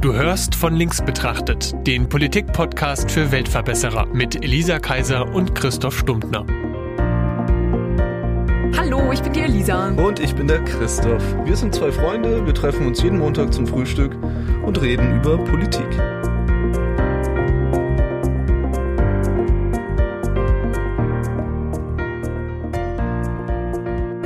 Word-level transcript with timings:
Du 0.00 0.14
hörst 0.14 0.54
von 0.54 0.76
links 0.76 1.02
betrachtet, 1.04 1.74
den 1.84 2.08
Politik-Podcast 2.08 3.10
für 3.10 3.32
Weltverbesserer 3.32 4.06
mit 4.06 4.44
Elisa 4.44 4.78
Kaiser 4.78 5.28
und 5.34 5.56
Christoph 5.56 5.98
Stumptner. 5.98 6.46
Hallo, 8.76 9.10
ich 9.10 9.20
bin 9.20 9.32
die 9.32 9.40
Elisa. 9.40 9.88
Und 9.88 10.20
ich 10.20 10.36
bin 10.36 10.46
der 10.46 10.62
Christoph. 10.62 11.24
Wir 11.44 11.56
sind 11.56 11.74
zwei 11.74 11.90
Freunde, 11.90 12.46
wir 12.46 12.54
treffen 12.54 12.86
uns 12.86 13.02
jeden 13.02 13.18
Montag 13.18 13.52
zum 13.52 13.66
Frühstück 13.66 14.14
und 14.64 14.80
reden 14.80 15.16
über 15.16 15.36
Politik. 15.36 15.88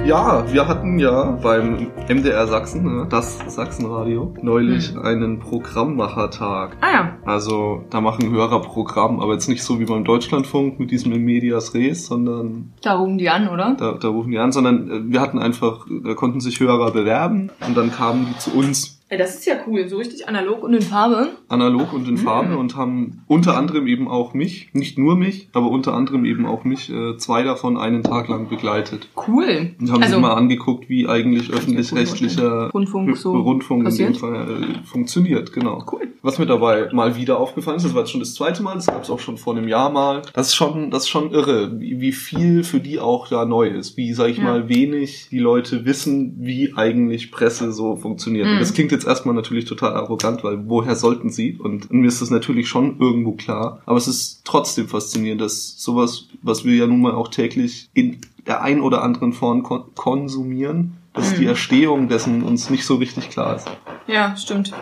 Ja, 0.05 0.45
wir 0.53 0.67
hatten 0.67 0.99
ja 0.99 1.39
beim 1.43 1.93
MDR 2.09 2.49
Sachsen, 2.49 2.83
ne, 2.83 3.07
das 3.09 3.39
Sachsenradio, 3.47 4.35
neulich 4.43 4.93
mhm. 4.93 5.03
einen 5.03 5.39
Programmmachertag. 5.39 6.77
Ah 6.81 6.93
ja. 6.93 7.19
Also 7.25 7.85
da 7.89 8.01
machen 8.01 8.31
Hörer 8.31 8.63
Programm, 8.63 9.21
aber 9.21 9.35
jetzt 9.35 9.49
nicht 9.49 9.63
so 9.63 9.79
wie 9.79 9.85
beim 9.85 10.05
Deutschlandfunk 10.05 10.81
mit 10.81 10.91
diesem 10.91 11.13
in 11.13 11.23
Medias 11.23 11.73
Res, 11.75 12.07
sondern... 12.07 12.73
Da 12.83 12.95
rufen 12.95 13.17
die 13.17 13.31
an, 13.31 13.49
oder? 13.49 13.77
Da, 13.79 13.93
da 13.93 14.09
rufen 14.09 14.33
die 14.33 14.39
an, 14.39 14.51
sondern 14.51 14.91
äh, 14.91 15.13
wir 15.13 15.21
hatten 15.21 15.39
einfach, 15.39 15.87
da 15.89 16.15
konnten 16.15 16.41
sich 16.41 16.59
Hörer 16.59 16.91
bewerben 16.91 17.51
und 17.65 17.77
dann 17.77 17.93
kamen 17.93 18.27
die 18.29 18.39
zu 18.39 18.53
uns 18.57 19.02
Ey, 19.13 19.19
das 19.19 19.35
ist 19.35 19.45
ja 19.45 19.57
cool, 19.67 19.87
so 19.91 19.99
richtig 19.99 20.27
analog 20.27 20.63
und 20.63 20.73
in 20.73 20.81
Farbe. 20.81 21.29
Analog 21.49 21.93
und 21.93 22.09
in 22.09 22.17
Farbe 22.17 22.53
mhm. 22.53 22.57
und 22.57 22.77
haben 22.77 23.23
unter 23.27 23.59
anderem 23.59 23.87
eben 23.87 24.09
auch 24.09 24.33
mich, 24.33 24.71
nicht 24.73 24.97
nur 24.97 25.17
mich, 25.17 25.51
aber 25.53 25.69
unter 25.69 25.93
anderem 25.93 26.25
eben 26.25 26.47
auch 26.47 26.65
mich, 26.65 26.91
äh, 26.91 27.19
zwei 27.19 27.43
davon 27.43 27.77
einen 27.77 28.03
Tag 28.03 28.29
lang 28.29 28.49
begleitet. 28.49 29.09
Cool. 29.15 29.75
Und 29.79 29.93
haben 29.93 30.03
also, 30.03 30.15
sich 30.15 30.23
mal 30.23 30.33
angeguckt, 30.33 30.89
wie 30.89 31.07
eigentlich 31.09 31.53
öffentlich-rechtlicher 31.53 32.71
Rundfunk, 32.71 33.15
so 33.19 33.37
Rundfunk 33.37 33.87
in 33.87 33.97
dem 33.99 34.15
Fall 34.15 34.63
äh, 34.63 34.87
funktioniert. 34.87 35.53
Genau. 35.53 35.85
Cool. 35.93 36.13
Was 36.23 36.39
mir 36.39 36.47
dabei 36.47 36.89
mal 36.93 37.17
wieder 37.17 37.39
aufgefallen 37.39 37.79
ist, 37.79 37.85
das 37.85 37.95
war 37.95 38.03
jetzt 38.03 38.13
schon 38.13 38.21
das 38.21 38.35
zweite 38.35 38.63
Mal, 38.63 38.77
das 38.77 38.87
gab 38.87 39.03
es 39.03 39.11
auch 39.11 39.19
schon 39.19 39.37
vor 39.37 39.57
einem 39.57 39.67
Jahr 39.67 39.91
mal. 39.91 40.23
Das 40.33 40.49
ist 40.49 40.55
schon, 40.55 40.91
das 40.91 41.03
ist 41.03 41.09
schon 41.09 41.33
irre, 41.33 41.81
wie, 41.81 42.01
wie 42.01 42.13
viel 42.13 42.63
für 42.63 42.79
die 42.79 43.01
auch 43.01 43.29
da 43.29 43.45
neu 43.45 43.67
ist. 43.69 43.97
Wie, 43.97 44.13
sag 44.15 44.29
ich 44.29 44.39
ja. 44.39 44.45
mal, 44.45 44.69
wenig 44.69 45.29
die 45.31 45.41
Leute 45.41 45.85
wissen, 45.85 46.37
wie 46.39 46.75
eigentlich 46.77 47.33
Presse 47.33 47.73
so 47.73 47.97
funktioniert. 47.97 48.47
Mhm. 48.47 48.53
Und 48.53 48.61
das 48.61 48.73
klingt 48.73 48.93
jetzt 48.93 49.02
erstmal 49.05 49.35
natürlich 49.35 49.65
total 49.65 49.95
arrogant, 49.95 50.45
weil 50.45 50.69
woher 50.69 50.97
sollten 50.97 51.31
sie? 51.31 51.57
Und 51.57 51.93
mir 51.93 52.09
ist 52.09 52.23
das 52.23 52.31
natürlich 52.31 52.69
schon 52.69 52.99
irgendwo 53.01 53.33
klar. 53.33 53.81
Aber 53.87 53.97
es 53.97 54.09
ist 54.09 54.43
trotzdem 54.45 54.89
faszinierend, 54.89 55.41
dass 55.41 55.81
sowas, 55.81 56.27
was 56.43 56.65
wir 56.65 56.75
ja 56.75 56.87
nun 56.87 57.01
mal 57.01 57.13
auch 57.13 57.29
täglich 57.29 57.89
in 57.95 58.21
der 58.47 58.63
ein 58.63 58.81
oder 58.81 59.03
anderen 59.03 59.33
Form 59.33 59.63
kon 59.63 59.85
konsumieren, 59.95 60.97
dass 61.13 61.33
mhm. 61.33 61.41
die 61.41 61.47
Erstehung 61.47 62.09
dessen 62.09 62.43
uns 62.43 62.71
nicht 62.71 62.85
so 62.85 62.97
richtig 62.97 63.31
klar 63.31 63.57
ist. 63.57 63.71
Ja, 64.07 64.37
stimmt. 64.37 64.73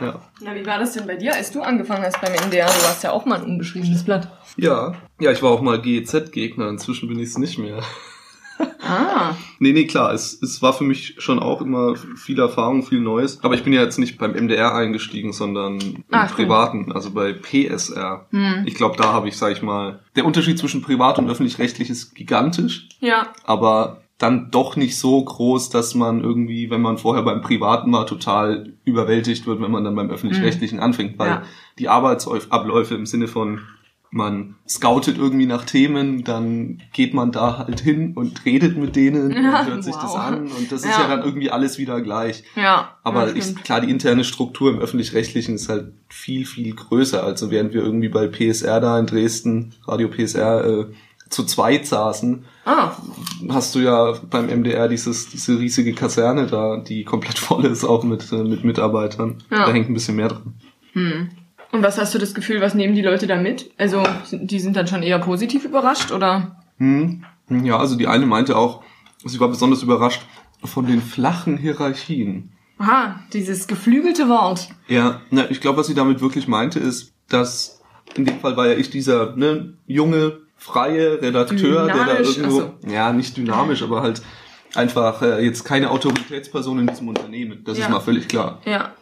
Ja. 0.00 0.20
Na, 0.40 0.54
wie 0.54 0.66
war 0.66 0.78
das 0.78 0.92
denn 0.92 1.06
bei 1.06 1.16
dir, 1.16 1.34
als 1.34 1.50
du 1.50 1.62
angefangen 1.62 2.04
hast 2.04 2.20
beim 2.20 2.34
NDR? 2.34 2.66
Du 2.66 2.84
warst 2.84 3.02
ja 3.02 3.12
auch 3.12 3.24
mal 3.24 3.38
ein 3.38 3.44
unbeschriebenes 3.44 4.04
Blatt. 4.04 4.30
Ja, 4.56 4.94
ja, 5.20 5.30
ich 5.30 5.42
war 5.42 5.50
auch 5.50 5.62
mal 5.62 5.80
GEZ-Gegner, 5.80 6.68
inzwischen 6.68 7.08
bin 7.08 7.18
ich 7.18 7.28
es 7.28 7.38
nicht 7.38 7.58
mehr. 7.58 7.82
Ah. 8.88 9.34
nee, 9.58 9.72
nee, 9.72 9.86
klar, 9.86 10.12
es, 10.12 10.40
es 10.42 10.62
war 10.62 10.72
für 10.72 10.84
mich 10.84 11.16
schon 11.18 11.38
auch 11.38 11.60
immer 11.60 11.96
viel 12.16 12.38
Erfahrung, 12.38 12.82
viel 12.84 13.00
Neues. 13.00 13.42
Aber 13.42 13.54
ich 13.54 13.64
bin 13.64 13.72
ja 13.72 13.82
jetzt 13.82 13.98
nicht 13.98 14.18
beim 14.18 14.32
MDR 14.32 14.74
eingestiegen, 14.74 15.32
sondern 15.32 15.80
im 15.80 16.04
ah, 16.10 16.26
Privaten, 16.26 16.92
also 16.92 17.10
bei 17.10 17.32
PSR. 17.32 18.26
Hm. 18.30 18.62
Ich 18.66 18.74
glaube, 18.74 18.96
da 18.96 19.12
habe 19.12 19.28
ich, 19.28 19.36
sag 19.36 19.52
ich 19.52 19.62
mal, 19.62 20.00
der 20.14 20.24
Unterschied 20.24 20.58
zwischen 20.58 20.82
privat 20.82 21.18
und 21.18 21.28
öffentlich-rechtlich 21.28 21.90
ist 21.90 22.14
gigantisch. 22.14 22.88
Ja. 23.00 23.32
Aber 23.44 24.02
dann 24.18 24.50
doch 24.50 24.76
nicht 24.76 24.98
so 24.98 25.22
groß, 25.22 25.68
dass 25.68 25.94
man 25.94 26.22
irgendwie, 26.22 26.70
wenn 26.70 26.80
man 26.80 26.96
vorher 26.96 27.22
beim 27.22 27.42
Privaten 27.42 27.92
war, 27.92 28.06
total 28.06 28.72
überwältigt 28.84 29.46
wird, 29.46 29.60
wenn 29.60 29.70
man 29.70 29.84
dann 29.84 29.94
beim 29.94 30.10
öffentlich-rechtlichen 30.10 30.78
hm. 30.78 30.84
anfängt, 30.84 31.18
weil 31.18 31.28
ja. 31.28 31.42
die 31.78 31.88
Arbeitsabläufe 31.88 32.94
im 32.94 33.04
Sinne 33.04 33.28
von 33.28 33.60
man 34.16 34.56
scoutet 34.66 35.18
irgendwie 35.18 35.46
nach 35.46 35.64
Themen, 35.64 36.24
dann 36.24 36.82
geht 36.92 37.12
man 37.14 37.32
da 37.32 37.58
halt 37.58 37.80
hin 37.80 38.14
und 38.16 38.44
redet 38.44 38.76
mit 38.76 38.96
denen 38.96 39.30
ja, 39.30 39.60
und 39.60 39.66
hört 39.66 39.84
sich 39.84 39.94
wow. 39.94 40.02
das 40.02 40.14
an 40.14 40.46
und 40.48 40.72
das 40.72 40.84
ja. 40.84 40.90
ist 40.90 40.98
ja 40.98 41.08
dann 41.08 41.22
irgendwie 41.22 41.50
alles 41.50 41.78
wieder 41.78 42.00
gleich. 42.00 42.42
Ja. 42.56 42.96
Aber 43.04 43.36
ich, 43.36 43.54
klar, 43.56 43.80
die 43.82 43.90
interne 43.90 44.24
Struktur 44.24 44.70
im 44.70 44.80
öffentlich-rechtlichen 44.80 45.54
ist 45.54 45.68
halt 45.68 45.92
viel, 46.08 46.46
viel 46.46 46.74
größer. 46.74 47.22
Also 47.22 47.50
während 47.50 47.74
wir 47.74 47.82
irgendwie 47.82 48.08
bei 48.08 48.26
PSR 48.26 48.80
da 48.80 48.98
in 48.98 49.06
Dresden, 49.06 49.74
Radio 49.86 50.08
PSR, 50.08 50.64
äh, 50.64 50.86
zu 51.28 51.44
zweit 51.44 51.86
saßen, 51.86 52.44
ah. 52.64 52.92
hast 53.50 53.74
du 53.74 53.80
ja 53.80 54.14
beim 54.30 54.46
MDR 54.46 54.88
dieses, 54.88 55.28
diese 55.28 55.58
riesige 55.58 55.92
Kaserne 55.92 56.46
da, 56.46 56.78
die 56.78 57.04
komplett 57.04 57.38
voll 57.38 57.66
ist, 57.66 57.84
auch 57.84 58.02
mit, 58.02 58.32
äh, 58.32 58.42
mit 58.42 58.64
Mitarbeitern. 58.64 59.42
Ja. 59.50 59.66
Da 59.66 59.72
hängt 59.72 59.90
ein 59.90 59.94
bisschen 59.94 60.16
mehr 60.16 60.28
dran. 60.28 60.54
Hm. 60.92 61.28
Und 61.72 61.82
was 61.82 61.98
hast 61.98 62.14
du 62.14 62.18
das 62.18 62.34
Gefühl, 62.34 62.60
was 62.60 62.74
nehmen 62.74 62.94
die 62.94 63.02
Leute 63.02 63.26
da 63.26 63.36
mit? 63.36 63.70
Also, 63.76 64.02
die 64.30 64.60
sind 64.60 64.76
dann 64.76 64.86
schon 64.86 65.02
eher 65.02 65.18
positiv 65.18 65.64
überrascht, 65.64 66.12
oder? 66.12 66.62
Hm. 66.78 67.24
Ja, 67.48 67.78
also 67.78 67.96
die 67.96 68.06
eine 68.06 68.26
meinte 68.26 68.56
auch, 68.56 68.82
sie 69.24 69.40
war 69.40 69.48
besonders 69.48 69.82
überrascht 69.82 70.22
von 70.64 70.86
den 70.86 71.00
flachen 71.00 71.56
Hierarchien. 71.56 72.52
Aha, 72.78 73.20
dieses 73.32 73.66
geflügelte 73.66 74.28
Wort. 74.28 74.68
Ja, 74.88 75.20
na, 75.30 75.50
ich 75.50 75.60
glaube, 75.60 75.78
was 75.78 75.86
sie 75.86 75.94
damit 75.94 76.20
wirklich 76.20 76.46
meinte, 76.46 76.78
ist, 76.78 77.12
dass 77.28 77.80
in 78.14 78.24
dem 78.24 78.38
Fall 78.40 78.56
war 78.56 78.66
ja 78.66 78.74
ich 78.74 78.90
dieser 78.90 79.34
ne, 79.36 79.74
junge, 79.86 80.40
freie 80.56 81.20
Redakteur, 81.22 81.86
dynamisch, 81.86 82.06
der 82.06 82.14
da 82.14 82.20
irgendwo, 82.20 82.60
so. 82.60 82.88
ja, 82.88 83.12
nicht 83.12 83.36
dynamisch, 83.36 83.82
aber 83.82 84.02
halt 84.02 84.22
einfach 84.74 85.22
äh, 85.22 85.44
jetzt 85.44 85.64
keine 85.64 85.90
Autoritätsperson 85.90 86.80
in 86.80 86.86
diesem 86.86 87.08
Unternehmen. 87.08 87.62
Das 87.64 87.78
ja. 87.78 87.84
ist 87.84 87.90
mal 87.90 88.00
völlig 88.00 88.28
klar. 88.28 88.60
Ja. 88.64 88.92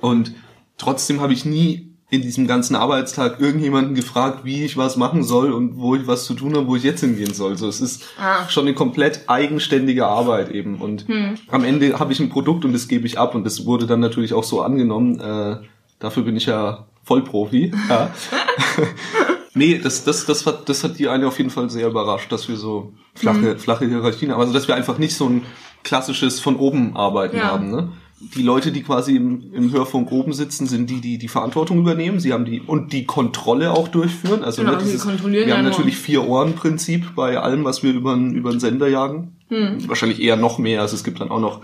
Und 0.00 0.34
trotzdem 0.76 1.20
habe 1.20 1.32
ich 1.32 1.44
nie 1.44 1.87
in 2.10 2.22
diesem 2.22 2.46
ganzen 2.46 2.74
Arbeitstag 2.74 3.38
irgendjemanden 3.38 3.94
gefragt, 3.94 4.44
wie 4.44 4.64
ich 4.64 4.78
was 4.78 4.96
machen 4.96 5.24
soll 5.24 5.52
und 5.52 5.76
wo 5.76 5.94
ich 5.94 6.06
was 6.06 6.24
zu 6.24 6.32
tun 6.32 6.56
habe, 6.56 6.66
wo 6.66 6.76
ich 6.76 6.82
jetzt 6.82 7.00
hingehen 7.00 7.34
soll. 7.34 7.58
So, 7.58 7.68
es 7.68 7.82
ist 7.82 8.04
ah. 8.18 8.48
schon 8.48 8.66
eine 8.66 8.74
komplett 8.74 9.24
eigenständige 9.26 10.06
Arbeit 10.06 10.50
eben. 10.50 10.76
Und 10.76 11.06
hm. 11.06 11.34
am 11.48 11.64
Ende 11.64 11.98
habe 11.98 12.12
ich 12.12 12.20
ein 12.20 12.30
Produkt 12.30 12.64
und 12.64 12.72
das 12.72 12.88
gebe 12.88 13.06
ich 13.06 13.18
ab 13.18 13.34
und 13.34 13.44
das 13.44 13.66
wurde 13.66 13.86
dann 13.86 14.00
natürlich 14.00 14.32
auch 14.32 14.44
so 14.44 14.62
angenommen. 14.62 15.20
Äh, 15.20 15.56
dafür 15.98 16.22
bin 16.22 16.36
ich 16.36 16.46
ja 16.46 16.86
Vollprofi. 17.04 17.72
Ja. 17.90 18.10
nee, 19.54 19.78
das, 19.78 20.04
das, 20.04 20.24
das, 20.24 20.46
hat, 20.46 20.66
das 20.70 20.84
hat 20.84 20.98
die 20.98 21.08
eine 21.08 21.26
auf 21.26 21.36
jeden 21.36 21.50
Fall 21.50 21.68
sehr 21.68 21.88
überrascht, 21.88 22.32
dass 22.32 22.48
wir 22.48 22.56
so 22.56 22.94
flache, 23.14 23.52
hm. 23.52 23.58
flache 23.58 23.86
Hierarchien 23.86 24.32
haben. 24.32 24.40
Also 24.40 24.54
dass 24.54 24.66
wir 24.66 24.76
einfach 24.76 24.96
nicht 24.96 25.14
so 25.14 25.28
ein 25.28 25.42
klassisches 25.84 26.40
von 26.40 26.56
oben 26.56 26.96
arbeiten 26.96 27.36
ja. 27.36 27.44
haben. 27.44 27.70
Ne? 27.70 27.90
Die 28.20 28.42
Leute, 28.42 28.72
die 28.72 28.82
quasi 28.82 29.16
im, 29.16 29.52
im 29.54 29.72
Hörfunk 29.72 30.10
oben 30.10 30.32
sitzen, 30.32 30.66
sind 30.66 30.90
die, 30.90 31.00
die 31.00 31.18
die 31.18 31.28
Verantwortung 31.28 31.78
übernehmen. 31.78 32.18
Sie 32.18 32.32
haben 32.32 32.44
die 32.44 32.60
und 32.60 32.92
die 32.92 33.04
Kontrolle 33.06 33.72
auch 33.72 33.88
durchführen. 33.88 34.42
Also 34.42 34.62
genau, 34.62 34.76
ne, 34.76 34.82
dieses, 34.82 35.06
wir 35.06 35.56
haben 35.56 35.64
natürlich 35.64 35.96
vier 35.96 36.26
Ohren 36.26 36.54
Prinzip 36.54 37.14
bei 37.14 37.38
allem, 37.38 37.64
was 37.64 37.82
wir 37.82 37.92
über 37.92 38.14
über 38.14 38.50
den 38.50 38.60
Sender 38.60 38.88
jagen. 38.88 39.36
Hm. 39.48 39.88
Wahrscheinlich 39.88 40.20
eher 40.20 40.36
noch 40.36 40.58
mehr. 40.58 40.80
Also 40.80 40.96
es 40.96 41.04
gibt 41.04 41.20
dann 41.20 41.30
auch 41.30 41.40
noch 41.40 41.62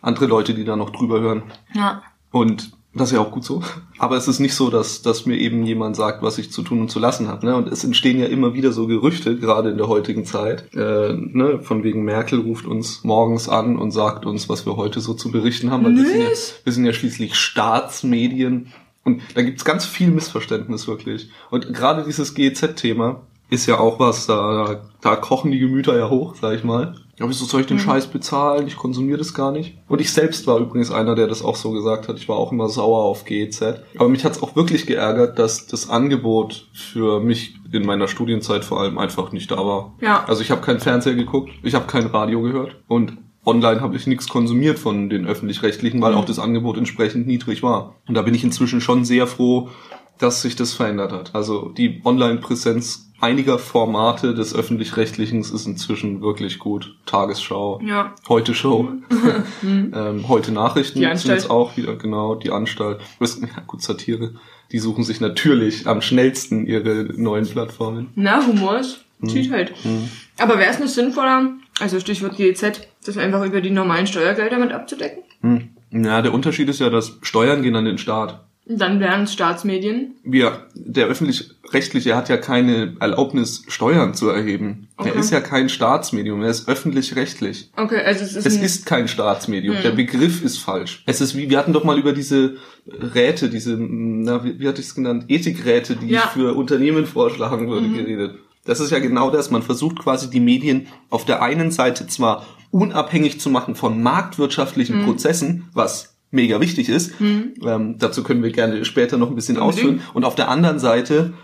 andere 0.00 0.26
Leute, 0.26 0.54
die 0.54 0.64
da 0.64 0.76
noch 0.76 0.90
drüber 0.90 1.20
hören. 1.20 1.42
Ja. 1.74 2.02
Und 2.30 2.72
das 3.00 3.10
ist 3.10 3.14
ja 3.14 3.20
auch 3.20 3.30
gut 3.30 3.44
so. 3.44 3.62
Aber 3.98 4.16
es 4.16 4.28
ist 4.28 4.38
nicht 4.38 4.54
so, 4.54 4.70
dass, 4.70 5.02
dass 5.02 5.26
mir 5.26 5.36
eben 5.36 5.64
jemand 5.64 5.96
sagt, 5.96 6.22
was 6.22 6.38
ich 6.38 6.52
zu 6.52 6.62
tun 6.62 6.80
und 6.80 6.90
zu 6.90 6.98
lassen 6.98 7.28
habe. 7.28 7.46
Ne? 7.46 7.56
Und 7.56 7.68
es 7.68 7.84
entstehen 7.84 8.18
ja 8.18 8.26
immer 8.26 8.54
wieder 8.54 8.72
so 8.72 8.86
Gerüchte, 8.86 9.36
gerade 9.36 9.70
in 9.70 9.78
der 9.78 9.88
heutigen 9.88 10.24
Zeit. 10.24 10.72
Äh, 10.74 11.14
ne? 11.14 11.60
Von 11.62 11.84
wegen 11.84 12.04
Merkel 12.04 12.40
ruft 12.40 12.66
uns 12.66 13.04
morgens 13.04 13.48
an 13.48 13.76
und 13.76 13.90
sagt 13.90 14.26
uns, 14.26 14.48
was 14.48 14.66
wir 14.66 14.76
heute 14.76 15.00
so 15.00 15.14
zu 15.14 15.30
berichten 15.30 15.70
haben. 15.70 15.84
Weil 15.84 15.96
wir 15.96 16.06
sind, 16.06 16.20
ja, 16.20 16.28
wir 16.64 16.72
sind 16.72 16.84
ja 16.84 16.92
schließlich 16.92 17.34
Staatsmedien. 17.34 18.72
Und 19.04 19.22
da 19.34 19.42
gibt's 19.42 19.64
ganz 19.64 19.86
viel 19.86 20.10
Missverständnis 20.10 20.86
wirklich. 20.86 21.30
Und 21.50 21.72
gerade 21.72 22.04
dieses 22.04 22.34
GEZ-Thema 22.34 23.22
ist 23.50 23.66
ja 23.66 23.78
auch 23.78 23.98
was, 23.98 24.26
da, 24.26 24.82
da 25.00 25.16
kochen 25.16 25.50
die 25.50 25.58
Gemüter 25.58 25.96
ja 25.96 26.10
hoch, 26.10 26.34
sag 26.40 26.54
ich 26.54 26.64
mal. 26.64 26.94
Aber 27.18 27.30
wieso 27.30 27.44
soll 27.44 27.62
ich 27.62 27.66
den 27.66 27.78
mhm. 27.78 27.82
Scheiß 27.82 28.08
bezahlen? 28.08 28.66
Ich 28.66 28.76
konsumiere 28.76 29.18
das 29.18 29.34
gar 29.34 29.52
nicht. 29.52 29.76
Und 29.88 30.00
ich 30.00 30.12
selbst 30.12 30.46
war 30.46 30.58
übrigens 30.58 30.90
einer, 30.90 31.14
der 31.14 31.26
das 31.26 31.42
auch 31.42 31.56
so 31.56 31.72
gesagt 31.72 32.08
hat. 32.08 32.18
Ich 32.18 32.28
war 32.28 32.36
auch 32.36 32.52
immer 32.52 32.68
sauer 32.68 33.04
auf 33.04 33.24
GEZ. 33.24 33.62
Aber 33.96 34.08
mich 34.08 34.24
hat's 34.24 34.42
auch 34.42 34.56
wirklich 34.56 34.86
geärgert, 34.86 35.38
dass 35.38 35.66
das 35.66 35.90
Angebot 35.90 36.68
für 36.72 37.20
mich 37.20 37.54
in 37.72 37.84
meiner 37.84 38.08
Studienzeit 38.08 38.64
vor 38.64 38.80
allem 38.80 38.98
einfach 38.98 39.32
nicht 39.32 39.50
da 39.50 39.56
war. 39.56 39.94
Ja. 40.00 40.24
Also 40.26 40.42
ich 40.42 40.50
habe 40.50 40.60
kein 40.60 40.80
Fernseher 40.80 41.14
geguckt, 41.14 41.50
ich 41.62 41.74
habe 41.74 41.86
kein 41.86 42.06
Radio 42.06 42.40
gehört 42.42 42.76
und 42.88 43.18
online 43.44 43.80
habe 43.80 43.96
ich 43.96 44.06
nichts 44.06 44.28
konsumiert 44.28 44.78
von 44.78 45.08
den 45.08 45.26
öffentlich-rechtlichen, 45.26 46.00
weil 46.00 46.12
mhm. 46.12 46.18
auch 46.18 46.24
das 46.24 46.38
Angebot 46.38 46.76
entsprechend 46.76 47.26
niedrig 47.26 47.62
war. 47.62 47.94
Und 48.06 48.14
da 48.14 48.22
bin 48.22 48.34
ich 48.34 48.44
inzwischen 48.44 48.80
schon 48.80 49.04
sehr 49.04 49.26
froh, 49.26 49.70
dass 50.18 50.42
sich 50.42 50.56
das 50.56 50.72
verändert 50.72 51.12
hat. 51.12 51.34
Also 51.34 51.68
die 51.70 52.00
Online-Präsenz 52.04 53.08
einiger 53.20 53.58
Formate 53.58 54.34
des 54.34 54.54
öffentlich-rechtlichen 54.54 55.40
ist 55.40 55.66
inzwischen 55.66 56.20
wirklich 56.22 56.58
gut. 56.58 56.96
Tagesschau, 57.06 57.80
ja. 57.84 58.14
Heute 58.28 58.54
Show, 58.54 58.88
ähm, 59.62 60.28
heute 60.28 60.52
Nachrichten 60.52 61.00
sind 61.00 61.32
jetzt 61.32 61.50
auch 61.50 61.76
wieder 61.76 61.96
genau 61.96 62.34
die 62.34 62.50
Anstalt. 62.50 63.00
Ja, 63.20 63.62
gut 63.66 63.82
Satire. 63.82 64.34
Die 64.70 64.78
suchen 64.78 65.02
sich 65.02 65.20
natürlich 65.20 65.86
am 65.86 66.02
schnellsten 66.02 66.66
ihre 66.66 67.08
neuen 67.16 67.46
Plattformen. 67.46 68.10
Na, 68.14 68.46
Humor 68.46 68.78
ist 68.78 69.04
hm. 69.20 69.50
halt. 69.50 69.72
Hm. 69.82 70.08
Aber 70.38 70.58
wäre 70.58 70.70
es 70.70 70.78
nicht 70.78 70.94
sinnvoller, 70.94 71.54
also 71.80 71.98
Stichwort 71.98 72.36
GEZ, 72.36 72.88
das 73.04 73.16
einfach 73.16 73.44
über 73.44 73.60
die 73.60 73.70
normalen 73.70 74.06
Steuergelder 74.06 74.58
mit 74.58 74.72
abzudecken? 74.72 75.24
Hm. 75.40 75.70
Ja, 75.90 76.22
der 76.22 76.34
Unterschied 76.34 76.68
ist 76.68 76.80
ja, 76.80 76.90
dass 76.90 77.18
Steuern 77.22 77.62
gehen 77.62 77.74
an 77.74 77.86
den 77.86 77.98
Staat. 77.98 78.44
Dann 78.68 79.00
wären 79.00 79.22
es 79.22 79.32
Staatsmedien. 79.32 80.12
Wir, 80.24 80.66
der 80.74 81.06
öffentlich-rechtliche 81.06 82.14
hat 82.14 82.28
ja 82.28 82.36
keine 82.36 82.96
Erlaubnis, 83.00 83.64
Steuern 83.68 84.12
zu 84.14 84.28
erheben. 84.28 84.88
Okay. 84.98 85.10
Er 85.10 85.14
ist 85.16 85.30
ja 85.30 85.40
kein 85.40 85.68
Staatsmedium, 85.70 86.42
er 86.42 86.50
ist 86.50 86.68
öffentlich-rechtlich. 86.68 87.70
Okay, 87.76 88.02
also 88.04 88.24
es 88.24 88.36
ist, 88.36 88.46
Es 88.46 88.56
ist 88.56 88.84
kein 88.84 89.08
Staatsmedium. 89.08 89.76
Der 89.82 89.92
Begriff 89.92 90.44
ist 90.44 90.58
falsch. 90.58 91.02
Es 91.06 91.20
ist 91.22 91.34
wie, 91.36 91.48
wir 91.48 91.58
hatten 91.58 91.72
doch 91.72 91.84
mal 91.84 91.98
über 91.98 92.12
diese 92.12 92.56
Räte, 92.86 93.48
diese, 93.48 93.76
na, 93.78 94.44
wie, 94.44 94.60
wie 94.60 94.68
hatte 94.68 94.80
ich 94.80 94.88
es 94.88 94.94
genannt? 94.94 95.24
Ethikräte, 95.28 95.96
die 95.96 96.08
Ja. 96.08 96.24
ich 96.24 96.30
für 96.30 96.54
Unternehmen 96.54 97.06
vorschlagen 97.06 97.68
würde, 97.70 97.88
geredet. 97.88 98.34
Das 98.66 98.80
ist 98.80 98.90
ja 98.90 98.98
genau 98.98 99.30
das. 99.30 99.50
Man 99.50 99.62
versucht 99.62 99.98
quasi 99.98 100.28
die 100.28 100.40
Medien 100.40 100.88
auf 101.08 101.24
der 101.24 101.40
einen 101.40 101.70
Seite 101.70 102.06
zwar 102.06 102.44
unabhängig 102.70 103.40
zu 103.40 103.48
machen 103.48 103.74
von 103.74 104.02
marktwirtschaftlichen 104.02 105.04
Prozessen, 105.06 105.68
was 105.72 106.17
mega 106.30 106.60
wichtig 106.60 106.88
ist. 106.88 107.12
Ähm, 107.20 107.96
dazu 107.98 108.22
können 108.22 108.42
wir 108.42 108.50
gerne 108.52 108.84
später 108.84 109.16
noch 109.16 109.28
ein 109.28 109.34
bisschen 109.34 109.56
Unbedingt. 109.56 109.78
ausführen. 109.78 110.02
Und 110.14 110.24
auf 110.24 110.34
der 110.34 110.48
anderen 110.48 110.78
Seite 110.78 111.34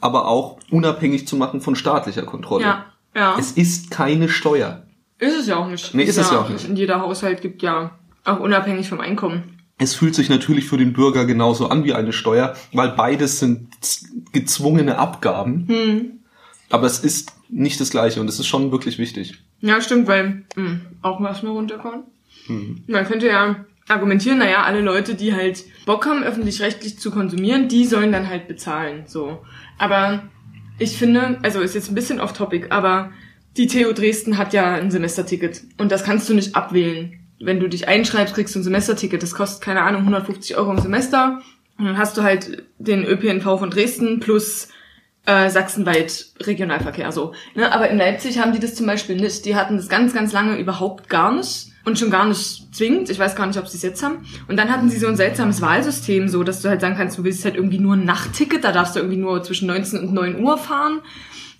aber 0.00 0.26
auch 0.26 0.58
unabhängig 0.70 1.28
zu 1.28 1.36
machen 1.36 1.60
von 1.60 1.76
staatlicher 1.76 2.24
Kontrolle. 2.24 2.64
ja, 2.64 2.86
ja. 3.14 3.36
Es 3.38 3.52
ist 3.52 3.90
keine 3.90 4.28
Steuer. 4.28 4.82
ist 5.18 5.38
es 5.38 5.46
ja 5.46 5.56
auch 5.56 5.68
nicht. 5.68 5.94
Nee, 5.94 6.02
ist 6.04 6.16
es 6.18 6.30
ja 6.30 6.40
auch 6.40 6.48
nicht. 6.48 6.68
Jeder 6.76 7.00
Haushalt 7.00 7.40
gibt 7.40 7.62
ja 7.62 7.98
auch 8.24 8.40
unabhängig 8.40 8.88
vom 8.88 9.00
Einkommen. 9.00 9.58
Es 9.78 9.94
fühlt 9.94 10.14
sich 10.14 10.28
natürlich 10.28 10.66
für 10.66 10.76
den 10.76 10.92
Bürger 10.92 11.24
genauso 11.24 11.68
an 11.68 11.84
wie 11.84 11.92
eine 11.92 12.12
Steuer, 12.12 12.54
weil 12.72 12.90
beides 12.90 13.38
sind 13.38 13.68
gezwungene 14.32 14.98
Abgaben. 14.98 15.66
Hm. 15.68 16.10
Aber 16.70 16.86
es 16.86 17.00
ist 17.00 17.32
nicht 17.48 17.80
das 17.80 17.90
Gleiche 17.90 18.20
und 18.20 18.28
es 18.28 18.38
ist 18.38 18.46
schon 18.46 18.72
wirklich 18.72 18.98
wichtig. 18.98 19.42
Ja, 19.60 19.80
stimmt, 19.80 20.08
weil 20.08 20.44
mh, 20.56 20.80
auch 21.02 21.20
was 21.20 21.42
mir 21.42 21.50
runterkommt. 21.50 22.04
Hm. 22.46 22.82
Man 22.86 23.04
könnte 23.06 23.26
ja 23.26 23.64
argumentieren, 23.92 24.38
naja, 24.38 24.62
alle 24.62 24.80
Leute, 24.80 25.14
die 25.14 25.34
halt 25.34 25.64
Bock 25.86 26.06
haben, 26.06 26.22
öffentlich-rechtlich 26.22 26.98
zu 26.98 27.10
konsumieren, 27.10 27.68
die 27.68 27.84
sollen 27.84 28.12
dann 28.12 28.28
halt 28.28 28.48
bezahlen. 28.48 29.04
So. 29.06 29.42
Aber 29.78 30.24
ich 30.78 30.96
finde, 30.96 31.38
also 31.42 31.60
ist 31.60 31.74
jetzt 31.74 31.90
ein 31.90 31.94
bisschen 31.94 32.20
off-topic, 32.20 32.68
aber 32.70 33.12
die 33.56 33.66
TU 33.66 33.92
Dresden 33.92 34.38
hat 34.38 34.52
ja 34.52 34.74
ein 34.74 34.90
Semesterticket 34.90 35.62
und 35.78 35.92
das 35.92 36.04
kannst 36.04 36.28
du 36.28 36.34
nicht 36.34 36.56
abwählen. 36.56 37.20
Wenn 37.38 37.60
du 37.60 37.68
dich 37.68 37.88
einschreibst, 37.88 38.34
kriegst 38.34 38.54
du 38.54 38.60
ein 38.60 38.62
Semesterticket. 38.62 39.22
Das 39.22 39.34
kostet, 39.34 39.62
keine 39.62 39.82
Ahnung, 39.82 40.02
150 40.02 40.56
Euro 40.56 40.70
im 40.70 40.78
Semester. 40.78 41.42
Und 41.76 41.86
dann 41.86 41.98
hast 41.98 42.16
du 42.16 42.22
halt 42.22 42.64
den 42.78 43.04
ÖPNV 43.04 43.58
von 43.58 43.70
Dresden 43.70 44.20
plus 44.20 44.68
äh, 45.26 45.50
sachsenweit 45.50 46.26
Regionalverkehr 46.40 47.10
so. 47.10 47.32
Ne? 47.54 47.72
Aber 47.72 47.88
in 47.88 47.98
Leipzig 47.98 48.38
haben 48.38 48.52
die 48.52 48.60
das 48.60 48.76
zum 48.76 48.86
Beispiel 48.86 49.16
nicht. 49.16 49.44
Die 49.44 49.56
hatten 49.56 49.76
das 49.76 49.88
ganz, 49.88 50.14
ganz 50.14 50.32
lange 50.32 50.58
überhaupt 50.58 51.08
gar 51.08 51.34
nicht 51.34 51.71
und 51.84 51.98
schon 51.98 52.10
gar 52.10 52.26
nicht 52.26 52.74
zwingend. 52.74 53.10
Ich 53.10 53.18
weiß 53.18 53.34
gar 53.34 53.46
nicht, 53.46 53.58
ob 53.58 53.66
sie 53.66 53.76
es 53.76 53.82
jetzt 53.82 54.02
haben. 54.02 54.24
Und 54.48 54.56
dann 54.56 54.70
hatten 54.70 54.88
sie 54.88 54.98
so 54.98 55.08
ein 55.08 55.16
seltsames 55.16 55.60
Wahlsystem, 55.60 56.28
so 56.28 56.42
dass 56.44 56.62
du 56.62 56.68
halt 56.68 56.80
sagen 56.80 56.96
kannst, 56.96 57.18
du 57.18 57.24
willst 57.24 57.44
halt 57.44 57.56
irgendwie 57.56 57.78
nur 57.78 57.94
ein 57.94 58.04
Nachtticket, 58.04 58.64
da 58.64 58.72
darfst 58.72 58.94
du 58.94 59.00
irgendwie 59.00 59.18
nur 59.18 59.42
zwischen 59.42 59.66
19 59.66 60.00
und 60.00 60.12
9 60.12 60.40
Uhr 60.42 60.58
fahren. 60.58 61.00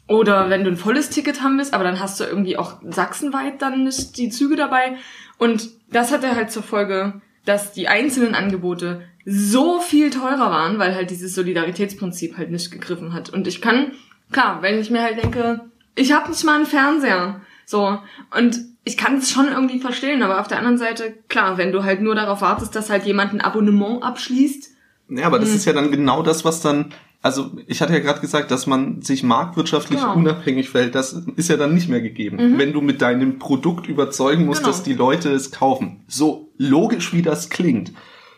Oder 0.08 0.50
wenn 0.50 0.64
du 0.64 0.70
ein 0.70 0.76
volles 0.76 1.10
Ticket 1.10 1.42
haben 1.42 1.58
willst, 1.58 1.74
aber 1.74 1.84
dann 1.84 2.00
hast 2.00 2.20
du 2.20 2.24
irgendwie 2.24 2.56
auch 2.56 2.80
sachsenweit 2.88 3.62
dann 3.62 3.84
nicht 3.84 4.16
die 4.16 4.28
Züge 4.28 4.56
dabei. 4.56 4.96
Und 5.38 5.70
das 5.90 6.12
hatte 6.12 6.34
halt 6.34 6.50
zur 6.50 6.62
Folge, 6.62 7.20
dass 7.44 7.72
die 7.72 7.88
einzelnen 7.88 8.34
Angebote 8.34 9.02
so 9.24 9.80
viel 9.80 10.10
teurer 10.10 10.50
waren, 10.50 10.78
weil 10.78 10.94
halt 10.94 11.10
dieses 11.10 11.34
Solidaritätsprinzip 11.34 12.36
halt 12.36 12.50
nicht 12.50 12.70
gegriffen 12.70 13.12
hat. 13.12 13.30
Und 13.30 13.46
ich 13.46 13.60
kann, 13.60 13.92
klar, 14.32 14.62
wenn 14.62 14.78
ich 14.78 14.90
mir 14.90 15.02
halt 15.02 15.22
denke, 15.22 15.60
ich 15.94 16.12
habe 16.12 16.30
nicht 16.30 16.44
mal 16.44 16.56
einen 16.56 16.66
Fernseher, 16.66 17.40
so, 17.64 17.98
und 18.36 18.60
ich 18.84 18.96
kann 18.96 19.16
es 19.16 19.30
schon 19.30 19.46
irgendwie 19.48 19.78
verstehen, 19.78 20.22
aber 20.22 20.40
auf 20.40 20.48
der 20.48 20.58
anderen 20.58 20.78
Seite, 20.78 21.14
klar, 21.28 21.56
wenn 21.58 21.72
du 21.72 21.84
halt 21.84 22.00
nur 22.02 22.14
darauf 22.14 22.40
wartest, 22.40 22.74
dass 22.74 22.90
halt 22.90 23.04
jemand 23.04 23.32
ein 23.32 23.40
Abonnement 23.40 24.02
abschließt, 24.02 24.70
Ja, 25.08 25.26
aber 25.26 25.38
das 25.38 25.50
Hm. 25.50 25.56
ist 25.56 25.64
ja 25.66 25.72
dann 25.74 25.90
genau 25.90 26.22
das, 26.22 26.44
was 26.44 26.60
dann, 26.62 26.92
also 27.20 27.50
ich 27.66 27.82
hatte 27.82 27.92
ja 27.92 27.98
gerade 27.98 28.20
gesagt, 28.20 28.50
dass 28.50 28.66
man 28.66 29.02
sich 29.02 29.22
marktwirtschaftlich 29.22 30.00
Genau. 30.00 30.14
unabhängig 30.14 30.70
verhält, 30.70 30.94
das 30.94 31.12
ist 31.36 31.48
ja 31.50 31.56
dann 31.58 31.74
nicht 31.74 31.88
mehr 31.90 32.00
gegeben. 32.00 32.58
Wenn 32.58 32.72
du 32.72 32.80
mit 32.80 33.02
deinem 33.02 33.38
Produkt 33.38 33.88
überzeugen 33.88 34.46
musst, 34.46 34.62
Mhm. 34.62 34.64
Genau. 34.64 34.76
dass 34.76 34.82
die 34.84 34.94
Leute 34.94 35.30
es 35.32 35.50
kaufen. 35.50 36.00
So 36.08 36.48
logisch 36.56 37.12
wie 37.12 37.20
das 37.22 37.50
klingt, 37.50 37.92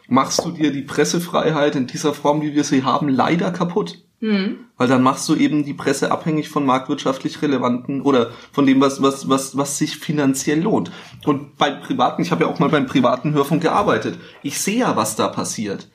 machst 0.09 0.45
du 0.45 0.51
dir 0.51 0.73
die 0.73 0.83
Pressefreiheit 0.83 1.77
in 1.77 1.87
dieser 1.87 2.13
Form, 2.13 2.43
wie 2.43 2.55
wir 2.55 2.65
sie 2.65 2.83
haben, 2.83 3.09
leider 3.09 3.53
kaputt. 3.53 4.04
Hm, 4.21 4.59
Weil 4.77 4.89
dann 4.89 5.03
machst 5.03 5.29
du 5.29 5.35
eben 5.35 5.65
die 5.65 5.75
Presse 5.75 6.11
abhängig 6.11 6.49
von 6.49 6.65
marktwirtschaftlich 6.65 7.43
relevanten 7.43 8.01
oder 8.01 8.31
von 8.53 8.65
dem, 8.67 8.81
was, 8.81 9.03
was, 9.03 9.29
was, 9.29 9.57
was 9.57 9.79
sich 9.79 9.97
finanziell 9.99 10.63
lohnt. 10.63 10.91
Und 11.25 11.57
beim 11.59 11.81
Privaten, 11.81 12.23
ich 12.23 12.31
habe 12.31 12.45
ja 12.45 12.51
auch 12.51 12.59
mal 12.59 12.69
beim 12.71 12.87
privaten 12.87 13.35
Hörfunk 13.35 13.63
gearbeitet. 13.63 14.19
Ich 14.43 14.59
sehe 14.61 14.79
ja, 14.79 14.97
was 14.97 15.17
da 15.17 15.29
passiert. 15.29 15.91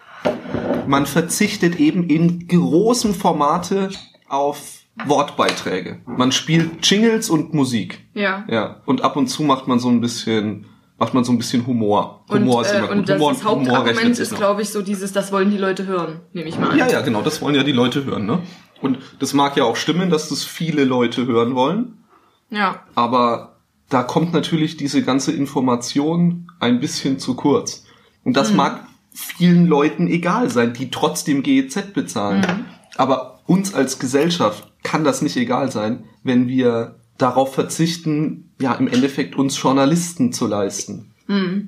Man 0.87 1.05
verzichtet 1.05 1.79
eben 1.79 2.07
in 2.09 2.47
großem 2.47 3.13
Formate 3.13 3.89
auf 4.27 4.79
Wortbeiträge. 5.05 6.01
Man 6.05 6.31
spielt 6.31 6.85
Jingles 6.85 7.29
und 7.29 7.53
Musik. 7.53 8.05
ja. 8.13 8.43
Ja. 8.49 8.81
Und 8.85 9.01
ab 9.01 9.15
und 9.15 9.27
zu 9.27 9.43
macht 9.43 9.67
man 9.67 9.79
so 9.79 9.87
ein 9.89 10.01
bisschen, 10.01 10.65
macht 10.99 11.13
man 11.13 11.23
so 11.23 11.31
ein 11.31 11.37
bisschen 11.37 11.65
Humor. 11.65 12.23
Und, 12.27 12.41
Humor 12.41 12.61
ist 12.61 12.71
äh, 12.71 12.79
immer 12.79 12.89
und 12.91 12.99
gut. 12.99 13.09
das, 13.09 13.17
Humor, 13.17 13.33
das 13.33 13.43
Humor 13.43 13.55
rechnet 13.55 13.77
Hauptargument 13.77 14.19
ist, 14.19 14.35
glaube 14.35 14.61
ich, 14.61 14.69
so 14.69 14.81
dieses, 14.81 15.13
das 15.13 15.31
wollen 15.31 15.49
die 15.49 15.57
Leute 15.57 15.87
hören, 15.87 16.19
nehme 16.33 16.49
ich 16.49 16.59
mal 16.59 16.71
an. 16.71 16.77
Ja, 16.77 16.87
ja, 16.87 17.01
genau, 17.01 17.21
das 17.21 17.41
wollen 17.41 17.55
ja 17.55 17.63
die 17.63 17.71
Leute 17.71 18.05
hören, 18.05 18.25
ne? 18.25 18.39
Und 18.81 18.99
das 19.19 19.33
mag 19.33 19.57
ja 19.57 19.63
auch 19.65 19.75
stimmen, 19.75 20.09
dass 20.09 20.29
das 20.29 20.43
viele 20.43 20.85
Leute 20.85 21.25
hören 21.25 21.55
wollen, 21.55 22.03
ja. 22.49 22.83
aber 22.95 23.57
da 23.89 24.03
kommt 24.03 24.33
natürlich 24.33 24.77
diese 24.77 25.03
ganze 25.03 25.31
Information 25.31 26.47
ein 26.59 26.79
bisschen 26.79 27.19
zu 27.19 27.35
kurz. 27.35 27.85
Und 28.23 28.37
das 28.37 28.53
mag 28.53 28.85
vielen 29.11 29.67
Leuten 29.67 30.07
egal 30.07 30.49
sein, 30.49 30.73
die 30.73 30.91
trotzdem 30.91 31.43
GEZ 31.43 31.93
bezahlen. 31.93 32.65
Aber 32.95 33.41
uns 33.47 33.73
als 33.73 33.99
Gesellschaft 33.99 34.71
kann 34.83 35.03
das 35.03 35.21
nicht 35.21 35.35
egal 35.35 35.71
sein, 35.71 36.05
wenn 36.23 36.47
wir 36.47 36.98
darauf 37.19 37.53
verzichten, 37.53 38.49
ja, 38.59 38.73
im 38.73 38.87
Endeffekt 38.87 39.35
uns 39.35 39.61
Journalisten 39.61 40.33
zu 40.33 40.47
leisten. 40.47 41.11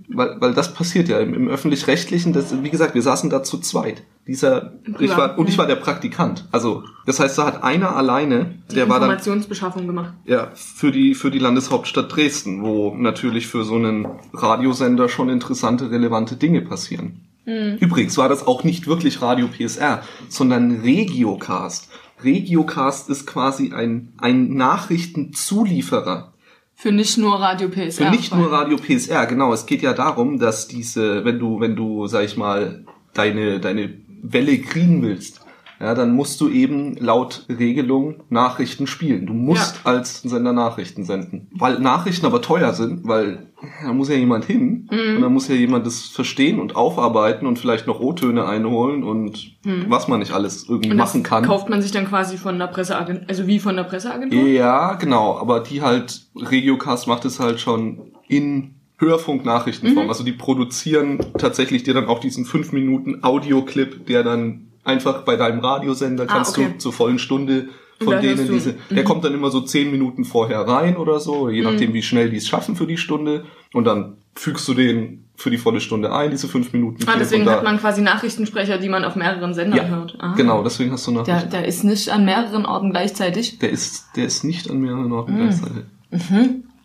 Weil, 0.07 0.41
weil 0.41 0.53
das 0.55 0.73
passiert 0.73 1.07
ja 1.07 1.19
im, 1.19 1.35
im 1.35 1.47
öffentlich-rechtlichen, 1.47 2.33
das, 2.33 2.63
wie 2.63 2.71
gesagt, 2.71 2.95
wir 2.95 3.03
saßen 3.03 3.29
da 3.29 3.43
zu 3.43 3.59
zweit. 3.59 4.01
Dieser, 4.25 4.73
ich 4.97 5.15
war, 5.15 5.37
und 5.37 5.49
ich 5.49 5.57
war 5.59 5.67
der 5.67 5.75
Praktikant. 5.75 6.47
Also, 6.51 6.83
das 7.05 7.19
heißt, 7.19 7.37
da 7.37 7.45
hat 7.45 7.63
einer 7.63 7.95
alleine, 7.95 8.55
der 8.71 8.89
war 8.89 8.99
dann 8.99 9.11
Informationsbeschaffung 9.11 9.85
gemacht. 9.85 10.13
ja, 10.25 10.49
für 10.55 10.91
die, 10.91 11.13
für 11.13 11.29
die 11.29 11.37
Landeshauptstadt 11.37 12.15
Dresden, 12.15 12.63
wo 12.63 12.95
natürlich 12.95 13.45
für 13.45 13.63
so 13.63 13.75
einen 13.75 14.07
Radiosender 14.33 15.09
schon 15.09 15.29
interessante, 15.29 15.91
relevante 15.91 16.37
Dinge 16.37 16.61
passieren. 16.61 17.27
Übrigens 17.45 18.17
war 18.17 18.29
das 18.29 18.45
auch 18.45 18.63
nicht 18.63 18.87
wirklich 18.87 19.21
Radio 19.21 19.47
PSR, 19.47 20.03
sondern 20.29 20.81
Regiocast. 20.81 21.89
Regiocast 22.23 23.09
ist 23.09 23.25
quasi 23.25 23.73
ein, 23.73 24.13
ein 24.17 24.53
Nachrichtenzulieferer. 24.53 26.33
Für 26.73 26.91
nicht 26.91 27.17
nur 27.17 27.39
Radio 27.39 27.69
PSR. 27.69 28.05
Für 28.05 28.09
nicht 28.09 28.35
nur 28.35 28.51
Radio 28.51 28.77
PSR, 28.77 29.27
genau. 29.27 29.53
Es 29.53 29.65
geht 29.65 29.81
ja 29.81 29.93
darum, 29.93 30.39
dass 30.39 30.67
diese, 30.67 31.23
wenn 31.25 31.37
du, 31.37 31.59
wenn 31.59 31.75
du, 31.75 32.07
sag 32.07 32.25
ich 32.25 32.37
mal, 32.37 32.85
deine, 33.13 33.59
deine 33.59 33.93
Welle 34.23 34.57
kriegen 34.59 35.01
willst, 35.01 35.40
ja, 35.81 35.95
dann 35.95 36.15
musst 36.15 36.39
du 36.41 36.49
eben 36.49 36.95
laut 36.97 37.45
Regelung 37.49 38.23
Nachrichten 38.29 38.85
spielen. 38.87 39.25
Du 39.25 39.33
musst 39.33 39.81
Ja. 39.83 39.91
als 39.91 40.21
Sender 40.21 40.53
Nachrichten 40.53 41.03
senden. 41.05 41.47
Weil 41.57 41.79
Nachrichten 41.79 42.25
aber 42.25 42.41
teuer 42.41 42.73
sind, 42.73 43.07
weil 43.07 43.47
da 43.83 43.91
muss 43.93 44.09
ja 44.09 44.15
jemand 44.15 44.45
hin 44.45 44.87
Mhm. 44.91 45.15
und 45.17 45.21
da 45.21 45.29
muss 45.29 45.47
ja 45.47 45.55
jemand 45.55 45.85
das 45.85 46.01
verstehen 46.05 46.59
und 46.59 46.75
aufarbeiten 46.75 47.45
und 47.47 47.59
vielleicht 47.59 47.87
noch 47.87 47.99
O-Töne 47.99 48.45
einholen 48.45 49.03
und 49.03 49.55
was 49.87 50.07
man 50.07 50.19
nicht 50.19 50.31
alles 50.33 50.67
irgendwie 50.67 50.89
Mhm. 50.89 50.91
Und 50.93 50.97
machen 50.97 51.23
kann. 51.23 51.43
kauft 51.45 51.69
man 51.69 51.81
sich 51.81 51.91
dann 51.91 52.07
quasi 52.07 52.37
von 52.37 52.57
der 52.59 52.67
Presseagentur, 52.67 53.25
also 53.27 53.47
wie 53.47 53.59
von 53.59 53.75
der 53.75 53.83
Presseagentur? 53.83 54.39
Ja, 54.47 54.93
genau, 54.93 55.37
aber 55.37 55.59
die 55.61 55.81
halt, 55.81 56.21
Regiocast 56.35 57.07
macht 57.07 57.25
es 57.25 57.39
halt 57.39 57.59
schon 57.59 57.99
in 58.27 58.75
Hörfunknachrichtenform. 58.97 60.05
Mhm. 60.05 60.09
Also 60.09 60.23
die 60.23 60.31
produzieren 60.31 61.19
tatsächlich 61.37 61.83
dir 61.83 61.93
dann 61.93 62.05
auch 62.05 62.19
diesen 62.19 62.45
5 62.45 62.71
Minuten 62.71 63.23
Audioclip, 63.23 64.05
der 64.07 64.23
dann 64.23 64.67
einfach 64.83 65.23
bei 65.23 65.35
deinem 65.35 65.59
Radiosender 65.59 66.23
Ah, 66.23 66.33
kannst 66.33 66.57
okay. 66.57 66.69
du 66.73 66.77
zur 66.79 66.93
vollen 66.93 67.19
Stunde 67.19 67.69
von 68.03 68.19
denen 68.19 68.49
diese, 68.51 68.75
der 68.89 69.03
kommt 69.03 69.23
dann 69.23 69.33
immer 69.35 69.51
so 69.51 69.61
10 69.61 69.91
Minuten 69.91 70.25
vorher 70.25 70.61
rein 70.61 70.97
oder 70.97 71.19
so, 71.19 71.49
je 71.49 71.61
Mhm. 71.61 71.67
nachdem 71.71 71.93
wie 71.93 72.01
schnell 72.01 72.31
die 72.31 72.37
es 72.37 72.47
schaffen 72.47 72.75
für 72.75 72.87
die 72.87 72.97
Stunde 72.97 73.45
und 73.73 73.83
dann 73.85 74.17
fügst 74.35 74.67
du 74.67 74.73
den 74.73 75.25
für 75.35 75.51
die 75.51 75.57
volle 75.59 75.79
Stunde 75.81 76.11
ein, 76.11 76.31
diese 76.31 76.47
5 76.47 76.73
Minuten. 76.73 77.03
Ah, 77.07 77.13
deswegen 77.19 77.47
hat 77.47 77.63
man 77.63 77.79
quasi 77.79 78.01
Nachrichtensprecher, 78.01 78.79
die 78.79 78.89
man 78.89 79.03
auf 79.05 79.15
mehreren 79.15 79.53
Sendern 79.53 79.77
ja, 79.77 79.85
hört. 79.87 80.15
Ah. 80.19 80.33
genau, 80.35 80.63
deswegen 80.63 80.91
hast 80.91 81.05
du 81.05 81.11
noch 81.11 81.23
Der, 81.25 81.43
der 81.45 81.65
ist 81.65 81.83
nicht 81.83 82.09
an 82.09 82.25
mehreren 82.25 82.65
Orten 82.65 82.89
gleichzeitig. 82.91 83.59
Der 83.59 83.69
ist, 83.69 84.05
der 84.15 84.25
ist 84.25 84.43
nicht 84.43 84.69
an 84.69 84.81
mehreren 84.81 85.05
Mhm. 85.07 85.11
Orten 85.13 85.35
gleichzeitig. 85.37 85.83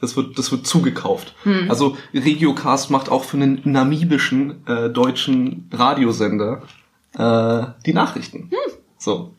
Das 0.00 0.16
wird, 0.16 0.38
das 0.38 0.52
wird 0.52 0.66
zugekauft. 0.66 1.34
Mhm. 1.44 1.70
Also 1.70 1.96
Regiocast 2.12 2.90
macht 2.90 3.08
auch 3.10 3.24
für 3.24 3.38
einen 3.38 3.60
namibischen 3.64 4.66
äh, 4.66 4.90
deutschen 4.90 5.68
Radiosender 5.72 6.62
äh, 7.16 7.66
die 7.84 7.92
Nachrichten. 7.92 8.50
Hm. 8.50 8.72
So. 8.98 9.34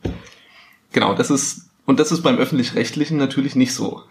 Genau, 0.92 1.14
das 1.14 1.30
ist, 1.30 1.70
und 1.86 2.00
das 2.00 2.12
ist 2.12 2.22
beim 2.22 2.38
öffentlich-rechtlichen 2.38 3.16
natürlich 3.18 3.56
nicht 3.56 3.74
so. 3.74 4.02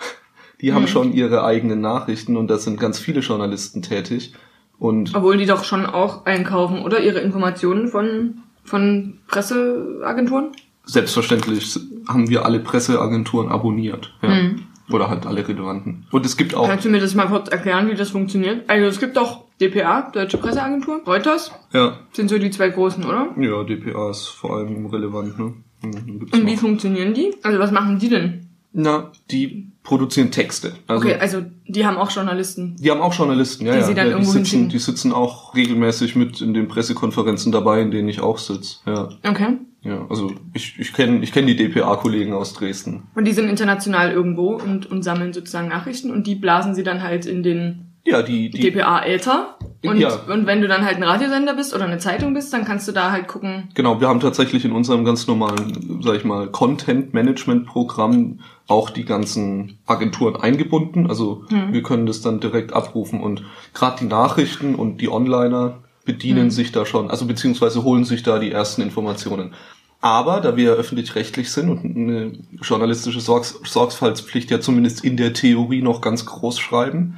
Die 0.62 0.70
Hm. 0.70 0.76
haben 0.76 0.88
schon 0.88 1.14
ihre 1.14 1.44
eigenen 1.44 1.82
Nachrichten 1.82 2.38
und 2.38 2.48
da 2.48 2.58
sind 2.58 2.80
ganz 2.80 3.00
viele 3.00 3.20
Journalisten 3.22 3.82
tätig. 3.82 4.34
Und 4.80 5.16
Obwohl 5.16 5.38
die 5.38 5.46
doch 5.46 5.64
schon 5.64 5.86
auch 5.86 6.26
einkaufen, 6.26 6.84
oder? 6.84 7.00
Ihre 7.02 7.20
Informationen 7.20 7.88
von, 7.88 8.40
von 8.64 9.20
Presseagenturen? 9.28 10.52
selbstverständlich 10.90 11.78
haben 12.08 12.30
wir 12.30 12.46
alle 12.46 12.60
Presseagenturen 12.60 13.50
abonniert. 13.50 14.14
Ja. 14.22 14.30
Mhm. 14.30 14.64
Oder 14.90 15.10
halt 15.10 15.26
alle 15.26 15.46
relevanten. 15.46 16.08
Und 16.12 16.26
es 16.26 16.38
gibt 16.38 16.56
auch, 16.56 16.66
Kannst 16.66 16.86
du 16.86 16.90
mir 16.90 17.02
das 17.02 17.14
mal 17.14 17.28
kurz 17.28 17.50
erklären, 17.50 17.90
wie 17.90 17.96
das 17.96 18.10
funktioniert? 18.12 18.70
Also 18.70 18.86
es 18.86 19.00
gibt 19.02 19.18
doch 19.18 19.44
DPA, 19.60 20.12
Deutsche 20.12 20.38
Presseagentur, 20.38 21.02
Reuters, 21.06 21.52
ja, 21.74 21.98
sind 22.14 22.30
so 22.30 22.38
die 22.38 22.52
zwei 22.52 22.70
großen, 22.70 23.04
oder? 23.04 23.30
ja, 23.40 23.64
DPA 23.64 24.12
ist 24.12 24.28
vor 24.28 24.58
allem 24.58 24.86
relevant, 24.88 25.38
ne? 25.40 25.54
Und 25.84 26.32
wie 26.46 26.54
noch- 26.54 26.60
funktionieren 26.60 27.14
die? 27.14 27.34
Also 27.44 27.60
was 27.60 27.72
machen 27.72 28.00
die 28.00 28.10
denn? 28.10 28.44
Na, 28.74 29.12
die 29.32 29.72
produzieren 29.82 30.30
Texte. 30.30 30.74
Also, 30.88 31.08
Okay, 31.08 31.18
also 31.20 31.42
die 31.68 31.86
haben 31.86 31.98
auch 31.98 32.12
Journalisten. 32.12 32.76
Die 32.80 32.92
haben 32.92 33.02
auch 33.02 33.14
Journalisten, 33.14 33.66
ja, 33.66 33.74
Die 33.74 33.80
ja. 33.80 33.86
sie 33.86 33.94
dann 33.96 34.10
ja 34.12 34.20
die, 34.20 34.26
sitzen, 34.26 34.70
die 34.70 34.78
sitzen 34.78 35.12
auch 35.14 35.56
regelmäßig 35.56 36.16
mit 36.16 36.42
in 36.42 36.54
den 36.54 36.68
Pressekonferenzen 36.68 37.52
dabei, 37.52 37.82
in 37.82 37.90
denen 37.92 38.10
ich 38.10 38.20
auch 38.22 38.38
sitze. 38.38 38.78
Ja, 38.86 39.10
Okay. 39.28 39.58
ja. 39.82 40.06
Also 40.10 40.32
ich, 40.54 40.78
ich 40.78 40.94
kenne 40.94 41.24
ich 41.24 41.32
kenn 41.32 41.48
die 41.48 41.56
DPA-Kollegen 41.56 42.34
aus 42.34 42.54
Dresden. 42.54 43.04
Und 43.16 43.26
die 43.26 43.32
sind 43.34 43.50
international 43.50 44.12
irgendwo 44.12 44.56
und, 44.56 44.92
und 44.92 45.02
sammeln 45.04 45.34
sozusagen 45.34 45.70
Nachrichten 45.70 46.12
und 46.12 46.28
die 46.28 46.36
blasen 46.36 46.76
sie 46.76 46.84
dann 46.84 47.02
halt 47.02 47.26
in 47.26 47.42
den 47.42 47.87
Ja, 48.08 48.22
die, 48.22 48.50
die 48.50 48.72
DPA-Äther. 48.72 49.58
Und, 49.86 49.98
Ja. 49.98 50.16
und 50.28 50.48
wenn 50.48 50.62
du 50.62 50.68
dann 50.68 50.86
halt 50.86 50.96
ein 50.96 51.04
Radiosender 51.04 51.54
bist 51.54 51.76
oder 51.76 51.86
eine 51.86 51.98
Zeitung 51.98 52.34
bist, 52.34 52.54
dann 52.54 52.64
kannst 52.64 52.88
du 52.88 52.94
da 52.94 53.12
halt 53.12 53.28
gucken. 53.28 53.70
Genau, 53.76 54.00
wir 54.00 54.08
haben 54.08 54.22
tatsächlich 54.22 54.64
in 54.64 54.72
unserem 54.72 55.04
ganz 55.04 55.28
normalen, 55.28 56.00
sag 56.02 56.16
ich 56.16 56.24
mal, 56.24 56.48
Content-Management-Programm 56.48 58.40
auch 58.68 58.90
die 58.90 59.06
ganzen 59.06 59.78
Agenturen 59.86 60.36
eingebunden. 60.38 61.08
Also 61.08 61.44
wir 61.50 61.84
können 61.84 62.06
das 62.06 62.22
dann 62.22 62.40
direkt 62.40 62.74
abrufen 62.74 63.22
und 63.22 63.44
gerade 63.74 63.98
die 64.00 64.06
Nachrichten 64.06 64.76
und 64.76 65.00
die 65.02 65.10
Onliner 65.10 65.80
bedienen 66.06 66.50
sich 66.50 66.72
da 66.72 66.86
schon, 66.86 67.12
also 67.12 67.26
beziehungsweise 67.26 67.84
holen 67.84 68.06
sich 68.06 68.24
da 68.24 68.40
die 68.40 68.52
ersten 68.52 68.82
Informationen. 68.82 69.54
Aber 70.00 70.42
da 70.42 70.56
wir 70.56 70.74
öffentlich-rechtlich 70.74 71.52
sind 71.52 71.70
und 71.70 71.84
eine 71.98 72.32
journalistische 72.62 73.20
Sorgs 73.20 73.60
Sorgfaltspflicht 73.66 74.50
ja 74.52 74.62
zumindest 74.62 75.04
in 75.04 75.18
der 75.18 75.34
Theorie 75.34 75.82
noch 75.82 76.02
ganz 76.02 76.26
groß 76.26 76.60
schreiben, 76.60 77.18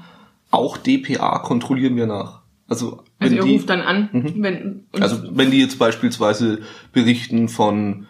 auch 0.51 0.77
DPA 0.77 1.39
kontrollieren 1.39 1.95
wir 1.95 2.07
nach. 2.07 2.41
Also, 2.67 2.97
Also 2.97 3.03
wenn 3.19 3.33
ihr 3.33 3.43
die, 3.43 3.53
ruft 3.53 3.69
dann 3.69 3.81
an, 3.81 4.09
wenn 4.13 4.85
und 4.91 5.01
also 5.01 5.17
wenn 5.31 5.51
die 5.51 5.59
jetzt 5.59 5.79
beispielsweise 5.79 6.59
berichten 6.93 7.49
von 7.49 8.07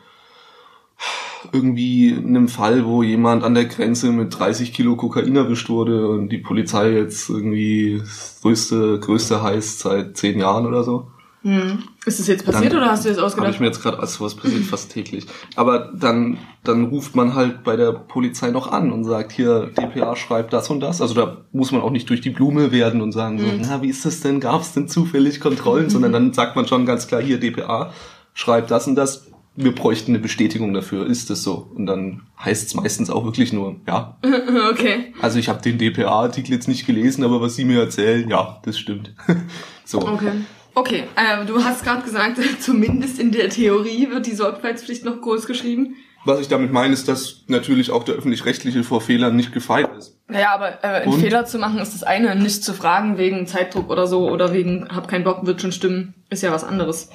irgendwie 1.54 2.14
einem 2.14 2.50
Fall, 2.50 2.86
wo 2.86 3.02
jemand 3.02 3.44
an 3.44 3.54
der 3.54 3.66
Grenze 3.66 4.12
mit 4.12 4.38
30 4.38 4.74
Kilo 4.74 4.98
Kokain 4.98 5.36
erwischt 5.36 5.70
wurde 5.70 6.10
und 6.10 6.30
die 6.30 6.40
Polizei 6.40 6.92
jetzt 6.92 7.30
irgendwie 7.30 8.02
größte, 8.42 9.00
größte 9.00 9.42
heißt 9.42 9.80
seit 9.80 10.18
zehn 10.18 10.40
Jahren 10.40 10.66
oder 10.66 10.84
so. 10.84 11.10
Hm. 11.42 11.84
ist 12.06 12.20
das 12.20 12.28
jetzt 12.28 12.46
passiert 12.46 12.74
Dann 12.74 12.82
oder 12.82 12.92
hast 12.92 13.06
du 13.06 13.10
das 13.10 13.18
Habe 13.18 13.28
ausgedacht? 13.28 13.54
ich 13.54 13.60
mir 13.60 13.68
jetzt 13.68 13.82
gerade, 13.82 14.00
also 14.00 14.26
was 14.26 14.36
passiert 14.36 14.64
fast 14.66 14.92
täglich. 14.92 15.26
Aber 15.56 15.92
dann, 15.96 16.38
dann 16.64 16.86
ruft 16.86 17.16
man 17.16 17.34
halt 17.34 17.64
bei 17.64 17.76
der 17.78 17.94
Polizei 17.94 18.50
noch 18.52 18.72
an 18.72 18.92
und 18.92 19.06
sagt, 19.06 19.32
hier, 19.32 19.68
DPA 19.78 20.16
schreibt 20.16 20.52
das 20.52 20.70
und 20.70 20.82
das. 20.82 21.02
Also 21.02 21.14
da 21.14 21.38
muss 21.54 21.72
man 21.72 21.82
auch 21.82 21.92
nicht 21.92 22.10
durch 22.10 22.22
die 22.22 22.30
Blume 22.32 22.72
werden 22.72 23.02
und 23.02 23.14
sagen 23.14 23.40
so, 23.40 23.46
Mhm. 23.46 23.62
na, 23.62 23.82
wie 23.82 23.88
ist 23.90 24.06
das 24.06 24.20
denn? 24.20 24.40
Gab 24.42 24.62
es 24.62 24.74
denn 24.74 24.88
zufällig 24.90 25.40
Kontrollen? 25.40 25.90
Sondern 25.90 26.12
dann 26.12 26.34
sagt 26.34 26.56
man 26.56 26.68
schon 26.68 26.86
ganz 26.86 27.08
klar, 27.08 27.22
hier, 27.22 27.40
DPA 27.40 27.94
schreibt 28.34 28.70
das 28.70 28.88
und 28.88 28.96
das. 28.96 29.28
Wir 29.56 29.74
bräuchten 29.76 30.12
eine 30.12 30.20
Bestätigung 30.20 30.74
dafür. 30.74 31.06
Ist 31.06 31.30
das 31.30 31.44
so? 31.44 31.70
Und 31.76 31.86
dann 31.86 32.22
heißt 32.44 32.68
es 32.68 32.76
meistens 32.76 33.10
auch 33.10 33.26
wirklich 33.26 33.52
nur, 33.52 33.78
ja. 33.88 34.18
okay. 34.72 35.14
Also 35.22 35.38
ich 35.40 35.50
habe 35.50 35.62
den 35.62 35.78
DPA-Artikel 35.78 36.54
jetzt 36.54 36.68
nicht 36.68 36.86
gelesen, 36.86 37.24
aber 37.26 37.42
was 37.42 37.56
Sie 37.56 37.66
mir 37.66 37.80
erzählen, 37.82 38.30
ja, 38.30 38.60
das 38.64 38.78
stimmt. 38.78 39.14
so. 39.86 40.00
Okay. 40.00 40.32
Okay, 40.80 41.04
äh, 41.18 41.46
du 41.46 41.62
hast 41.62 41.84
gerade 41.84 42.04
gesagt, 42.04 42.38
zumindest 42.62 43.20
in 43.20 43.32
der 43.32 43.50
Theorie 43.50 44.10
wird 44.10 44.26
die 44.26 44.34
Sorgfaltspflicht 44.34 45.04
noch 45.04 45.20
groß 45.20 45.46
geschrieben. 45.46 45.96
Was 46.24 46.40
ich 46.40 46.48
damit 46.48 46.72
meine, 46.72 46.94
ist, 46.94 47.08
dass 47.08 47.44
natürlich 47.48 47.92
auch 47.92 48.04
der 48.04 48.16
öffentlich-rechtliche 48.16 48.84
vor 48.84 49.02
Fehlern 49.02 49.36
nicht 49.36 49.54
gefeit 49.54 49.90
ist. 49.98 50.18
Naja, 50.28 50.54
aber 50.54 50.84
äh, 50.84 51.02
einen 51.02 51.14
Und? 51.14 51.20
Fehler 51.20 51.46
zu 51.46 51.60
machen 51.60 51.80
ist 51.80 51.94
das 51.94 52.04
eine, 52.04 52.34
nicht 52.36 52.64
zu 52.64 52.74
fragen 52.74 53.18
wegen 53.18 53.46
Zeitdruck 53.48 53.90
oder 53.90 54.08
so 54.08 54.30
oder 54.30 54.54
wegen 54.54 54.88
hab 54.90 55.08
keinen 55.08 55.24
Bock, 55.24 55.46
wird 55.46 55.62
schon 55.62 55.72
stimmen, 55.72 56.14
ist 56.30 56.44
ja 56.44 56.52
was 56.52 56.64
anderes. 56.64 57.10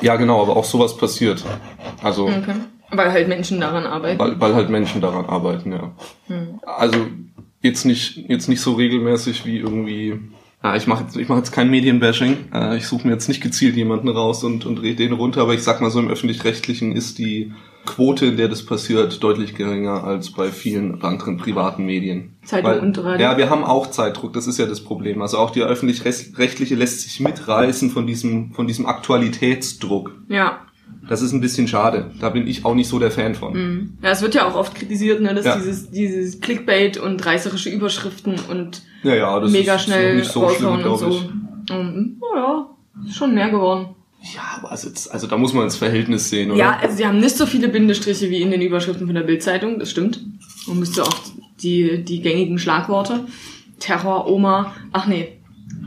Ja, 0.00 0.16
genau, 0.16 0.42
aber 0.42 0.56
auch 0.56 0.64
sowas 0.64 0.96
passiert. 0.96 1.44
Also, 2.02 2.26
Okay. 2.26 2.54
Weil 2.94 3.10
halt 3.10 3.26
Menschen 3.26 3.58
daran 3.58 3.86
arbeiten. 3.86 4.18
weil, 4.18 4.38
weil 4.38 4.54
halt 4.54 4.68
Menschen 4.68 5.00
daran 5.00 5.24
arbeiten, 5.24 5.72
ja. 5.72 5.92
Also 6.66 7.06
jetzt 7.62 7.86
nicht, 7.86 8.16
jetzt 8.28 8.48
nicht 8.48 8.60
so 8.60 8.74
regelmäßig 8.74 9.46
wie 9.46 9.58
irgendwie. 9.58 10.20
Ja, 10.62 10.76
ich 10.76 10.86
mache 10.86 11.02
jetzt, 11.04 11.16
ich 11.16 11.28
mach 11.28 11.36
jetzt 11.36 11.52
kein 11.52 11.70
Medienbashing. 11.70 12.36
Äh, 12.52 12.76
Ich 12.76 12.86
suche 12.86 13.06
mir 13.06 13.14
jetzt 13.14 13.28
nicht 13.28 13.42
gezielt 13.42 13.76
jemanden 13.76 14.08
raus 14.08 14.44
und, 14.44 14.64
und 14.64 14.80
rede 14.80 14.96
den 14.96 15.12
runter, 15.12 15.42
aber 15.42 15.54
ich 15.54 15.62
sag 15.62 15.80
mal 15.80 15.90
so, 15.90 15.98
im 15.98 16.08
öffentlich-rechtlichen 16.08 16.92
ist 16.92 17.18
die 17.18 17.52
Quote, 17.84 18.26
in 18.26 18.36
der 18.36 18.46
das 18.48 18.64
passiert, 18.64 19.22
deutlich 19.24 19.54
geringer 19.56 20.04
als 20.04 20.30
bei 20.30 20.52
vielen 20.52 21.02
anderen 21.02 21.36
privaten 21.36 21.84
Medien. 21.84 22.36
Zeitung 22.44 22.78
und 22.78 22.98
Radio. 22.98 23.20
Ja, 23.26 23.36
wir 23.36 23.50
haben 23.50 23.64
auch 23.64 23.88
Zeitdruck, 23.90 24.32
das 24.34 24.46
ist 24.46 24.58
ja 24.58 24.66
das 24.66 24.80
Problem. 24.82 25.20
Also 25.20 25.38
auch 25.38 25.50
die 25.50 25.62
öffentlich-rechtliche 25.62 26.76
lässt 26.76 27.00
sich 27.00 27.18
mitreißen 27.18 27.90
von 27.90 28.06
diesem, 28.06 28.52
von 28.52 28.68
diesem 28.68 28.86
Aktualitätsdruck. 28.86 30.12
Ja. 30.28 30.60
Das 31.12 31.20
ist 31.20 31.32
ein 31.34 31.42
bisschen 31.42 31.68
schade. 31.68 32.10
Da 32.20 32.30
bin 32.30 32.46
ich 32.46 32.64
auch 32.64 32.74
nicht 32.74 32.88
so 32.88 32.98
der 32.98 33.10
Fan 33.10 33.34
von. 33.34 33.52
Mhm. 33.52 33.98
Ja, 34.02 34.12
es 34.12 34.22
wird 34.22 34.34
ja 34.34 34.48
auch 34.48 34.54
oft 34.54 34.74
kritisiert, 34.74 35.20
ne, 35.20 35.34
dass 35.34 35.44
Ja. 35.44 35.56
dieses, 35.58 35.90
dieses 35.90 36.40
Clickbait 36.40 36.96
und 36.96 37.26
reißerische 37.26 37.68
Überschriften 37.68 38.36
und 38.48 38.80
Ja, 39.02 39.14
ja, 39.14 39.38
das 39.38 39.50
mega 39.52 39.74
ist, 39.74 39.82
schnell 39.82 40.16
nicht 40.16 40.30
so 40.32 40.48
schlimm, 40.48 40.70
und 40.82 40.98
so. 40.98 41.08
ich. 41.10 41.70
Und, 41.70 42.16
ja, 42.34 42.66
ist 43.06 43.14
schon 43.16 43.34
mehr 43.34 43.50
geworden. 43.50 43.88
Ja, 44.34 44.40
aber 44.56 44.70
also, 44.70 44.88
also 45.10 45.26
da 45.26 45.36
muss 45.36 45.52
man 45.52 45.64
ins 45.64 45.76
Verhältnis 45.76 46.30
sehen, 46.30 46.50
oder? 46.50 46.58
Ja, 46.58 46.78
also 46.80 46.96
sie 46.96 47.06
haben 47.06 47.20
nicht 47.20 47.36
so 47.36 47.44
viele 47.44 47.68
Bindestriche 47.68 48.30
wie 48.30 48.40
in 48.40 48.50
den 48.50 48.62
Überschriften 48.62 49.04
von 49.04 49.14
der 49.14 49.24
Bildzeitung, 49.24 49.78
das 49.78 49.90
stimmt. 49.90 50.18
Man 50.66 50.78
müsste 50.78 51.02
auch 51.02 51.14
die, 51.62 52.02
die 52.02 52.22
gängigen 52.22 52.58
Schlagworte. 52.58 53.26
Terror, 53.80 54.30
Oma, 54.30 54.72
ach 54.92 55.06
nee. 55.06 55.28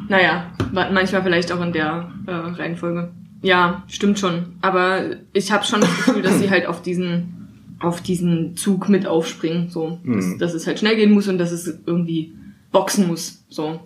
Naja, 0.07 0.51
manchmal 0.71 1.23
vielleicht 1.23 1.51
auch 1.51 1.61
in 1.61 1.73
der 1.73 2.11
äh, 2.27 2.31
Reihenfolge. 2.31 3.09
Ja, 3.45 3.83
stimmt 3.87 4.17
schon. 4.19 4.53
Aber 4.61 5.01
ich 5.33 5.51
habe 5.51 5.63
schon 5.65 5.81
das 5.81 5.89
Gefühl, 5.95 6.21
dass 6.23 6.39
sie 6.39 6.49
halt 6.49 6.65
auf 6.65 6.81
diesen, 6.81 7.75
auf 7.79 8.01
diesen 8.01 8.57
Zug 8.57 8.89
mit 8.89 9.05
aufspringen. 9.05 9.69
So, 9.69 9.99
dass, 10.03 10.25
Mhm. 10.25 10.39
dass 10.39 10.53
es 10.53 10.65
halt 10.65 10.79
schnell 10.79 10.95
gehen 10.95 11.11
muss 11.11 11.27
und 11.27 11.37
dass 11.37 11.51
es 11.51 11.67
irgendwie 11.85 12.33
boxen 12.71 13.07
muss. 13.07 13.43
So, 13.49 13.79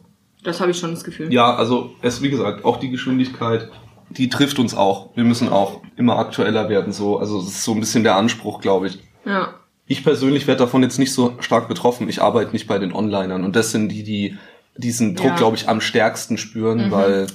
das 0.43 0.61
habe 0.61 0.71
ich 0.71 0.77
schon 0.79 0.91
das 0.91 1.03
Gefühl. 1.03 1.31
Ja, 1.33 1.55
also 1.55 1.91
es 2.01 2.21
wie 2.21 2.29
gesagt, 2.29 2.63
auch 2.63 2.77
die 2.77 2.89
Geschwindigkeit, 2.89 3.69
die 4.11 4.29
trifft 4.29 4.59
uns 4.59 4.73
auch. 4.75 5.09
Wir 5.15 5.23
müssen 5.25 5.49
auch 5.49 5.81
immer 5.97 6.17
aktueller 6.17 6.69
werden. 6.69 6.93
So, 6.93 7.17
also 7.19 7.39
das 7.39 7.49
ist 7.49 7.63
so 7.63 7.73
ein 7.73 7.79
bisschen 7.81 8.03
der 8.03 8.15
Anspruch, 8.15 8.61
glaube 8.61 8.87
ich. 8.87 8.99
Ja. 9.25 9.53
Ich 9.87 10.03
persönlich 10.03 10.47
werde 10.47 10.59
davon 10.59 10.83
jetzt 10.83 10.99
nicht 10.99 11.11
so 11.13 11.33
stark 11.41 11.67
betroffen. 11.67 12.07
Ich 12.09 12.21
arbeite 12.21 12.51
nicht 12.53 12.67
bei 12.67 12.79
den 12.79 12.93
Onlinern 12.93 13.43
und 13.43 13.55
das 13.55 13.71
sind 13.71 13.89
die, 13.89 14.03
die 14.03 14.37
diesen 14.77 15.15
Druck, 15.15 15.31
Ja. 15.31 15.35
glaube 15.35 15.57
ich, 15.57 15.67
am 15.67 15.81
stärksten 15.81 16.37
spüren, 16.37 16.85
Mhm. 16.87 16.91
weil 16.91 17.27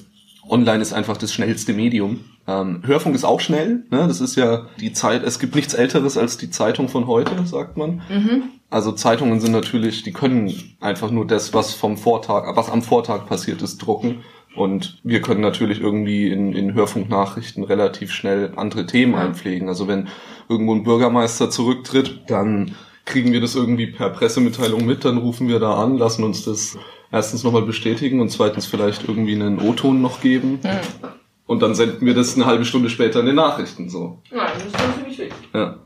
Online 0.48 0.82
ist 0.82 0.92
einfach 0.92 1.16
das 1.16 1.32
schnellste 1.32 1.72
Medium. 1.72 2.20
Ähm, 2.46 2.82
Hörfunk 2.84 3.14
ist 3.14 3.24
auch 3.24 3.40
schnell, 3.40 3.84
ne? 3.90 4.06
Das 4.06 4.20
ist 4.20 4.36
ja 4.36 4.66
die 4.78 4.92
Zeit, 4.92 5.22
es 5.22 5.38
gibt 5.38 5.54
nichts 5.54 5.74
älteres 5.74 6.18
als 6.18 6.36
die 6.36 6.50
Zeitung 6.50 6.88
von 6.88 7.06
heute, 7.06 7.46
sagt 7.46 7.76
man. 7.76 8.02
Mhm. 8.08 8.42
Also 8.70 8.92
Zeitungen 8.92 9.40
sind 9.40 9.52
natürlich, 9.52 10.02
die 10.02 10.12
können 10.12 10.52
einfach 10.80 11.10
nur 11.10 11.26
das, 11.26 11.54
was 11.54 11.72
vom 11.72 11.96
Vortag, 11.96 12.56
was 12.56 12.70
am 12.70 12.82
Vortag 12.82 13.26
passiert 13.26 13.62
ist, 13.62 13.78
drucken. 13.78 14.24
Und 14.56 15.00
wir 15.02 15.20
können 15.20 15.40
natürlich 15.40 15.80
irgendwie 15.80 16.30
in, 16.30 16.52
in 16.52 16.74
Hörfunknachrichten 16.74 17.64
relativ 17.64 18.12
schnell 18.12 18.52
andere 18.56 18.86
Themen 18.86 19.14
einpflegen. 19.14 19.68
Also 19.68 19.88
wenn 19.88 20.08
irgendwo 20.48 20.74
ein 20.74 20.84
Bürgermeister 20.84 21.50
zurücktritt, 21.50 22.22
dann 22.28 22.74
kriegen 23.04 23.32
wir 23.32 23.40
das 23.40 23.54
irgendwie 23.54 23.88
per 23.88 24.10
Pressemitteilung 24.10 24.84
mit, 24.84 25.04
dann 25.04 25.18
rufen 25.18 25.48
wir 25.48 25.58
da 25.58 25.74
an, 25.74 25.98
lassen 25.98 26.24
uns 26.24 26.44
das 26.44 26.78
erstens 27.14 27.44
nochmal 27.44 27.62
bestätigen 27.62 28.20
und 28.20 28.30
zweitens 28.30 28.66
vielleicht 28.66 29.08
irgendwie 29.08 29.34
einen 29.34 29.60
O-Ton 29.60 30.02
noch 30.02 30.20
geben. 30.20 30.58
Mhm. 30.62 31.08
Und 31.46 31.62
dann 31.62 31.74
senden 31.74 32.04
wir 32.06 32.14
das 32.14 32.34
eine 32.34 32.46
halbe 32.46 32.64
Stunde 32.64 32.90
später 32.90 33.20
in 33.20 33.26
den 33.26 33.34
Nachrichten 33.36 33.88
so. 33.88 34.20
Ja, 34.32 34.48
das 34.52 34.64
ist 34.66 34.80
schon 34.80 34.94
ziemlich 34.94 35.18
wichtig. 35.18 35.32
Ja. 35.54 35.76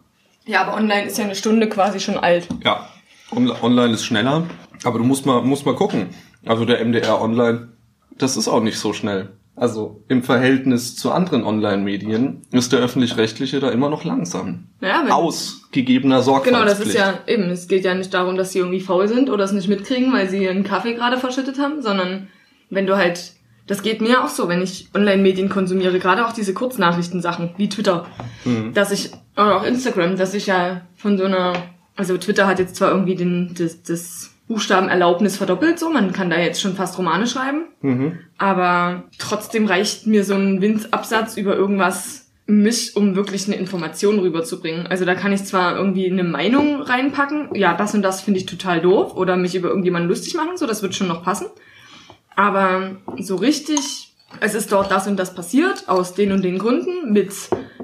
Ja, 0.46 0.62
aber 0.66 0.76
online 0.78 1.04
ist 1.06 1.18
ja 1.18 1.24
eine 1.24 1.34
Stunde 1.34 1.68
quasi 1.68 2.00
schon 2.00 2.16
alt. 2.16 2.48
Ja, 2.64 2.88
On- 3.30 3.50
online 3.62 3.92
ist 3.92 4.04
schneller, 4.06 4.46
aber 4.84 4.98
du 4.98 5.04
musst 5.04 5.26
mal, 5.26 5.42
musst 5.42 5.66
mal 5.66 5.74
gucken. 5.74 6.06
Also 6.46 6.64
der 6.64 6.80
MDR 6.82 7.20
Online, 7.20 7.68
das 8.16 8.38
ist 8.38 8.48
auch 8.48 8.62
nicht 8.62 8.78
so 8.78 8.94
schnell. 8.94 9.32
Also 9.60 10.02
im 10.08 10.22
Verhältnis 10.22 10.96
zu 10.96 11.10
anderen 11.12 11.44
Online-Medien 11.44 12.42
ist 12.52 12.72
der 12.72 12.80
öffentlich-rechtliche 12.80 13.60
da 13.60 13.70
immer 13.70 13.90
noch 13.90 14.04
langsam. 14.04 14.68
Ja, 14.80 15.02
wenn, 15.04 15.10
Aus 15.12 15.68
gegebener 15.72 16.16
Genau, 16.16 16.22
Sorgfaltspflicht. 16.24 16.80
das 16.80 16.88
ist 16.88 16.94
ja 16.94 17.18
eben, 17.26 17.50
es 17.50 17.68
geht 17.68 17.84
ja 17.84 17.94
nicht 17.94 18.14
darum, 18.14 18.36
dass 18.36 18.52
sie 18.52 18.58
irgendwie 18.60 18.80
faul 18.80 19.08
sind 19.08 19.30
oder 19.30 19.44
es 19.44 19.52
nicht 19.52 19.68
mitkriegen, 19.68 20.12
weil 20.12 20.28
sie 20.28 20.44
ihren 20.44 20.64
Kaffee 20.64 20.94
gerade 20.94 21.16
verschüttet 21.18 21.58
haben, 21.58 21.82
sondern 21.82 22.28
wenn 22.70 22.86
du 22.86 22.96
halt, 22.96 23.32
das 23.66 23.82
geht 23.82 24.00
mir 24.00 24.22
auch 24.24 24.28
so, 24.28 24.48
wenn 24.48 24.62
ich 24.62 24.88
Online-Medien 24.94 25.48
konsumiere, 25.48 25.98
gerade 25.98 26.26
auch 26.26 26.32
diese 26.32 26.54
Kurznachrichtensachen, 26.54 27.50
wie 27.56 27.68
Twitter, 27.68 28.06
Mhm. 28.44 28.72
dass 28.74 28.92
ich, 28.92 29.10
oder 29.36 29.56
auch 29.56 29.64
Instagram, 29.64 30.16
dass 30.16 30.34
ich 30.34 30.46
ja 30.46 30.82
von 30.94 31.18
so 31.18 31.24
einer, 31.24 31.52
also 31.96 32.16
Twitter 32.16 32.46
hat 32.46 32.58
jetzt 32.58 32.76
zwar 32.76 32.90
irgendwie 32.90 33.16
den, 33.16 33.54
das, 33.58 33.82
das 33.82 34.30
Buchstabenerlaubnis 34.48 35.36
verdoppelt, 35.36 35.78
so. 35.78 35.90
Man 35.90 36.12
kann 36.12 36.30
da 36.30 36.38
jetzt 36.38 36.60
schon 36.60 36.74
fast 36.74 36.98
Romane 36.98 37.26
schreiben. 37.26 37.66
Mhm. 37.82 38.18
Aber 38.38 39.04
trotzdem 39.18 39.66
reicht 39.66 40.06
mir 40.06 40.24
so 40.24 40.34
ein 40.34 40.60
Winzabsatz 40.60 41.36
über 41.36 41.54
irgendwas 41.54 42.28
mich, 42.46 42.96
um 42.96 43.14
wirklich 43.14 43.46
eine 43.46 43.56
Information 43.56 44.18
rüberzubringen. 44.18 44.86
Also 44.86 45.04
da 45.04 45.14
kann 45.14 45.32
ich 45.32 45.44
zwar 45.44 45.76
irgendwie 45.76 46.10
eine 46.10 46.24
Meinung 46.24 46.80
reinpacken, 46.80 47.54
ja, 47.54 47.74
das 47.74 47.94
und 47.94 48.00
das 48.00 48.22
finde 48.22 48.40
ich 48.40 48.46
total 48.46 48.80
doof, 48.80 49.14
oder 49.14 49.36
mich 49.36 49.54
über 49.54 49.68
irgendjemanden 49.68 50.08
lustig 50.08 50.34
machen, 50.34 50.56
so, 50.56 50.66
das 50.66 50.82
wird 50.82 50.94
schon 50.94 51.08
noch 51.08 51.22
passen. 51.22 51.46
Aber 52.34 52.96
so 53.18 53.36
richtig, 53.36 54.14
es 54.40 54.54
ist 54.54 54.72
dort 54.72 54.90
das 54.90 55.06
und 55.06 55.18
das 55.18 55.34
passiert, 55.34 55.90
aus 55.90 56.14
den 56.14 56.32
und 56.32 56.42
den 56.42 56.58
Gründen, 56.58 57.12
mit 57.12 57.34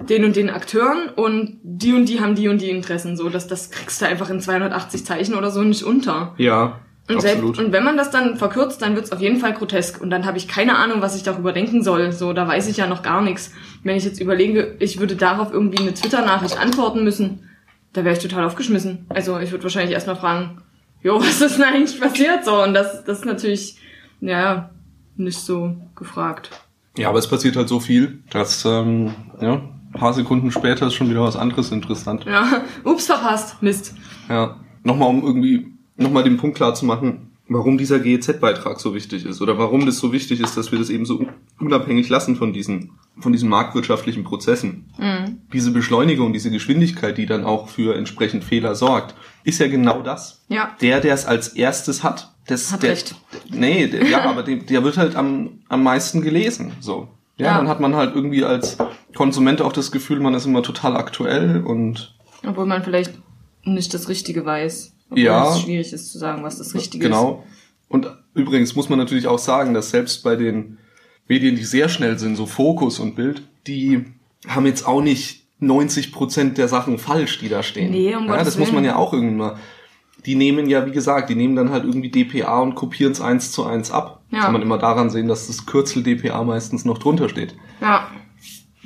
den 0.08 0.24
und 0.24 0.36
den 0.36 0.50
Akteuren 0.50 1.08
und 1.14 1.58
die 1.62 1.92
und 1.92 2.06
die 2.06 2.20
haben 2.20 2.34
die 2.34 2.48
und 2.48 2.60
die 2.60 2.70
Interessen, 2.70 3.16
so, 3.16 3.28
dass 3.28 3.46
das 3.46 3.70
kriegst 3.70 4.00
du 4.00 4.06
einfach 4.06 4.30
in 4.30 4.40
280 4.40 5.04
Zeichen 5.04 5.34
oder 5.34 5.50
so 5.50 5.62
nicht 5.62 5.82
unter. 5.84 6.34
Ja, 6.36 6.80
Und, 7.08 7.20
selbst, 7.20 7.36
absolut. 7.36 7.58
und 7.58 7.72
wenn 7.72 7.84
man 7.84 7.96
das 7.96 8.10
dann 8.10 8.36
verkürzt, 8.36 8.82
dann 8.82 8.96
wird's 8.96 9.12
auf 9.12 9.20
jeden 9.20 9.38
Fall 9.38 9.52
grotesk. 9.52 10.00
Und 10.00 10.10
dann 10.10 10.26
habe 10.26 10.38
ich 10.38 10.48
keine 10.48 10.76
Ahnung, 10.76 11.00
was 11.00 11.16
ich 11.16 11.22
darüber 11.22 11.52
denken 11.52 11.82
soll. 11.82 12.12
So, 12.12 12.32
da 12.32 12.48
weiß 12.48 12.68
ich 12.68 12.76
ja 12.76 12.86
noch 12.86 13.02
gar 13.02 13.22
nichts. 13.22 13.52
Wenn 13.82 13.96
ich 13.96 14.04
jetzt 14.04 14.20
überlege, 14.20 14.74
ich 14.80 14.98
würde 14.98 15.14
darauf 15.16 15.52
irgendwie 15.52 15.78
eine 15.78 15.94
Twitter-Nachricht 15.94 16.58
antworten 16.58 17.04
müssen, 17.04 17.48
da 17.92 18.04
wäre 18.04 18.14
ich 18.16 18.22
total 18.22 18.44
aufgeschmissen. 18.44 19.06
Also 19.10 19.38
ich 19.38 19.50
würde 19.52 19.62
wahrscheinlich 19.64 19.92
erstmal 19.94 20.16
fragen, 20.16 20.62
jo, 21.02 21.20
was 21.20 21.40
ist 21.40 21.58
denn 21.58 21.64
eigentlich 21.64 22.00
passiert? 22.00 22.44
So, 22.44 22.62
und 22.62 22.74
das, 22.74 23.04
das 23.04 23.18
ist 23.20 23.24
natürlich, 23.26 23.78
ja, 24.20 24.70
nicht 25.16 25.38
so 25.38 25.76
gefragt. 25.94 26.50
Ja, 26.96 27.08
aber 27.08 27.18
es 27.18 27.28
passiert 27.28 27.56
halt 27.56 27.68
so 27.68 27.80
viel, 27.80 28.20
dass 28.30 28.64
ähm, 28.64 29.14
ja, 29.40 29.60
paar 29.94 30.12
Sekunden 30.12 30.50
später 30.50 30.86
ist 30.86 30.94
schon 30.94 31.10
wieder 31.10 31.22
was 31.22 31.36
anderes 31.36 31.72
interessant. 31.72 32.24
Ja, 32.24 32.62
ups, 32.84 33.06
verpasst. 33.06 33.62
Mist. 33.62 33.94
Ja, 34.28 34.60
nochmal 34.82 35.08
um 35.08 35.22
irgendwie 35.22 35.72
nochmal 35.96 36.24
den 36.24 36.36
Punkt 36.36 36.56
klar 36.56 36.74
zu 36.74 36.84
machen, 36.84 37.32
warum 37.48 37.78
dieser 37.78 38.00
GEZ-Beitrag 38.00 38.80
so 38.80 38.94
wichtig 38.94 39.24
ist 39.24 39.40
oder 39.40 39.58
warum 39.58 39.86
das 39.86 39.98
so 39.98 40.12
wichtig 40.12 40.40
ist, 40.40 40.56
dass 40.56 40.72
wir 40.72 40.78
das 40.78 40.90
eben 40.90 41.04
so 41.04 41.26
unabhängig 41.60 42.08
lassen 42.08 42.36
von 42.36 42.52
diesen 42.52 42.92
von 43.18 43.32
diesen 43.32 43.48
marktwirtschaftlichen 43.48 44.24
Prozessen. 44.24 44.92
Mhm. 44.98 45.38
Diese 45.52 45.70
Beschleunigung, 45.70 46.32
diese 46.32 46.50
Geschwindigkeit, 46.50 47.16
die 47.16 47.26
dann 47.26 47.44
auch 47.44 47.68
für 47.68 47.96
entsprechend 47.96 48.42
Fehler 48.42 48.74
sorgt, 48.74 49.14
ist 49.44 49.60
ja 49.60 49.68
genau 49.68 50.02
das. 50.02 50.44
Ja. 50.48 50.76
Der, 50.80 51.00
der 51.00 51.14
es 51.14 51.26
als 51.26 51.48
erstes 51.48 52.02
hat, 52.02 52.34
das, 52.46 52.72
Hat 52.72 52.82
der, 52.82 52.90
recht. 52.90 53.14
Nee, 53.48 53.86
der, 53.86 54.06
ja, 54.06 54.24
aber 54.24 54.42
der, 54.42 54.56
der 54.56 54.84
wird 54.84 54.98
halt 54.98 55.16
am, 55.16 55.60
am 55.68 55.82
meisten 55.82 56.20
gelesen. 56.20 56.72
So. 56.80 57.08
Ja, 57.36 57.46
Ja. 57.46 57.56
dann 57.58 57.68
hat 57.68 57.80
man 57.80 57.94
halt 57.96 58.14
irgendwie 58.14 58.44
als 58.44 58.76
Konsument 59.14 59.60
auch 59.62 59.72
das 59.72 59.90
Gefühl, 59.92 60.20
man 60.20 60.34
ist 60.34 60.46
immer 60.46 60.62
total 60.62 60.96
aktuell 60.96 61.62
und 61.64 62.14
Obwohl 62.46 62.66
man 62.66 62.82
vielleicht 62.82 63.12
nicht 63.64 63.92
das 63.94 64.08
Richtige 64.08 64.44
weiß. 64.44 64.92
Obwohl 65.10 65.22
Ja. 65.24 65.50
es 65.50 65.60
schwierig 65.60 65.92
ist 65.92 66.12
zu 66.12 66.18
sagen, 66.18 66.42
was 66.42 66.58
das 66.58 66.74
Richtige 66.74 67.04
ist. 67.06 67.10
genau. 67.10 67.44
Und 67.88 68.06
übrigens 68.34 68.74
muss 68.76 68.88
man 68.88 68.98
natürlich 68.98 69.26
auch 69.26 69.38
sagen, 69.38 69.74
dass 69.74 69.90
selbst 69.90 70.22
bei 70.22 70.36
den 70.36 70.78
Medien, 71.28 71.56
die 71.56 71.64
sehr 71.64 71.88
schnell 71.88 72.18
sind, 72.18 72.36
so 72.36 72.46
Fokus 72.46 72.98
und 72.98 73.14
Bild, 73.14 73.42
die 73.66 74.04
haben 74.46 74.66
jetzt 74.66 74.86
auch 74.86 75.00
nicht 75.00 75.44
90 75.60 76.12
Prozent 76.12 76.58
der 76.58 76.68
Sachen 76.68 76.98
falsch, 76.98 77.38
die 77.38 77.48
da 77.48 77.62
stehen. 77.62 77.92
Nee, 77.92 78.14
um 78.14 78.24
ja, 78.26 78.32
Gottes 78.32 78.44
das 78.46 78.58
muss 78.58 78.68
man 78.68 78.82
Willen. 78.82 78.86
ja 78.94 78.96
auch 78.96 79.12
irgendwann 79.12 79.36
mal. 79.36 79.56
Die 80.26 80.34
nehmen 80.34 80.68
ja, 80.68 80.84
wie 80.86 80.90
gesagt, 80.90 81.30
die 81.30 81.34
nehmen 81.34 81.54
dann 81.56 81.70
halt 81.70 81.84
irgendwie 81.84 82.10
DPA 82.10 82.60
und 82.60 82.74
kopieren 82.74 83.12
es 83.12 83.20
eins 83.20 83.52
zu 83.52 83.64
eins 83.64 83.90
ab. 83.90 84.22
Ja. 84.34 84.40
Kann 84.42 84.52
man 84.52 84.62
immer 84.62 84.78
daran 84.78 85.10
sehen, 85.10 85.28
dass 85.28 85.46
das 85.46 85.66
Kürzel 85.66 86.02
DPA 86.02 86.42
meistens 86.42 86.84
noch 86.84 86.98
drunter 86.98 87.28
steht. 87.28 87.54
Ja. 87.80 88.08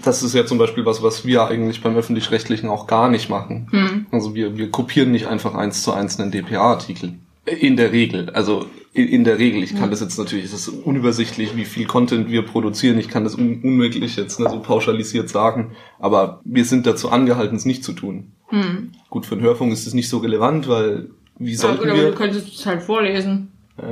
Das 0.05 0.23
ist 0.23 0.35
ja 0.35 0.47
zum 0.47 0.59
Beispiel 0.59 0.87
was, 0.87 1.03
was 1.03 1.27
wir 1.27 1.47
eigentlich 1.47 1.83
beim 1.83 1.97
Öffentlich-Rechtlichen 1.97 2.69
auch 2.69 2.87
gar 2.87 3.09
nicht 3.09 3.29
machen. 3.29 3.69
Hm. 3.71 4.07
Also 4.13 4.35
wir, 4.35 4.57
wir 4.57 4.71
kopieren 4.71 5.11
nicht 5.11 5.27
einfach 5.27 5.55
eins 5.55 5.83
zu 5.83 5.93
eins 5.93 6.21
einen 6.21 6.31
DPA-Artikel. 6.31 7.15
In 7.47 7.77
der 7.77 7.93
Regel. 7.93 8.31
Also 8.31 8.67
in, 8.93 9.25
der 9.25 9.39
Regel. 9.39 9.63
Ich 9.63 9.77
kann 9.77 9.91
das 9.91 10.01
jetzt 10.01 10.19
natürlich, 10.19 10.45
es 10.45 10.53
ist 10.53 10.69
unübersichtlich, 10.69 11.57
wie 11.57 11.65
viel 11.65 11.87
Content 11.87 12.31
wir 12.31 12.43
produzieren. 12.43 12.99
Ich 12.99 13.09
kann 13.09 13.25
das 13.25 13.35
un 13.35 13.61
unmöglich 13.63 14.17
jetzt 14.17 14.41
ne, 14.41 14.49
so 14.51 14.61
pauschalisiert 14.61 15.29
sagen. 15.29 15.73
Aber 15.99 16.41
wir 16.45 16.65
sind 16.65 16.87
dazu 16.87 17.11
angehalten, 17.11 17.57
es 17.57 17.65
nicht 17.65 17.85
zu 17.85 17.93
tun. 17.93 18.33
Hm. 18.49 18.93
Gut, 19.11 19.27
für 19.27 19.37
den 19.37 19.45
Hörfunk 19.45 19.73
ist 19.73 19.87
es 19.87 19.95
nicht 19.95 20.09
so 20.09 20.19
relevant, 20.19 20.69
weil 20.69 21.11
wie 21.39 21.53
Ja, 21.53 21.59
sollten 21.59 21.79
gut, 21.79 21.89
aber 21.89 21.99
du 21.99 22.05
wir... 22.05 22.15
könntest 22.15 22.55
es 22.55 22.67
halt 22.67 22.83
vorlesen. 22.83 23.53
Äh, 23.77 23.83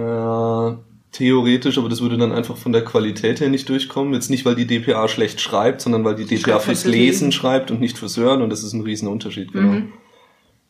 theoretisch, 1.16 1.78
aber 1.78 1.88
das 1.88 2.02
würde 2.02 2.18
dann 2.18 2.32
einfach 2.32 2.56
von 2.56 2.72
der 2.72 2.84
Qualität 2.84 3.40
her 3.40 3.48
nicht 3.48 3.68
durchkommen. 3.68 4.12
Jetzt 4.12 4.28
nicht, 4.28 4.44
weil 4.44 4.54
die 4.54 4.66
DPA 4.66 5.08
schlecht 5.08 5.40
schreibt, 5.40 5.80
sondern 5.80 6.04
weil 6.04 6.14
die 6.14 6.24
DPA 6.24 6.38
schreibt 6.38 6.54
halt 6.54 6.78
fürs 6.78 6.84
Lesen 6.84 7.32
schreibt 7.32 7.70
und 7.70 7.80
nicht 7.80 7.96
fürs 7.96 8.16
Hören 8.16 8.42
und 8.42 8.50
das 8.50 8.62
ist 8.62 8.74
ein 8.74 8.82
riesen 8.82 9.08
Unterschied, 9.08 9.52
genau. 9.52 9.72
Mhm. 9.72 9.92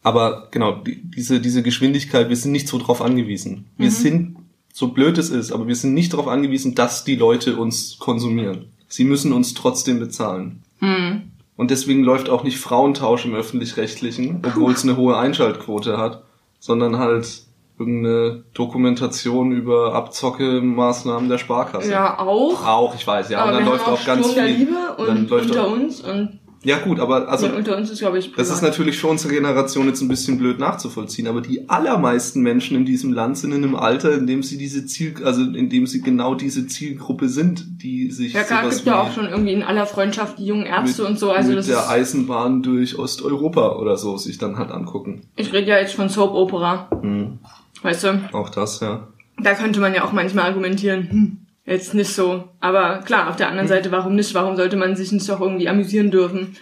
Aber 0.03 0.49
genau, 0.53 0.73
die, 0.73 1.03
diese, 1.03 1.41
diese 1.41 1.65
Geschwindigkeit, 1.65 2.29
wir 2.29 2.37
sind 2.37 2.53
nicht 2.53 2.69
so 2.69 2.79
drauf 2.79 3.03
angewiesen. 3.03 3.65
Mhm. 3.77 3.83
Wir 3.83 3.91
sind, 3.91 4.37
so 4.73 4.89
blöd 4.89 5.19
es 5.19 5.31
ist, 5.31 5.51
aber 5.51 5.67
wir 5.67 5.75
sind 5.75 5.95
nicht 5.95 6.13
darauf 6.13 6.29
angewiesen, 6.29 6.75
dass 6.75 7.03
die 7.03 7.17
Leute 7.17 7.57
uns 7.57 7.99
konsumieren. 7.99 8.67
Sie 8.89 9.05
müssen 9.05 9.33
uns 9.33 9.55
trotzdem 9.55 9.99
bezahlen. 9.99 10.63
Hm. 10.79 11.33
Und 11.57 11.71
deswegen 11.71 12.05
läuft 12.05 12.29
auch 12.29 12.45
nicht 12.45 12.59
Frauentausch 12.59 13.25
im 13.25 13.35
Öffentlich-Rechtlichen, 13.35 14.43
obwohl 14.45 14.73
es 14.73 14.85
eine 14.85 14.97
hohe 14.97 15.17
Einschaltquote 15.17 15.97
hat, 15.97 16.23
sondern 16.61 16.99
halt 16.99 17.46
irgendeine 17.79 18.45
Dokumentation 18.55 19.53
über 19.53 19.95
Abzocke-Maßnahmen 19.95 21.29
der 21.29 21.39
Sparkasse. 21.39 21.91
Ja, 21.91 22.19
auch. 22.19 22.67
Auch, 22.67 22.95
ich 22.95 23.07
weiß, 23.07 23.31
ja. 23.31 23.41
aber 23.41 23.53
und 23.53 23.59
dann 23.59 23.67
läuft 23.67 23.87
haben 23.87 23.95
auch 23.95 24.05
ganz 24.05 24.31
Sturm 24.31 24.47
viel. 24.47 24.57
Liebe 24.57 24.73
dann 24.99 25.17
und 25.19 25.31
läuft 25.31 25.51
unter 25.51 25.67
auch, 25.67 25.73
uns 25.73 26.01
und 26.01 26.41
ja 26.67 26.79
gut, 26.79 26.99
aber 26.99 27.29
also 27.29 27.47
unter 27.47 27.77
uns 27.77 27.91
ist, 27.91 28.01
glaube 28.01 28.19
ich, 28.19 28.33
das 28.33 28.49
ist 28.49 28.55
privat. 28.57 28.71
natürlich 28.71 28.99
für 28.99 29.07
unsere 29.07 29.33
Generation 29.33 29.87
jetzt 29.87 30.01
ein 30.01 30.09
bisschen 30.09 30.37
blöd 30.37 30.59
nachzuvollziehen, 30.59 31.29
aber 31.29 31.41
die 31.41 31.69
allermeisten 31.69 32.41
Menschen 32.41 32.77
in 32.77 32.85
diesem 32.85 33.13
Land 33.13 33.39
sind 33.39 33.53
in 33.53 33.63
einem 33.63 33.77
Alter, 33.77 34.13
in 34.15 34.27
dem 34.27 34.43
sie 34.43 34.59
diese 34.59 34.85
Ziel, 34.85 35.15
also 35.23 35.43
in 35.43 35.69
dem 35.69 35.87
sie 35.87 36.01
genau 36.01 36.35
diese 36.35 36.67
Zielgruppe 36.67 37.29
sind, 37.29 37.83
die 37.83 38.11
sich 38.11 38.33
Ja, 38.33 38.43
klar, 38.43 38.69
gibt 38.69 38.85
ja 38.85 39.01
auch 39.01 39.13
schon 39.13 39.27
irgendwie 39.27 39.53
in 39.53 39.63
aller 39.63 39.87
Freundschaft 39.87 40.39
die 40.41 40.47
jungen 40.47 40.67
Ärzte 40.67 41.03
mit, 41.03 41.11
und 41.13 41.19
so. 41.21 41.31
Also 41.31 41.51
mit 41.51 41.59
das 41.59 41.67
der 41.67 41.89
Eisenbahn 41.89 42.63
durch 42.63 42.99
Osteuropa 42.99 43.77
oder 43.77 43.97
so 43.97 44.17
sich 44.17 44.39
dann 44.39 44.59
halt 44.59 44.73
angucken. 44.73 45.29
ich 45.37 45.53
rede 45.53 45.69
ja 45.69 45.79
jetzt 45.79 45.95
von 45.95 46.09
Soap 46.09 46.35
Opera. 46.35 46.89
Mhm. 47.01 47.39
Weißt 47.83 48.05
du, 48.05 48.29
Auch 48.33 48.49
das, 48.51 48.81
ja. 48.81 49.07
da 49.39 49.55
könnte 49.55 49.81
man 49.81 49.95
ja 49.95 50.05
auch 50.05 50.13
manchmal 50.13 50.47
argumentieren, 50.47 51.11
hm, 51.11 51.37
jetzt 51.67 51.95
nicht 51.95 52.11
so. 52.13 52.49
Aber 52.61 52.99
klar, 52.99 53.29
auf 53.29 53.37
der 53.37 53.47
Hm. 53.47 53.53
anderen 53.53 53.69
Seite, 53.69 53.91
warum 53.93 54.15
nicht? 54.15 54.35
Warum 54.35 54.57
sollte 54.57 54.77
man 54.77 54.97
sich 54.97 55.13
nicht 55.13 55.31
auch 55.31 55.41
irgendwie 55.41 55.69
amüsieren 55.69 56.11
dürfen? 56.11 56.57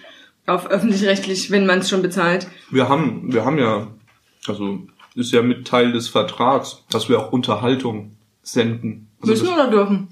Auf 0.46 0.66
öffentlich-rechtlich, 0.66 1.50
wenn 1.50 1.64
man 1.66 1.78
es 1.78 1.88
schon 1.88 2.02
bezahlt. 2.02 2.46
Wir 2.70 2.88
haben, 2.88 3.32
wir 3.32 3.44
haben 3.46 3.58
ja, 3.58 3.86
also 4.46 4.80
ist 5.14 5.32
ja 5.32 5.40
mit 5.42 5.66
Teil 5.66 5.92
des 5.92 6.08
Vertrags, 6.08 6.82
dass 6.90 7.08
wir 7.08 7.18
auch 7.18 7.32
Unterhaltung 7.32 8.12
senden. 8.42 9.08
Also 9.22 9.32
Müssen 9.32 9.46
das, 9.46 9.54
oder 9.54 9.70
dürfen? 9.70 10.08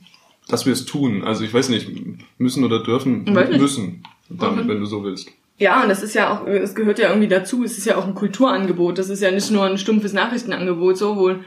dass 0.48 0.64
wir 0.64 0.72
es 0.72 0.86
tun. 0.86 1.22
Also 1.24 1.44
ich 1.44 1.52
weiß 1.52 1.68
nicht, 1.68 1.88
müssen 2.38 2.64
oder 2.64 2.82
dürfen, 2.82 3.26
Weiß 3.34 3.50
nicht. 3.50 3.60
müssen. 3.60 4.02
Dann, 4.30 4.64
Mhm. 4.64 4.68
wenn 4.68 4.80
du 4.80 4.86
so 4.86 5.04
willst. 5.04 5.30
Ja, 5.62 5.82
und 5.84 5.88
das 5.88 6.02
ist 6.02 6.14
ja 6.14 6.32
auch, 6.32 6.44
es 6.46 6.74
gehört 6.74 6.98
ja 6.98 7.08
irgendwie 7.08 7.28
dazu, 7.28 7.62
es 7.62 7.78
ist 7.78 7.86
ja 7.86 7.96
auch 7.96 8.04
ein 8.04 8.16
Kulturangebot. 8.16 8.98
Das 8.98 9.08
ist 9.08 9.22
ja 9.22 9.30
nicht 9.30 9.48
nur 9.52 9.64
ein 9.64 9.78
stumpfes 9.78 10.12
Nachrichtenangebot, 10.12 10.98
so 10.98 11.16
wohl 11.16 11.44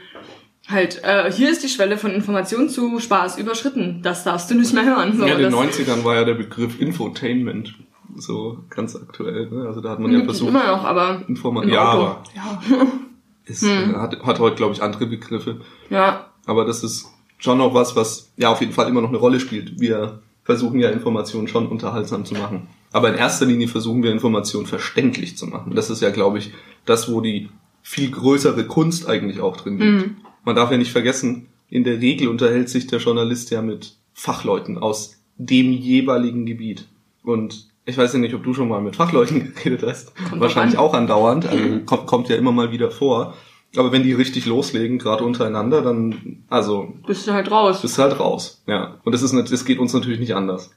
halt, 0.68 1.02
äh, 1.04 1.30
hier 1.30 1.50
ist 1.50 1.62
die 1.62 1.68
Schwelle 1.68 1.98
von 1.98 2.10
Information 2.12 2.70
zu 2.70 2.98
Spaß 2.98 3.36
überschritten. 3.38 4.00
Das 4.02 4.24
darfst 4.24 4.50
du 4.50 4.54
nicht 4.54 4.72
mehr 4.72 4.86
hören. 4.86 5.18
So, 5.18 5.26
ja, 5.26 5.34
in 5.34 5.42
den 5.42 5.52
das 5.52 5.60
90ern 5.60 6.02
war 6.02 6.14
ja 6.14 6.24
der 6.24 6.32
Begriff 6.32 6.80
Infotainment 6.80 7.74
so 8.16 8.58
ganz 8.70 8.96
aktuell. 8.96 9.50
Ne? 9.50 9.66
Also 9.68 9.82
da 9.82 9.90
hat 9.90 10.00
man 10.00 10.10
ja 10.10 10.24
versucht, 10.24 10.48
immer 10.48 10.66
noch, 10.66 10.84
aber 10.84 11.22
Informa 11.28 11.62
im 11.62 11.68
ja, 11.68 11.82
aber 11.82 12.22
ja. 12.34 12.60
es 13.44 13.60
Hm. 13.60 13.94
äh, 13.94 13.98
hat, 13.98 14.22
hat 14.24 14.38
heute, 14.38 14.56
glaube 14.56 14.72
ich, 14.72 14.82
andere 14.82 15.06
Begriffe. 15.06 15.60
ja, 15.90 16.30
Aber 16.46 16.64
das 16.64 16.82
ist 16.82 17.06
schon 17.36 17.58
noch 17.58 17.74
was, 17.74 17.94
was 17.96 18.32
ja 18.38 18.48
auf 18.48 18.60
jeden 18.60 18.72
Fall 18.72 18.88
immer 18.88 19.02
noch 19.02 19.10
eine 19.10 19.18
Rolle 19.18 19.40
spielt. 19.40 19.78
Wir 19.78 20.20
versuchen 20.42 20.80
ja 20.80 20.88
Informationen 20.88 21.48
schon 21.48 21.68
unterhaltsam 21.68 22.24
zu 22.24 22.34
machen. 22.34 22.68
Aber 22.96 23.10
in 23.10 23.14
erster 23.14 23.44
Linie 23.44 23.68
versuchen 23.68 24.02
wir 24.02 24.10
Informationen 24.10 24.64
verständlich 24.64 25.36
zu 25.36 25.46
machen. 25.46 25.74
Das 25.74 25.90
ist 25.90 26.00
ja, 26.00 26.08
glaube 26.08 26.38
ich, 26.38 26.52
das, 26.86 27.12
wo 27.12 27.20
die 27.20 27.50
viel 27.82 28.10
größere 28.10 28.64
Kunst 28.64 29.06
eigentlich 29.06 29.38
auch 29.38 29.58
drin 29.58 29.78
liegt. 29.78 30.06
Mhm. 30.06 30.16
Man 30.46 30.56
darf 30.56 30.70
ja 30.70 30.78
nicht 30.78 30.92
vergessen, 30.92 31.48
in 31.68 31.84
der 31.84 32.00
Regel 32.00 32.28
unterhält 32.28 32.70
sich 32.70 32.86
der 32.86 32.98
Journalist 33.00 33.50
ja 33.50 33.60
mit 33.60 33.98
Fachleuten 34.14 34.78
aus 34.78 35.20
dem 35.36 35.72
jeweiligen 35.72 36.46
Gebiet. 36.46 36.88
Und 37.22 37.68
ich 37.84 37.98
weiß 37.98 38.14
ja 38.14 38.18
nicht, 38.18 38.34
ob 38.34 38.42
du 38.42 38.54
schon 38.54 38.68
mal 38.68 38.80
mit 38.80 38.96
Fachleuten 38.96 39.52
geredet 39.62 39.82
hast. 39.86 40.16
Kommt 40.30 40.40
Wahrscheinlich 40.40 40.76
drauf 40.76 40.92
auch 40.92 40.94
andauernd. 40.94 41.44
Also 41.44 41.80
kommt, 41.84 42.06
kommt 42.06 42.28
ja 42.30 42.36
immer 42.36 42.52
mal 42.52 42.72
wieder 42.72 42.90
vor. 42.90 43.34
Aber 43.76 43.92
wenn 43.92 44.04
die 44.04 44.14
richtig 44.14 44.46
loslegen, 44.46 44.98
gerade 44.98 45.22
untereinander, 45.22 45.82
dann, 45.82 46.44
also, 46.48 46.94
bist 47.06 47.26
du 47.26 47.34
halt 47.34 47.50
raus. 47.50 47.82
bist 47.82 47.98
du 47.98 48.02
halt 48.02 48.18
raus. 48.18 48.62
Ja. 48.66 49.00
Und 49.04 49.12
das 49.12 49.20
ist, 49.20 49.34
das 49.34 49.64
geht 49.66 49.80
uns 49.80 49.92
natürlich 49.92 50.18
nicht 50.18 50.34
anders. 50.34 50.70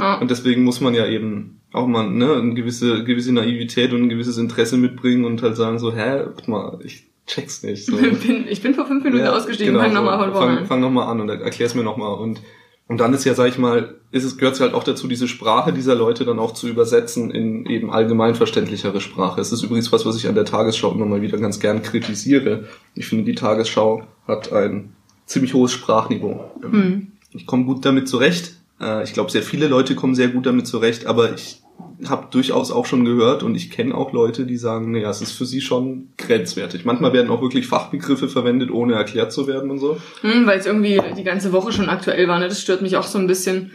Ja. 0.00 0.18
Und 0.18 0.30
deswegen 0.30 0.64
muss 0.64 0.80
man 0.80 0.94
ja 0.94 1.06
eben 1.06 1.60
auch 1.72 1.86
mal, 1.86 2.10
ne, 2.10 2.34
eine 2.34 2.54
gewisse, 2.54 3.04
gewisse 3.04 3.32
Naivität 3.32 3.92
und 3.92 4.02
ein 4.02 4.08
gewisses 4.08 4.38
Interesse 4.38 4.76
mitbringen 4.76 5.24
und 5.24 5.42
halt 5.42 5.56
sagen 5.56 5.78
so, 5.78 5.92
hä, 5.92 6.22
warte 6.24 6.50
mal, 6.50 6.78
ich 6.82 7.06
check's 7.26 7.62
nicht. 7.62 7.86
So. 7.86 7.96
Ich 8.00 8.26
bin, 8.26 8.46
ich 8.48 8.60
bin 8.62 8.74
vor 8.74 8.86
fünf 8.86 9.04
Minuten 9.04 9.24
Ja, 9.24 9.32
ausgestiegen, 9.36 9.74
genau 9.74 9.84
fang 9.84 9.92
so. 9.92 9.98
nochmal 9.98 10.18
von 10.18 10.32
vorne 10.32 10.46
Fang, 10.52 10.58
an. 10.58 10.66
fang 10.66 10.80
nochmal 10.80 11.06
an 11.08 11.20
und 11.20 11.28
erklär's 11.28 11.74
mir 11.76 11.84
nochmal. 11.84 12.14
Und 12.18 12.40
Und 12.88 12.98
dann 12.98 13.14
ist 13.14 13.24
ja, 13.24 13.34
sag 13.34 13.46
ich 13.48 13.56
mal, 13.58 13.94
ist 14.10 14.24
es, 14.24 14.36
gehört 14.36 14.58
halt 14.58 14.74
auch 14.74 14.82
dazu, 14.82 15.06
diese 15.06 15.28
Sprache 15.28 15.72
dieser 15.72 15.94
Leute 15.94 16.24
dann 16.24 16.40
auch 16.40 16.54
zu 16.54 16.66
übersetzen 16.66 17.30
in 17.30 17.64
eben 17.66 17.92
allgemeinverständlichere 17.92 19.00
Sprache. 19.00 19.40
Es 19.40 19.52
ist 19.52 19.62
übrigens 19.62 19.92
was, 19.92 20.04
was 20.04 20.16
ich 20.16 20.26
an 20.26 20.34
der 20.34 20.44
Tagesschau 20.44 20.90
immer 20.92 21.06
mal 21.06 21.22
wieder 21.22 21.38
ganz 21.38 21.60
gern 21.60 21.82
kritisiere. 21.82 22.64
Ich 22.96 23.06
finde, 23.06 23.24
die 23.26 23.36
Tagesschau 23.36 24.02
hat 24.26 24.52
ein 24.52 24.92
ziemlich 25.26 25.54
hohes 25.54 25.70
Sprachniveau. 25.72 26.50
Hm. 26.62 27.12
Ich 27.32 27.46
komme 27.46 27.64
gut 27.64 27.84
damit 27.84 28.08
zurecht. 28.08 28.56
Äh, 28.80 29.04
Ich 29.04 29.12
glaube, 29.12 29.30
sehr 29.30 29.42
viele 29.42 29.68
Leute 29.68 29.94
kommen 29.94 30.14
sehr 30.14 30.28
gut 30.28 30.46
damit 30.46 30.66
zurecht, 30.66 31.06
aber 31.06 31.34
ich 31.34 31.60
habe 32.08 32.28
durchaus 32.30 32.70
auch 32.70 32.86
schon 32.86 33.04
gehört 33.04 33.42
und 33.42 33.54
ich 33.54 33.70
kenne 33.70 33.94
auch 33.94 34.12
Leute, 34.12 34.46
die 34.46 34.56
sagen, 34.56 34.92
naja, 34.92 35.10
es 35.10 35.20
ist 35.20 35.32
für 35.32 35.44
sie 35.46 35.60
schon 35.60 36.08
grenzwertig. 36.16 36.84
Manchmal 36.84 37.12
werden 37.12 37.30
auch 37.30 37.42
wirklich 37.42 37.66
Fachbegriffe 37.66 38.28
verwendet, 38.28 38.70
ohne 38.70 38.94
erklärt 38.94 39.32
zu 39.32 39.46
werden 39.46 39.70
und 39.70 39.78
so. 39.78 39.98
Hm, 40.22 40.46
Weil 40.46 40.58
es 40.58 40.66
irgendwie 40.66 41.00
die 41.16 41.24
ganze 41.24 41.52
Woche 41.52 41.72
schon 41.72 41.88
aktuell 41.88 42.26
war, 42.28 42.38
ne? 42.38 42.48
Das 42.48 42.60
stört 42.60 42.80
mich 42.82 42.96
auch 42.96 43.04
so 43.06 43.18
ein 43.18 43.26
bisschen. 43.26 43.72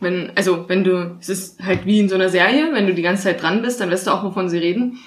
Wenn, 0.00 0.32
also 0.34 0.64
wenn 0.68 0.82
du, 0.82 1.16
es 1.20 1.28
ist 1.28 1.62
halt 1.62 1.86
wie 1.86 2.00
in 2.00 2.08
so 2.08 2.16
einer 2.16 2.28
Serie, 2.28 2.70
wenn 2.72 2.86
du 2.88 2.94
die 2.94 3.02
ganze 3.02 3.22
Zeit 3.24 3.40
dran 3.40 3.62
bist, 3.62 3.80
dann 3.80 3.90
weißt 3.90 4.06
du 4.06 4.10
auch, 4.10 4.24
wovon 4.24 4.48
sie 4.48 4.58
reden. 4.58 4.98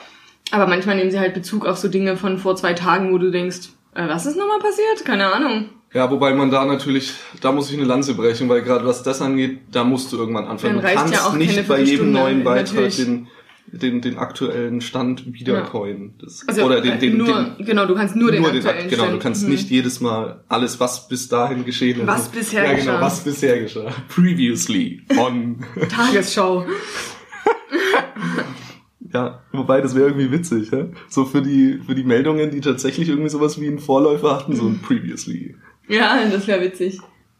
Aber 0.51 0.67
manchmal 0.67 0.95
nehmen 0.95 1.11
sie 1.11 1.19
halt 1.19 1.33
Bezug 1.33 1.65
auf 1.65 1.77
so 1.77 1.87
Dinge 1.89 2.15
von 2.15 2.37
vor 2.37 2.55
zwei 2.55 2.73
Tagen, 2.73 3.11
wo 3.11 3.17
du 3.17 3.29
denkst, 3.29 3.69
äh, 3.93 4.07
was 4.07 4.25
ist 4.25 4.37
nochmal 4.37 4.59
passiert? 4.59 5.03
Keine 5.03 5.27
Ahnung. 5.33 5.69
Ja, 5.95 6.11
wobei 6.11 6.33
man 6.35 6.51
da 6.51 6.65
natürlich, 6.65 7.13
da 7.39 7.53
muss 7.53 7.71
ich 7.71 7.77
eine 7.77 7.85
Lanze 7.87 8.15
brechen, 8.15 8.49
weil 8.49 8.61
gerade 8.63 8.85
was 8.85 9.01
das 9.01 9.21
angeht, 9.21 9.59
da 9.71 9.85
musst 9.85 10.11
du 10.11 10.17
irgendwann 10.17 10.43
anfangen. 10.45 10.81
Dann 10.81 10.91
Du 10.91 10.93
kannst 10.93 11.13
ja 11.13 11.21
auch 11.25 11.35
nicht 11.35 11.67
bei 11.69 11.79
jedem 11.81 12.11
neuen 12.11 12.43
Beitrag 12.43 12.93
den, 12.97 13.27
den, 13.67 14.01
den 14.01 14.17
aktuellen 14.17 14.81
Stand 14.81 15.25
wiedercoinen. 15.33 16.15
Das, 16.19 16.45
Also 16.49 16.63
oder 16.63 16.81
den, 16.81 16.99
den, 16.99 17.17
nur, 17.17 17.27
den, 17.57 17.65
genau, 17.65 17.85
du 17.85 17.95
kannst 17.95 18.17
nur 18.17 18.29
den 18.29 18.41
nur 18.41 18.51
den, 18.51 18.65
aktuellen 18.65 18.89
genau, 18.89 19.07
du 19.07 19.19
kannst 19.19 19.43
Mhm. 19.43 19.51
nicht 19.51 19.69
jedes 19.69 20.01
Mal 20.01 20.43
alles, 20.49 20.81
was 20.81 21.07
bis 21.07 21.29
dahin 21.29 21.63
geschehen 21.63 22.01
ist. 22.01 22.07
Was 22.07 22.27
bisher 22.27 22.65
ja, 22.65 22.71
genau, 22.73 22.91
geschah. 22.91 23.01
was 23.01 23.23
bisher 23.23 23.59
geschah. 23.61 23.89
Previously 24.09 25.01
on. 25.17 25.63
Tagesschau. 25.89 26.65
ja, 29.13 29.41
wobei 29.53 29.79
das 29.79 29.95
wäre 29.95 30.07
irgendwie 30.07 30.29
witzig, 30.31 30.73
hä? 30.73 30.87
So 31.07 31.23
für 31.23 31.41
die, 31.41 31.79
für 31.85 31.95
die 31.95 32.03
Meldungen, 32.03 32.51
die 32.51 32.59
tatsächlich 32.59 33.07
irgendwie 33.07 33.29
sowas 33.29 33.61
wie 33.61 33.67
einen 33.67 33.79
Vorläufer 33.79 34.35
hatten, 34.35 34.57
so 34.57 34.65
ein 34.67 34.81
Previously. 34.81 35.55
Ja, 35.87 36.19
das 36.29 36.47
wäre 36.47 36.61
witzig. 36.61 36.99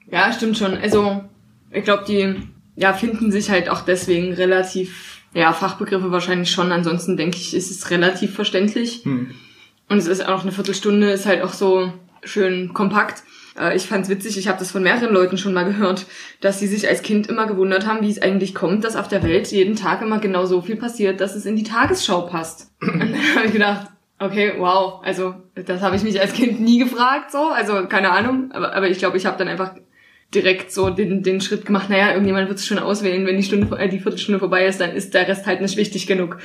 Ja, 0.10 0.31
stimmt 0.31 0.58
schon. 0.58 0.77
Also, 0.77 1.23
ich 1.71 1.84
glaube, 1.84 2.03
die 2.08 2.36
ja, 2.75 2.93
finden 2.93 3.31
sich 3.31 3.49
halt 3.49 3.69
auch 3.69 3.81
deswegen 3.81 4.34
relativ, 4.34 5.21
ja, 5.34 5.53
Fachbegriffe 5.53 6.12
wahrscheinlich 6.12 6.51
schon. 6.51 6.71
Ansonsten 6.71 7.17
denke 7.17 7.38
ich, 7.38 7.53
ist 7.53 7.71
es 7.71 7.89
relativ 7.89 8.36
verständlich. 8.36 9.01
Hm. 9.03 9.31
Und 9.89 9.97
es 9.97 10.08
ist 10.08 10.27
auch 10.27 10.41
eine 10.43 10.51
Viertelstunde, 10.51 11.12
ist 11.12 11.25
halt 11.25 11.41
auch 11.41 11.53
so 11.53 11.91
schön 12.23 12.73
kompakt. 12.73 13.23
Äh, 13.58 13.75
Ich 13.75 13.88
fand's 13.88 14.10
witzig, 14.10 14.38
ich 14.38 14.47
habe 14.47 14.60
das 14.60 14.71
von 14.71 14.84
mehreren 14.84 15.13
Leuten 15.13 15.38
schon 15.38 15.53
mal 15.53 15.65
gehört, 15.65 16.05
dass 16.41 16.60
sie 16.60 16.67
sich 16.67 16.88
als 16.88 17.01
Kind 17.01 17.27
immer 17.27 17.45
gewundert 17.45 17.86
haben, 17.86 18.01
wie 18.01 18.10
es 18.10 18.21
eigentlich 18.21 18.55
kommt, 18.55 18.84
dass 18.84 18.95
auf 18.95 19.08
der 19.08 19.23
Welt 19.23 19.51
jeden 19.51 19.75
Tag 19.75 20.01
immer 20.01 20.19
genau 20.19 20.45
so 20.45 20.62
viel 20.62 20.75
passiert, 20.75 21.21
dass 21.21 21.36
es 21.36 21.45
in 21.45 21.55
die 21.55 21.63
Tagesschau 21.63 22.21
passt. 22.21 22.71
Und 22.81 22.99
dann 22.99 23.15
habe 23.36 23.45
ich 23.45 23.53
gedacht, 23.53 23.88
okay, 24.19 24.54
wow, 24.58 25.01
also 25.04 25.36
das 25.56 25.82
habe 25.82 25.95
ich 25.95 26.04
mich 26.04 26.19
als 26.19 26.34
Kind 26.34 26.60
nie 26.62 26.80
gefragt, 26.80 27.32
so, 27.32 27.49
also 27.49 27.86
keine 27.88 28.12
Ahnung, 28.12 28.51
aber, 28.51 28.73
aber 28.75 28.89
ich 28.89 28.97
glaube, 28.97 29.17
ich 29.17 29.25
habe 29.25 29.38
dann 29.38 29.47
einfach 29.47 29.71
direkt 30.34 30.71
so 30.71 30.89
den, 30.89 31.23
den 31.23 31.39
Schritt 31.41 31.65
gemacht, 31.65 31.89
naja, 31.89 32.10
irgendjemand 32.12 32.47
wird 32.49 32.60
es 32.60 32.65
schon 32.65 32.80
auswählen, 32.80 33.25
wenn 33.25 33.38
die 33.38 33.43
Stunde, 33.43 33.78
äh, 33.78 33.88
die 33.89 33.99
Viertelstunde 33.99 34.39
vorbei 34.39 34.65
ist, 34.65 34.80
dann 34.82 34.91
ist 34.91 35.13
der 35.13 35.28
Rest 35.28 35.45
halt 35.45 35.62
nicht 35.62 35.78
wichtig 35.78 36.08
genug. 36.08 36.38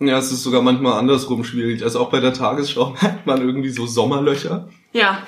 Ja, 0.00 0.18
es 0.18 0.32
ist 0.32 0.42
sogar 0.42 0.60
manchmal 0.62 0.98
andersrum 0.98 1.44
schwierig. 1.44 1.84
Also 1.84 2.00
auch 2.00 2.10
bei 2.10 2.18
der 2.18 2.32
Tagesschau 2.32 2.96
merkt 3.02 3.26
man 3.26 3.40
irgendwie 3.40 3.70
so 3.70 3.86
Sommerlöcher. 3.86 4.68
Ja, 4.92 5.22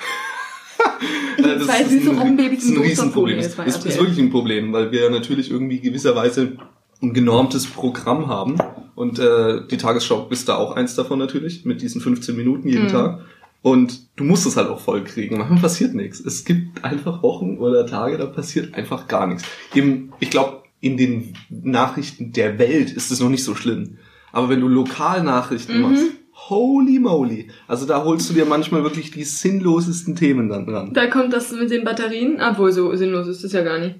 Äh, 1.37 1.59
Zwei 1.59 1.83
süße 1.83 2.09
ein- 2.11 2.17
Robbenbabys 2.17 2.59
das 2.59 2.69
ist 2.69 2.77
ein 2.77 2.81
Riesenproblem. 2.83 3.39
Ist, 3.39 3.57
das 3.57 3.67
ist, 3.77 3.85
ist 3.85 3.99
wirklich 3.99 4.17
ein 4.19 4.29
Problem, 4.31 4.73
weil 4.73 4.91
wir 4.91 5.09
natürlich 5.09 5.49
irgendwie 5.51 5.79
gewisserweise 5.79 6.57
ein 7.01 7.13
genormtes 7.13 7.67
Programm 7.67 8.27
haben. 8.27 8.57
Und 8.95 9.19
äh, 9.19 9.61
die 9.69 9.77
Tagesschau 9.77 10.27
ist 10.29 10.49
da 10.49 10.55
auch 10.55 10.75
eins 10.75 10.95
davon 10.95 11.19
natürlich, 11.19 11.65
mit 11.65 11.81
diesen 11.81 12.01
15 12.01 12.35
Minuten 12.35 12.67
jeden 12.67 12.85
Mhm. 12.85 12.91
Tag. 12.91 13.19
Und 13.61 13.99
du 14.15 14.23
musst 14.23 14.45
es 14.47 14.55
halt 14.57 14.69
auch 14.69 14.79
voll 14.79 15.03
kriegen. 15.03 15.37
Manchmal 15.37 15.59
passiert 15.61 15.93
nichts. 15.93 16.19
Es 16.19 16.45
gibt 16.45 16.83
einfach 16.83 17.21
Wochen 17.23 17.57
oder 17.57 17.85
Tage, 17.85 18.17
da 18.17 18.25
passiert 18.25 18.73
einfach 18.75 19.07
gar 19.07 19.27
nichts. 19.27 19.43
Im, 19.75 20.13
ich 20.19 20.29
glaube, 20.29 20.63
in 20.79 20.95
den 20.97 21.33
Nachrichten 21.49 22.31
der 22.31 22.59
Welt 22.59 22.91
ist 22.91 23.11
es 23.11 23.19
noch 23.19 23.29
nicht 23.29 23.43
so 23.43 23.55
schlimm. 23.55 23.97
Aber 24.31 24.49
wenn 24.49 24.61
du 24.61 24.67
Lokalnachrichten 24.67 25.75
Mhm. 25.77 25.81
machst, 25.81 26.05
holy 26.49 26.99
moly. 26.99 27.47
Also 27.67 27.85
da 27.85 28.03
holst 28.03 28.29
du 28.29 28.33
dir 28.33 28.45
manchmal 28.45 28.83
wirklich 28.83 29.11
die 29.11 29.23
sinnlosesten 29.23 30.15
Themen 30.15 30.49
dann 30.49 30.65
dran. 30.67 30.93
Da 30.93 31.07
kommt 31.07 31.33
das 31.33 31.51
mit 31.51 31.71
den 31.71 31.83
Batterien, 31.83 32.39
obwohl 32.41 32.71
so 32.71 32.95
sinnlos 32.95 33.27
ist 33.27 33.43
das 33.43 33.51
ja 33.53 33.63
gar 33.63 33.79
nicht. 33.79 33.95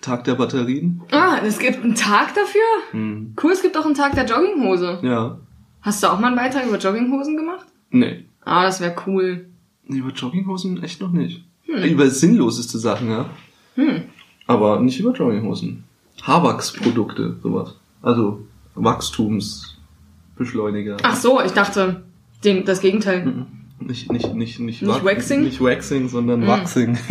Tag 0.00 0.24
der 0.24 0.34
Batterien. 0.34 1.02
Ah, 1.10 1.38
es 1.44 1.58
gibt 1.58 1.82
einen 1.82 1.94
Tag 1.94 2.34
dafür? 2.34 2.60
Hm. 2.92 3.34
Cool, 3.42 3.52
es 3.52 3.62
gibt 3.62 3.76
auch 3.76 3.84
einen 3.86 3.94
Tag 3.94 4.14
der 4.14 4.24
Jogginghose. 4.26 5.00
Ja. 5.02 5.38
Hast 5.82 6.02
du 6.02 6.08
auch 6.08 6.18
mal 6.20 6.28
einen 6.28 6.36
Beitrag 6.36 6.66
über 6.66 6.78
Jogginghosen 6.78 7.36
gemacht? 7.36 7.66
Nee. 7.90 8.24
Ah, 8.44 8.64
das 8.64 8.80
wäre 8.80 8.94
cool. 9.06 9.46
Über 9.88 10.10
Jogginghosen 10.10 10.82
echt 10.82 11.00
noch 11.00 11.12
nicht. 11.12 11.44
Hm. 11.64 11.82
Über 11.84 12.10
sinnloseste 12.10 12.78
Sachen, 12.78 13.10
ja. 13.10 13.30
Hm. 13.76 14.02
Aber 14.46 14.80
nicht 14.80 14.98
über 15.00 15.12
Jogginghosen. 15.12 15.84
Haarwachsprodukte, 16.22 17.36
sowas. 17.42 17.74
Also 18.02 18.46
Wachstumsbeschleuniger. 18.74 20.96
Ach 21.02 21.16
so, 21.16 21.40
ich 21.42 21.52
dachte, 21.52 22.02
den, 22.44 22.64
das 22.64 22.80
Gegenteil. 22.80 23.24
Mhm. 23.26 23.46
Nicht, 23.78 24.10
nicht, 24.10 24.34
nicht, 24.34 24.58
nicht, 24.60 24.80
Nicht 24.82 25.04
Waxing? 25.04 25.42
Nicht 25.42 25.60
Waxing, 25.60 26.08
sondern 26.08 26.40
Mhm. 26.40 26.46
Waxing. 26.46 26.96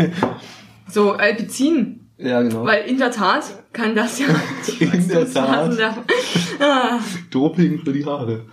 So, 0.87 1.13
Alpizin. 1.13 2.01
Ja, 2.17 2.41
genau. 2.41 2.65
Weil 2.65 2.85
in 2.87 2.97
der 2.97 3.11
Tat 3.11 3.43
kann 3.73 3.95
das 3.95 4.19
ja... 4.19 4.27
In 4.79 5.07
der 5.07 5.31
Tat. 5.31 5.77
Ah. 6.57 6.99
Doping 7.31 7.79
für 7.79 7.91
die 7.91 8.05
Haare. 8.05 8.45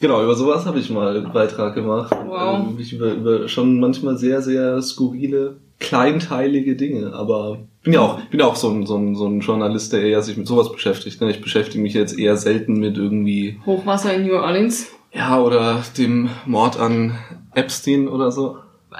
Genau, 0.00 0.22
über 0.22 0.34
sowas 0.34 0.64
habe 0.64 0.78
ich 0.78 0.88
mal 0.88 1.16
einen 1.16 1.32
Beitrag 1.32 1.74
gemacht. 1.74 2.10
Wow. 2.26 2.68
Ähm, 2.70 2.78
Ich 2.78 2.94
über, 2.94 3.12
über 3.12 3.48
schon 3.48 3.78
manchmal 3.80 4.16
sehr, 4.16 4.40
sehr 4.40 4.80
skurrile, 4.80 5.58
kleinteilige 5.78 6.74
Dinge. 6.76 7.12
Aber 7.12 7.58
bin 7.82 7.92
ja 7.92 8.00
auch, 8.00 8.20
bin 8.30 8.40
ja 8.40 8.46
auch 8.46 8.56
so 8.56 8.70
ein, 8.70 8.86
so, 8.86 8.96
ein, 8.96 9.14
so 9.14 9.26
ein 9.26 9.40
Journalist, 9.40 9.92
der 9.92 10.02
eher 10.02 10.22
sich 10.22 10.38
mit 10.38 10.46
sowas 10.46 10.72
beschäftigt. 10.72 11.20
Ne? 11.20 11.30
Ich 11.30 11.42
beschäftige 11.42 11.82
mich 11.82 11.92
jetzt 11.92 12.18
eher 12.18 12.36
selten 12.38 12.78
mit 12.78 12.96
irgendwie, 12.96 13.60
Hochwasser 13.66 14.14
in 14.14 14.26
New 14.26 14.36
Orleans. 14.36 14.86
ja, 15.12 15.38
oder 15.38 15.82
dem 15.98 16.30
Mord 16.46 16.78
an 16.78 17.18
Epstein 17.54 18.08
oder 18.08 18.32
so. 18.32 18.56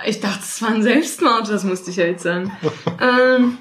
Ich 0.06 0.20
dachte, 0.20 0.40
es 0.42 0.60
war 0.60 0.68
ein 0.70 0.82
Selbstmord, 0.82 1.48
das 1.48 1.64
musste 1.64 1.90
ich 1.90 1.96
ja 1.96 2.04
jetzt 2.04 2.24
sagen. 2.24 2.52
ähm, 3.00 3.56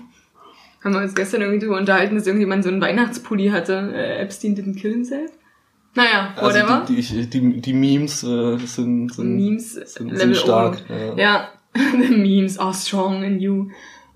haben 0.88 0.95
wir 0.95 1.02
uns 1.02 1.15
gestern 1.15 1.41
irgendwie 1.41 1.60
drüber 1.60 1.78
unterhalten, 1.78 2.15
dass 2.15 2.26
irgendjemand 2.26 2.63
so 2.63 2.69
einen 2.69 2.82
Weihnachtspulli 2.82 3.50
hatte. 3.50 3.91
Äh, 3.93 4.21
Epstein 4.21 4.56
didn't 4.56 4.80
kill 4.80 4.91
himself. 4.91 5.32
Naja, 5.95 6.34
whatever. 6.39 6.82
Also 6.82 6.93
die, 6.93 7.02
die, 7.02 7.28
die, 7.28 7.62
die 7.62 7.73
Memes 7.73 8.23
äh, 8.23 8.58
sind, 8.58 9.13
sind, 9.13 9.36
Memes 9.36 9.73
sind, 9.73 10.12
Level 10.12 10.19
sind 10.19 10.38
stark. 10.38 10.84
oben. 10.89 11.17
Ja. 11.17 11.23
Ja, 11.23 11.50
the 11.73 12.15
memes 12.15 12.58
are 12.58 12.73
strong 12.73 13.23
in 13.23 13.39
you. 13.39 13.69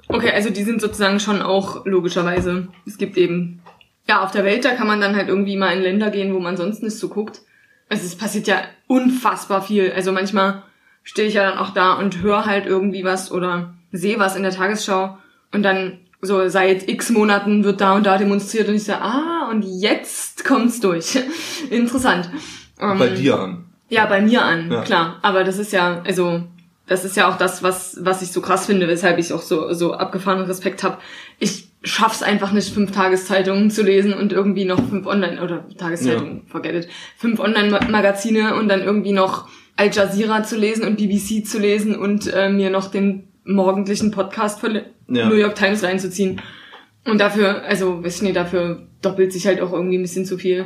Okay, 0.07 0.31
also 0.31 0.49
die 0.49 0.63
sind 0.63 0.81
sozusagen 0.81 1.19
schon 1.19 1.41
auch 1.41 1.85
logischerweise. 1.85 2.67
Es 2.85 2.97
gibt 2.97 3.17
eben, 3.17 3.61
ja, 4.07 4.23
auf 4.23 4.31
der 4.31 4.43
Welt, 4.43 4.65
da 4.65 4.75
kann 4.75 4.87
man 4.87 5.01
dann 5.01 5.15
halt 5.15 5.27
irgendwie 5.27 5.57
mal 5.57 5.75
in 5.75 5.81
Länder 5.81 6.11
gehen, 6.11 6.33
wo 6.33 6.39
man 6.39 6.57
sonst 6.57 6.83
nicht 6.83 6.97
so 6.97 7.09
guckt. 7.09 7.41
Also 7.89 8.05
es 8.05 8.15
passiert 8.15 8.47
ja 8.47 8.61
unfassbar 8.87 9.61
viel. 9.61 9.91
Also 9.91 10.11
manchmal 10.11 10.63
stehe 11.03 11.27
ich 11.27 11.33
ja 11.33 11.49
dann 11.49 11.57
auch 11.57 11.71
da 11.71 11.93
und 11.93 12.21
höre 12.21 12.45
halt 12.45 12.65
irgendwie 12.65 13.03
was 13.03 13.31
oder 13.31 13.73
sehe 13.91 14.19
was 14.19 14.35
in 14.35 14.43
der 14.43 14.51
Tagesschau 14.51 15.17
und 15.51 15.63
dann 15.63 15.99
so 16.21 16.47
seit 16.49 16.87
x 16.87 17.09
Monaten 17.09 17.63
wird 17.63 17.81
da 17.81 17.95
und 17.95 18.05
da 18.05 18.17
demonstriert 18.17 18.67
und 18.69 18.75
ich 18.75 18.83
so, 18.83 18.93
ah, 18.93 19.47
und 19.49 19.63
jetzt 19.63 20.45
kommt's 20.45 20.79
durch. 20.79 21.17
Interessant. 21.69 22.29
Bei 22.77 23.07
Ähm, 23.07 23.15
dir 23.15 23.39
an. 23.39 23.65
ja, 23.89 24.05
bei 24.05 24.21
mir 24.21 24.43
an, 24.43 24.71
Ja. 24.71 24.81
klar. 24.81 25.17
Aber 25.21 25.43
das 25.43 25.57
ist 25.57 25.71
ja, 25.73 26.01
also, 26.05 26.43
das 26.87 27.05
ist 27.05 27.15
ja 27.17 27.29
auch 27.29 27.37
das, 27.37 27.63
was, 27.63 27.97
was 28.01 28.21
ich 28.21 28.31
so 28.31 28.41
krass 28.41 28.65
finde, 28.65 28.87
weshalb 28.87 29.17
ich 29.17 29.31
auch 29.33 29.41
so, 29.41 29.73
so 29.73 29.93
abgefahrenen 29.93 30.45
Respekt 30.45 30.83
habe. 30.83 30.97
Ich 31.39 31.69
schaff's 31.83 32.21
einfach 32.21 32.51
nicht, 32.51 32.73
fünf 32.73 32.91
Tageszeitungen 32.91 33.71
zu 33.71 33.81
lesen 33.81 34.13
und 34.13 34.31
irgendwie 34.33 34.65
noch 34.65 34.77
fünf 34.89 35.07
Online, 35.07 35.41
oder 35.41 35.65
Tageszeitungen, 35.77 36.43
forget 36.47 36.75
it, 36.85 36.89
fünf 37.17 37.39
Online-Magazine 37.39 38.55
und 38.55 38.67
dann 38.69 38.81
irgendwie 38.81 39.13
noch 39.13 39.47
Al 39.77 39.89
Jazeera 39.91 40.43
zu 40.43 40.57
lesen 40.57 40.85
und 40.85 40.97
BBC 40.97 41.45
zu 41.47 41.57
lesen 41.59 41.95
und 41.95 42.31
äh, 42.31 42.49
mir 42.49 42.69
noch 42.69 42.91
den 42.91 43.27
morgendlichen 43.45 44.11
Podcast 44.11 44.59
von 44.59 44.79
Ja. 45.13 45.27
New 45.29 45.35
York 45.35 45.55
Times 45.55 45.83
reinzuziehen. 45.83 46.41
Und 47.05 47.19
dafür, 47.19 47.63
also, 47.63 48.03
weiß 48.03 48.17
ich 48.17 48.21
nicht, 48.21 48.35
dafür 48.35 48.87
doppelt 49.01 49.33
sich 49.33 49.47
halt 49.47 49.61
auch 49.61 49.73
irgendwie 49.73 49.97
ein 49.97 50.03
bisschen 50.03 50.25
zu 50.25 50.37
viel. 50.37 50.65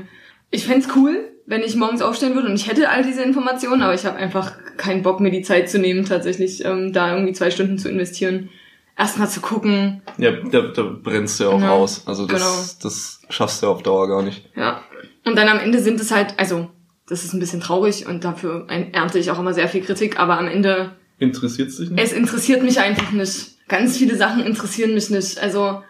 Ich 0.51 0.65
fänd's 0.65 0.87
cool, 0.95 1.31
wenn 1.45 1.61
ich 1.61 1.75
morgens 1.75 2.01
aufstehen 2.01 2.35
würde 2.35 2.49
und 2.49 2.55
ich 2.55 2.67
hätte 2.69 2.89
all 2.89 3.03
diese 3.03 3.23
Informationen, 3.23 3.81
aber 3.81 3.93
ich 3.93 4.05
habe 4.05 4.17
einfach 4.17 4.53
keinen 4.77 5.01
Bock, 5.03 5.19
mir 5.19 5.31
die 5.31 5.41
Zeit 5.43 5.69
zu 5.69 5.79
nehmen, 5.79 6.05
tatsächlich 6.05 6.65
ähm, 6.65 6.91
da 6.91 7.13
irgendwie 7.13 7.33
zwei 7.33 7.51
Stunden 7.51 7.77
zu 7.77 7.89
investieren. 7.89 8.49
Erstmal 8.97 9.29
zu 9.29 9.41
gucken, 9.41 10.01
Ja, 10.17 10.31
da, 10.31 10.61
da 10.73 10.83
brennst 10.83 11.39
du 11.39 11.45
ja 11.45 11.49
auch 11.49 11.61
Ja, 11.61 11.71
aus. 11.71 12.07
Also 12.07 12.25
das, 12.25 12.41
genau. 12.41 12.83
das 12.83 13.21
schaffst 13.29 13.61
du 13.63 13.67
auf 13.67 13.83
Dauer 13.83 14.07
gar 14.07 14.21
nicht. 14.21 14.49
ja. 14.55 14.81
Und 15.25 15.35
dann 15.37 15.47
am 15.47 15.59
Ende 15.59 15.79
sind 15.79 15.99
es 15.99 16.11
halt, 16.11 16.35
also, 16.37 16.69
das 17.09 17.23
ist 17.23 17.33
ein 17.33 17.39
bisschen 17.39 17.59
traurig 17.59 18.05
und 18.07 18.23
dafür 18.23 18.67
ernte 18.91 19.17
ich 19.19 19.31
auch 19.31 19.39
immer 19.39 19.53
sehr 19.53 19.67
viel 19.67 19.81
Kritik, 19.81 20.19
aber 20.19 20.37
am 20.37 20.47
Ende 20.47 20.91
Interessiert 21.17 21.69
dich 21.77 21.89
nicht? 21.89 22.01
Es 22.03 22.11
interessiert 22.13 22.63
mich 22.63 22.79
einfach 22.79 23.11
nicht. 23.11 23.51
Ganz 23.67 23.97
viele 23.97 24.15
Sachen 24.15 24.43
interessieren 24.45 24.93
mich 24.93 25.09
nicht. 25.09 25.39
Also 25.39 25.81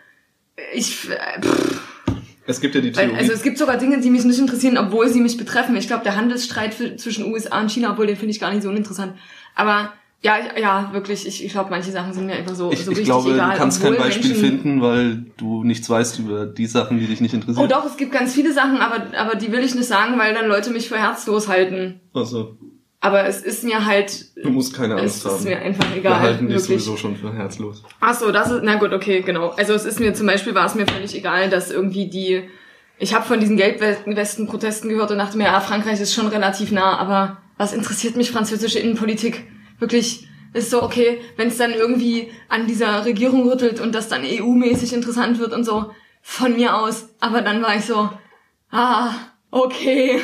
ich 0.74 0.96
pff, 0.96 1.82
Es 2.46 2.62
gibt 2.62 2.76
ja 2.76 2.82
die 2.82 2.92
Theorie. 2.92 3.16
also 3.16 3.34
es 3.34 3.42
gibt 3.42 3.58
sogar 3.58 3.78
Dinge, 3.78 4.00
die 4.00 4.10
mich 4.10 4.24
nicht 4.24 4.40
interessieren, 4.40 4.78
obwohl 4.78 5.10
sie 5.10 5.20
mich 5.20 5.38
betreffen. 5.38 5.76
Ich 5.76 5.88
glaube, 5.88 6.04
der 6.04 6.16
Handelsstreit 6.16 6.76
zwischen 6.98 7.32
USA 7.34 7.60
und 7.60 7.72
China, 7.72 7.92
obwohl 7.92 8.08
den 8.08 8.16
finde 8.18 8.32
ich 8.32 8.40
gar 8.40 8.52
nicht 8.54 8.64
so 8.64 8.70
uninteressant. 8.70 9.14
Aber 9.56 9.92
ja, 10.22 10.38
ja, 10.60 10.90
wirklich, 10.94 11.28
ich, 11.28 11.44
ich 11.46 11.52
glaube, 11.52 11.70
manche 11.70 11.92
Sachen 11.92 12.14
sind 12.14 12.26
mir 12.26 12.34
einfach 12.34 12.56
so, 12.56 12.72
ich, 12.72 12.80
so 12.80 12.92
ich 12.92 12.98
richtig 13.00 13.06
glaube, 13.06 13.34
egal. 13.34 13.52
du 13.52 13.58
kannst 13.58 13.82
kein 13.82 13.96
Beispiel 13.98 14.32
Menschen- 14.32 14.46
finden, 14.50 14.82
weil 14.82 15.26
du 15.38 15.64
nichts 15.64 15.88
weißt 15.90 16.20
über 16.20 16.46
die 16.48 16.66
Sachen, 16.66 17.00
die 17.00 17.06
dich 17.08 17.22
nicht 17.22 17.34
interessieren. 17.34 17.66
Oh 17.66 17.68
doch, 17.68 17.86
es 17.86 17.98
gibt 17.98 18.12
ganz 18.12 18.34
viele 18.34 18.52
Sachen, 18.54 18.78
aber, 18.78 19.06
aber 19.18 19.36
die 19.36 19.52
will 19.52 19.64
ich 19.64 19.76
nicht 19.76 19.88
sagen, 19.88 20.18
weil 20.18 20.34
dann 20.34 20.48
Leute 20.48 20.72
mich 20.72 20.88
für 20.88 20.98
herzlos 20.98 21.48
halten. 21.48 22.00
Also, 22.14 22.58
Aber 23.06 23.26
es 23.28 23.42
ist 23.42 23.64
mir 23.64 23.86
halt, 23.86 24.36
du 24.44 24.50
musst 24.50 24.74
keine 24.74 24.96
es 24.96 25.02
Angst 25.02 25.26
haben. 25.26 25.36
ist 25.36 25.44
mir 25.46 25.60
einfach 25.60 25.90
Wir 25.92 25.98
egal. 25.98 26.20
halten 26.20 26.48
dich 26.48 26.58
wirklich. 26.58 26.84
sowieso 26.84 26.98
schon 26.98 27.16
für 27.16 27.32
herzlos. 27.32 27.84
Ach 28.00 28.16
so, 28.18 28.32
das 28.32 28.50
ist, 28.50 28.62
na 28.64 28.76
gut, 28.76 28.94
okay, 28.94 29.22
genau. 29.22 29.50
Also 29.50 29.74
es 29.74 29.86
ist 29.86 30.00
mir 30.00 30.16
zum 30.16 30.26
Beispiel, 30.26 30.56
war 30.56 30.66
es 30.66 30.74
mir 30.74 30.88
völlig 30.88 31.16
egal, 31.16 31.50
dass 31.52 31.70
irgendwie 31.70 32.10
die, 32.10 32.50
ich 32.98 33.14
habe 33.14 33.24
von 33.24 33.40
diesen 33.40 33.58
Gelbwesten-Protesten 33.58 34.90
gehört 34.90 35.12
und 35.12 35.20
dachte 35.20 35.38
mir, 35.38 35.44
ja, 35.44 35.60
Frankreich 35.60 36.02
ist 36.02 36.16
schon 36.16 36.28
relativ 36.28 36.72
nah, 36.72 36.98
aber 36.98 37.38
was 37.58 37.74
interessiert 37.74 38.16
mich 38.18 38.32
französische 38.32 38.80
Innenpolitik? 38.80 39.44
Wirklich, 39.80 40.28
ist 40.54 40.72
so, 40.72 40.82
okay, 40.82 41.20
wenn 41.38 41.50
es 41.50 41.58
dann 41.58 41.74
irgendwie 41.74 42.32
an 42.50 42.66
dieser 42.66 43.06
Regierung 43.06 43.48
rüttelt 43.48 43.82
und 43.82 43.94
das 43.94 44.08
dann 44.10 44.24
EU-mäßig 44.24 44.94
interessant 44.94 45.38
wird 45.38 45.54
und 45.54 45.64
so, 45.64 45.92
von 46.22 46.56
mir 46.56 46.76
aus. 46.76 47.10
Aber 47.20 47.42
dann 47.42 47.62
war 47.62 47.76
ich 47.76 47.86
so, 47.86 48.10
ah, 48.72 49.12
okay. 49.56 50.20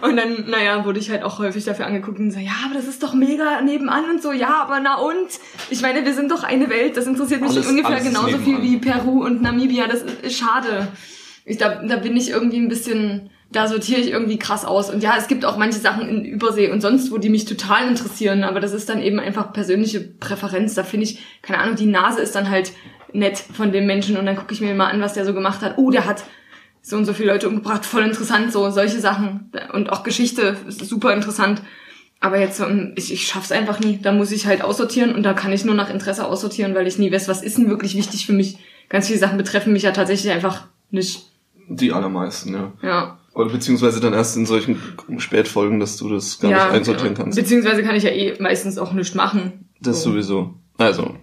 Und 0.00 0.16
dann, 0.16 0.48
naja, 0.48 0.84
wurde 0.84 1.00
ich 1.00 1.10
halt 1.10 1.24
auch 1.24 1.38
häufig 1.40 1.64
dafür 1.64 1.86
angeguckt 1.86 2.18
und 2.18 2.30
so, 2.30 2.38
ja, 2.38 2.52
aber 2.64 2.74
das 2.74 2.86
ist 2.86 3.02
doch 3.02 3.12
mega 3.12 3.60
nebenan 3.60 4.04
und 4.08 4.22
so, 4.22 4.32
ja, 4.32 4.62
aber 4.62 4.80
na 4.80 4.96
und? 4.96 5.28
Ich 5.70 5.82
meine, 5.82 6.04
wir 6.04 6.14
sind 6.14 6.30
doch 6.30 6.44
eine 6.44 6.70
Welt, 6.70 6.96
das 6.96 7.06
interessiert 7.06 7.40
mich 7.42 7.50
Alles- 7.50 7.66
ungefähr 7.68 8.00
genauso 8.00 8.38
viel 8.38 8.62
wie 8.62 8.76
Peru 8.78 9.24
und 9.24 9.42
Namibia, 9.42 9.86
das 9.88 10.02
ist, 10.02 10.22
ist 10.22 10.38
schade. 10.38 10.88
Ich, 11.44 11.58
da, 11.58 11.82
da 11.82 11.96
bin 11.96 12.16
ich 12.16 12.30
irgendwie 12.30 12.58
ein 12.58 12.68
bisschen, 12.68 13.30
da 13.50 13.66
sortiere 13.66 14.00
ich 14.00 14.10
irgendwie 14.10 14.38
krass 14.38 14.64
aus. 14.64 14.88
Und 14.88 15.02
ja, 15.02 15.14
es 15.18 15.26
gibt 15.26 15.44
auch 15.44 15.56
manche 15.56 15.80
Sachen 15.80 16.08
in 16.08 16.24
Übersee 16.24 16.70
und 16.70 16.80
sonst, 16.80 17.10
wo 17.10 17.18
die 17.18 17.30
mich 17.30 17.46
total 17.46 17.88
interessieren, 17.88 18.44
aber 18.44 18.60
das 18.60 18.72
ist 18.72 18.88
dann 18.88 19.02
eben 19.02 19.18
einfach 19.18 19.52
persönliche 19.52 20.00
Präferenz. 20.00 20.74
Da 20.74 20.84
finde 20.84 21.04
ich, 21.04 21.18
keine 21.42 21.58
Ahnung, 21.58 21.74
die 21.74 21.86
Nase 21.86 22.20
ist 22.20 22.36
dann 22.36 22.50
halt 22.50 22.72
nett 23.12 23.38
von 23.38 23.72
dem 23.72 23.86
Menschen 23.86 24.16
und 24.16 24.26
dann 24.26 24.36
gucke 24.36 24.54
ich 24.54 24.60
mir 24.60 24.74
mal 24.74 24.86
an, 24.86 25.00
was 25.00 25.14
der 25.14 25.24
so 25.24 25.34
gemacht 25.34 25.62
hat. 25.62 25.78
Oh, 25.78 25.90
der 25.90 26.06
hat 26.06 26.22
so 26.82 26.96
und 26.96 27.04
so 27.04 27.12
viele 27.12 27.32
Leute 27.32 27.48
umgebracht, 27.48 27.84
voll 27.84 28.02
interessant, 28.02 28.52
so 28.52 28.70
solche 28.70 29.00
Sachen. 29.00 29.52
Und 29.72 29.90
auch 29.90 30.02
Geschichte 30.02 30.56
ist 30.66 30.84
super 30.86 31.12
interessant. 31.12 31.62
Aber 32.20 32.38
jetzt, 32.38 32.58
so, 32.58 32.66
ich, 32.96 33.12
ich 33.12 33.26
schaff's 33.26 33.50
einfach 33.50 33.80
nie. 33.80 33.98
Da 34.00 34.12
muss 34.12 34.30
ich 34.30 34.46
halt 34.46 34.62
aussortieren 34.62 35.14
und 35.14 35.22
da 35.22 35.32
kann 35.32 35.52
ich 35.52 35.64
nur 35.64 35.74
nach 35.74 35.90
Interesse 35.90 36.26
aussortieren, 36.26 36.74
weil 36.74 36.86
ich 36.86 36.98
nie 36.98 37.10
weiß, 37.10 37.28
was 37.28 37.42
ist 37.42 37.56
denn 37.56 37.68
wirklich 37.68 37.96
wichtig 37.96 38.26
für 38.26 38.34
mich. 38.34 38.58
Ganz 38.90 39.06
viele 39.06 39.18
Sachen 39.18 39.38
betreffen 39.38 39.72
mich 39.72 39.84
ja 39.84 39.92
tatsächlich 39.92 40.30
einfach 40.32 40.66
nicht. 40.90 41.30
Die 41.68 41.92
allermeisten, 41.92 42.52
ja. 42.52 42.72
Ja. 42.82 43.18
Oder 43.32 43.50
beziehungsweise 43.50 44.00
dann 44.00 44.12
erst 44.12 44.36
in 44.36 44.44
solchen 44.44 44.76
Spätfolgen, 45.18 45.80
dass 45.80 45.96
du 45.96 46.10
das 46.10 46.40
gar 46.40 46.50
ja, 46.50 46.64
nicht 46.64 46.74
einsortieren 46.74 47.14
kannst. 47.14 47.38
Beziehungsweise 47.38 47.82
kann 47.82 47.94
ich 47.94 48.02
ja 48.02 48.10
eh 48.10 48.36
meistens 48.40 48.76
auch 48.76 48.92
nichts 48.92 49.14
machen. 49.14 49.70
Das 49.80 50.02
So. 50.02 50.10
sowieso. 50.10 50.54
Also, 50.76 51.14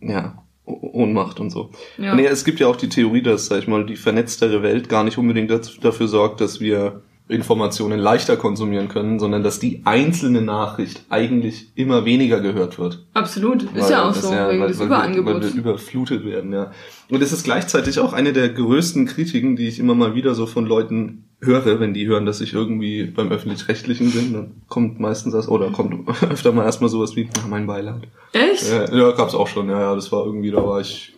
ja, 0.00 0.42
Ohnmacht 0.66 1.40
und 1.40 1.50
so. 1.50 1.70
Ja. 1.96 2.14
Nee, 2.14 2.26
es 2.26 2.44
gibt 2.44 2.60
ja 2.60 2.66
auch 2.66 2.76
die 2.76 2.88
Theorie, 2.88 3.22
dass, 3.22 3.46
sag 3.46 3.60
ich 3.60 3.68
mal, 3.68 3.86
die 3.86 3.96
vernetztere 3.96 4.62
Welt 4.62 4.88
gar 4.88 5.04
nicht 5.04 5.16
unbedingt 5.16 5.50
dafür 5.50 6.08
sorgt, 6.08 6.40
dass 6.40 6.60
wir 6.60 7.02
Informationen 7.28 7.98
leichter 7.98 8.36
konsumieren 8.36 8.88
können, 8.88 9.18
sondern 9.18 9.42
dass 9.42 9.58
die 9.58 9.82
einzelne 9.84 10.42
Nachricht 10.42 11.02
eigentlich 11.10 11.72
immer 11.74 12.04
weniger 12.04 12.40
gehört 12.40 12.78
wird. 12.78 13.04
Absolut. 13.14 13.64
Ist 13.64 13.74
Weil 13.74 13.90
ja 13.90 14.08
auch 14.08 14.14
so, 14.14 14.30
wegen 14.30 14.60
weil, 14.60 14.68
des 14.68 14.78
weil, 14.78 14.88
wir, 14.88 14.96
weil 14.96 15.16
Überangebots. 15.16 15.54
wir 15.54 15.60
überflutet 15.60 16.24
werden, 16.24 16.52
ja. 16.52 16.70
Und 17.10 17.22
es 17.22 17.32
ist 17.32 17.42
gleichzeitig 17.42 17.98
auch 17.98 18.12
eine 18.12 18.32
der 18.32 18.48
größten 18.50 19.06
Kritiken, 19.06 19.56
die 19.56 19.66
ich 19.66 19.80
immer 19.80 19.96
mal 19.96 20.14
wieder 20.14 20.34
so 20.34 20.46
von 20.46 20.66
Leuten 20.66 21.24
höre, 21.40 21.80
wenn 21.80 21.94
die 21.94 22.06
hören, 22.06 22.26
dass 22.26 22.40
ich 22.40 22.54
irgendwie 22.54 23.04
beim 23.04 23.30
Öffentlich-Rechtlichen 23.30 24.12
bin, 24.12 24.32
dann 24.32 24.62
kommt 24.68 25.00
meistens 25.00 25.32
das, 25.32 25.48
oder 25.48 25.70
kommt 25.70 26.08
öfter 26.30 26.52
mal 26.52 26.64
erstmal 26.64 26.90
sowas 26.90 27.16
wie, 27.16 27.28
ach, 27.38 27.48
mein 27.48 27.66
Beileid. 27.66 28.02
Echt? 28.32 28.70
Ja, 28.70 28.94
ja, 28.94 29.10
gab's 29.12 29.34
auch 29.34 29.48
schon, 29.48 29.68
ja, 29.68 29.80
ja, 29.80 29.94
das 29.94 30.12
war 30.12 30.24
irgendwie, 30.24 30.50
da 30.50 30.64
war 30.64 30.80
ich, 30.80 31.14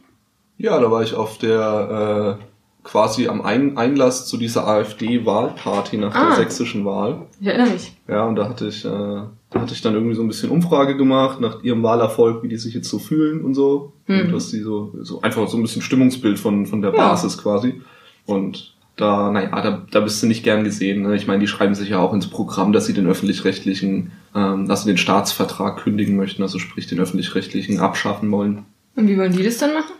ja, 0.57 0.81
da 0.81 0.90
war 0.90 1.03
ich 1.03 1.14
auf 1.14 1.38
der, 1.38 2.38
äh, 2.40 2.44
quasi 2.90 3.29
am 3.29 3.42
Ein 3.42 3.77
Einlass 3.77 4.27
zu 4.27 4.38
dieser 4.38 4.66
AfD-Wahlparty 4.66 5.98
nach 5.98 6.14
Ah. 6.14 6.29
der 6.29 6.37
sächsischen 6.37 6.85
Wahl. 6.85 7.27
Ich 7.40 7.46
erinnere 7.46 7.70
mich. 7.70 7.92
Ja, 8.09 8.24
und 8.24 8.37
da 8.37 8.48
hatte 8.48 8.68
ich, 8.68 8.85
äh, 8.85 8.88
da 8.88 9.61
hatte 9.61 9.74
ich 9.74 9.83
dann 9.83 9.94
irgendwie 9.94 10.14
so 10.14 10.22
ein 10.22 10.29
bisschen 10.29 10.51
Umfrage 10.51 10.96
gemacht 10.96 11.40
nach 11.40 11.62
ihrem 11.62 11.83
Wahlerfolg, 11.83 12.42
wie 12.42 12.48
die 12.48 12.57
sich 12.57 12.74
jetzt 12.74 12.88
so 12.88 12.98
fühlen 12.98 13.42
und 13.44 13.55
so. 13.55 13.92
Mhm. 14.07 14.20
Und 14.20 14.33
dass 14.33 14.51
die 14.51 14.61
so, 14.61 14.94
so 15.03 15.20
einfach 15.20 15.46
so 15.48 15.59
ein 15.59 15.62
bisschen 15.62 15.83
Stimmungsbild 15.83 16.38
von, 16.38 16.66
von 16.66 16.81
der 16.81 16.92
Ja. 16.92 16.96
Basis 16.96 17.37
quasi. 17.37 17.81
Und 18.27 18.74
da, 18.96 19.31
naja, 19.31 19.51
da, 19.62 19.83
da 19.90 20.01
bist 20.01 20.22
du 20.22 20.27
nicht 20.27 20.42
gern 20.42 20.64
gesehen. 20.64 21.03
Ne? 21.03 21.14
Ich 21.14 21.27
meine, 21.27 21.40
die 21.40 21.46
schreiben 21.46 21.74
sich 21.74 21.90
ja 21.90 21.98
auch 21.98 22.12
ins 22.14 22.27
Programm, 22.29 22.72
dass 22.72 22.87
sie 22.87 22.94
den 22.94 23.07
öffentlich-rechtlichen, 23.07 24.11
ähm, 24.35 24.66
also 24.68 24.87
den 24.87 24.96
Staatsvertrag 24.96 25.77
kündigen 25.79 26.16
möchten, 26.16 26.42
also 26.42 26.59
sprich 26.59 26.87
den 26.87 26.98
öffentlich-rechtlichen 26.98 27.79
abschaffen 27.81 28.31
wollen. 28.33 28.64
Und 28.96 29.07
wie 29.07 29.16
wollen 29.16 29.33
die 29.33 29.44
das 29.44 29.59
dann 29.59 29.72
machen? 29.74 29.92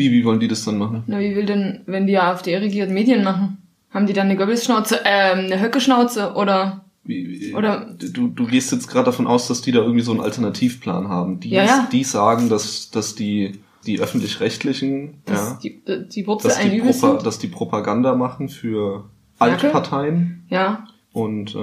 Wie, 0.00 0.10
wie 0.12 0.24
wollen 0.24 0.40
die 0.40 0.48
das 0.48 0.64
dann 0.64 0.78
machen? 0.78 1.02
Na, 1.06 1.18
wie 1.20 1.36
will 1.36 1.44
denn, 1.44 1.82
wenn 1.84 2.06
die 2.06 2.16
AfD 2.18 2.56
regiert, 2.56 2.88
Medien 2.90 3.22
machen? 3.22 3.58
Haben 3.92 4.06
die 4.06 4.14
dann 4.14 4.28
eine 4.28 4.36
Goebbels-Schnauze, 4.36 5.00
ähm, 5.04 5.40
eine 5.46 5.60
Höcke-Schnauze 5.60 6.32
oder? 6.34 6.84
Wie, 7.04 7.28
wie, 7.28 7.54
Oder- 7.54 7.86
du, 8.12 8.28
du 8.28 8.46
gehst 8.46 8.72
jetzt 8.72 8.88
gerade 8.88 9.06
davon 9.06 9.26
aus, 9.26 9.46
dass 9.48 9.60
die 9.62 9.72
da 9.72 9.80
irgendwie 9.80 10.00
so 10.02 10.12
einen 10.12 10.20
Alternativplan 10.20 11.08
haben. 11.08 11.40
Die, 11.40 11.50
Ja, 11.50 11.64
ja. 11.64 11.88
die 11.92 12.04
sagen, 12.04 12.48
dass, 12.48 12.90
dass 12.90 13.14
die, 13.14 13.58
die 13.86 14.00
öffentlich-rechtlichen, 14.00 15.14
Dass 15.26 15.38
ja, 15.52 15.58
die, 15.62 15.82
äh, 15.90 16.06
die 16.08 16.26
Wurzel 16.26 16.48
dass 16.48 16.58
ein 16.58 16.70
die, 16.70 16.78
Propa 16.80 16.92
sind? 16.92 17.26
dass 17.26 17.38
die 17.38 17.48
Propaganda 17.48 18.14
machen 18.14 18.48
für? 18.48 19.04
Altparteien 19.38 20.44
Ja. 20.50 20.86
und 21.12 21.54
äh, 21.54 21.58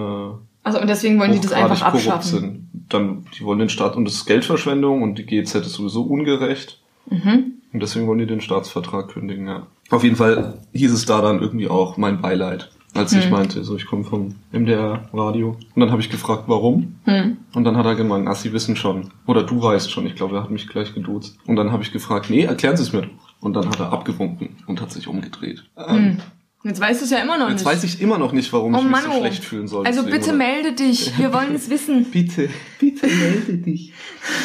Also, 0.64 0.82
und 0.82 0.88
deswegen 0.90 1.20
wollen 1.20 1.32
die 1.32 1.40
das 1.40 1.54
einfach 1.54 1.82
abschaffen. 1.82 2.70
Dann, 2.90 3.26
die 3.38 3.44
wollen 3.44 3.60
den 3.60 3.70
Staat, 3.70 3.96
und 3.96 4.06
das 4.06 4.16
ist 4.16 4.26
Geldverschwendung 4.26 5.02
und 5.02 5.18
die 5.18 5.26
GZ 5.26 5.56
ist 5.66 5.74
sowieso 5.74 6.04
ungerecht. 6.04 6.80
Mhm. 7.10 7.54
Und 7.78 7.84
deswegen 7.84 8.08
wollen 8.08 8.18
die 8.18 8.26
den 8.26 8.42
Staatsvertrag 8.42 9.10
kündigen, 9.10 9.46
ja. 9.48 9.68
Auf 9.92 10.04
jeden 10.04 10.16
Fall 10.16 10.56
hieß 10.74 10.92
es 10.92 11.06
da 11.06 11.22
dann 11.22 11.40
irgendwie 11.42 11.68
auch 11.68 11.96
mein 11.96 12.22
Beileid, 12.22 12.72
als 12.96 13.14
ich 13.14 13.26
Hm. 13.26 13.32
meinte, 13.32 13.64
so 13.64 13.76
ich 13.76 13.86
komme 13.86 14.04
vom 14.04 14.34
MDR-Radio. 14.52 15.56
Und 15.76 15.80
dann 15.80 15.92
habe 15.92 16.02
ich 16.02 16.10
gefragt, 16.10 16.46
warum? 16.48 16.96
Hm. 17.06 17.38
Und 17.54 17.64
dann 17.66 17.78
hat 17.78 17.86
er 17.86 17.94
gemeint, 17.94 18.28
ach, 18.28 18.36
Sie 18.36 18.52
wissen 18.54 18.76
schon. 18.76 19.12
Oder 19.28 19.44
du 19.44 19.62
weißt 19.62 19.92
schon. 19.92 20.08
Ich 20.08 20.16
glaube, 20.16 20.38
er 20.38 20.44
hat 20.44 20.50
mich 20.50 20.68
gleich 20.68 20.96
geduzt. 20.96 21.38
Und 21.46 21.56
dann 21.56 21.72
habe 21.72 21.84
ich 21.84 21.92
gefragt, 21.92 22.30
nee, 22.32 22.42
erklären 22.44 22.78
Sie 22.78 22.84
es 22.84 22.94
mir 22.94 23.04
doch. 23.04 23.10
Und 23.40 23.54
dann 23.54 23.70
hat 23.70 23.80
er 23.80 23.94
abgewunken 23.94 24.56
und 24.66 24.82
hat 24.82 24.92
sich 24.92 25.08
umgedreht. 25.08 25.64
Ähm, 25.78 25.96
Hm. 25.96 26.18
Jetzt 26.64 26.82
weißt 26.82 27.02
du 27.02 27.06
es 27.06 27.12
ja 27.12 27.20
immer 27.20 27.38
noch 27.38 27.50
Jetzt 27.50 27.60
nicht. 27.60 27.66
weiß 27.66 27.84
ich 27.84 28.02
immer 28.02 28.18
noch 28.18 28.34
nicht, 28.34 28.52
warum 28.52 28.74
oh 28.74 28.78
ich 28.80 28.84
mich 28.84 28.92
Mann, 28.92 29.04
so 29.04 29.12
oh. 29.12 29.20
schlecht 29.20 29.44
fühlen 29.44 29.68
soll. 29.68 29.86
Also 29.86 30.04
bitte 30.04 30.30
oder? 30.30 30.34
melde 30.38 30.74
dich. 30.74 31.18
Wir 31.18 31.32
wollen 31.34 31.54
es 31.56 31.70
wissen. 31.70 32.06
Bitte, 32.12 32.50
bitte 32.80 33.08
melde 33.08 33.54
dich. 33.58 33.94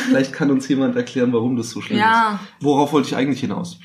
Vielleicht 0.07 0.33
kann 0.33 0.51
uns 0.51 0.69
jemand 0.69 0.95
erklären, 0.95 1.33
warum 1.33 1.57
das 1.57 1.71
so 1.71 1.81
schlimm 1.81 1.99
Ja. 1.99 2.39
ist. 2.43 2.65
Worauf 2.65 2.93
wollte 2.93 3.09
ich 3.09 3.17
eigentlich 3.17 3.41
hinaus? 3.41 3.79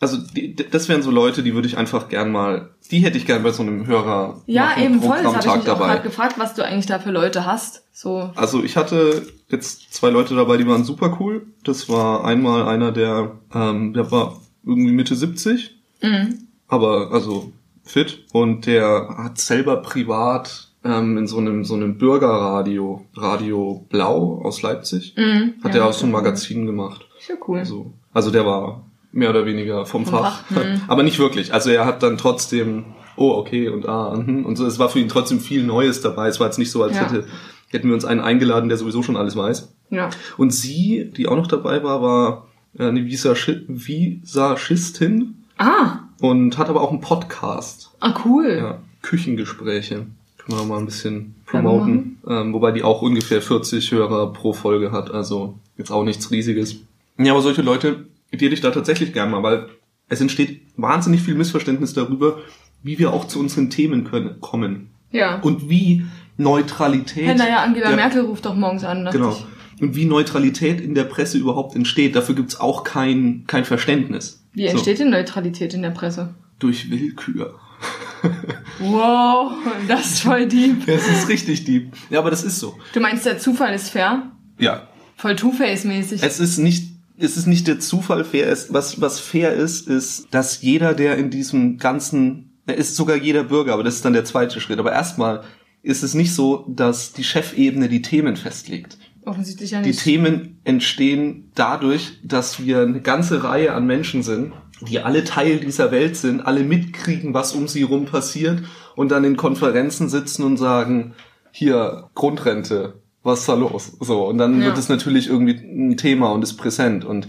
Also 0.00 0.16
die, 0.18 0.56
das 0.56 0.88
wären 0.88 1.00
so 1.02 1.12
Leute, 1.12 1.44
die 1.44 1.54
würde 1.54 1.68
ich 1.68 1.78
einfach 1.78 2.08
gern 2.08 2.32
mal, 2.32 2.74
die 2.90 2.98
hätte 2.98 3.16
ich 3.16 3.24
gern 3.24 3.44
bei 3.44 3.52
so 3.52 3.62
einem 3.62 3.86
Hörer 3.86 4.42
Ja, 4.46 4.76
eben 4.76 5.00
voll. 5.00 5.22
Das 5.22 5.26
habe 5.26 5.38
ich 5.38 5.44
mich 5.44 5.54
auch 5.54 5.64
dabei. 5.64 5.86
gerade 5.86 6.02
gefragt, 6.02 6.34
was 6.38 6.54
du 6.54 6.64
eigentlich 6.64 6.86
da 6.86 6.98
für 6.98 7.12
Leute 7.12 7.46
hast. 7.46 7.84
So. 7.92 8.32
Also 8.34 8.64
ich 8.64 8.76
hatte 8.76 9.24
jetzt 9.48 9.94
zwei 9.94 10.10
Leute 10.10 10.34
dabei, 10.34 10.56
die 10.56 10.66
waren 10.66 10.82
super 10.82 11.16
cool. 11.20 11.46
Das 11.62 11.88
war 11.88 12.24
einmal 12.24 12.66
einer, 12.66 12.90
der, 12.90 13.38
ähm, 13.54 13.92
der 13.94 14.10
war 14.10 14.40
irgendwie 14.66 14.92
Mitte 14.92 15.14
70, 15.14 15.78
Mhm. 16.02 16.48
Aber 16.72 17.12
also 17.12 17.52
fit 17.84 18.24
und 18.32 18.66
der 18.66 19.14
hat 19.18 19.38
selber 19.38 19.76
privat 19.82 20.68
ähm, 20.84 21.16
in 21.18 21.26
so 21.26 21.38
einem 21.38 21.64
so 21.64 21.74
einem 21.74 21.98
Bürgerradio, 21.98 23.06
Radio 23.14 23.86
Blau 23.90 24.40
aus 24.42 24.62
Leipzig, 24.62 25.14
Mhm. 25.16 25.54
hat 25.62 25.74
ja, 25.74 25.82
er 25.82 25.88
auch 25.88 25.92
so 25.92 26.06
ein 26.06 26.12
Magazin 26.12 26.66
gemacht. 26.66 27.06
Ist 27.18 27.28
ja 27.28 27.34
cool. 27.46 27.58
Also, 27.58 27.92
also 28.12 28.30
der 28.30 28.44
war 28.46 28.84
mehr 29.12 29.30
oder 29.30 29.44
weniger 29.46 29.84
vom, 29.86 30.06
Vom 30.06 30.14
Fach, 30.20 30.44
Fach, 30.46 30.64
mhm. 30.64 30.80
aber 30.88 31.02
nicht 31.02 31.18
wirklich. 31.18 31.52
Also 31.52 31.70
er 31.70 31.84
hat 31.84 32.02
dann 32.02 32.16
trotzdem, 32.16 32.84
oh 33.16 33.30
okay 33.32 33.68
und 33.68 33.86
ah 33.86 34.14
mhm, 34.16 34.44
und 34.46 34.56
so. 34.56 34.66
Es 34.66 34.78
war 34.78 34.88
für 34.88 34.98
ihn 34.98 35.08
trotzdem 35.08 35.38
viel 35.40 35.62
Neues 35.64 36.00
dabei. 36.00 36.28
Es 36.28 36.40
war 36.40 36.46
jetzt 36.48 36.58
nicht 36.58 36.70
so, 36.70 36.82
als 36.82 36.96
Ja. 36.96 37.02
hätte 37.04 37.26
hätten 37.68 37.88
wir 37.88 37.94
uns 37.94 38.04
einen 38.04 38.20
eingeladen, 38.20 38.68
der 38.68 38.76
sowieso 38.78 39.02
schon 39.02 39.16
alles 39.16 39.34
weiß. 39.36 39.72
Ja. 39.90 40.10
Und 40.36 40.52
sie, 40.52 41.10
die 41.16 41.26
auch 41.28 41.36
noch 41.36 41.46
dabei 41.46 41.82
war, 41.82 42.02
war 42.02 42.46
äh, 42.78 42.86
eine 42.86 43.04
Visagistin 43.06 43.64
Visagistin 43.68 45.34
Ah. 45.58 46.00
Und 46.22 46.56
hat 46.56 46.68
aber 46.68 46.80
auch 46.80 46.90
einen 46.90 47.00
Podcast. 47.00 47.90
Ah, 48.00 48.14
cool. 48.24 48.56
Ja, 48.58 48.78
Küchengespräche. 49.02 50.06
Können 50.38 50.58
wir 50.58 50.64
mal 50.64 50.78
ein 50.78 50.86
bisschen 50.86 51.34
promoten. 51.46 52.18
Ähm, 52.28 52.52
wobei 52.52 52.70
die 52.72 52.82
auch 52.82 53.02
ungefähr 53.02 53.42
40 53.42 53.90
Hörer 53.90 54.32
pro 54.32 54.52
Folge 54.52 54.92
hat, 54.92 55.10
also 55.10 55.58
jetzt 55.76 55.90
auch 55.90 56.04
nichts 56.04 56.30
Riesiges. 56.30 56.76
Ja, 57.18 57.32
aber 57.32 57.42
solche 57.42 57.62
Leute, 57.62 58.06
die 58.32 58.44
hätte 58.44 58.54
ich 58.54 58.60
da 58.60 58.70
tatsächlich 58.70 59.12
gern 59.12 59.30
mal, 59.30 59.42
weil 59.42 59.66
es 60.08 60.20
entsteht 60.20 60.62
wahnsinnig 60.76 61.22
viel 61.22 61.34
Missverständnis 61.34 61.92
darüber, 61.92 62.38
wie 62.82 62.98
wir 62.98 63.12
auch 63.12 63.26
zu 63.26 63.40
unseren 63.40 63.70
Themen 63.70 64.04
können, 64.04 64.40
kommen. 64.40 64.90
Ja. 65.10 65.40
Und 65.40 65.68
wie 65.68 66.04
Neutralität. 66.36 67.26
Ja, 67.26 67.34
naja, 67.34 67.62
Angela 67.62 67.88
der- 67.88 67.96
Merkel 67.96 68.22
ruft 68.22 68.44
doch 68.46 68.54
morgens 68.54 68.84
an. 68.84 69.08
Genau. 69.10 69.30
ich. 69.30 69.82
und 69.82 69.96
wie 69.96 70.04
Neutralität 70.04 70.80
in 70.80 70.94
der 70.94 71.04
Presse 71.04 71.38
überhaupt 71.38 71.74
entsteht. 71.74 72.14
Dafür 72.14 72.34
gibt's 72.36 72.60
auch 72.60 72.84
kein, 72.84 73.44
kein 73.48 73.64
Verständnis. 73.64 74.41
Wie 74.52 74.66
entsteht 74.66 74.98
denn 74.98 75.10
Neutralität 75.10 75.74
in 75.74 75.82
der 75.82 75.90
Presse? 75.90 76.34
Durch 76.58 76.90
Willkür. 76.90 77.58
Wow, 78.78 79.52
das 79.86 80.06
ist 80.06 80.20
voll 80.20 80.46
deep. 80.46 80.86
Das 80.86 81.06
ist 81.08 81.28
richtig 81.28 81.64
deep. 81.64 81.92
Ja, 82.10 82.18
aber 82.20 82.30
das 82.30 82.42
ist 82.42 82.58
so. 82.58 82.76
Du 82.92 83.00
meinst, 83.00 83.26
der 83.26 83.38
Zufall 83.38 83.74
ist 83.74 83.90
fair? 83.90 84.32
Ja. 84.58 84.88
Voll 85.16 85.36
Two-Face-mäßig. 85.36 86.22
Es 86.22 86.40
ist 86.40 86.58
nicht, 86.58 86.92
es 87.18 87.36
ist 87.36 87.46
nicht 87.46 87.68
der 87.68 87.80
Zufall 87.80 88.24
fair. 88.24 88.48
Es, 88.48 88.72
was, 88.72 89.00
was 89.00 89.20
fair 89.20 89.52
ist, 89.52 89.88
ist, 89.88 90.28
dass 90.32 90.62
jeder, 90.62 90.94
der 90.94 91.16
in 91.16 91.30
diesem 91.30 91.78
ganzen, 91.78 92.52
er 92.66 92.76
ist 92.76 92.96
sogar 92.96 93.16
jeder 93.16 93.44
Bürger, 93.44 93.74
aber 93.74 93.84
das 93.84 93.96
ist 93.96 94.04
dann 94.04 94.14
der 94.14 94.24
zweite 94.24 94.60
Schritt. 94.60 94.78
Aber 94.78 94.92
erstmal 94.92 95.42
ist 95.82 96.02
es 96.02 96.14
nicht 96.14 96.34
so, 96.34 96.64
dass 96.68 97.12
die 97.12 97.24
Chefebene 97.24 97.88
die 97.88 98.02
Themen 98.02 98.36
festlegt. 98.36 98.98
Offensichtlich 99.24 99.70
ja 99.70 99.80
Die 99.82 99.88
nicht. 99.90 100.02
Themen 100.02 100.58
entstehen 100.64 101.50
dadurch, 101.54 102.18
dass 102.24 102.62
wir 102.64 102.80
eine 102.82 103.00
ganze 103.00 103.44
Reihe 103.44 103.72
an 103.72 103.86
Menschen 103.86 104.22
sind, 104.22 104.52
die 104.80 104.98
alle 104.98 105.22
Teil 105.24 105.60
dieser 105.60 105.92
Welt 105.92 106.16
sind, 106.16 106.40
alle 106.40 106.64
mitkriegen, 106.64 107.32
was 107.34 107.52
um 107.54 107.68
sie 107.68 107.82
rum 107.82 108.06
passiert 108.06 108.62
und 108.96 109.10
dann 109.10 109.24
in 109.24 109.36
Konferenzen 109.36 110.08
sitzen 110.08 110.42
und 110.42 110.56
sagen, 110.56 111.14
hier, 111.52 112.08
Grundrente, 112.14 112.94
was 113.22 113.40
ist 113.40 113.48
da 113.48 113.54
los? 113.54 113.96
So, 114.00 114.26
und 114.26 114.38
dann 114.38 114.58
Ja. 114.60 114.66
wird 114.66 114.78
es 114.78 114.88
natürlich 114.88 115.28
irgendwie 115.28 115.54
ein 115.54 115.96
Thema 115.96 116.32
und 116.32 116.42
ist 116.42 116.54
präsent 116.54 117.04
und 117.04 117.28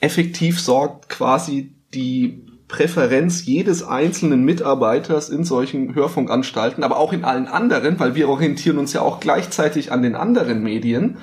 effektiv 0.00 0.60
sorgt 0.60 1.08
quasi 1.08 1.72
die 1.94 2.43
Präferenz 2.68 3.44
jedes 3.44 3.82
einzelnen 3.82 4.44
Mitarbeiters 4.44 5.28
in 5.28 5.44
solchen 5.44 5.94
Hörfunkanstalten, 5.94 6.82
aber 6.82 6.96
auch 6.96 7.12
in 7.12 7.24
allen 7.24 7.46
anderen, 7.46 8.00
weil 8.00 8.14
wir 8.14 8.28
orientieren 8.28 8.78
uns 8.78 8.92
ja 8.92 9.02
auch 9.02 9.20
gleichzeitig 9.20 9.92
an 9.92 10.02
den 10.02 10.14
anderen 10.16 10.62
Medien, 10.62 11.18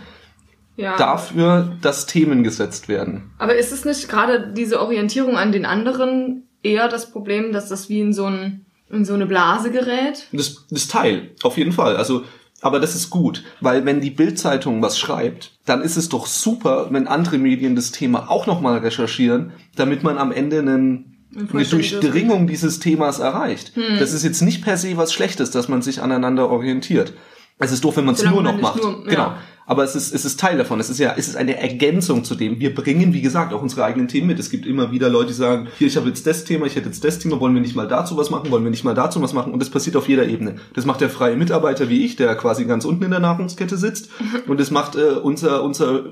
ja. 0.78 0.98
dafür, 0.98 1.78
dass 1.82 2.06
Themen 2.06 2.44
gesetzt 2.44 2.88
werden. 2.88 3.32
Aber 3.38 3.56
ist 3.56 3.72
es 3.72 3.86
nicht 3.86 4.10
gerade 4.10 4.52
diese 4.54 4.82
Orientierung 4.82 5.38
an 5.38 5.52
den 5.52 5.66
anderen 5.66 6.48
eher 6.64 6.88
das 6.88 7.12
Problem, 7.12 7.52
dass 7.52 7.70
das 7.70 7.90
wie 7.90 8.00
in 8.00 8.14
so, 8.14 8.26
ein, 8.26 8.66
in 8.90 9.06
so 9.06 9.14
eine 9.14 9.26
Blase 9.26 9.72
gerät? 9.72 10.28
Das, 10.32 10.66
das 10.70 10.88
Teil, 10.88 11.32
auf 11.44 11.58
jeden 11.58 11.72
Fall. 11.72 11.98
Also, 11.98 12.24
aber 12.62 12.80
das 12.80 12.96
ist 12.96 13.10
gut, 13.10 13.44
weil 13.60 13.86
wenn 13.86 14.02
die 14.02 14.12
Bildzeitung 14.12 14.82
was 14.82 15.00
schreibt, 15.00 15.54
dann 15.66 15.82
ist 15.82 15.98
es 15.98 16.10
doch 16.10 16.28
super, 16.28 16.88
wenn 16.92 17.08
andere 17.08 17.40
Medien 17.40 17.76
das 17.76 17.92
Thema 17.92 18.30
auch 18.30 18.46
nochmal 18.46 18.78
recherchieren, 18.80 19.52
damit 19.76 20.04
man 20.04 20.18
am 20.18 20.32
Ende 20.32 20.60
einen, 20.60 21.11
eine 21.36 21.48
vollständiges- 21.48 22.00
Durchdringung 22.00 22.48
dieses 22.48 22.80
Themas 22.80 23.20
erreicht. 23.20 23.74
Hm. 23.76 24.00
Das 24.00 24.14
ist 24.14 24.24
jetzt 24.24 24.42
nicht 24.42 24.64
per 24.64 24.78
se 24.78 24.98
was 24.98 25.14
Schlechtes, 25.14 25.52
dass 25.52 25.68
man 25.68 25.82
sich 25.82 26.02
aneinander 26.02 26.50
orientiert. 26.50 27.14
Es 27.60 27.72
ist 27.72 27.84
doof, 27.84 27.98
wenn 27.98 28.06
man 28.06 28.16
es 28.16 28.24
nur 28.24 28.42
noch 28.42 28.60
macht. 28.60 28.82
nur- 28.82 29.04
ja. 29.06 29.10
Genau. 29.10 29.34
Aber 29.66 29.84
es 29.84 29.96
ist, 29.96 30.14
es 30.14 30.26
ist 30.26 30.40
Teil 30.40 30.58
davon. 30.58 30.80
Es 30.80 30.90
ist 30.90 31.00
ja, 31.00 31.14
es 31.18 31.28
ist 31.28 31.38
eine 31.38 31.58
Ergänzung 31.58 32.24
zu 32.24 32.36
dem. 32.36 32.60
Wir 32.60 32.74
bringen, 32.74 33.14
wie 33.14 33.22
gesagt, 33.22 33.54
auch 33.54 33.62
unsere 33.62 33.84
eigenen 33.84 34.08
Themen 34.08 34.28
mit. 34.28 34.40
Es 34.40 34.50
gibt 34.50 34.66
immer 34.66 34.92
wieder 34.92 35.10
Leute, 35.10 35.28
die 35.28 35.34
sagen, 35.34 35.68
hier, 35.78 35.88
ich 35.88 35.98
habe 35.98 36.08
jetzt 36.08 36.26
das 36.26 36.44
Thema, 36.44 36.66
ich 36.66 36.76
hätte 36.76 36.88
jetzt 36.88 37.04
das 37.04 37.20
Thema, 37.20 37.40
wollen 37.40 37.54
wir 37.54 37.62
nicht 37.62 37.76
mal 37.76 37.88
dazu 37.88 38.18
was 38.18 38.30
machen, 38.30 38.52
wollen 38.52 38.64
wir 38.64 38.72
nicht 38.72 38.84
mal 38.84 38.96
dazu 38.96 39.22
was 39.22 39.34
machen? 39.34 39.54
Und 39.54 39.60
das 39.60 39.70
passiert 39.70 39.96
auf 39.96 40.10
jeder 40.10 40.26
Ebene. 40.26 40.56
Das 40.74 40.86
macht 40.86 41.02
der 41.02 41.10
freie 41.10 41.36
Mitarbeiter 41.36 41.90
wie 41.90 42.04
ich, 42.04 42.16
der 42.16 42.36
quasi 42.36 42.66
ganz 42.66 42.86
unten 42.86 43.04
in 43.04 43.12
der 43.12 43.20
Nahrungskette 43.20 43.78
sitzt. 43.78 44.10
Und 44.48 44.60
das 44.60 44.72
macht 44.72 44.96
äh, 44.96 45.20
unser, 45.22 45.64
unser 45.64 46.06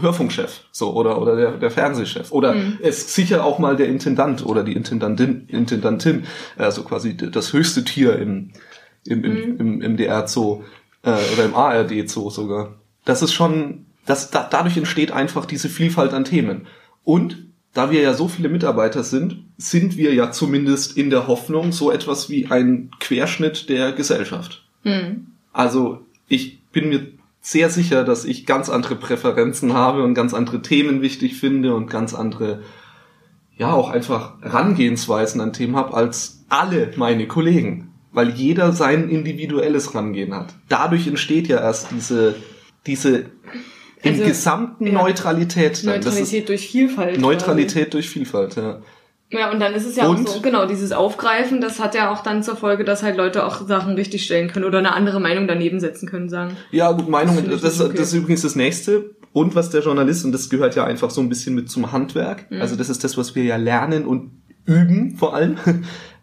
Hörfunkchef, 0.00 0.62
so, 0.72 0.94
oder, 0.94 1.20
oder 1.20 1.36
der, 1.36 1.52
der 1.52 1.70
Fernsehchef. 1.70 2.32
Oder 2.32 2.56
es 2.80 2.98
ist 2.98 3.14
sicher 3.14 3.44
auch 3.44 3.58
mal 3.58 3.76
der 3.76 3.88
Intendant 3.88 4.44
oder 4.44 4.64
die 4.64 4.72
Intendantin, 4.72 5.46
Intendantin, 5.48 6.24
also 6.56 6.82
quasi 6.82 7.16
das 7.16 7.52
höchste 7.52 7.84
Tier 7.84 8.18
im, 8.18 8.50
im, 9.04 9.24
im, 9.24 9.60
im, 9.60 9.80
im 9.82 9.96
DR 9.96 10.26
Zoo 10.26 10.62
äh, 11.02 11.16
oder 11.32 11.44
im 11.44 11.54
ARD 11.54 12.08
Zoo 12.08 12.30
sogar. 12.30 12.74
Das 13.04 13.22
ist 13.22 13.32
schon, 13.32 13.86
das, 14.06 14.30
da, 14.30 14.46
dadurch 14.48 14.76
entsteht 14.76 15.12
einfach 15.12 15.44
diese 15.46 15.68
Vielfalt 15.68 16.12
an 16.12 16.24
Themen. 16.24 16.66
Und 17.04 17.44
da 17.74 17.90
wir 17.90 18.00
ja 18.00 18.14
so 18.14 18.28
viele 18.28 18.48
Mitarbeiter 18.48 19.02
sind, 19.02 19.44
sind 19.58 19.96
wir 19.96 20.14
ja 20.14 20.30
zumindest 20.30 20.96
in 20.96 21.10
der 21.10 21.26
Hoffnung 21.26 21.72
so 21.72 21.90
etwas 21.90 22.30
wie 22.30 22.46
ein 22.46 22.90
Querschnitt 23.00 23.68
der 23.68 23.92
Gesellschaft. 23.92 24.64
Hm. 24.82 25.26
Also 25.52 26.04
ich 26.28 26.60
bin 26.70 26.88
mir 26.88 27.08
sehr 27.40 27.68
sicher, 27.68 28.04
dass 28.04 28.24
ich 28.24 28.46
ganz 28.46 28.70
andere 28.70 28.96
Präferenzen 28.96 29.74
habe 29.74 30.02
und 30.02 30.14
ganz 30.14 30.32
andere 30.32 30.62
Themen 30.62 31.02
wichtig 31.02 31.38
finde 31.38 31.74
und 31.74 31.90
ganz 31.90 32.14
andere, 32.14 32.62
ja, 33.58 33.72
auch 33.72 33.90
einfach 33.90 34.34
Rangehensweisen 34.40 35.40
an 35.40 35.52
Themen 35.52 35.76
habe 35.76 35.94
als 35.94 36.44
alle 36.48 36.92
meine 36.96 37.26
Kollegen. 37.26 37.90
Weil 38.12 38.30
jeder 38.30 38.72
sein 38.72 39.08
individuelles 39.10 39.94
Rangehen 39.94 40.34
hat. 40.34 40.54
Dadurch 40.68 41.08
entsteht 41.08 41.48
ja 41.48 41.58
erst 41.58 41.88
diese, 41.90 42.36
diese 42.86 43.26
im 44.02 44.12
Also, 44.12 44.24
gesamten 44.24 44.86
ja. 44.86 44.92
Neutralität. 44.92 45.86
dann. 45.86 45.94
Neutralität 45.94 46.48
durch 46.48 46.68
Vielfalt. 46.68 47.20
Neutralität 47.20 47.94
durch 47.94 48.08
Vielfalt, 48.08 48.56
ja. 48.56 48.80
Ja, 49.30 49.50
und 49.50 49.58
dann 49.58 49.74
ist 49.74 49.86
es 49.86 49.96
ja 49.96 50.06
Und? 50.06 50.28
auch 50.28 50.34
so, 50.34 50.40
genau, 50.42 50.66
dieses 50.66 50.92
Aufgreifen, 50.92 51.60
das 51.60 51.80
hat 51.80 51.94
ja 51.94 52.12
auch 52.12 52.22
dann 52.22 52.42
zur 52.42 52.56
Folge, 52.56 52.84
dass 52.84 53.02
halt 53.02 53.16
Leute 53.16 53.44
auch 53.44 53.66
Sachen 53.66 53.94
richtig 53.94 54.24
stellen 54.24 54.48
können 54.48 54.64
oder 54.64 54.78
eine 54.78 54.92
andere 54.92 55.20
Meinung 55.20 55.48
daneben 55.48 55.80
setzen 55.80 56.08
können, 56.08 56.28
sagen. 56.28 56.56
Ja, 56.70 56.92
gut, 56.92 57.08
Meinung, 57.08 57.36
Das 57.50 57.60
das, 57.62 57.72
ich 57.74 57.78
das, 57.78 57.80
okay. 57.80 58.02
ist 58.02 58.12
übrigens 58.12 58.42
das 58.42 58.54
nächste. 58.54 59.16
Und 59.32 59.56
was 59.56 59.70
der 59.70 59.82
Journalist, 59.82 60.24
und 60.24 60.30
das 60.32 60.50
gehört 60.50 60.76
ja 60.76 60.84
einfach 60.84 61.10
so 61.10 61.20
ein 61.20 61.28
bisschen 61.28 61.56
mit 61.56 61.68
zum 61.68 61.90
Handwerk. 61.90 62.48
Mhm. 62.50 62.60
Also 62.60 62.76
das 62.76 62.88
ist 62.88 63.02
das, 63.02 63.16
was 63.16 63.34
wir 63.34 63.42
ja 63.42 63.56
lernen 63.56 64.06
und 64.06 64.30
üben 64.66 65.16
vor 65.16 65.34
allem. 65.34 65.56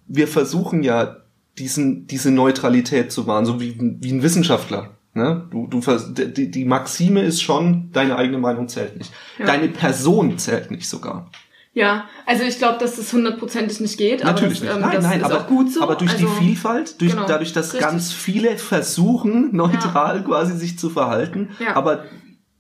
Wir 0.08 0.28
versuchen 0.28 0.84
ja 0.84 1.18
diesen, 1.58 2.08
diese 2.08 2.32
Neutralität 2.32 3.12
zu 3.12 3.28
wahren, 3.28 3.46
so 3.46 3.60
wie, 3.60 3.78
wie 4.00 4.12
ein 4.12 4.24
Wissenschaftler. 4.24 4.98
Ne? 5.14 5.48
Du, 5.52 5.68
du, 5.68 5.82
die, 5.82 6.50
die 6.50 6.66
Maxime 6.66 7.22
ist 7.22 7.42
schon, 7.42 7.92
deine 7.92 8.18
eigene 8.18 8.38
Meinung 8.38 8.68
zählt 8.70 8.98
nicht. 8.98 9.12
Ja. 9.38 9.46
Deine 9.46 9.68
Person 9.68 10.38
zählt 10.38 10.72
nicht 10.72 10.88
sogar. 10.88 11.30
Ja, 11.74 12.06
also 12.26 12.44
ich 12.44 12.58
glaube, 12.58 12.80
dass 12.80 12.98
das 12.98 13.14
hundertprozentig 13.14 13.80
nicht 13.80 13.98
geht, 13.98 14.24
Natürlich 14.24 14.62
aber 14.70 14.82
das, 14.82 14.92
nicht. 14.92 15.02
ähm, 15.02 15.02
nein, 15.02 15.22
nein, 15.22 15.24
aber, 15.24 15.44
gut 15.44 15.72
so. 15.72 15.82
aber 15.82 15.96
durch 15.96 16.12
also, 16.12 16.28
die 16.28 16.46
Vielfalt, 16.46 17.00
durch, 17.00 17.12
genau, 17.12 17.26
dadurch, 17.26 17.54
dass 17.54 17.74
richtig. 17.74 17.82
ganz 17.90 18.12
viele 18.12 18.58
versuchen, 18.58 19.56
neutral 19.56 20.24
quasi 20.24 20.58
sich 20.58 20.78
zu 20.78 20.90
verhalten, 20.90 21.50
Ja. 21.60 21.78
aber 21.78 22.06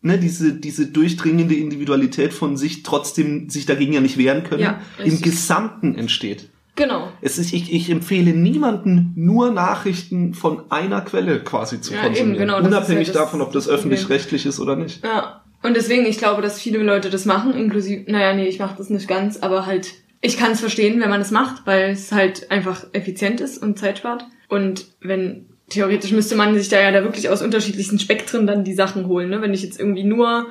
ne, 0.01 0.17
diese, 0.17 0.53
diese 0.53 0.87
durchdringende 0.87 1.55
Individualität 1.55 2.33
von 2.33 2.55
sich 2.55 2.83
trotzdem 2.83 3.49
sich 3.49 3.65
dagegen 3.65 3.91
ja 3.91 3.99
nicht 4.01 4.17
wehren 4.17 4.43
können, 4.43 4.61
Ja, 4.63 4.79
im. 4.97 5.21
Gesamten 5.21 5.95
entsteht. 5.95 6.49
Genau. 6.81 7.09
Es 7.21 7.37
ist, 7.37 7.53
ich, 7.53 7.71
ich 7.71 7.89
empfehle 7.91 8.31
niemanden 8.31 9.13
nur 9.15 9.51
Nachrichten 9.51 10.33
von 10.33 10.63
einer 10.71 11.01
Quelle 11.01 11.39
quasi 11.43 11.79
zu 11.79 11.93
Ja, 11.93 12.01
konsumieren. 12.01 12.29
eben, 12.29 12.39
genau, 12.39 12.57
Unabhängig 12.57 13.09
halt 13.09 13.15
davon, 13.15 13.41
ob 13.41 13.51
das 13.51 13.69
öffentlich-rechtlich 13.69 14.47
ist 14.47 14.59
oder 14.59 14.75
nicht. 14.75 15.03
Ja. 15.03 15.43
Und 15.61 15.75
deswegen, 15.77 16.07
ich 16.07 16.17
glaube, 16.17 16.41
dass 16.41 16.59
viele 16.59 16.79
Leute 16.79 17.11
das 17.11 17.25
machen, 17.25 17.53
inklusive, 17.53 18.11
naja, 18.11 18.33
nee, 18.33 18.47
ich 18.47 18.57
mache 18.57 18.75
das 18.79 18.89
nicht 18.89 19.07
ganz, 19.07 19.37
aber 19.37 19.67
halt, 19.67 19.89
ich 20.21 20.37
kann 20.37 20.53
es 20.53 20.59
verstehen, 20.59 20.99
wenn 21.01 21.09
man 21.11 21.21
es 21.21 21.29
macht, 21.29 21.67
weil 21.67 21.91
es 21.91 22.11
halt 22.11 22.49
einfach 22.49 22.83
effizient 22.93 23.41
ist 23.41 23.61
und 23.61 23.77
Zeit 23.77 23.99
spart. 23.99 24.25
Und 24.49 24.87
wenn, 25.01 25.45
theoretisch 25.69 26.13
müsste 26.13 26.35
man 26.35 26.55
sich 26.57 26.69
da 26.69 26.81
ja 26.81 26.91
da 26.91 27.03
wirklich 27.03 27.29
aus 27.29 27.43
unterschiedlichsten 27.43 27.99
Spektren 27.99 28.47
dann 28.47 28.63
die 28.63 28.73
Sachen 28.73 29.05
holen, 29.05 29.29
ne? 29.29 29.41
Wenn 29.43 29.53
ich 29.53 29.61
jetzt 29.61 29.79
irgendwie 29.79 30.03
nur, 30.03 30.47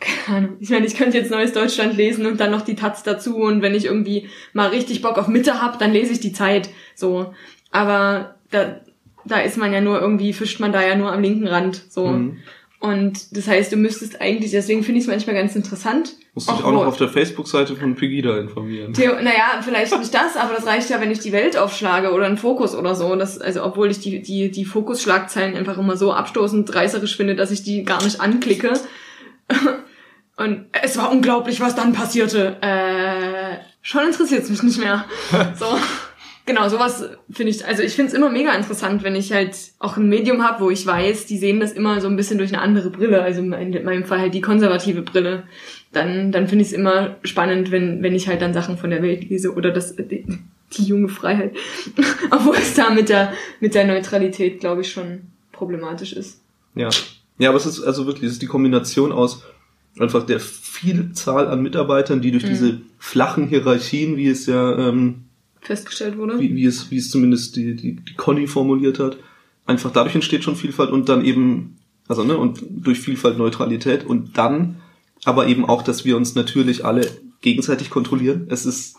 keine 0.00 0.38
Ahnung, 0.38 0.56
ich 0.60 0.70
meine, 0.70 0.86
ich 0.86 0.96
könnte 0.96 1.16
jetzt 1.16 1.30
Neues 1.30 1.52
Deutschland 1.52 1.96
lesen 1.96 2.26
und 2.26 2.40
dann 2.40 2.50
noch 2.50 2.62
die 2.62 2.74
Taz 2.74 3.02
dazu 3.02 3.36
und 3.36 3.62
wenn 3.62 3.74
ich 3.74 3.86
irgendwie 3.86 4.28
mal 4.52 4.68
richtig 4.68 5.02
Bock 5.02 5.18
auf 5.18 5.28
Mitte 5.28 5.62
hab, 5.62 5.78
dann 5.78 5.92
lese 5.92 6.12
ich 6.12 6.20
die 6.20 6.32
Zeit, 6.32 6.70
so. 6.94 7.34
Aber 7.70 8.36
da, 8.50 8.80
da 9.24 9.40
ist 9.40 9.56
man 9.56 9.72
ja 9.72 9.80
nur 9.80 10.00
irgendwie, 10.00 10.32
fischt 10.32 10.60
man 10.60 10.72
da 10.72 10.82
ja 10.82 10.94
nur 10.94 11.12
am 11.12 11.22
linken 11.22 11.46
Rand, 11.46 11.82
so. 11.88 12.08
Mhm. 12.08 12.38
Und 12.80 13.34
das 13.34 13.48
heißt, 13.48 13.72
du 13.72 13.76
müsstest 13.76 14.20
eigentlich, 14.20 14.50
deswegen 14.50 14.82
finde 14.82 14.98
ich 14.98 15.04
es 15.04 15.10
manchmal 15.10 15.34
ganz 15.34 15.56
interessant. 15.56 16.16
Musst 16.34 16.50
dich 16.50 16.54
auch 16.54 16.64
auch 16.64 16.72
noch 16.72 16.86
auf 16.86 16.98
der 16.98 17.08
Facebook-Seite 17.08 17.76
von 17.76 17.94
Pegida 17.94 18.36
informieren. 18.36 18.92
Theo, 18.92 19.14
naja, 19.14 19.62
vielleicht 19.62 19.98
nicht 19.98 20.12
das, 20.12 20.36
aber 20.36 20.52
das 20.54 20.66
reicht 20.66 20.90
ja, 20.90 21.00
wenn 21.00 21.10
ich 21.10 21.20
die 21.20 21.32
Welt 21.32 21.56
aufschlage 21.56 22.12
oder 22.12 22.26
einen 22.26 22.36
Fokus 22.36 22.74
oder 22.74 22.94
so. 22.94 23.16
Das, 23.16 23.40
also 23.40 23.64
obwohl 23.64 23.90
ich 23.90 24.00
die, 24.00 24.20
die, 24.20 24.50
die 24.50 24.66
Fokusschlagzeilen 24.66 25.56
einfach 25.56 25.78
immer 25.78 25.96
so 25.96 26.12
abstoßend 26.12 26.74
reißerisch 26.74 27.16
finde, 27.16 27.36
dass 27.36 27.50
ich 27.50 27.62
die 27.62 27.84
gar 27.84 28.04
nicht 28.04 28.20
anklicke. 28.20 28.74
Und 30.36 30.66
es 30.72 30.96
war 30.96 31.12
unglaublich, 31.12 31.60
was 31.60 31.74
dann 31.74 31.92
passierte. 31.92 32.56
Äh, 32.60 33.58
schon 33.82 34.06
interessiert's 34.06 34.50
mich 34.50 34.62
nicht 34.62 34.78
mehr. 34.78 35.04
So. 35.56 35.66
Genau, 36.46 36.68
sowas 36.68 37.08
finde 37.30 37.52
ich, 37.52 37.64
also 37.64 37.82
ich 37.82 37.94
finde 37.94 38.10
es 38.10 38.14
immer 38.14 38.28
mega 38.28 38.52
interessant, 38.52 39.02
wenn 39.02 39.16
ich 39.16 39.32
halt 39.32 39.56
auch 39.78 39.96
ein 39.96 40.10
Medium 40.10 40.42
habe, 40.42 40.62
wo 40.62 40.70
ich 40.70 40.86
weiß, 40.86 41.24
die 41.24 41.38
sehen 41.38 41.58
das 41.58 41.72
immer 41.72 42.02
so 42.02 42.08
ein 42.08 42.16
bisschen 42.16 42.36
durch 42.36 42.52
eine 42.52 42.60
andere 42.60 42.90
Brille, 42.90 43.22
also 43.22 43.40
in 43.40 43.48
meinem 43.48 44.04
Fall 44.04 44.20
halt 44.20 44.34
die 44.34 44.42
konservative 44.42 45.00
Brille. 45.00 45.44
Dann, 45.92 46.32
dann 46.32 46.46
finde 46.46 46.62
ich 46.62 46.68
es 46.68 46.74
immer 46.74 47.16
spannend, 47.22 47.70
wenn, 47.70 48.02
wenn 48.02 48.14
ich 48.14 48.28
halt 48.28 48.42
dann 48.42 48.52
Sachen 48.52 48.76
von 48.76 48.90
der 48.90 49.02
Welt 49.02 49.30
lese 49.30 49.54
oder 49.54 49.70
das, 49.70 49.96
die, 49.96 50.26
die 50.76 50.84
junge 50.84 51.08
Freiheit. 51.08 51.56
Obwohl 52.30 52.56
es 52.56 52.74
da 52.74 52.90
mit 52.90 53.08
der, 53.08 53.32
mit 53.60 53.74
der 53.74 53.86
Neutralität, 53.86 54.60
glaube 54.60 54.82
ich, 54.82 54.92
schon 54.92 55.22
problematisch 55.50 56.12
ist. 56.12 56.42
Ja. 56.74 56.90
Ja, 57.38 57.48
aber 57.48 57.58
es 57.58 57.66
ist 57.66 57.82
also 57.82 58.06
wirklich, 58.06 58.26
es 58.26 58.32
ist 58.32 58.42
die 58.42 58.46
Kombination 58.46 59.12
aus 59.12 59.42
einfach 59.98 60.24
der 60.26 60.40
Vielzahl 60.40 61.48
an 61.48 61.62
Mitarbeitern, 61.62 62.20
die 62.20 62.28
Mhm. 62.28 62.32
durch 62.32 62.44
diese 62.44 62.80
flachen 62.98 63.48
Hierarchien, 63.48 64.16
wie 64.16 64.28
es 64.28 64.46
ja, 64.46 64.76
ähm, 64.78 65.24
Festgestellt 65.60 66.18
wurde. 66.18 66.38
wie, 66.38 66.54
wie 66.54 66.66
es, 66.66 66.90
wie 66.90 66.98
es 66.98 67.10
zumindest 67.10 67.56
die, 67.56 67.74
die, 67.74 67.96
die 67.96 68.14
Conny 68.14 68.46
formuliert 68.46 68.98
hat, 68.98 69.16
einfach 69.66 69.90
dadurch 69.90 70.14
entsteht 70.14 70.44
schon 70.44 70.56
Vielfalt 70.56 70.90
und 70.90 71.08
dann 71.08 71.24
eben 71.24 71.78
Also, 72.06 72.22
ne, 72.22 72.36
und 72.36 72.62
durch 72.68 73.00
Vielfalt 73.00 73.38
Neutralität 73.38 74.04
und 74.04 74.36
dann 74.36 74.76
aber 75.24 75.46
eben 75.46 75.64
auch, 75.64 75.80
dass 75.82 76.04
wir 76.04 76.18
uns 76.18 76.34
natürlich 76.34 76.84
alle 76.84 77.08
gegenseitig 77.40 77.88
kontrollieren. 77.88 78.46
Es 78.50 78.66
ist, 78.66 78.96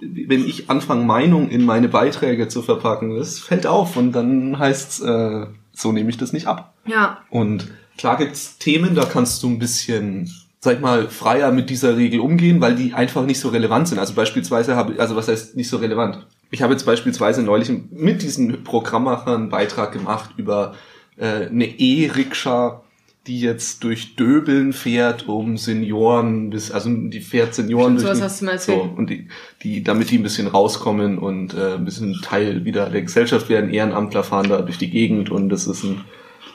wenn 0.00 0.46
ich 0.46 0.70
anfange, 0.70 1.04
Meinung 1.04 1.50
in 1.50 1.64
meine 1.64 1.88
Beiträge 1.88 2.46
zu 2.46 2.62
verpacken, 2.62 3.16
das 3.16 3.40
fällt 3.40 3.66
auf 3.66 3.96
und 3.96 4.12
dann 4.12 4.56
heißt's, 4.60 5.00
äh, 5.00 5.46
so 5.72 5.90
nehme 5.90 6.08
ich 6.10 6.18
das 6.18 6.32
nicht 6.32 6.46
ab. 6.46 6.74
Ja. 6.86 7.18
Und 7.30 7.66
klar 7.98 8.18
gibt's 8.18 8.58
Themen, 8.58 8.94
da 8.94 9.04
kannst 9.04 9.42
du 9.42 9.48
ein 9.48 9.58
bisschen, 9.58 10.30
sag 10.60 10.76
ich 10.76 10.80
mal, 10.80 11.08
freier 11.08 11.52
mit 11.52 11.70
dieser 11.70 11.96
Regel 11.96 12.20
umgehen, 12.20 12.60
weil 12.60 12.74
die 12.74 12.94
einfach 12.94 13.24
nicht 13.24 13.40
so 13.40 13.48
relevant 13.48 13.88
sind. 13.88 13.98
Also 13.98 14.14
beispielsweise 14.14 14.76
habe, 14.76 15.00
also 15.00 15.16
was 15.16 15.28
heißt 15.28 15.56
nicht 15.56 15.68
so 15.68 15.78
relevant? 15.78 16.26
Ich 16.50 16.62
habe 16.62 16.72
jetzt 16.72 16.86
beispielsweise 16.86 17.42
neulich 17.42 17.70
mit 17.90 18.22
diesen 18.22 18.62
Programmmachern 18.62 19.42
einen 19.42 19.48
Beitrag 19.50 19.92
gemacht 19.92 20.30
über 20.36 20.74
äh, 21.16 21.46
eine 21.46 21.66
E-Rikscha, 21.66 22.82
die 23.26 23.40
jetzt 23.40 23.82
durch 23.82 24.14
Döbeln 24.14 24.72
fährt, 24.72 25.26
um 25.26 25.56
Senioren 25.56 26.50
bis, 26.50 26.70
also 26.70 26.90
die 26.90 27.20
fährt 27.20 27.54
Senioren 27.54 27.98
Stimmt, 27.98 28.08
durch 28.08 28.18
sowas 28.18 28.30
hast 28.30 28.40
du 28.40 28.44
mal 28.44 28.58
so, 28.58 28.94
und 28.96 29.10
die, 29.10 29.28
die, 29.62 29.82
damit 29.82 30.10
die 30.10 30.18
ein 30.18 30.22
bisschen 30.22 30.46
rauskommen 30.46 31.18
und 31.18 31.54
äh, 31.54 31.74
ein 31.74 31.84
bisschen 31.84 32.20
Teil 32.22 32.64
wieder 32.64 32.88
der 32.88 33.02
Gesellschaft 33.02 33.48
werden. 33.48 33.70
Ehrenamtler 33.70 34.22
fahren 34.22 34.48
da 34.48 34.62
durch 34.62 34.78
die 34.78 34.90
Gegend 34.90 35.30
und 35.30 35.48
das 35.48 35.66
ist 35.66 35.82
ein, 35.82 36.04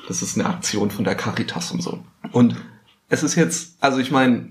das 0.08 0.22
ist 0.22 0.38
eine 0.38 0.48
Aktion 0.48 0.92
von 0.92 1.04
der 1.04 1.16
Caritas 1.16 1.72
und 1.72 1.82
so. 1.82 2.00
Und 2.32 2.56
es 3.10 3.24
ist 3.24 3.36
jetzt, 3.36 3.76
also 3.80 4.00
ich 4.00 4.12
meine, 4.12 4.50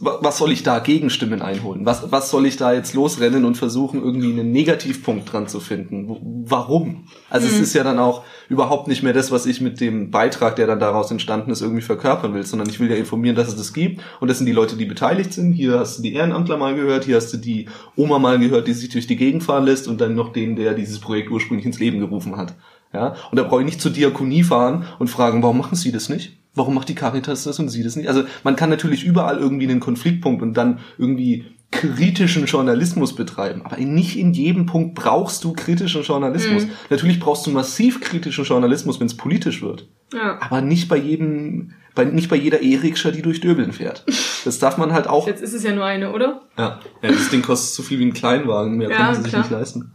was 0.00 0.36
soll 0.36 0.52
ich 0.52 0.62
da 0.62 0.78
Gegenstimmen 0.78 1.40
einholen? 1.40 1.86
Was, 1.86 2.12
was 2.12 2.30
soll 2.30 2.44
ich 2.44 2.58
da 2.58 2.74
jetzt 2.74 2.92
losrennen 2.92 3.46
und 3.46 3.56
versuchen, 3.56 4.02
irgendwie 4.02 4.30
einen 4.30 4.52
Negativpunkt 4.52 5.32
dran 5.32 5.48
zu 5.48 5.58
finden? 5.58 6.44
Warum? 6.46 7.06
Also 7.30 7.46
es 7.46 7.58
ist 7.58 7.72
ja 7.72 7.82
dann 7.82 7.98
auch 7.98 8.22
überhaupt 8.50 8.88
nicht 8.88 9.02
mehr 9.02 9.14
das, 9.14 9.30
was 9.30 9.46
ich 9.46 9.62
mit 9.62 9.80
dem 9.80 10.10
Beitrag, 10.10 10.56
der 10.56 10.66
dann 10.66 10.80
daraus 10.80 11.10
entstanden 11.10 11.50
ist, 11.50 11.62
irgendwie 11.62 11.80
verkörpern 11.80 12.34
will, 12.34 12.44
sondern 12.44 12.68
ich 12.68 12.78
will 12.78 12.90
ja 12.90 12.96
informieren, 12.96 13.36
dass 13.36 13.48
es 13.48 13.56
das 13.56 13.72
gibt 13.72 14.02
und 14.20 14.28
das 14.28 14.36
sind 14.36 14.46
die 14.46 14.52
Leute, 14.52 14.76
die 14.76 14.84
beteiligt 14.84 15.32
sind. 15.32 15.52
Hier 15.54 15.78
hast 15.78 15.98
du 15.98 16.02
die 16.02 16.12
Ehrenamtler 16.12 16.58
mal 16.58 16.74
gehört, 16.74 17.04
hier 17.04 17.16
hast 17.16 17.32
du 17.32 17.38
die 17.38 17.66
Oma 17.96 18.18
mal 18.18 18.38
gehört, 18.38 18.68
die 18.68 18.74
sich 18.74 18.90
durch 18.90 19.06
die 19.06 19.16
Gegend 19.16 19.44
fahren 19.44 19.64
lässt 19.64 19.88
und 19.88 19.98
dann 20.00 20.14
noch 20.14 20.34
den, 20.34 20.56
der 20.56 20.74
dieses 20.74 20.98
Projekt 20.98 21.30
ursprünglich 21.30 21.64
ins 21.64 21.78
Leben 21.78 22.00
gerufen 22.00 22.36
hat. 22.36 22.54
Ja, 22.92 23.14
und 23.30 23.36
da 23.38 23.44
brauche 23.44 23.60
ich 23.60 23.66
nicht 23.66 23.80
zur 23.80 23.92
Diakonie 23.92 24.42
fahren 24.42 24.84
und 24.98 25.08
fragen, 25.08 25.42
warum 25.42 25.58
machen 25.58 25.76
Sie 25.76 25.92
das 25.92 26.08
nicht? 26.08 26.36
Warum 26.54 26.74
macht 26.74 26.88
die 26.88 26.96
Caritas 26.96 27.44
das 27.44 27.60
und 27.60 27.68
Sie 27.68 27.84
das 27.84 27.94
nicht? 27.94 28.08
Also 28.08 28.24
man 28.42 28.56
kann 28.56 28.70
natürlich 28.70 29.04
überall 29.04 29.38
irgendwie 29.38 29.68
einen 29.68 29.78
Konfliktpunkt 29.78 30.42
und 30.42 30.54
dann 30.54 30.80
irgendwie 30.98 31.46
kritischen 31.70 32.46
Journalismus 32.46 33.14
betreiben. 33.14 33.62
Aber 33.64 33.76
nicht 33.76 34.18
in 34.18 34.32
jedem 34.32 34.66
Punkt 34.66 34.96
brauchst 34.96 35.44
du 35.44 35.52
kritischen 35.52 36.02
Journalismus. 36.02 36.66
Natürlich 36.90 37.20
brauchst 37.20 37.46
du 37.46 37.50
massiv 37.50 38.00
kritischen 38.00 38.44
Journalismus, 38.44 38.98
wenn 38.98 39.06
es 39.06 39.16
politisch 39.16 39.62
wird. 39.62 39.86
Ja. 40.12 40.38
Aber 40.40 40.60
nicht 40.60 40.88
bei 40.88 40.96
jedem, 40.96 41.74
bei, 41.94 42.04
nicht 42.04 42.28
bei 42.28 42.36
jeder 42.36 42.60
E-Rikscha, 42.60 43.12
die 43.12 43.22
durch 43.22 43.40
Döbeln 43.40 43.72
fährt. 43.72 44.04
Das 44.44 44.58
darf 44.58 44.78
man 44.78 44.92
halt 44.92 45.06
auch. 45.06 45.28
Jetzt 45.28 45.42
ist 45.42 45.54
es 45.54 45.62
ja 45.62 45.72
nur 45.72 45.84
eine, 45.84 46.12
oder? 46.12 46.42
Ja, 46.58 46.80
ja 47.02 47.08
das 47.10 47.28
Ding 47.30 47.42
kostet 47.42 47.72
so 47.74 47.84
viel 47.84 48.00
wie 48.00 48.06
ein 48.06 48.14
Kleinwagen. 48.14 48.76
Mehr 48.76 48.90
Ja, 48.90 48.96
können 48.96 49.14
sie 49.14 49.22
sich 49.22 49.30
klar. 49.30 49.42
nicht 49.42 49.52
leisten. 49.52 49.92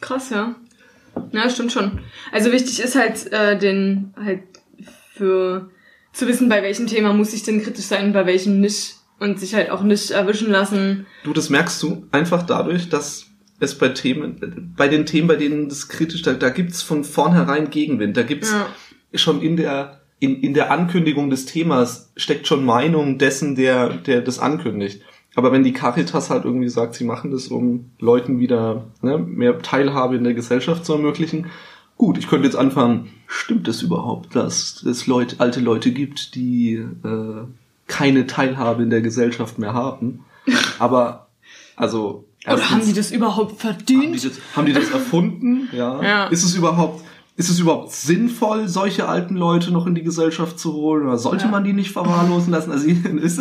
Krass, 0.00 0.30
ja. 0.30 0.54
Ja, 1.32 1.48
stimmt 1.50 1.72
schon. 1.72 2.00
Also 2.32 2.52
wichtig 2.52 2.80
ist 2.80 2.94
halt, 2.96 3.32
äh, 3.32 3.58
den 3.58 4.12
halt 4.16 4.42
für 5.14 5.70
zu 6.12 6.26
wissen, 6.26 6.48
bei 6.48 6.62
welchem 6.62 6.86
Thema 6.86 7.12
muss 7.12 7.32
ich 7.34 7.42
denn 7.42 7.62
kritisch 7.62 7.84
sein, 7.86 8.12
bei 8.12 8.26
welchem 8.26 8.60
nicht. 8.60 8.94
Und 9.20 9.40
sich 9.40 9.52
halt 9.54 9.70
auch 9.70 9.82
nicht 9.82 10.12
erwischen 10.12 10.48
lassen. 10.48 11.06
Du, 11.24 11.32
das 11.32 11.50
merkst 11.50 11.82
du 11.82 12.06
einfach 12.12 12.44
dadurch, 12.44 12.88
dass 12.88 13.26
es 13.58 13.76
bei 13.76 13.88
Themen, 13.88 14.72
bei 14.76 14.86
den 14.86 15.06
Themen, 15.06 15.26
bei 15.26 15.34
denen 15.34 15.68
das 15.68 15.88
kritisch, 15.88 16.22
da, 16.22 16.34
da 16.34 16.50
gibt's 16.50 16.82
von 16.82 17.02
vornherein 17.02 17.70
Gegenwind. 17.70 18.16
Da 18.16 18.22
gibt's 18.22 18.52
Ja. 18.52 18.68
schon 19.14 19.42
in 19.42 19.56
der, 19.56 20.02
in, 20.20 20.40
in 20.40 20.54
der 20.54 20.70
Ankündigung 20.70 21.30
des 21.30 21.46
Themas 21.46 22.12
steckt 22.16 22.46
schon 22.46 22.64
Meinung 22.64 23.18
dessen, 23.18 23.56
der, 23.56 23.88
der 23.88 24.20
das 24.20 24.38
ankündigt. 24.38 25.02
Aber 25.38 25.52
wenn 25.52 25.62
die 25.62 25.72
Caritas 25.72 26.30
halt 26.30 26.44
irgendwie 26.44 26.68
sagt, 26.68 26.96
sie 26.96 27.04
machen 27.04 27.30
das, 27.30 27.46
um 27.46 27.92
Leuten 28.00 28.40
wieder 28.40 28.86
ne, 29.02 29.18
mehr 29.18 29.62
Teilhabe 29.62 30.16
in 30.16 30.24
der 30.24 30.34
Gesellschaft 30.34 30.84
zu 30.84 30.94
ermöglichen, 30.94 31.46
gut, 31.96 32.18
ich 32.18 32.26
könnte 32.26 32.46
jetzt 32.46 32.56
anfangen, 32.56 33.10
stimmt 33.28 33.68
es 33.68 33.80
überhaupt, 33.80 34.34
dass 34.34 34.82
es 34.82 35.06
Leute, 35.06 35.36
alte 35.38 35.60
Leute 35.60 35.92
gibt, 35.92 36.34
die 36.34 36.72
äh, 36.74 37.44
keine 37.86 38.26
Teilhabe 38.26 38.82
in 38.82 38.90
der 38.90 39.00
Gesellschaft 39.00 39.60
mehr 39.60 39.74
haben? 39.74 40.24
Aber, 40.80 41.28
also... 41.76 42.24
Oder 42.44 42.54
haben 42.54 42.60
erstens- 42.60 42.86
die 42.86 42.94
das 42.94 43.12
überhaupt 43.12 43.62
haben 43.62 43.76
die 43.86 43.94
verdient? 43.94 44.24
das, 44.24 44.40
haben 44.56 44.66
die 44.66 44.72
das 44.72 44.90
erfunden? 44.90 45.68
Ja. 45.72 46.02
Ja. 46.02 46.26
Ist 46.26 46.42
es 46.42 46.56
überhaupt, 46.56 47.04
ist 47.38 47.48
es 47.48 47.60
überhaupt 47.60 47.92
sinnvoll, 47.92 48.66
solche 48.66 49.06
alten 49.08 49.36
Leute 49.36 49.70
noch 49.70 49.86
in 49.86 49.94
die 49.94 50.02
Gesellschaft 50.02 50.58
zu 50.58 50.72
holen? 50.74 51.04
Oder 51.04 51.18
sollte 51.18 51.44
Ja. 51.44 51.50
man 51.52 51.62
die 51.62 51.72
nicht 51.72 51.92
verwahrlosen 51.92 52.50
lassen? 52.52 52.72
Also, 52.72 52.88
es 53.22 53.38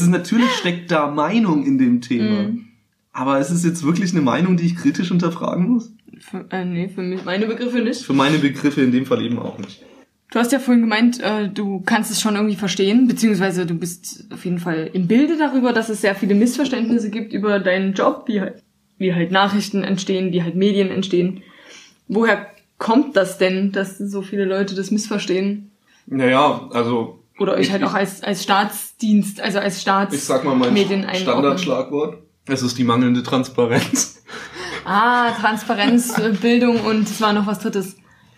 ist 0.00 0.08
natürlich 0.08 0.50
steckt 0.52 0.90
da 0.92 1.10
Meinung 1.10 1.66
in 1.66 1.76
dem 1.76 2.00
Thema. 2.00 2.42
Mhm. 2.44 2.66
Aber 3.12 3.40
ist 3.40 3.50
es 3.50 3.64
jetzt 3.64 3.84
wirklich 3.84 4.12
eine 4.12 4.20
Meinung, 4.20 4.56
die 4.56 4.66
ich 4.66 4.76
kritisch 4.76 5.08
hinterfragen 5.08 5.68
muss? 5.68 5.92
Für, 6.20 6.46
äh, 6.50 6.64
nee, 6.64 6.88
für 6.88 7.02
mich, 7.02 7.24
meine 7.24 7.46
Begriffe 7.46 7.80
nicht. 7.80 8.02
Für 8.02 8.12
meine 8.12 8.38
Begriffe 8.38 8.82
in 8.82 8.92
dem 8.92 9.04
Fall 9.04 9.20
eben 9.20 9.40
auch 9.40 9.58
nicht. 9.58 9.82
Du 10.30 10.38
hast 10.38 10.52
ja 10.52 10.60
vorhin 10.60 10.82
gemeint, 10.82 11.18
äh, 11.20 11.48
du 11.48 11.80
kannst 11.80 12.12
es 12.12 12.20
schon 12.20 12.36
irgendwie 12.36 12.54
verstehen, 12.54 13.08
beziehungsweise 13.08 13.66
du 13.66 13.74
bist 13.74 14.26
auf 14.32 14.44
jeden 14.44 14.60
Fall 14.60 14.88
im 14.92 15.08
Bilde 15.08 15.36
darüber, 15.36 15.72
dass 15.72 15.88
es 15.88 16.02
sehr 16.02 16.14
viele 16.14 16.36
Missverständnisse 16.36 17.10
gibt 17.10 17.32
über 17.32 17.58
deinen 17.58 17.94
Job, 17.94 18.24
wie 18.28 18.40
halt, 18.40 18.62
wie 18.96 19.12
halt 19.12 19.32
Nachrichten 19.32 19.82
entstehen, 19.82 20.32
wie 20.32 20.44
halt 20.44 20.54
Medien 20.54 20.88
entstehen. 20.92 21.42
Woher 22.06 22.46
kommt 22.80 23.14
das 23.14 23.38
denn, 23.38 23.70
dass 23.70 23.98
so 23.98 24.22
viele 24.22 24.44
Leute 24.44 24.74
das 24.74 24.90
missverstehen? 24.90 25.70
Naja, 26.06 26.68
also. 26.72 27.22
Oder 27.38 27.54
euch 27.54 27.66
ich, 27.66 27.72
halt 27.72 27.84
auch 27.84 27.94
als, 27.94 28.24
als 28.24 28.42
Staatsdienst, 28.42 29.40
also 29.40 29.60
als 29.60 29.80
Staats... 29.80 30.14
Ich 30.14 30.24
sag 30.24 30.44
mal 30.44 30.56
mein. 30.56 30.76
Standardschlagwort. 31.14 32.18
Es 32.46 32.62
ist 32.62 32.76
die 32.78 32.84
mangelnde 32.84 33.22
Transparenz. 33.22 34.16
Ah, 34.82 35.32
Transparenz, 35.32 36.18
äh, 36.18 36.32
Bildung 36.40 36.80
und 36.80 37.02
es 37.02 37.20
war 37.20 37.34
noch 37.34 37.46
was 37.46 37.58
drittes. 37.58 37.96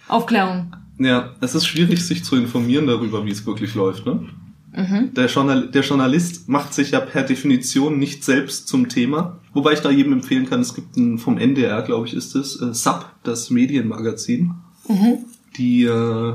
Aufklärung. 0.09 0.75
Ja, 0.99 1.37
es 1.41 1.55
ist 1.55 1.67
schwierig, 1.67 2.05
sich 2.05 2.25
zu 2.25 2.35
informieren 2.35 2.89
darüber, 2.89 3.25
wie 3.25 3.31
es 3.31 3.47
wirklich 3.47 3.77
läuft, 3.77 4.05
ne? 4.05 4.29
Mhm. 4.75 5.13
Der, 5.15 5.27
Journal 5.27 5.69
der 5.71 5.83
Journalist 5.83 6.49
macht 6.49 6.73
sich 6.73 6.93
ja 6.93 7.01
per 7.01 7.23
Definition 7.25 7.99
nicht 7.99 8.25
selbst 8.25 8.69
zum 8.69 8.89
Thema. 8.89 9.39
Wobei 9.53 9.75
ich 9.75 9.81
da 9.81 9.91
jedem 9.91 10.15
empfehlen 10.15 10.49
kann, 10.49 10.61
es 10.61 10.75
gibt 10.75 10.97
ein, 10.97 11.19
vom 11.19 11.37
NDR, 11.39 11.83
glaube 11.83 12.07
ich, 12.07 12.15
ist 12.15 12.35
es, 12.35 12.61
äh, 12.61 12.73
SAP, 12.73 13.05
das 13.23 13.51
Medienmagazin. 13.51 14.55
Mhm. 14.89 15.19
Die, 15.59 15.85
äh, 15.85 16.35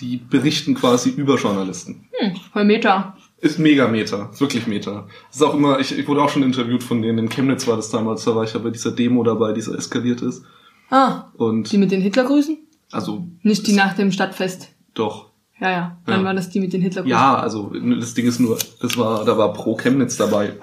die 0.00 0.18
berichten 0.18 0.74
quasi 0.74 1.10
über 1.10 1.36
Journalisten. 1.36 2.06
Hm, 2.18 2.36
voll 2.52 2.64
Meta. 2.64 3.16
Ist 3.40 3.58
mega 3.58 3.88
Meta, 3.88 4.30
wirklich 4.38 4.66
Meta. 4.66 5.08
Ist 5.30 5.42
auch 5.42 5.54
immer, 5.54 5.78
ich, 5.80 5.96
ich 5.98 6.06
wurde 6.08 6.22
auch 6.22 6.30
schon 6.30 6.42
interviewt 6.42 6.82
von 6.82 7.02
denen, 7.02 7.18
in 7.18 7.28
Chemnitz 7.28 7.66
war 7.66 7.76
das 7.76 7.90
damals, 7.90 8.24
da 8.24 8.34
war 8.34 8.44
ich 8.44 8.52
ja 8.54 8.60
bei 8.60 8.70
dieser 8.70 8.92
Demo 8.92 9.22
dabei, 9.24 9.52
die 9.52 9.60
so 9.60 9.74
eskaliert 9.74 10.22
ist. 10.22 10.42
Ah, 10.88 11.24
Und 11.34 11.70
die 11.72 11.78
mit 11.78 11.90
den 11.90 12.00
Hitlergrüßen? 12.00 12.56
also 12.92 13.26
Nicht 13.42 13.66
die 13.66 13.72
nach 13.72 13.94
dem 13.94 14.12
Stadtfest. 14.12 14.68
doch. 14.94 15.25
Ja, 15.58 15.70
ja. 15.70 15.96
Dann 16.04 16.20
Ja. 16.20 16.26
war 16.26 16.34
das 16.34 16.50
die 16.50 16.60
mit 16.60 16.72
den 16.72 16.82
Hitlergrüßen. 16.82 17.10
Ja, 17.18 17.36
also 17.36 17.72
das 18.00 18.12
Ding 18.14 18.26
ist 18.26 18.38
nur, 18.40 18.58
das 18.80 18.96
war, 18.98 19.24
da 19.24 19.38
war 19.38 19.52
pro 19.54 19.76
Chemnitz 19.76 20.16
dabei 20.16 20.54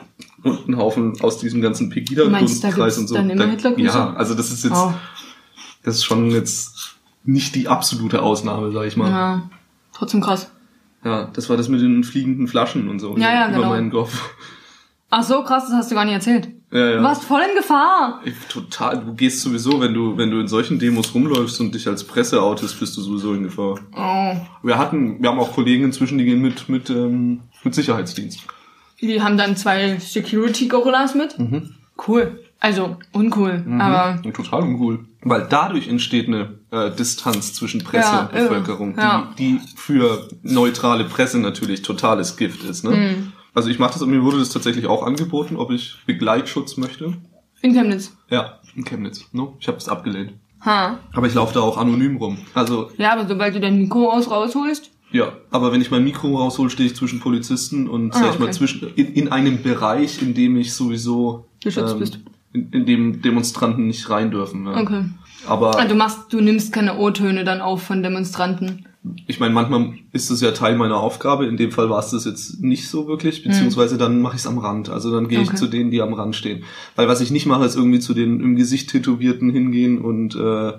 und 0.43 0.67
ein 0.67 0.77
Haufen 0.77 1.13
aus 1.21 1.39
diesem 1.39 1.61
ganzen 1.61 1.89
gibt's 2.95 2.97
und 2.99 3.07
so. 3.07 3.15
dann 3.15 3.29
immer 3.29 3.47
Da-? 3.93 3.95
Ja, 3.95 4.13
also 4.13 4.35
das 4.35 4.51
ist 4.51 4.63
jetzt, 4.63 4.75
Oh, 4.75 4.93
das 5.83 5.95
ist 5.95 6.03
schon 6.03 6.29
jetzt 6.29 6.97
nicht 7.23 7.55
die 7.55 7.67
absolute 7.67 8.21
Ausnahme, 8.21 8.71
sag 8.71 8.85
ich 8.85 8.95
mal. 8.97 9.09
Ja. 9.09 9.17
ja. 9.35 9.49
Trotzdem 9.93 10.21
krass. 10.21 10.51
das 11.33 11.49
war 11.49 11.57
das 11.57 11.69
mit 11.69 11.81
den 11.81 12.03
fliegenden 12.03 12.47
Flaschen 12.47 12.87
und 12.87 12.99
so 12.99 13.17
Ja, 13.17 13.33
ja, 13.33 13.47
über 13.49 13.55
genau. 13.57 13.69
meinen 13.69 13.91
Kopf. 13.91 14.21
Ach 15.09 15.23
so, 15.23 15.43
krass, 15.43 15.65
das 15.67 15.75
hast 15.75 15.91
du 15.91 15.95
gar 15.95 16.05
nicht 16.05 16.13
erzählt. 16.13 16.49
Ja, 16.74 16.89
ja. 16.89 16.97
Du 16.97 17.03
warst 17.03 17.24
voll 17.24 17.41
in 17.47 17.55
Gefahr. 17.55 18.19
Ich, 18.26 18.34
total, 18.49 19.05
du 19.05 19.13
gehst 19.13 19.41
sowieso, 19.41 19.80
wenn 19.80 19.93
du, 19.93 20.17
wenn 20.17 20.32
du 20.32 20.39
in 20.39 20.47
solchen 20.47 20.80
Demos 20.80 21.13
rumläufst 21.13 21.59
und 21.61 21.76
dich 21.76 21.88
als 21.88 22.03
Presse 22.03 22.41
outest, 22.41 22.80
bist 22.80 22.97
du 22.97 23.01
sowieso 23.01 23.34
in 23.36 23.43
Gefahr. 23.43 23.80
Oh. 23.95 24.36
Wir 24.65 24.80
hatten, 24.80 25.21
wir 25.21 25.30
haben 25.30 25.39
auch 25.39 25.53
Kollegen 25.53 25.84
inzwischen, 25.84 26.17
die 26.17 26.26
gehen 26.26 26.41
mit, 26.41 26.69
mit, 26.69 26.89
ähm, 26.89 27.41
mit 27.63 27.76
Sicherheitsdienst. 27.76 28.39
Die 29.01 29.21
haben 29.21 29.38
dann 29.38 29.55
zwei 29.55 29.99
Security-Gorillas 29.99 31.13
mit. 31.13 31.38
Mhm. 31.38 31.76
Cool. 32.07 32.39
Also, 32.59 32.95
uncool. 33.11 33.63
Aber 33.78 34.21
Ja, 34.24 34.32
total 34.32 34.63
uncool. 34.63 35.05
Weil 35.21 35.45
dadurch 35.49 35.89
entsteht 35.89 36.28
eine 36.28 36.59
äh, 36.71 36.91
Distanz 36.91 37.53
zwischen 37.53 37.84
Presse 37.84 38.07
Ja, 38.07 38.21
und 38.21 38.32
Bevölkerung, 38.32 38.97
ja. 38.97 39.34
die, 39.38 39.59
die 39.59 39.61
für 39.76 40.30
neutrale 40.43 41.03
Presse 41.03 41.39
natürlich 41.39 41.82
totales 41.82 42.38
Gift 42.38 42.63
ist. 42.63 42.84
Ne? 42.86 42.91
Mhm. 42.91 43.32
Also 43.53 43.69
ich 43.69 43.79
mache 43.79 43.93
das, 43.93 44.01
und 44.01 44.09
mir 44.09 44.23
wurde 44.23 44.39
das 44.39 44.49
tatsächlich 44.49 44.87
auch 44.87 45.03
angeboten, 45.03 45.55
ob 45.57 45.71
ich 45.71 45.97
Begleitschutz 46.05 46.77
möchte. 46.77 47.13
in 47.61 47.73
Chemnitz. 47.73 48.15
Ja, 48.29 48.59
in 48.75 48.83
Chemnitz. 48.83 49.25
Ne? 49.31 49.47
Ich 49.59 49.67
habe 49.67 49.77
es 49.77 49.87
abgelehnt. 49.87 50.33
Ha. 50.65 50.97
Aber 51.13 51.27
ich 51.27 51.33
laufe 51.33 51.53
da 51.53 51.59
auch 51.61 51.77
anonym 51.77 52.17
rum. 52.17 52.37
Also 52.53 52.89
Ja, 52.97 53.13
aber 53.13 53.27
sobald 53.27 53.53
du 53.55 53.59
dein 53.59 53.77
Mikro 53.79 54.09
aus 54.11 54.31
rausholst. 54.31 54.89
ja, 55.11 55.33
aber 55.51 55.71
wenn 55.71 55.81
ich 55.81 55.91
mein 55.91 56.03
Mikro 56.03 56.37
raushol, 56.37 56.69
stehe 56.69 56.87
ich 56.89 56.95
zwischen 56.95 57.19
Polizisten 57.19 57.87
und 57.89 58.15
Ah, 58.15 58.19
sag 58.19 58.33
ich 58.33 58.39
mal 58.39 58.45
okay. 58.45 58.53
zwischen 58.53 58.93
in, 58.95 59.07
in 59.13 59.27
einem 59.31 59.61
Bereich, 59.61 60.21
in 60.21 60.33
dem 60.33 60.55
ich 60.57 60.73
sowieso 60.73 61.45
ähm, 61.45 61.59
Geschützt 61.63 61.99
bist. 61.99 62.19
In, 62.53 62.69
in 62.71 62.85
dem 62.85 63.21
Demonstranten 63.21 63.87
nicht 63.87 64.09
rein 64.09 64.31
dürfen. 64.31 64.65
Ja. 64.65 64.77
Okay. 64.81 65.03
Aber 65.47 65.77
Ah, 65.77 65.85
du 65.85 65.95
machst, 65.95 66.31
du 66.31 66.39
nimmst 66.41 66.71
keine 66.71 66.97
O-Töne 66.97 67.43
dann 67.43 67.59
auf 67.61 67.83
von 67.83 68.01
Demonstranten. 68.01 68.87
Ich 69.27 69.39
meine, 69.39 69.53
manchmal 69.53 69.93
ist 70.13 70.29
es 70.29 70.39
ja 70.41 70.51
Teil 70.51 70.75
meiner 70.77 70.97
Aufgabe. 70.97 71.45
In 71.45 71.57
dem 71.57 71.71
Fall 71.71 71.89
war 71.89 71.99
es 71.99 72.11
das 72.11 72.23
jetzt 72.23 72.61
nicht 72.63 72.87
so 72.87 73.07
wirklich, 73.07 73.43
beziehungsweise 73.43 73.97
dann 73.97 74.21
mache 74.21 74.35
ich 74.35 74.41
es 74.41 74.47
am 74.47 74.57
Rand. 74.59 74.89
Also 74.89 75.11
dann 75.11 75.27
gehe 75.27 75.41
ich 75.41 75.49
Okay. 75.49 75.57
zu 75.57 75.67
denen, 75.67 75.91
die 75.91 76.01
am 76.01 76.13
Rand 76.13 76.35
stehen. 76.37 76.63
Weil 76.95 77.07
was 77.09 77.19
ich 77.19 77.29
nicht 77.31 77.45
mache, 77.45 77.65
ist 77.65 77.75
irgendwie 77.75 77.99
zu 77.99 78.13
den 78.13 78.39
im 78.39 78.55
Gesicht 78.55 78.89
Tätowierten 78.91 79.49
hingehen 79.51 79.99
und 79.99 80.35
äh, 80.35 80.73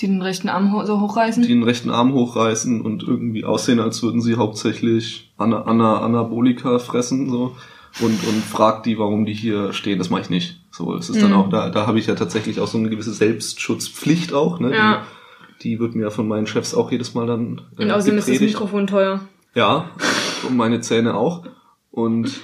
Die 0.00 0.06
den 0.08 0.20
rechten 0.22 0.48
Arm 0.48 0.72
ho 0.72 0.84
so 0.84 1.00
hochreißen. 1.00 1.42
die 1.42 1.48
den 1.48 1.62
rechten 1.62 1.90
Arm 1.90 2.12
hochreißen 2.12 2.80
und 2.80 3.02
irgendwie 3.04 3.44
aussehen, 3.44 3.78
als 3.78 4.02
würden 4.02 4.20
sie 4.20 4.34
hauptsächlich 4.34 5.32
Ana 5.38 5.62
Ana 5.62 6.00
Anabolika 6.00 6.78
fressen 6.80 7.30
so 7.30 7.54
und 8.00 8.06
und 8.26 8.42
fragt 8.44 8.86
die, 8.86 8.98
warum 8.98 9.26
die 9.26 9.34
hier 9.34 9.72
stehen. 9.72 9.98
Das 9.98 10.10
mache 10.10 10.22
ich 10.22 10.30
nicht. 10.30 10.60
So, 10.72 10.94
es 10.96 11.08
ist 11.10 11.22
dann 11.22 11.30
Mhm. 11.32 11.36
auch 11.36 11.48
da 11.50 11.70
da 11.70 11.86
habe 11.86 11.98
ich 12.00 12.06
ja 12.06 12.14
tatsächlich 12.16 12.58
auch 12.58 12.66
so 12.68 12.78
eine 12.78 12.90
gewisse 12.90 13.12
Selbstschutzpflicht 13.12 14.32
auch. 14.32 14.58
Ne? 14.58 14.74
Ja. 14.74 14.94
Die, 14.94 15.19
die 15.62 15.78
wird 15.80 15.94
mir 15.94 16.04
ja 16.04 16.10
von 16.10 16.26
meinen 16.28 16.46
Chefs 16.46 16.74
auch 16.74 16.90
jedes 16.90 17.14
Mal 17.14 17.26
dann 17.26 17.60
äh, 17.78 17.82
Und 17.84 17.90
außerdem 17.90 18.18
ist 18.18 18.28
das 18.28 18.32
gepredigt. 18.34 18.54
Mikrofon 18.54 18.86
teuer. 18.86 19.20
Ja, 19.54 19.90
und 20.48 20.56
meine 20.56 20.80
Zähne 20.80 21.14
auch. 21.14 21.44
Und 21.90 22.40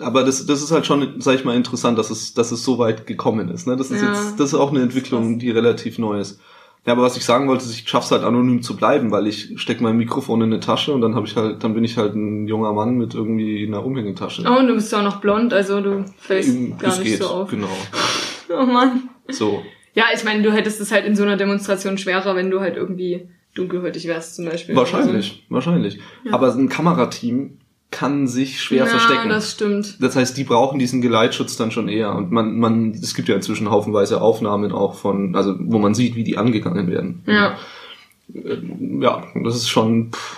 aber 0.00 0.22
das, 0.24 0.46
das 0.46 0.62
ist 0.62 0.70
halt 0.70 0.86
schon, 0.86 1.14
sag 1.20 1.34
ich 1.34 1.44
mal, 1.44 1.56
interessant, 1.56 1.98
dass 1.98 2.10
es, 2.10 2.34
dass 2.34 2.52
es 2.52 2.62
so 2.62 2.78
weit 2.78 3.06
gekommen 3.06 3.48
ist. 3.48 3.66
Ne? 3.66 3.76
Das 3.76 3.90
ist 3.90 4.00
Ja. 4.02 4.08
jetzt, 4.12 4.38
das 4.38 4.48
ist 4.52 4.54
auch 4.54 4.70
eine 4.70 4.82
Entwicklung, 4.82 5.38
die 5.38 5.50
relativ 5.50 5.98
neu 5.98 6.20
ist. 6.20 6.40
Ja, 6.86 6.92
aber 6.92 7.02
was 7.02 7.16
ich 7.16 7.24
sagen 7.24 7.48
wollte, 7.48 7.64
ist, 7.64 7.72
ich 7.72 7.88
schaff's 7.88 8.10
halt 8.12 8.22
anonym 8.22 8.62
zu 8.62 8.76
bleiben, 8.76 9.10
weil 9.10 9.26
ich 9.26 9.60
steck 9.60 9.80
mein 9.80 9.96
Mikrofon 9.96 10.40
in 10.42 10.52
eine 10.52 10.60
Tasche 10.60 10.92
und 10.94 11.00
dann 11.00 11.16
habe 11.16 11.26
ich 11.26 11.36
halt, 11.36 11.64
dann 11.64 11.74
bin 11.74 11.84
ich 11.84 11.96
halt 11.98 12.14
ein 12.14 12.46
junger 12.46 12.72
Mann 12.72 12.94
mit 12.96 13.14
irgendwie 13.14 13.66
einer 13.66 13.84
Umhängetasche. 13.84 14.44
Oh, 14.46 14.58
und 14.58 14.68
du 14.68 14.74
bist 14.74 14.92
ja 14.92 14.98
auch 15.00 15.02
noch 15.04 15.20
blond, 15.20 15.52
also 15.52 15.80
du 15.80 16.04
fällst 16.18 16.56
gar 16.78 16.90
nicht 16.98 17.02
geht, 17.04 17.18
so 17.22 17.28
auf. 17.28 17.50
genau. 17.50 17.66
Oh 18.50 18.64
Mann. 18.64 19.10
So. 19.28 19.62
Ja, 19.98 20.04
ich 20.14 20.22
meine, 20.22 20.44
du 20.44 20.52
hättest 20.52 20.80
es 20.80 20.92
halt 20.92 21.04
in 21.06 21.16
so 21.16 21.24
einer 21.24 21.36
Demonstration 21.36 21.98
schwerer, 21.98 22.36
wenn 22.36 22.50
du 22.50 22.60
halt 22.60 22.76
irgendwie 22.76 23.28
dunkelhäutig 23.56 24.06
wärst 24.06 24.36
zum 24.36 24.44
Beispiel. 24.44 24.76
Wahrscheinlich, 24.76 25.44
wahrscheinlich. 25.48 25.98
Aber 26.30 26.54
ein 26.54 26.68
Kamerateam 26.68 27.58
kann 27.90 28.28
sich 28.28 28.62
schwer 28.62 28.84
ja, 28.84 28.86
verstecken. 28.86 29.28
das 29.28 29.50
stimmt. 29.50 30.00
Das 30.00 30.14
heißt, 30.14 30.36
die 30.36 30.44
brauchen 30.44 30.78
diesen 30.78 31.00
Geleitschutz 31.00 31.56
dann 31.56 31.72
schon 31.72 31.88
eher. 31.88 32.14
Und 32.14 32.30
man, 32.30 32.56
man, 32.60 32.92
es 32.92 33.12
gibt 33.12 33.28
ja 33.28 33.34
inzwischen 33.34 33.72
haufenweise 33.72 34.20
Aufnahmen 34.20 34.70
auch 34.70 34.94
von, 34.94 35.34
also 35.34 35.56
wo 35.58 35.80
man 35.80 35.94
sieht, 35.94 36.14
wie 36.14 36.22
die 36.22 36.38
angegangen 36.38 36.88
werden. 36.88 37.24
Ja. 37.26 37.56
Ja, 38.28 39.24
das 39.42 39.56
ist 39.56 39.68
schon, 39.68 40.12
pff, 40.12 40.36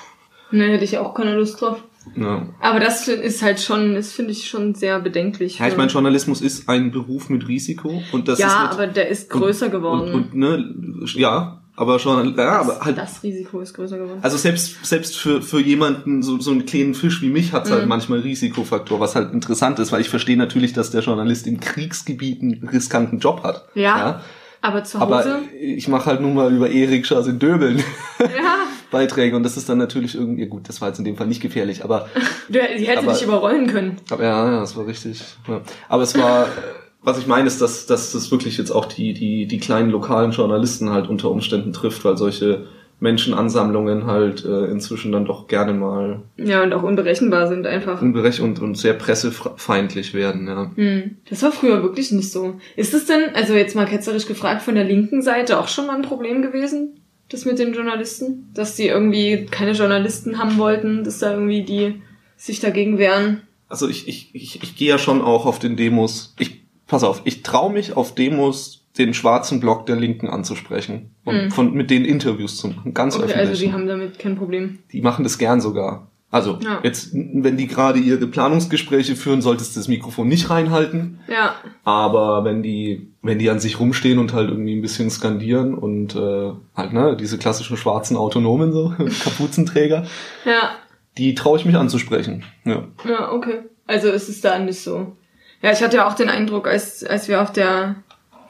Ne, 0.52 0.68
hätte 0.68 0.84
ich 0.84 0.96
auch 0.96 1.14
keine 1.14 1.36
Lust 1.36 1.60
drauf. 1.60 1.82
Ja. 2.16 2.46
Aber 2.60 2.80
das 2.80 3.06
ist 3.08 3.42
halt 3.42 3.60
schon, 3.60 3.94
das 3.94 4.12
finde 4.12 4.32
ich 4.32 4.48
schon 4.48 4.74
sehr 4.74 5.00
bedenklich. 5.00 5.58
Ja, 5.58 5.68
ich 5.68 5.76
meine, 5.76 5.90
Journalismus 5.90 6.40
ist 6.40 6.68
ein 6.68 6.90
Beruf 6.90 7.28
mit 7.28 7.46
Risiko 7.48 8.02
und 8.12 8.28
das 8.28 8.38
ist 8.38 8.44
ja, 8.44 8.70
aber 8.70 8.86
der 8.86 9.08
ist 9.08 9.30
größer 9.30 9.66
und, 9.66 9.72
geworden. 9.72 10.14
Und, 10.14 10.32
und 10.32 10.34
ne, 10.34 10.74
ja, 11.14 11.60
aber 11.76 11.98
schon, 11.98 12.36
ja, 12.36 12.60
aber 12.60 12.80
halt, 12.80 12.98
das 12.98 13.22
Risiko 13.22 13.60
ist 13.60 13.72
größer 13.74 13.96
geworden. 13.96 14.18
also 14.22 14.36
selbst 14.36 14.84
selbst 14.84 15.16
für 15.16 15.40
für 15.40 15.60
jemanden 15.60 16.22
so 16.22 16.38
so 16.40 16.50
einen 16.50 16.66
kleinen 16.66 16.94
Fisch 16.94 17.22
wie 17.22 17.30
mich 17.30 17.52
hat's 17.52 17.70
Mhm. 17.70 17.74
halt 17.74 17.86
manchmal 17.86 18.18
Risikofaktor, 18.20 19.00
was 19.00 19.14
halt 19.14 19.32
interessant 19.32 19.78
ist, 19.78 19.90
weil 19.92 20.00
ich 20.02 20.10
verstehe 20.10 20.36
natürlich, 20.36 20.72
dass 20.74 20.90
der 20.90 21.00
Journalist 21.02 21.46
in 21.46 21.58
Kriegsgebieten 21.60 22.52
einen 22.54 22.68
riskanten 22.68 23.18
Job 23.18 23.42
hat. 23.44 23.66
Ja. 23.74 24.20
aber 24.62 24.84
zu 24.84 25.00
Hause, 25.00 25.12
Aber 25.34 25.38
ich 25.58 25.88
mache 25.88 26.04
halt 26.06 26.20
nun 26.20 26.34
mal 26.34 26.52
über 26.54 26.68
Erikschas 26.70 27.26
in 27.28 27.38
Döbeln 27.38 27.78
ja, 28.18 28.26
Beiträge 28.90 29.36
und 29.36 29.42
das 29.42 29.56
ist 29.56 29.68
dann 29.68 29.78
natürlich 29.78 30.14
irgendwie, 30.14 30.46
gut, 30.46 30.68
das 30.68 30.80
war 30.80 30.88
jetzt 30.88 30.98
in 30.98 31.04
dem 31.04 31.16
Fall 31.16 31.26
nicht 31.26 31.40
gefährlich, 31.42 31.84
aber, 31.84 32.08
die 32.48 32.58
hätte 32.58 33.00
Aber- 33.00 33.12
dich 33.12 33.22
überrollen 33.22 33.66
können. 33.66 33.96
aber 34.10 34.22
ja, 34.24 34.50
ja, 34.52 34.60
das 34.60 34.76
war 34.76 34.86
richtig. 34.86 35.22
Ja. 35.48 35.60
Aber 35.88 36.02
es 36.02 36.16
war, 36.18 36.46
was 37.02 37.18
ich 37.18 37.26
meine, 37.26 37.46
ist, 37.46 37.60
dass, 37.60 37.86
dass 37.86 38.12
das 38.12 38.30
wirklich 38.30 38.58
jetzt 38.58 38.70
auch 38.70 38.86
die, 38.86 39.14
die, 39.14 39.46
die 39.46 39.58
kleinen 39.58 39.90
lokalen 39.90 40.32
Journalisten 40.32 40.90
halt 40.90 41.08
unter 41.08 41.30
Umständen 41.30 41.72
trifft, 41.72 42.04
weil 42.04 42.16
solche 42.16 42.66
Menschenansammlungen 43.02 44.06
halt 44.06 44.44
äh, 44.44 44.66
inzwischen 44.66 45.10
dann 45.10 45.24
doch 45.24 45.48
gerne 45.48 45.72
mal 45.72 46.20
Ja, 46.36 46.62
und 46.62 46.74
auch 46.74 46.82
unberechenbar 46.82 47.48
sind 47.48 47.66
einfach. 47.66 48.02
unberech 48.02 48.42
und, 48.42 48.60
und 48.60 48.76
sehr 48.76 48.92
pressefeindlich 48.94 50.14
werden, 50.14 50.46
ja. 50.46 50.70
Hm. 50.74 51.16
Das 51.28 51.42
war 51.42 51.50
früher 51.52 51.82
wirklich 51.82 52.12
nicht 52.12 52.30
so. 52.30 52.54
Ist 52.76 52.92
es 52.94 53.06
denn, 53.06 53.34
also 53.34 53.54
jetzt 53.54 53.74
mal 53.74 53.86
ketzerisch 53.86 54.26
gefragt, 54.26 54.62
von 54.62 54.74
der 54.74 54.84
linken 54.84 55.22
Seite 55.22 55.58
auch 55.58 55.68
schon 55.68 55.86
mal 55.86 55.96
ein 55.96 56.02
Problem 56.02 56.42
gewesen? 56.42 56.99
Das 57.30 57.44
mit 57.44 57.58
den 57.58 57.72
Journalisten? 57.72 58.50
Dass 58.54 58.76
die 58.76 58.86
irgendwie 58.88 59.46
keine 59.50 59.72
Journalisten 59.72 60.38
haben 60.38 60.58
wollten, 60.58 61.04
dass 61.04 61.18
da 61.20 61.32
irgendwie 61.32 61.62
die 61.62 62.02
sich 62.36 62.60
dagegen 62.60 62.98
wehren? 62.98 63.42
Also 63.68 63.88
ich, 63.88 64.08
ich, 64.08 64.34
ich, 64.34 64.62
ich 64.62 64.76
gehe 64.76 64.88
ja 64.88 64.98
schon 64.98 65.22
auch 65.22 65.46
auf 65.46 65.58
den 65.58 65.76
Demos. 65.76 66.34
Ich, 66.38 66.62
pass 66.86 67.04
auf, 67.04 67.22
ich 67.24 67.42
traue 67.42 67.72
mich 67.72 67.96
auf 67.96 68.14
Demos 68.14 68.84
den 68.98 69.14
schwarzen 69.14 69.60
Block 69.60 69.86
der 69.86 69.94
Linken 69.96 70.26
anzusprechen 70.28 71.10
und 71.24 71.36
Hm. 71.36 71.50
von 71.52 71.72
mit 71.72 71.90
denen 71.90 72.04
Interviews 72.04 72.56
zu 72.56 72.66
machen, 72.68 72.92
ganz 72.92 73.14
Okay, 73.14 73.26
öffentlich. 73.26 73.48
also 73.48 73.62
die 73.64 73.72
haben 73.72 73.86
damit 73.86 74.18
kein 74.18 74.34
Problem. 74.36 74.80
die 74.90 75.00
machen 75.00 75.22
das 75.22 75.38
gern 75.38 75.60
sogar. 75.60 76.10
Also 76.32 76.58
Ja. 76.62 76.78
jetzt, 76.84 77.10
wenn 77.12 77.56
die 77.56 77.66
gerade 77.66 77.98
ihre 77.98 78.26
Planungsgespräche 78.26 79.16
führen, 79.16 79.42
solltest 79.42 79.74
du 79.74 79.80
das 79.80 79.88
Mikrofon 79.88 80.28
nicht 80.28 80.48
reinhalten. 80.48 81.18
Ja, 81.28 81.56
Aber 81.84 82.44
wenn 82.44 82.62
die, 82.62 83.08
wenn 83.22 83.38
die 83.40 83.50
an 83.50 83.58
sich 83.58 83.80
rumstehen 83.80 84.18
und 84.20 84.32
halt 84.32 84.48
irgendwie 84.48 84.76
ein 84.76 84.82
bisschen 84.82 85.10
skandieren 85.10 85.74
und 85.74 86.14
äh, 86.14 86.52
halt 86.76 86.92
ne 86.92 87.16
diese 87.16 87.36
klassischen 87.36 87.76
schwarzen 87.76 88.16
Autonomen 88.16 88.72
so 88.72 88.94
Kapuzenträger, 89.24 90.06
ja, 90.44 90.70
die 91.18 91.34
traue 91.34 91.58
ich 91.58 91.64
mich 91.64 91.76
anzusprechen. 91.76 92.44
Ja. 92.64 92.84
ja, 93.08 93.32
okay. 93.32 93.62
Also 93.88 94.08
ist 94.08 94.28
es 94.28 94.40
da 94.40 94.58
nicht 94.60 94.80
so. 94.80 95.16
Ja, 95.62 95.72
ich 95.72 95.82
hatte 95.82 95.96
ja 95.96 96.08
auch 96.08 96.14
den 96.14 96.28
Eindruck, 96.28 96.68
als, 96.68 97.02
als 97.02 97.26
wir 97.26 97.42
auf 97.42 97.52
der 97.52 97.96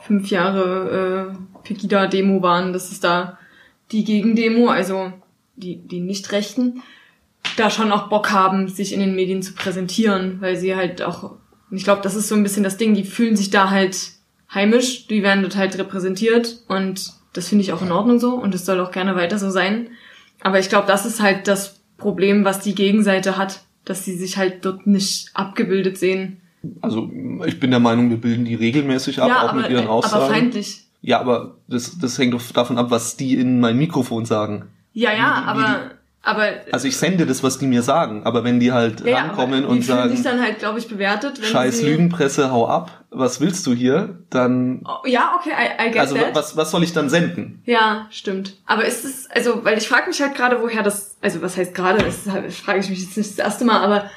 fünf 0.03 0.29
Jahre 0.31 1.33
äh, 1.35 1.59
Pegida-Demo 1.65 2.43
waren, 2.43 2.75
dass 2.75 2.93
es 2.93 3.01
da 3.01 3.39
die 3.91 4.05
Gegendemo, 4.05 4.69
also 4.69 5.13
die, 5.57 5.77
die 5.77 6.01
Nicht-Rechten, 6.01 6.83
da 7.57 7.71
schon 7.71 7.93
auch 7.93 8.09
Bock 8.09 8.31
haben, 8.31 8.69
sich 8.69 8.93
in 8.93 9.01
den 9.01 9.15
Medien 9.15 9.43
zu 9.43 9.55
präsentieren, 9.55 10.39
weil 10.41 10.57
sie 10.57 10.75
halt 10.77 11.03
auch, 11.03 11.33
ich 11.71 11.85
glaube, 11.85 12.03
das 12.03 12.15
ist 12.15 12.29
so 12.29 12.35
ein 12.35 12.43
bisschen 12.43 12.65
das 12.65 12.77
Ding, 12.77 12.95
die 12.95 13.05
fühlen 13.05 13.37
sich 13.37 13.51
da 13.51 13.71
halt 13.71 13.97
heimisch, 14.53 15.07
die 15.07 15.23
werden 15.23 15.43
dort 15.43 15.57
halt 15.57 15.79
repräsentiert 15.79 16.59
und 16.69 17.13
das 17.33 17.49
finde 17.49 17.63
ich 17.63 17.73
auch 17.73 17.83
in 17.83 17.93
Ordnung 17.93 18.19
so 18.19 18.35
und 18.35 18.55
es 18.55 18.65
soll 18.67 18.81
auch 18.81 18.91
gerne 18.91 19.15
weiter 19.15 19.39
so 19.39 19.51
sein. 19.51 19.91
Aber 20.43 20.59
ich 20.59 20.69
glaube, 20.69 20.87
das 20.89 21.07
ist 21.07 21.21
halt 21.23 21.47
das 21.47 21.81
Problem, 21.99 22.45
was 22.45 22.61
die 22.61 22.75
Gegenseite 22.75 23.37
hat, 23.37 23.61
dass 23.85 24.05
sie 24.05 24.17
sich 24.17 24.37
halt 24.37 24.65
dort 24.65 24.87
nicht 24.87 25.31
abgebildet 25.35 25.99
sehen. 25.99 26.41
Also 26.81 27.11
ich 27.47 27.61
bin 27.61 27.71
der 27.71 27.81
Meinung, 27.81 28.11
wir 28.11 28.17
bilden 28.19 28.45
die 28.45 28.55
regelmäßig 28.55 29.21
ab, 29.23 29.29
ja, 29.29 29.43
auch 29.45 29.49
aber, 29.51 29.63
mit 29.63 29.71
ihren 29.71 29.87
Aussagen. 29.87 30.25
aber 30.25 30.33
feindlich. 30.35 30.85
Ja, 31.03 31.21
aber 31.21 31.57
das, 31.69 31.99
das 31.99 32.19
hängt 32.19 32.35
doch 32.35 32.43
davon 32.53 32.77
ab, 32.77 32.91
was 32.91 33.17
die 33.17 33.35
in 33.37 33.61
mein 33.61 33.79
Mikrofon 33.79 34.27
sagen. 34.27 34.67
Ja, 34.93 35.13
ja, 35.13 35.41
die- 35.41 35.47
aber, 35.47 35.91
aber 36.23 36.45
Also 36.71 36.87
ich 36.87 36.97
sende 36.99 37.25
das, 37.25 37.43
was 37.43 37.59
die 37.59 37.67
mir 37.67 37.83
sagen, 37.83 38.25
aber 38.25 38.45
wenn 38.45 38.61
die 38.61 38.73
halt 38.73 39.01
ja, 39.07 39.19
rankommen 39.21 39.65
und 39.65 39.83
sagen, 39.85 40.11
sich 40.15 40.23
dann 40.23 40.41
halt, 40.43 40.59
glaube 40.59 40.79
ich, 40.79 40.87
bewertet, 40.89 41.39
scheiß. 41.45 41.83
Lügenpresse, 41.83 42.51
hau 42.51 42.69
ab, 42.69 43.05
was 43.11 43.41
willst 43.41 43.67
du 43.67 43.73
hier, 43.73 44.19
dann, 44.29 44.83
Oh, 44.85 45.07
ja, 45.07 45.33
okay, 45.39 45.51
I, 45.51 45.89
I 45.89 45.91
get 45.91 46.01
also 46.01 46.17
that. 46.17 46.35
was, 46.35 46.57
was 46.57 46.71
soll 46.71 46.83
ich 46.85 46.93
dann 46.93 47.09
senden? 47.09 47.63
Ja, 47.65 48.07
stimmt. 48.11 48.59
Aber 48.67 48.85
ist 48.85 49.05
es, 49.05 49.29
also, 49.31 49.65
weil 49.65 49.79
ich 49.79 49.89
frage 49.89 50.09
mich 50.09 50.21
halt 50.21 50.35
gerade, 50.35 50.61
woher 50.61 50.83
das, 50.83 51.17
also 51.23 51.41
was 51.41 51.57
heißt 51.57 51.75
gerade, 51.75 52.05
das 52.05 52.27
halt- 52.31 52.53
frage 52.53 52.81
ich 52.81 52.91
mich 52.91 53.01
jetzt 53.01 53.17
nicht 53.17 53.31
das 53.31 53.39
erste 53.39 53.65
Mal, 53.65 53.81
aber 53.83 54.11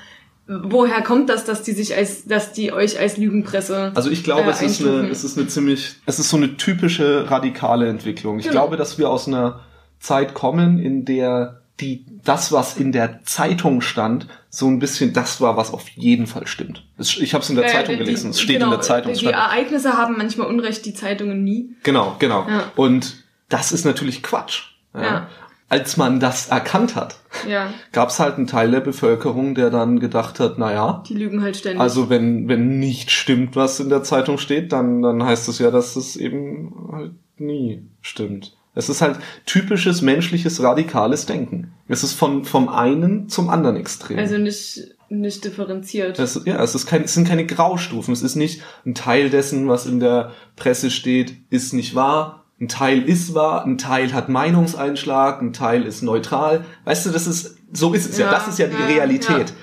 woher 0.46 1.02
kommt 1.04 1.30
das, 1.30 1.46
dass 1.46 1.64
die 1.64 1.72
sich 1.72 1.96
als, 1.96 2.26
dass 2.26 2.52
die 2.52 2.74
euch 2.74 3.00
als 3.00 3.16
Lügenpresse 3.16 3.94
Also 3.96 4.10
ich 4.10 4.26
glaube, 4.26 4.50
äh, 4.50 4.52
es 4.52 4.62
ist 4.62 4.82
eine, 4.86 5.08
es 5.08 5.24
ist 5.24 5.38
eine 5.38 5.48
ziemlich, 5.48 5.96
es 6.06 6.20
ist 6.20 6.30
so 6.30 6.36
eine 6.36 6.58
typische 6.58 7.32
radikale 7.32 7.88
Entwicklung. 7.88 8.40
Ich 8.40 8.44
Genau. 8.50 8.60
glaube, 8.60 8.76
dass 8.76 8.98
wir 8.98 9.10
aus 9.10 9.26
einer 9.30 9.62
Zeit 10.00 10.34
kommen, 10.34 10.80
in 10.80 11.06
der 11.06 11.62
die, 11.80 12.06
das, 12.24 12.52
was 12.52 12.78
in 12.78 12.92
der 12.92 13.22
Zeitung 13.24 13.82
stand, 13.82 14.28
so 14.50 14.68
ein 14.68 14.80
bisschen 14.80 15.12
das 15.14 15.42
war, 15.42 15.58
was 15.58 15.72
auf 15.74 15.90
jeden 15.90 16.28
Fall 16.28 16.46
stimmt. 16.46 16.86
Ich 17.00 17.34
habe 17.34 17.44
es 17.44 17.50
in 17.50 17.56
der 17.56 17.66
Äh, 17.66 17.70
Zeitung 17.70 17.94
die- 17.98 18.04
gelesen, 18.04 18.30
es 18.30 18.40
steht 18.40 18.58
genau, 18.58 18.66
in 18.68 18.72
der 18.72 18.82
Zeitung. 18.82 19.14
Die, 19.14 19.20
stand- 19.20 19.34
Ereignisse 19.36 19.94
haben 19.98 20.16
manchmal 20.18 20.48
Unrecht, 20.48 20.86
die 20.86 20.94
Zeitungen 20.94 21.44
nie. 21.44 21.76
Genau, 21.84 22.16
genau. 22.20 22.46
Ja. 22.48 22.72
Und 22.76 23.24
das 23.50 23.72
ist 23.72 23.86
natürlich 23.86 24.22
Quatsch. 24.22 24.64
Ja. 24.96 25.28
Als 25.70 25.98
man 25.98 26.20
das 26.20 26.50
erkannt 26.50 26.96
hat, 26.96 27.16
Ja, 27.50 27.74
gab 27.92 28.10
es 28.10 28.20
halt 28.20 28.36
einen 28.38 28.46
Teil 28.46 28.70
der 28.70 28.82
Bevölkerung, 28.82 29.56
der 29.56 29.72
dann 29.72 30.00
gedacht 30.00 30.40
hat, 30.40 30.60
naja, 30.60 31.04
die 31.10 31.16
lügen 31.16 31.42
halt 31.42 31.58
ständig. 31.58 31.82
also 31.82 32.12
wenn, 32.12 32.48
wenn 32.48 32.78
nicht 32.78 33.10
stimmt, 33.10 33.56
was 33.56 33.80
in 33.80 33.90
der 33.90 34.04
Zeitung 34.04 34.38
steht, 34.38 34.72
dann, 34.72 35.02
dann 35.02 35.24
heißt 35.24 35.50
es 35.50 35.58
ja, 35.58 35.72
dass 35.72 35.96
es 35.96 36.16
eben 36.16 36.90
halt 36.92 37.14
nie 37.40 37.88
stimmt. 38.02 38.56
Es 38.76 38.90
ist 38.90 39.02
halt 39.02 39.20
typisches 39.46 40.02
menschliches 40.02 40.62
radikales 40.62 41.26
Denken. 41.26 41.74
Es 41.88 42.04
ist 42.04 42.14
von, 42.14 42.44
vom 42.44 42.70
einen 42.70 43.30
zum 43.30 43.50
anderen 43.50 43.78
Extrem. 43.78 44.18
also 44.18 44.38
nicht, 44.38 44.96
nicht 45.10 45.46
differenziert. 45.46 46.18
Es, 46.18 46.42
ja, 46.46 46.62
es, 46.62 46.74
ist 46.74 46.88
kein, 46.88 47.04
es 47.04 47.14
sind 47.14 47.28
keine 47.28 47.46
Graustufen. 47.46 48.14
Es 48.14 48.24
ist 48.24 48.36
nicht 48.36 48.62
ein 48.86 48.96
Teil 48.96 49.30
dessen, 49.30 49.68
was 49.68 49.86
in 49.86 50.00
der 50.00 50.32
Presse 50.56 50.90
steht, 50.90 51.36
ist 51.52 51.74
nicht 51.74 51.94
wahr. 51.94 52.46
Ein 52.60 52.68
Teil 52.68 53.02
ist 53.04 53.34
wahr, 53.36 53.66
ein 53.66 53.78
Teil 53.78 54.14
hat 54.14 54.30
Meinungseinschlag, 54.30 55.42
ein 55.42 55.54
Teil 55.54 55.84
ist 55.84 56.02
neutral. 56.02 56.66
Weißt 56.86 57.06
du, 57.06 57.10
das 57.10 57.28
ist, 57.28 57.58
so 57.74 57.94
ist 57.94 58.10
es 58.10 58.18
ja. 58.18 58.28
Ja, 58.28 58.32
Das 58.32 58.48
ist 58.48 58.58
ja 58.58 58.68
die 58.68 58.74
ja, 58.74 58.86
Realität. 58.86 59.54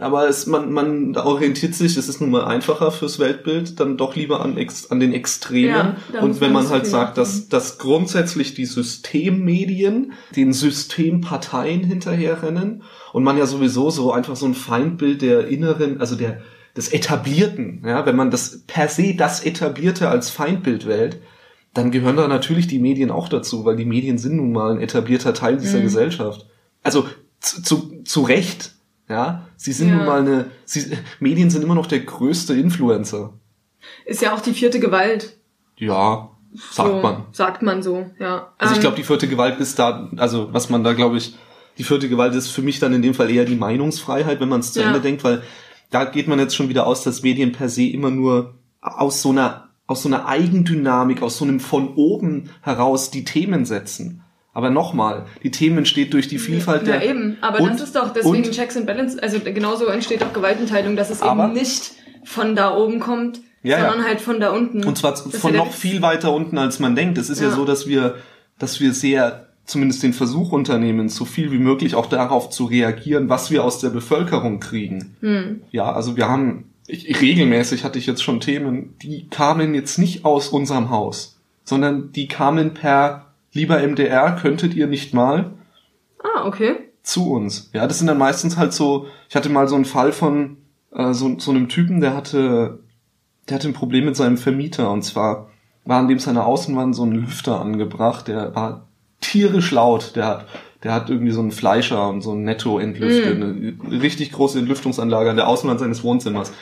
Aber 0.00 0.28
es, 0.28 0.46
man, 0.46 0.72
man 0.72 1.16
orientiert 1.16 1.74
sich, 1.74 1.96
es 1.96 2.08
ist 2.08 2.20
nun 2.20 2.30
mal 2.30 2.44
einfacher 2.44 2.90
fürs 2.90 3.18
Weltbild, 3.18 3.78
dann 3.78 3.96
doch 3.96 4.16
lieber 4.16 4.40
an, 4.40 4.56
ex, 4.56 4.90
an 4.90 5.00
den 5.00 5.12
Extremen. 5.12 5.96
Ja, 6.12 6.20
und 6.20 6.40
wenn 6.40 6.52
man 6.52 6.68
halt 6.68 6.86
sagt, 6.86 7.16
dass, 7.16 7.48
dass 7.48 7.78
grundsätzlich 7.78 8.54
die 8.54 8.66
Systemmedien 8.66 10.12
den 10.34 10.52
Systemparteien 10.52 11.84
hinterherrennen 11.84 12.82
und 13.12 13.22
man 13.22 13.38
ja 13.38 13.46
sowieso 13.46 13.90
so 13.90 14.12
einfach 14.12 14.36
so 14.36 14.46
ein 14.46 14.54
Feindbild 14.54 15.22
der 15.22 15.46
inneren, 15.48 16.00
also 16.00 16.16
der 16.16 16.40
des 16.76 16.92
Etablierten, 16.92 17.82
ja, 17.86 18.04
wenn 18.04 18.16
man 18.16 18.32
das 18.32 18.62
per 18.66 18.88
se 18.88 19.14
das 19.14 19.44
Etablierte 19.44 20.08
als 20.08 20.30
Feindbild 20.30 20.86
wählt, 20.86 21.20
dann 21.72 21.90
gehören 21.90 22.16
da 22.16 22.26
natürlich 22.26 22.66
die 22.66 22.78
Medien 22.78 23.10
auch 23.10 23.28
dazu, 23.28 23.64
weil 23.64 23.76
die 23.76 23.84
Medien 23.84 24.18
sind 24.18 24.36
nun 24.36 24.52
mal 24.52 24.72
ein 24.72 24.80
etablierter 24.80 25.34
Teil 25.34 25.56
dieser 25.56 25.78
Mhm. 25.78 25.84
Gesellschaft. 25.84 26.46
Also 26.82 27.06
zu, 27.40 27.62
zu, 27.62 28.02
zu 28.04 28.22
Recht, 28.22 28.73
ja. 29.14 29.48
Sie 29.56 29.72
sind 29.72 29.88
Ja. 29.88 29.96
nun 29.96 30.06
mal 30.06 30.20
eine, 30.20 30.46
sie, 30.64 30.96
Medien 31.20 31.50
sind 31.50 31.62
immer 31.62 31.74
noch 31.74 31.86
der 31.86 32.00
größte 32.00 32.54
Influencer. 32.54 33.32
Ist 34.04 34.22
ja 34.22 34.34
auch 34.34 34.40
die 34.40 34.52
vierte 34.52 34.80
Gewalt. 34.80 35.36
Ja, 35.76 36.30
sagt 36.72 36.88
so, 36.88 37.00
man. 37.00 37.24
Sagt 37.32 37.62
man 37.62 37.82
so, 37.82 38.10
ja. 38.18 38.52
Also 38.58 38.72
ich 38.72 38.78
Ähm, 38.78 38.82
glaube, 38.82 38.96
die 38.96 39.02
vierte 39.04 39.28
Gewalt 39.28 39.58
ist 39.60 39.78
da, 39.78 40.10
also 40.16 40.52
was 40.52 40.70
man 40.70 40.82
da, 40.84 40.92
glaube 40.92 41.16
ich, 41.18 41.36
die 41.78 41.84
vierte 41.84 42.08
Gewalt 42.08 42.34
ist 42.34 42.48
für 42.50 42.62
mich 42.62 42.78
dann 42.80 42.92
in 42.92 43.02
dem 43.02 43.14
Fall 43.14 43.30
eher 43.30 43.44
die 43.44 43.56
Meinungsfreiheit, 43.56 44.40
wenn 44.40 44.48
man 44.48 44.60
es 44.60 44.72
zu 44.72 44.80
Ja. 44.80 44.88
Ende 44.88 45.00
denkt, 45.00 45.24
weil 45.24 45.42
da 45.90 46.04
geht 46.04 46.28
man 46.28 46.38
jetzt 46.38 46.54
schon 46.56 46.68
wieder 46.68 46.86
aus, 46.86 47.02
dass 47.04 47.22
Medien 47.22 47.52
per 47.52 47.68
se 47.68 47.84
immer 47.84 48.10
nur 48.10 48.54
aus 48.80 49.22
so 49.22 49.30
einer, 49.30 49.68
aus 49.86 50.02
so 50.02 50.08
einer 50.08 50.26
Eigendynamik, 50.26 51.22
aus 51.22 51.38
so 51.38 51.44
einem 51.44 51.60
von 51.60 51.94
oben 51.94 52.50
heraus 52.62 53.10
die 53.10 53.24
Themen 53.24 53.64
setzen. 53.64 54.22
Aber 54.54 54.70
nochmal, 54.70 55.26
die 55.42 55.50
Themen 55.50 55.78
entsteht 55.78 56.14
durch 56.14 56.28
die 56.28 56.38
Vielfalt 56.38 56.86
ja, 56.86 56.98
der... 56.98 57.10
eben. 57.10 57.36
Aber 57.40 57.60
und, 57.60 57.72
das 57.72 57.82
ist 57.82 57.96
doch 57.96 58.12
deswegen 58.12 58.44
und, 58.44 58.50
Checks 58.52 58.76
and 58.76 58.86
Balance. 58.86 59.20
Also 59.20 59.40
genauso 59.40 59.86
entsteht 59.86 60.22
auch 60.22 60.32
Gewaltenteilung, 60.32 60.94
dass 60.96 61.10
es 61.10 61.20
Aber- 61.22 61.44
eben 61.44 61.52
nicht 61.54 61.92
von 62.24 62.54
da 62.54 62.74
oben 62.76 63.00
kommt, 63.00 63.40
Ja, 63.62 63.78
ja. 63.78 63.90
sondern 63.90 64.06
halt 64.06 64.20
von 64.20 64.40
da 64.40 64.50
unten. 64.50 64.84
Und 64.84 64.96
zwar 64.96 65.16
von 65.16 65.52
ja 65.52 65.58
noch 65.58 65.72
viel 65.72 66.00
weiter 66.02 66.32
unten, 66.32 66.56
als 66.56 66.78
man 66.78 66.94
denkt. 66.94 67.18
Es 67.18 67.28
ist 67.28 67.40
ja. 67.40 67.48
Ja. 67.48 67.54
so, 67.54 67.64
dass 67.64 67.86
wir, 67.88 68.14
dass 68.58 68.80
wir 68.80 68.94
sehr, 68.94 69.48
zumindest 69.66 70.02
den 70.02 70.12
Versuch 70.12 70.52
unternehmen, 70.52 71.08
so 71.08 71.24
viel 71.24 71.50
wie 71.50 71.58
möglich 71.58 71.96
auch 71.96 72.06
darauf 72.06 72.48
zu 72.50 72.66
reagieren, 72.66 73.28
was 73.28 73.50
wir 73.50 73.64
aus 73.64 73.80
der 73.80 73.90
Bevölkerung 73.90 74.60
kriegen. 74.60 75.16
Hm. 75.20 75.62
Ja, 75.72 75.92
also 75.92 76.16
wir 76.16 76.28
haben, 76.28 76.70
ich, 76.86 77.20
regelmäßig 77.20 77.82
hatte 77.82 77.98
ich 77.98 78.06
jetzt 78.06 78.22
schon 78.22 78.40
Themen, 78.40 78.94
die 79.02 79.26
kamen 79.30 79.74
jetzt 79.74 79.98
nicht 79.98 80.24
aus 80.24 80.48
unserem 80.48 80.90
Haus, 80.90 81.40
sondern 81.64 82.12
die 82.12 82.28
kamen 82.28 82.74
per, 82.74 83.33
lieber 83.54 83.78
MDR, 83.78 84.32
könntet 84.32 84.74
ihr 84.74 84.86
nicht 84.86 85.14
mal? 85.14 85.52
Ah, 86.22 86.46
okay. 86.46 86.76
zu 87.02 87.32
uns. 87.32 87.70
Ja, 87.74 87.86
das 87.86 87.98
sind 87.98 88.06
dann 88.06 88.18
meistens 88.18 88.56
halt 88.56 88.72
so, 88.72 89.06
ich 89.28 89.36
hatte 89.36 89.50
mal 89.50 89.68
so 89.68 89.74
einen 89.74 89.84
Fall 89.84 90.12
von 90.12 90.56
äh, 90.92 91.12
so, 91.12 91.38
so 91.38 91.50
einem 91.50 91.68
Typen, 91.68 92.00
der 92.00 92.16
hatte, 92.16 92.80
der 93.48 93.56
hatte 93.56 93.68
ein 93.68 93.74
Problem 93.74 94.06
mit 94.06 94.16
seinem 94.16 94.38
Vermieter 94.38 94.90
und 94.90 95.02
zwar 95.02 95.50
war 95.84 95.98
an 95.98 96.08
dem 96.08 96.18
seiner 96.18 96.46
Außenwand 96.46 96.96
so 96.96 97.04
ein 97.04 97.12
Lüfter 97.12 97.60
angebracht, 97.60 98.28
der 98.28 98.54
war 98.54 98.88
tierisch 99.20 99.70
laut, 99.70 100.16
der 100.16 100.26
hat 100.26 100.46
der 100.84 100.92
hat 100.92 101.08
irgendwie 101.08 101.32
so 101.32 101.40
einen 101.40 101.50
Fleischer 101.50 102.08
und 102.10 102.20
so 102.20 102.32
ein 102.32 102.44
Netto-Entlüfter, 102.44 103.30
eine 103.30 103.74
richtig 104.02 104.32
große 104.32 104.58
Entlüftungsanlage 104.58 105.30
an 105.30 105.36
der 105.36 105.48
Außenwand 105.48 105.80
seines 105.80 106.04
Wohnzimmers. 106.04 106.52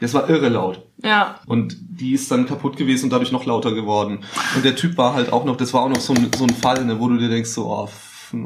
Das 0.00 0.14
war 0.14 0.28
irre 0.30 0.48
laut. 0.48 0.82
Ja. 1.04 1.36
Und 1.46 1.76
die 1.80 2.12
ist 2.12 2.30
dann 2.30 2.46
kaputt 2.46 2.76
gewesen 2.76 3.04
und 3.06 3.12
dadurch 3.12 3.32
noch 3.32 3.44
lauter 3.44 3.72
geworden. 3.72 4.20
Und 4.56 4.64
der 4.64 4.74
Typ 4.76 4.96
war 4.96 5.14
halt 5.14 5.32
auch 5.32 5.44
noch, 5.44 5.56
das 5.56 5.72
war 5.74 5.82
auch 5.82 5.88
noch 5.88 6.00
so 6.00 6.14
ein, 6.14 6.30
so 6.36 6.44
ein 6.44 6.50
Fall, 6.50 6.84
ne, 6.84 6.98
wo 6.98 7.08
du 7.08 7.18
dir 7.18 7.28
denkst, 7.28 7.50
so, 7.50 7.66
oh, 7.66 7.88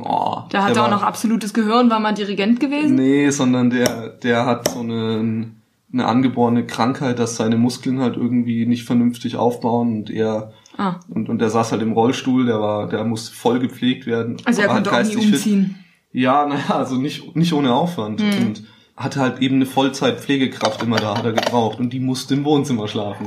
oh 0.03 0.39
Da 0.51 0.63
hat 0.65 0.71
der 0.71 0.77
er 0.77 0.87
auch 0.87 0.91
war- 0.91 0.91
noch 0.91 1.03
absolutes 1.03 1.55
Gehirn, 1.55 1.91
war 1.91 2.01
mal 2.01 2.13
Dirigent 2.15 2.59
gewesen. 2.61 2.97
Nee, 2.97 3.31
sondern 3.31 3.71
der, 3.71 4.09
der 4.09 4.47
hat 4.47 4.69
so 4.69 4.81
eine, 4.81 5.47
eine 5.93 6.07
angeborene 6.07 6.67
Krankheit, 6.67 7.19
dass 7.21 7.37
seine 7.37 7.57
Muskeln 7.57 8.01
halt 8.01 8.17
irgendwie 8.17 8.67
nicht 8.67 8.85
vernünftig 8.85 9.37
aufbauen 9.37 9.97
und 9.99 10.11
er 10.11 10.53
Ah. 10.77 10.97
und, 11.09 11.29
und 11.29 11.39
der 11.39 11.51
saß 11.51 11.71
halt 11.71 11.83
im 11.83 11.93
Rollstuhl, 11.93 12.47
der 12.47 12.61
war, 12.61 12.89
der 12.89 13.05
musste 13.05 13.33
voll 13.33 13.61
gepflegt 13.61 14.07
werden. 14.07 14.39
Also 14.45 14.63
er 14.63 14.67
war 14.67 14.75
konnte 14.75 14.91
auch 14.91 14.95
nie 14.95 14.99
geistig 15.03 15.23
fit. 15.25 15.35
umziehen. 15.35 15.79
Ja, 16.11 16.47
naja, 16.47 16.71
also 16.71 16.97
nicht, 16.97 17.37
nicht 17.37 17.53
ohne 17.53 17.73
Aufwand. 17.73 18.21
Hm. 18.21 18.47
Und 18.49 18.65
hatte 18.97 19.21
halt 19.21 19.41
eben 19.43 19.57
eine 19.57 19.67
Vollzeit-Pflegekraft 19.67 20.83
immer 20.83 20.97
da, 20.99 21.17
hat 21.17 21.25
er 21.25 21.33
gebraucht. 21.33 21.79
Und 21.81 21.93
die 21.93 22.01
musste 22.01 22.35
im 22.35 22.45
Wohnzimmer 22.45 22.87
schlafen. 22.89 23.27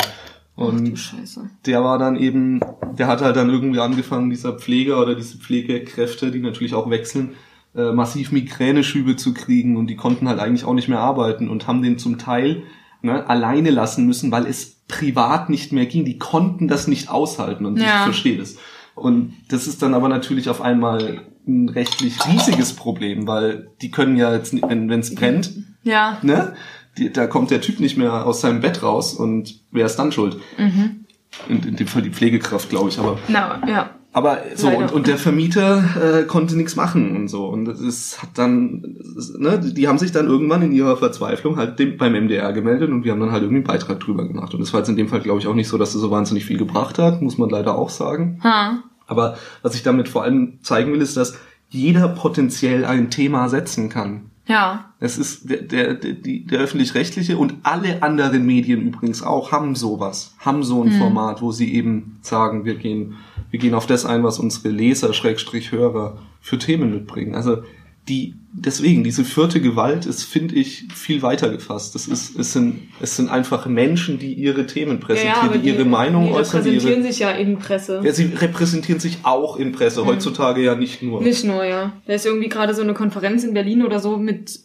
Ach 0.55 0.61
Und 0.61 0.97
Scheiße. 0.97 1.49
der 1.65 1.83
war 1.83 1.97
dann 1.99 2.15
eben, 2.15 2.61
der 2.97 3.07
hat 3.07 3.21
halt 3.21 3.35
dann 3.35 3.49
irgendwie 3.49 3.79
angefangen, 3.79 4.29
dieser 4.29 4.53
Pfleger 4.53 5.01
oder 5.01 5.13
diese 5.15 5.37
Pflegekräfte, 5.37 6.31
die 6.31 6.39
natürlich 6.39 6.73
auch 6.73 6.89
wechseln, 6.89 7.33
äh, 7.75 7.91
massiv 7.91 8.31
Migräneschübe 8.31 9.17
zu 9.17 9.33
kriegen 9.33 9.77
und 9.77 9.87
die 9.87 9.95
konnten 9.95 10.27
halt 10.27 10.39
eigentlich 10.39 10.65
auch 10.65 10.73
nicht 10.73 10.87
mehr 10.87 10.99
arbeiten 10.99 11.47
und 11.49 11.67
haben 11.67 11.83
den 11.83 11.99
zum 11.99 12.17
Teil 12.17 12.63
ne, 13.03 13.27
alleine 13.29 13.69
lassen 13.69 14.07
müssen, 14.07 14.31
weil 14.31 14.45
es 14.47 14.77
privat 14.87 15.49
nicht 15.49 15.73
mehr 15.73 15.85
ging. 15.85 16.05
Die 16.05 16.17
konnten 16.17 16.67
das 16.67 16.87
nicht 16.87 17.09
aushalten 17.09 17.65
und 17.65 17.77
ich 17.77 17.83
Ja. 17.83 18.03
verstehe 18.03 18.37
das. 18.37 18.57
Und 18.95 19.33
das 19.49 19.67
ist 19.67 19.83
dann 19.83 19.93
aber 19.93 20.07
natürlich 20.09 20.49
auf 20.49 20.61
einmal 20.61 21.21
ein 21.47 21.69
rechtlich 21.69 22.17
riesiges 22.27 22.73
Problem, 22.73 23.27
weil 23.27 23.69
die 23.81 23.91
können 23.91 24.17
ja 24.17 24.33
jetzt, 24.33 24.53
wenn 24.53 24.89
es 24.91 25.15
brennt, 25.15 25.51
Ja. 25.83 26.17
ne, 26.21 26.53
die, 26.97 27.11
da 27.13 27.27
kommt 27.27 27.51
der 27.51 27.61
Typ 27.61 27.79
nicht 27.79 27.97
mehr 27.97 28.25
aus 28.25 28.41
seinem 28.41 28.59
Bett 28.59 28.83
raus 28.83 29.13
und 29.13 29.59
wer 29.71 29.85
ist 29.85 29.97
dann 29.97 30.11
schuld? 30.11 30.37
Mhm. 30.57 31.05
In, 31.47 31.61
in 31.63 31.75
dem 31.75 31.87
Fall 31.87 32.01
die 32.01 32.09
Pflegekraft, 32.09 32.69
glaube 32.69 32.89
ich, 32.89 32.97
aber 32.99 33.19
Na, 33.27 33.61
ja. 33.67 33.89
aber 34.13 34.39
so 34.55 34.67
Leider. 34.67 34.79
und, 34.79 34.91
und 34.93 35.07
der 35.07 35.17
Vermieter 35.17 35.83
äh, 36.21 36.23
konnte 36.23 36.55
nichts 36.57 36.75
machen 36.75 37.15
und 37.15 37.27
so 37.27 37.45
und 37.47 37.67
ist, 37.67 38.21
hat 38.23 38.29
dann 38.35 38.97
das 39.15 39.33
ne, 39.37 39.59
die 39.59 39.87
haben 39.87 39.99
sich 39.99 40.11
dann 40.11 40.25
irgendwann 40.25 40.63
in 40.63 40.71
ihrer 40.71 40.97
Verzweiflung 40.97 41.57
halt 41.57 41.77
dem, 41.79 41.97
beim 41.97 42.13
MDR 42.13 42.53
gemeldet 42.53 42.89
und 42.89 43.03
wir 43.03 43.11
haben 43.11 43.19
dann 43.19 43.31
halt 43.31 43.43
irgendwie 43.43 43.57
einen 43.57 43.67
Beitrag 43.67 43.99
drüber 43.99 44.27
gemacht 44.27 44.53
und 44.53 44.61
das 44.61 44.73
war 44.73 44.79
jetzt 44.79 44.89
in 44.89 44.95
dem 44.95 45.09
Fall 45.09 45.19
glaube 45.19 45.39
ich 45.39 45.47
auch 45.47 45.53
nicht 45.53 45.67
so, 45.67 45.77
dass 45.77 45.93
es 45.93 46.01
so 46.01 46.09
wahnsinnig 46.09 46.45
viel 46.45 46.57
gebracht 46.57 46.97
hat, 46.97 47.21
muss 47.21 47.37
man 47.37 47.49
leider 47.49 47.77
auch 47.77 47.89
sagen. 47.89 48.39
Ha. 48.43 48.79
Aber 49.07 49.37
was 49.61 49.75
ich 49.75 49.83
damit 49.83 50.09
vor 50.09 50.23
allem 50.23 50.59
zeigen 50.61 50.91
will, 50.91 51.01
ist, 51.01 51.17
dass 51.17 51.37
jeder 51.69 52.07
potenziell 52.07 52.85
ein 52.85 53.09
Thema 53.09 53.49
setzen 53.49 53.89
kann. 53.89 54.31
Ja. 54.47 54.93
Es 54.99 55.17
ist 55.17 55.49
der, 55.49 55.61
der, 55.61 55.93
der, 55.93 56.13
der 56.13 56.59
öffentlich-rechtliche 56.59 57.37
und 57.37 57.55
alle 57.63 58.01
anderen 58.01 58.45
Medien 58.45 58.81
übrigens 58.81 59.21
auch 59.21 59.51
haben 59.51 59.75
sowas, 59.75 60.35
haben 60.39 60.63
so 60.63 60.83
ein 60.83 60.91
Format, 60.93 61.41
wo 61.41 61.51
sie 61.51 61.73
eben 61.73 62.19
sagen, 62.21 62.63
wir 62.63 62.75
gehen, 62.75 63.15
wir 63.51 63.59
gehen 63.59 63.73
auf 63.73 63.87
das 63.87 64.05
ein, 64.05 64.23
was 64.23 64.39
unsere 64.39 64.69
Leser, 64.69 65.13
Schrägstrich 65.13 65.71
Hörer 65.71 66.17
für 66.39 66.57
Themen 66.57 66.91
mitbringen. 66.91 67.35
Also 67.35 67.63
die, 68.07 68.35
deswegen, 68.53 69.03
diese 69.03 69.25
vierte 69.25 69.59
Gewalt 69.59 70.05
ist, 70.05 70.23
finde 70.23 70.55
ich, 70.55 70.85
viel 70.93 71.21
weiter 71.21 71.49
gefasst. 71.49 71.93
Das 71.93 72.07
ist, 72.07 72.37
es 72.39 72.53
sind, 72.53 72.83
es 73.01 73.15
sind 73.17 73.29
einfach 73.29 73.65
Menschen, 73.65 74.17
die 74.17 74.33
ihre 74.33 74.65
Themen 74.65 74.99
präsentieren, 74.99 75.61
die, 75.61 75.69
ihre 75.69 75.83
Meinung 75.83 76.27
die 76.27 76.33
äußern, 76.33 76.63
die 76.63 76.69
repräsentieren 76.69 77.03
ihre, 77.03 77.11
sich 77.11 77.19
ja 77.19 77.31
in 77.31 77.59
Presse. 77.59 78.01
ja, 78.03 78.13
sie 78.13 78.25
repräsentieren 78.25 78.99
sich 78.99 79.19
auch 79.23 79.57
in 79.57 79.73
Presse, 79.73 80.05
heutzutage 80.05 80.63
ja 80.63 80.75
nicht 80.75 81.03
nur. 81.03 81.21
Nicht 81.21 81.43
nur, 81.43 81.65
ja. 81.65 81.93
Da 82.05 82.13
ist 82.13 82.25
irgendwie 82.25 82.49
gerade 82.49 82.73
so 82.73 82.81
eine 82.81 82.93
Konferenz 82.93 83.43
in 83.43 83.53
Berlin 83.53 83.83
oder 83.83 83.99
so 83.99 84.17
mit 84.17 84.59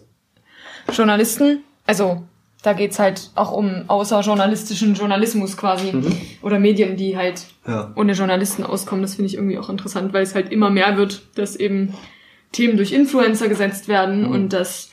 Journalisten. 0.93 1.61
Also, 1.87 2.23
da 2.63 2.75
geht's 2.75 3.01
halt 3.01 3.31
auch 3.35 3.51
um 3.53 3.85
außerjournalistischen 3.89 4.95
Journalismus 4.95 5.57
quasi. 5.57 5.93
Mhm. 5.93 6.17
Oder 6.43 6.61
Medien, 6.61 6.97
die 6.97 7.17
halt 7.17 7.45
Ja. 7.67 7.93
ohne 7.97 8.13
Journalisten 8.13 8.63
auskommen. 8.63 9.03
Das 9.03 9.17
finde 9.17 9.27
ich 9.29 9.35
irgendwie 9.35 9.59
auch 9.59 9.69
interessant, 9.69 10.13
weil 10.13 10.23
es 10.23 10.35
halt 10.37 10.53
immer 10.53 10.71
mehr 10.71 10.97
wird, 10.97 11.23
dass 11.35 11.57
eben 11.57 11.95
Themen 12.53 12.77
durch 12.77 12.93
Influencer 12.93 13.49
gesetzt 13.49 13.89
werden 13.89 14.27
Mhm. 14.27 14.31
und 14.31 14.53
dass 14.53 14.91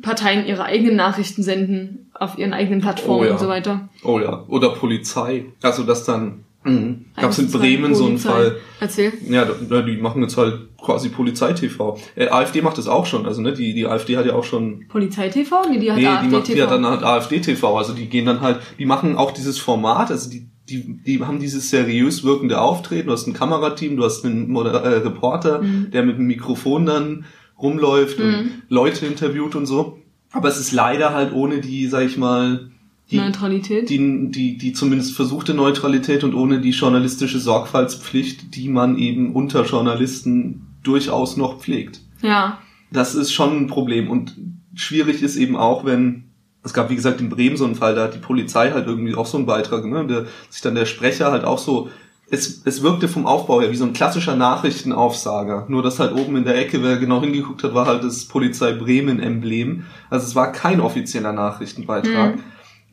Parteien 0.00 0.46
ihre 0.46 0.64
eigenen 0.64 0.96
Nachrichten 0.96 1.42
senden 1.42 2.10
auf 2.14 2.38
ihren 2.38 2.52
eigenen 2.54 2.80
Plattformen 2.80 3.20
Oh 3.20 3.24
ja. 3.26 3.32
und 3.32 3.40
so 3.40 3.48
weiter. 3.48 3.88
Oh 4.02 4.18
ja, 4.20 4.44
oder 4.48 4.70
Polizei. 4.70 5.46
Also 5.60 5.82
das 5.82 6.04
dann 6.04 6.44
mhm. 6.64 7.06
gab 7.16 7.30
es 7.30 7.38
in 7.38 7.50
Bremen 7.50 7.94
so 7.94 8.06
einen. 8.06 8.16
Fall. 8.18 8.56
Erzähl. 8.80 9.12
Ja, 9.28 9.44
die 9.82 9.96
machen 9.98 10.22
jetzt 10.22 10.38
halt 10.38 10.68
quasi 10.80 11.10
Polizei-TV. 11.10 11.98
Äh, 12.16 12.28
AfD 12.28 12.62
macht 12.62 12.78
das 12.78 12.88
auch 12.88 13.04
schon. 13.04 13.26
Also 13.26 13.42
ne, 13.42 13.52
die 13.52 13.74
die 13.74 13.86
AfD 13.86 14.16
hat 14.16 14.24
ja 14.24 14.32
auch 14.34 14.44
schon. 14.44 14.86
Polizei-TV? 14.88 15.68
Nee, 15.68 15.78
die 15.78 15.90
hat 15.90 15.96
Nee, 15.98 16.02
die 16.04 16.08
AfD 16.08 16.28
macht 16.28 16.44
TV. 16.44 16.54
die 16.56 16.62
hat 16.62 16.70
dann 16.70 16.86
halt 16.86 17.02
AfD-TV. 17.02 17.76
Also 17.76 17.92
die 17.92 18.06
gehen 18.08 18.24
dann 18.24 18.40
halt, 18.40 18.60
die 18.78 18.86
machen 18.86 19.16
auch 19.18 19.32
dieses 19.32 19.58
Format. 19.58 20.10
Also 20.10 20.30
die 20.30 20.48
die 20.72 20.96
die 21.06 21.20
haben 21.22 21.38
dieses 21.38 21.70
seriös 21.70 22.24
wirkende 22.24 22.60
Auftreten. 22.60 23.06
Du 23.08 23.12
hast 23.12 23.26
ein 23.26 23.34
Kamerateam, 23.34 23.96
du 23.96 24.04
hast 24.04 24.24
einen 24.24 24.50
Moder 24.50 24.72
äh, 24.82 24.98
Reporter, 24.98 25.62
Mhm. 25.62 25.90
der 25.92 26.02
mit 26.04 26.16
dem 26.18 26.26
Mikrofon 26.26 26.86
dann 26.86 27.24
rumläuft 27.60 28.18
und 28.18 28.50
Leute 28.68 29.06
interviewt 29.06 29.54
und 29.54 29.66
so. 29.66 29.98
Aber 30.32 30.48
es 30.48 30.58
ist 30.58 30.72
leider 30.72 31.12
halt 31.14 31.32
ohne 31.32 31.60
die, 31.60 31.86
sag 31.86 32.06
ich 32.06 32.16
mal, 32.16 32.70
die, 33.10 33.18
Neutralität. 33.18 33.90
die, 33.90 34.30
die, 34.30 34.56
die 34.56 34.72
zumindest 34.72 35.14
versuchte 35.14 35.52
Neutralität 35.54 36.24
und 36.24 36.34
ohne 36.34 36.60
die 36.60 36.70
journalistische 36.70 37.38
Sorgfaltspflicht, 37.38 38.56
die 38.56 38.68
man 38.68 38.96
eben 38.96 39.34
unter 39.34 39.64
Journalisten 39.64 40.66
durchaus 40.82 41.36
noch 41.36 41.58
pflegt. 41.60 42.00
ja. 42.22 42.58
Das 42.90 43.14
ist 43.14 43.32
schon 43.32 43.56
ein 43.56 43.66
Problem 43.68 44.10
und 44.10 44.36
schwierig 44.74 45.22
ist 45.22 45.36
eben 45.36 45.56
auch, 45.56 45.84
wenn 45.86 46.24
es 46.64 46.72
gab, 46.72 46.90
wie 46.90 46.96
gesagt, 46.96 47.20
in 47.20 47.28
Bremen 47.28 47.56
so 47.56 47.64
einen 47.64 47.74
Fall, 47.74 47.94
da 47.94 48.04
hat 48.04 48.14
die 48.14 48.18
Polizei 48.18 48.70
halt 48.70 48.86
irgendwie 48.86 49.14
auch 49.14 49.26
so 49.26 49.36
einen 49.36 49.46
Beitrag, 49.46 49.84
ne, 49.84 50.06
der 50.06 50.26
sich 50.48 50.62
dann 50.62 50.74
der 50.74 50.86
Sprecher 50.86 51.32
halt 51.32 51.44
auch 51.44 51.58
so 51.58 51.90
es, 52.32 52.62
es 52.64 52.82
wirkte 52.82 53.08
vom 53.08 53.26
Aufbau 53.26 53.60
her 53.60 53.70
wie 53.70 53.76
so 53.76 53.84
ein 53.84 53.92
klassischer 53.92 54.34
Nachrichtenaufsager. 54.34 55.66
Nur 55.68 55.82
dass 55.82 56.00
halt 56.00 56.14
oben 56.14 56.36
in 56.36 56.44
der 56.44 56.56
Ecke, 56.56 56.82
wer 56.82 56.96
genau 56.96 57.20
hingeguckt 57.20 57.62
hat, 57.62 57.74
war 57.74 57.84
halt 57.84 58.02
das 58.02 58.24
Polizei 58.24 58.72
Bremen-Emblem. 58.72 59.84
Also 60.08 60.26
es 60.26 60.34
war 60.34 60.50
kein 60.50 60.80
offizieller 60.80 61.34
Nachrichtenbeitrag. 61.34 62.36
Mhm. 62.36 62.42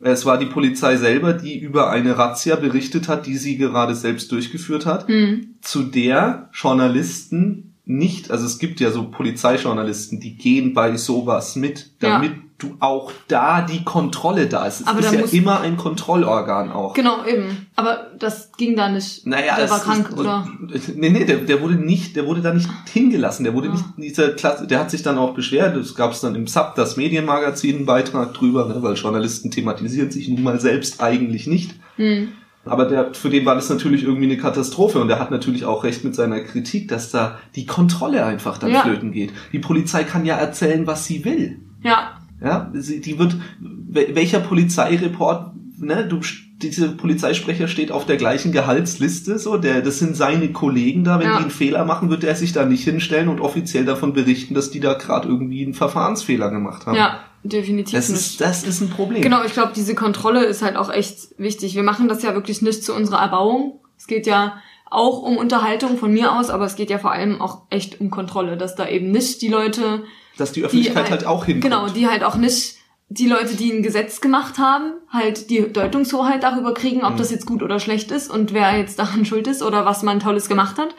Es 0.02 0.26
war 0.26 0.36
die 0.36 0.46
Polizei 0.46 0.96
selber, 0.96 1.32
die 1.32 1.58
über 1.58 1.88
eine 1.90 2.18
Razzia 2.18 2.56
berichtet 2.56 3.08
hat, 3.08 3.26
die 3.26 3.36
sie 3.36 3.56
gerade 3.56 3.94
selbst 3.94 4.30
durchgeführt 4.30 4.84
hat, 4.84 5.08
Hm. 5.08 5.54
zu 5.62 5.84
der 5.84 6.50
Journalisten 6.52 7.69
nicht, 7.90 8.30
also 8.30 8.46
es 8.46 8.58
gibt 8.58 8.80
ja 8.80 8.90
so 8.90 9.10
Polizeijournalisten, 9.10 10.20
die 10.20 10.36
gehen 10.36 10.74
bei 10.74 10.96
sowas 10.96 11.56
mit, 11.56 11.90
Ja. 12.00 12.10
damit 12.10 12.32
du 12.58 12.76
auch 12.78 13.10
da 13.26 13.62
die 13.62 13.84
Kontrolle 13.84 14.46
da 14.46 14.66
ist. 14.66 14.82
Es 14.82 14.86
Aber 14.86 15.00
ist 15.00 15.12
ja 15.12 15.20
immer 15.38 15.60
ein 15.60 15.78
Kontrollorgan 15.78 16.70
auch. 16.72 16.92
Genau, 16.92 17.24
eben. 17.24 17.66
Aber 17.74 18.10
das 18.18 18.52
ging 18.52 18.76
da 18.76 18.90
nicht. 18.90 19.26
Naja, 19.26 19.56
der 19.56 19.70
war 19.70 19.80
krank, 19.80 20.10
ist, 20.10 20.18
oder? 20.18 20.46
Nee, 20.94 21.08
nee, 21.08 21.24
der, 21.24 21.38
der 21.38 21.62
wurde 21.62 21.76
nicht, 21.76 22.16
der 22.16 22.26
wurde 22.26 22.42
da 22.42 22.52
nicht 22.52 22.68
hingelassen. 22.92 23.44
Der 23.44 23.54
wurde 23.54 23.68
Ah. 23.68 23.72
nicht 23.72 23.84
in 23.96 24.02
dieser 24.02 24.28
Klasse, 24.32 24.66
der 24.66 24.78
hat 24.78 24.90
sich 24.90 25.02
dann 25.02 25.16
auch 25.16 25.32
beschwert. 25.32 25.74
Es 25.76 25.94
gab 25.94 26.12
es 26.12 26.20
dann 26.20 26.34
im 26.34 26.46
SAP, 26.46 26.74
das 26.76 26.98
Medienmagazin, 26.98 27.76
einen 27.76 27.86
Beitrag 27.86 28.34
drüber, 28.34 28.66
ne, 28.68 28.76
weil 28.82 28.94
Journalisten 28.94 29.50
thematisieren 29.50 30.10
sich 30.10 30.28
nun 30.28 30.42
mal 30.42 30.60
selbst 30.60 31.00
eigentlich 31.02 31.46
nicht. 31.46 31.74
Hm. 31.96 32.28
Aber 32.66 32.84
der, 32.84 33.14
für 33.14 33.30
den 33.30 33.46
war 33.46 33.54
das 33.54 33.70
natürlich 33.70 34.02
irgendwie 34.04 34.26
eine 34.26 34.36
Katastrophe 34.36 35.00
und 35.00 35.08
der 35.08 35.18
hat 35.18 35.30
natürlich 35.30 35.64
auch 35.64 35.82
recht 35.82 36.04
mit 36.04 36.14
seiner 36.14 36.40
Kritik, 36.40 36.88
dass 36.88 37.10
da 37.10 37.38
die 37.56 37.64
Kontrolle 37.66 38.24
einfach 38.24 38.58
dann 38.58 38.70
Ja. 38.70 38.82
flöten 38.82 39.12
geht. 39.12 39.32
Die 39.52 39.58
Polizei 39.60 40.04
kann 40.04 40.26
ja 40.26 40.36
erzählen, 40.36 40.86
was 40.86 41.06
sie 41.06 41.24
will. 41.24 41.60
Ja, 41.82 42.18
Ja, 42.42 42.70
sie, 42.74 43.00
die 43.00 43.18
wird, 43.18 43.36
wel- 43.60 44.14
welcher 44.14 44.40
Polizeireport, 44.40 45.52
ne, 45.78 46.06
du, 46.06 46.20
dieser 46.62 46.88
Polizeisprecher 46.88 47.66
steht 47.68 47.90
auf 47.90 48.06
der 48.06 48.16
gleichen 48.16 48.52
Gehaltsliste, 48.52 49.38
so, 49.38 49.56
der, 49.56 49.82
das 49.82 49.98
sind 49.98 50.16
seine 50.16 50.52
Kollegen 50.52 51.04
da, 51.04 51.18
wenn 51.18 51.26
Ja. 51.26 51.36
die 51.38 51.42
einen 51.42 51.50
Fehler 51.50 51.84
machen, 51.84 52.10
wird 52.10 52.22
er 52.24 52.34
sich 52.34 52.52
da 52.52 52.64
nicht 52.64 52.84
hinstellen 52.84 53.28
und 53.28 53.40
offiziell 53.40 53.84
davon 53.84 54.12
berichten, 54.12 54.54
dass 54.54 54.70
die 54.70 54.80
da 54.80 54.94
gerade 54.94 55.28
irgendwie 55.28 55.64
einen 55.64 55.74
Verfahrensfehler 55.74 56.50
gemacht 56.50 56.86
haben. 56.86 56.96
ja, 56.96 57.20
definitiv 57.42 57.94
Das 57.94 58.08
nicht. 58.08 58.20
ist, 58.20 58.40
das 58.40 58.62
ist 58.64 58.80
ein 58.80 58.90
Problem. 58.90 59.22
Genau, 59.22 59.42
ich 59.44 59.52
glaube, 59.52 59.72
diese 59.74 59.94
Kontrolle 59.94 60.44
ist 60.44 60.62
halt 60.62 60.76
auch 60.76 60.90
echt 60.92 61.38
wichtig. 61.38 61.74
Wir 61.74 61.82
machen 61.82 62.08
das 62.08 62.22
ja 62.22 62.34
wirklich 62.34 62.62
nicht 62.62 62.84
zu 62.84 62.94
unserer 62.94 63.20
Erbauung. 63.20 63.80
Es 63.98 64.06
geht 64.06 64.26
ja 64.26 64.54
auch 64.90 65.22
um 65.22 65.36
Unterhaltung 65.36 65.96
von 65.98 66.12
mir 66.12 66.32
aus, 66.36 66.50
aber 66.50 66.64
es 66.64 66.74
geht 66.76 66.90
ja 66.90 66.98
vor 66.98 67.12
allem 67.12 67.40
auch 67.40 67.62
echt 67.70 68.00
um 68.00 68.10
Kontrolle, 68.10 68.56
dass 68.56 68.74
da 68.74 68.88
eben 68.88 69.10
nicht 69.12 69.40
die 69.40 69.48
Leute, 69.48 70.02
Dass 70.36 70.52
die 70.52 70.60
die 70.60 70.66
Öffentlichkeit 70.66 71.10
halt, 71.10 71.26
auch 71.26 71.44
hinkommt. 71.44 71.62
Genau, 71.72 71.88
die 71.88 72.08
halt 72.08 72.24
auch 72.24 72.34
nicht 72.36 72.74
die 73.12 73.26
Leute, 73.26 73.56
die 73.56 73.72
ein 73.72 73.82
Gesetz 73.82 74.20
gemacht 74.20 74.58
haben, 74.58 74.92
halt 75.08 75.50
die 75.50 75.72
Deutungshoheit 75.72 76.44
darüber 76.44 76.72
kriegen, 76.74 77.04
ob 77.04 77.14
Mhm. 77.14 77.18
das 77.18 77.32
jetzt 77.32 77.44
gut 77.44 77.62
oder 77.62 77.80
schlecht 77.80 78.12
ist 78.12 78.30
und 78.30 78.54
wer 78.54 78.78
jetzt 78.78 79.00
daran 79.00 79.24
schuld 79.24 79.48
ist 79.48 79.62
oder 79.62 79.84
was 79.84 80.02
man 80.04 80.20
Tolles 80.20 80.48
gemacht 80.48 80.78
hat, 80.78 80.94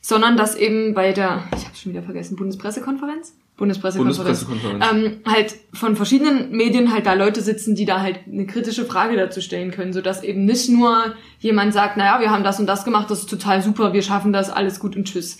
sondern 0.00 0.36
dass 0.36 0.54
eben 0.54 0.94
bei 0.94 1.12
der, 1.12 1.42
ich 1.56 1.64
habe 1.64 1.76
schon 1.76 1.92
wieder 1.92 2.04
vergessen, 2.04 2.36
Bundespressekonferenz? 2.36 3.34
Bundespressekonferenz. 3.56 4.44
Bundespressekonferenz. 4.44 4.84
Ähm, 4.92 5.20
halt 5.26 5.56
von 5.74 5.96
verschiedenen 5.96 6.52
Medien 6.52 6.92
halt 6.92 7.06
da 7.06 7.14
Leute 7.14 7.40
sitzen, 7.40 7.74
die 7.74 7.84
da 7.86 8.00
halt 8.02 8.20
eine 8.30 8.46
kritische 8.46 8.84
Frage 8.84 9.16
dazu 9.16 9.40
stellen 9.40 9.72
können, 9.72 9.92
sodass 9.92 10.22
eben 10.22 10.44
nicht 10.44 10.68
nur 10.68 11.16
jemand 11.40 11.74
sagt, 11.74 11.96
naja, 11.96 12.20
wir 12.20 12.30
haben 12.30 12.44
das 12.44 12.60
und 12.60 12.66
das 12.66 12.84
gemacht, 12.84 13.10
das 13.10 13.20
ist 13.22 13.30
total 13.30 13.60
super, 13.60 13.92
wir 13.92 14.02
schaffen 14.02 14.32
das, 14.32 14.48
alles 14.48 14.78
gut 14.78 14.94
und 14.94 15.08
tschüss. 15.08 15.38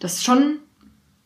Das 0.00 0.14
ist 0.14 0.24
schon 0.24 0.56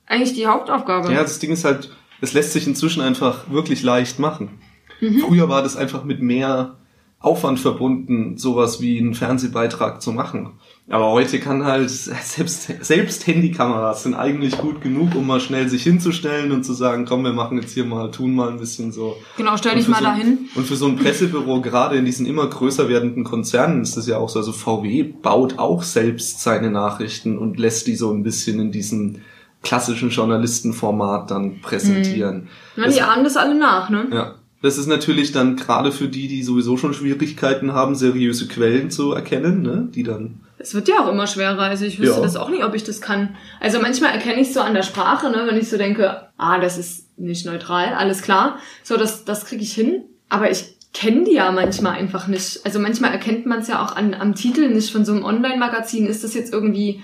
eigentlich 0.05 0.35
die 0.35 0.47
Hauptaufgabe. 0.47 1.11
Ja, 1.15 1.23
das 1.23 1.39
Ding 1.39 1.51
ist 1.53 1.65
halt, 1.65 1.89
es 2.23 2.33
lässt 2.33 2.53
sich 2.53 2.67
inzwischen 2.67 3.03
einfach 3.03 3.51
wirklich 3.51 3.83
leicht 3.83 4.19
machen. 4.19 4.61
Mhm. 5.01 5.19
Früher 5.19 5.49
war 5.49 5.63
das 5.63 5.77
einfach 5.77 6.05
mit 6.05 6.23
mehr 6.23 6.77
Aufwand 7.19 7.59
verbunden, 7.59 8.37
sowas 8.37 8.81
wie 8.81 8.99
einen 8.99 9.15
Fernsehbeitrag 9.15 10.01
zu 10.01 10.13
machen. 10.13 10.53
Aber 10.89 11.11
heute 11.11 11.41
kann 11.41 11.65
halt, 11.65 11.91
selbst, 11.91 12.69
selbst 12.85 13.27
Handykameras 13.27 14.05
sind 14.05 14.15
eigentlich 14.15 14.57
gut 14.57 14.81
genug, 14.81 15.17
um 15.17 15.27
mal 15.27 15.41
schnell 15.41 15.69
sich 15.69 15.83
hinzustellen 15.83 16.53
und 16.53 16.65
zu 16.65 16.75
sagen, 16.75 17.07
komm, 17.07 17.25
wir 17.25 17.33
machen 17.33 17.59
jetzt 17.59 17.75
hier 17.75 17.85
mal, 17.85 18.11
tun 18.13 18.37
mal 18.37 18.51
ein 18.51 18.59
bisschen 18.59 18.93
so. 18.93 19.17
Genau, 19.37 19.57
stell 19.57 19.75
dich 19.75 19.89
mal 19.89 19.99
so, 19.99 20.05
dahin. 20.05 20.49
Und 20.55 20.67
für 20.67 20.77
so 20.77 20.87
ein 20.87 20.97
Pressebüro, 20.97 21.61
gerade 21.61 21.97
in 21.97 22.05
diesen 22.05 22.27
immer 22.27 22.47
größer 22.47 22.89
werdenden 22.89 23.25
Konzernen, 23.25 23.83
ist 23.83 23.97
das 23.97 24.07
ja 24.07 24.19
auch 24.19 24.29
so. 24.29 24.39
Also 24.39 24.53
VW 24.53 25.03
baut 25.03 25.59
auch 25.59 25.83
selbst 25.83 26.41
seine 26.41 26.71
Nachrichten 26.71 27.37
und 27.37 27.59
lässt 27.59 27.89
die 27.89 27.97
so 27.97 28.13
ein 28.13 28.23
bisschen 28.23 28.61
in 28.61 28.71
diesem 28.71 29.23
klassischen 29.63 30.11
Journalistenformat 30.11 31.31
dann 31.31 31.61
präsentieren. 31.61 32.49
Na, 32.77 32.85
Das- 32.87 32.95
die 32.95 33.03
ahmen 33.03 33.25
das 33.25 33.37
alle 33.37 33.55
nach, 33.55 33.91
ne? 33.91 34.07
ja. 34.13 34.35
Das 34.61 34.79
ist 34.79 34.87
natürlich 34.87 35.33
dann 35.33 35.57
gerade 35.57 35.91
für 35.91 36.07
die, 36.07 36.29
die 36.29 36.45
sowieso 36.45 36.77
schon 36.77 36.95
Schwierigkeiten 36.95 37.73
haben, 37.73 37.97
seriöse 37.97 38.47
Quellen 38.47 38.93
zu 38.93 39.11
erkennen, 39.13 39.63
ne? 39.63 39.89
die 39.93 40.05
dann 40.05 40.39
Es 40.59 40.73
wird 40.73 40.87
ja 40.87 41.01
auch 41.01 41.09
immer 41.11 41.27
schwerer. 41.27 41.59
Also 41.63 41.85
ich 41.85 41.99
wüsste 41.99 42.19
Ja. 42.19 42.23
das 42.23 42.37
auch 42.37 42.49
nicht, 42.49 42.63
ob 42.63 42.73
ich 42.77 42.85
das 42.85 43.01
kann. 43.01 43.35
Also 43.59 43.81
manchmal 43.81 44.13
erkenne 44.13 44.41
ich 44.41 44.53
so 44.55 44.61
an 44.61 44.75
der 44.75 44.85
Sprache, 44.85 45.31
ne, 45.31 45.47
wenn 45.49 45.57
ich 45.59 45.69
so 45.69 45.77
denke, 45.79 46.29
ah, 46.37 46.61
das 46.61 46.79
ist 46.79 47.19
nicht 47.19 47.45
neutral, 47.45 47.95
alles 47.95 48.23
klar. 48.23 48.59
So, 48.85 48.97
das, 48.97 49.25
das 49.25 49.47
kriege 49.47 49.65
ich 49.65 49.73
hin. 49.73 50.05
Aber 50.29 50.49
ich 50.49 50.77
kenne 50.95 51.25
die 51.25 51.33
ja 51.35 51.51
manchmal 51.51 51.95
einfach 51.95 52.29
nicht. 52.29 52.61
Also 52.65 52.79
manchmal 52.79 53.11
erkennt 53.11 53.47
man 53.47 53.59
es 53.61 53.67
ja 53.69 53.85
auch 53.85 53.97
an, 53.97 54.15
am 54.15 54.37
Titel 54.37 54.69
nicht 54.69 54.93
von 54.93 55.05
so 55.05 55.11
einem 55.13 55.25
Online-Magazin. 55.25 56.07
Ist 56.07 56.23
das 56.23 56.35
jetzt 56.35 56.53
irgendwie 56.53 57.03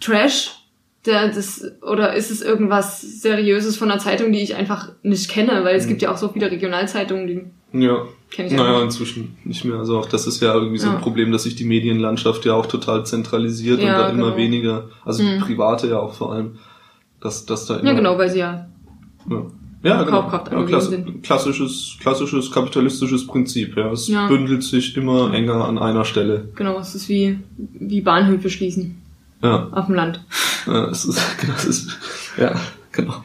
Trash? 0.00 0.52
Der, 1.08 1.28
das, 1.28 1.64
oder 1.82 2.14
ist 2.14 2.30
es 2.30 2.42
irgendwas 2.42 3.00
Seriöses 3.00 3.76
von 3.76 3.90
einer 3.90 3.98
Zeitung, 3.98 4.30
die 4.30 4.40
ich 4.40 4.54
einfach 4.54 4.90
nicht 5.02 5.28
kenne? 5.30 5.64
Weil 5.64 5.74
es 5.76 5.84
Mhm. 5.86 5.88
gibt 5.88 6.02
ja 6.02 6.12
auch 6.12 6.18
so 6.18 6.28
viele 6.28 6.50
Regionalzeitungen, 6.50 7.26
die 7.26 7.80
ja, 7.84 8.02
kenne 8.30 8.48
ich 8.48 8.54
naja, 8.54 8.68
einfach. 8.72 8.82
inzwischen 8.84 9.36
nicht 9.44 9.64
mehr. 9.64 9.76
Also 9.78 9.98
auch 9.98 10.06
das 10.06 10.26
ist 10.26 10.40
ja 10.42 10.54
irgendwie 10.54 10.78
so 10.78 10.88
Ja. 10.88 10.94
ein 10.96 11.00
Problem, 11.00 11.32
dass 11.32 11.42
sich 11.44 11.56
die 11.56 11.64
Medienlandschaft 11.64 12.44
ja 12.44 12.52
auch 12.54 12.66
total 12.66 13.04
zentralisiert 13.06 13.80
Ja, 13.82 13.88
und 13.90 13.98
da 13.98 14.08
immer 14.10 14.26
genau. 14.26 14.36
weniger, 14.36 14.88
also 15.04 15.22
Mhm. 15.22 15.38
private 15.40 15.88
ja 15.88 15.98
auch 15.98 16.14
vor 16.14 16.32
allem, 16.32 16.58
dass, 17.20 17.46
dass 17.46 17.66
da 17.66 17.76
immer 17.78 17.88
Ja, 17.90 17.94
genau, 17.96 18.16
weil 18.18 18.30
sie 18.30 18.38
ja 18.40 18.68
Ja, 19.30 19.46
ja 19.82 20.02
genau. 20.02 20.22
Kaufkraft 20.22 20.52
Ja, 20.52 20.62
klass 20.64 20.88
sind. 20.88 21.22
klassisches, 21.22 21.96
klassisches 22.00 22.50
kapitalistisches 22.50 23.26
Prinzip. 23.26 23.76
Ja, 23.76 23.90
es 23.92 24.08
Ja. 24.08 24.26
bündelt 24.28 24.62
sich 24.62 24.96
immer 24.96 25.32
enger 25.32 25.64
an 25.66 25.78
einer 25.78 26.04
Stelle. 26.04 26.48
Genau, 26.54 26.78
es 26.78 26.94
ist 26.94 27.08
wie, 27.08 27.38
wie 27.56 28.00
Bahnhöfe 28.02 28.50
schließen 28.50 29.02
Ja, 29.42 29.68
auf 29.72 29.86
dem 29.86 29.94
Land. 29.94 30.24
ja, 30.66 30.86
es 30.86 31.04
ist, 31.04 31.20
genau, 31.40 31.54
es 31.56 31.64
ist, 31.64 31.96
ja, 32.36 32.54
genau. 32.92 33.22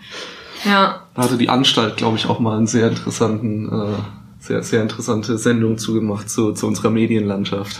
Ja, 0.66 1.02
Da 1.16 1.24
hatte 1.24 1.38
die 1.38 1.50
Anstalt, 1.50 1.98
glaube 1.98 2.18
ich, 2.18 2.28
auch 2.28 2.40
mal 2.40 2.56
einen 2.58 2.68
sehr 2.68 2.88
interessanten, 2.90 3.68
äh, 3.70 3.96
sehr, 4.40 4.64
sehr 4.64 4.82
interessante 4.82 5.38
Sendung 5.38 5.78
zugemacht 5.78 6.30
zu, 6.30 6.54
zu 6.54 6.68
unserer 6.68 6.90
Medienlandschaft. 6.90 7.80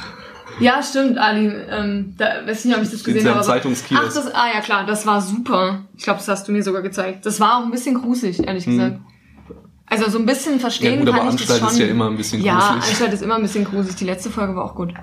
ja, 0.60 0.82
stimmt, 0.84 1.18
Ali. 1.18 1.48
Ähm, 1.70 2.14
da 2.18 2.26
weiß 2.46 2.66
nicht, 2.66 2.76
ob 2.76 2.84
ich 2.84 2.90
das 2.92 3.00
Steht 3.02 3.14
gesehen 3.14 3.26
ja 3.28 3.36
habe. 3.36 3.40
aber- 3.40 3.48
Zeitungskiosk. 3.48 4.04
Ach, 4.06 4.14
das, 4.14 4.34
ah 4.34 4.48
ja 4.54 4.62
klar, 4.62 4.86
das 4.86 5.06
war 5.06 5.22
super. 5.22 5.82
Ich 5.96 6.04
glaube, 6.04 6.20
das 6.20 6.28
hast 6.28 6.48
du 6.48 6.52
mir 6.52 6.64
sogar 6.64 6.82
gezeigt. 6.82 7.26
Das 7.26 7.40
war 7.40 7.58
auch 7.60 7.64
ein 7.66 7.72
bisschen 7.72 7.96
gruselig, 8.02 8.46
ehrlich 8.46 8.66
gesagt. 8.66 9.00
Also 9.86 10.10
so 10.10 10.18
ein 10.18 10.26
bisschen 10.26 10.54
Hm. 10.54 10.58
Ja 10.60 10.62
verstehen 10.62 11.00
gut, 11.00 11.10
aber 11.10 11.20
kann 11.20 11.36
ich 11.36 11.42
das 11.42 11.42
Anstalt 11.52 11.60
schon. 11.62 11.70
ist 11.70 11.80
ja 11.80 11.86
immer 11.88 12.10
ein 12.10 12.18
bisschen 12.18 12.42
ja, 12.44 12.58
gruselig. 12.58 12.84
Anstalt 12.90 13.14
ist 13.14 13.22
immer 13.24 13.36
ein 13.36 13.42
bisschen 13.44 13.64
gruselig. 13.66 13.96
Die 13.96 14.06
letzte 14.06 14.30
Folge 14.30 14.56
war 14.56 14.66
auch 14.66 14.76
gut. 14.76 14.94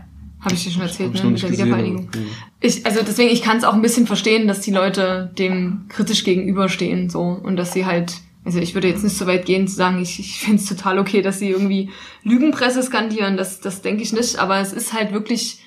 Habe 0.41 0.55
ich 0.55 0.65
dir 0.65 0.71
schon 0.71 0.83
erzählt, 0.83 1.15
ne? 1.15 1.31
Mit 1.31 1.43
der 1.43 1.51
gesehen, 1.51 1.67
Wiedervereinigung. 1.67 2.09
Hm. 2.15 2.27
Ich, 2.61 2.87
also 2.87 3.01
deswegen, 3.07 3.31
ich 3.31 3.43
kann 3.43 3.59
es 3.59 3.65
auch 3.65 3.75
ein 3.75 3.83
bisschen 3.83 4.07
verstehen, 4.07 4.49
dass 4.49 4.61
die 4.61 4.71
Leute 4.71 5.31
dem 5.39 5.87
kritisch 5.89 6.25
gegenüberstehen 6.25 7.11
so 7.11 7.21
und 7.21 7.57
dass 7.57 7.73
sie 7.73 7.85
halt, 7.85 8.15
also 8.45 8.59
ich 8.59 8.75
würde 8.75 8.89
jetzt 8.89 9.05
nicht 9.05 9.17
so 9.17 9.27
weit 9.27 9.45
gehen 9.45 9.69
zu 9.69 9.77
sagen, 9.77 10.01
ich, 10.01 10.19
ich 10.19 10.41
finde 10.41 10.63
es 10.63 10.69
total 10.69 10.99
okay, 10.99 11.21
dass 11.21 11.39
sie 11.39 11.51
irgendwie 11.51 11.91
Lügenpresse 12.23 12.83
skandieren, 12.83 13.37
das, 13.37 13.61
das 13.61 13.83
denke 13.83 14.03
ich 14.03 14.13
nicht, 14.13 14.39
aber 14.39 14.59
es 14.59 14.73
ist 14.73 14.93
halt 14.93 15.13
wirklich 15.13 15.61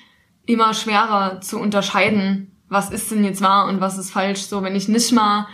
immer 0.46 0.74
schwerer 0.74 1.40
zu 1.40 1.58
unterscheiden, 1.58 2.50
was 2.68 2.90
ist 2.90 3.10
denn 3.10 3.24
jetzt 3.24 3.42
wahr 3.42 3.68
und 3.68 3.80
was 3.80 3.98
ist 3.98 4.10
falsch. 4.10 4.42
So, 4.42 4.62
wenn 4.62 4.76
ich 4.76 4.88
nicht 4.88 5.12
mal 5.12 5.46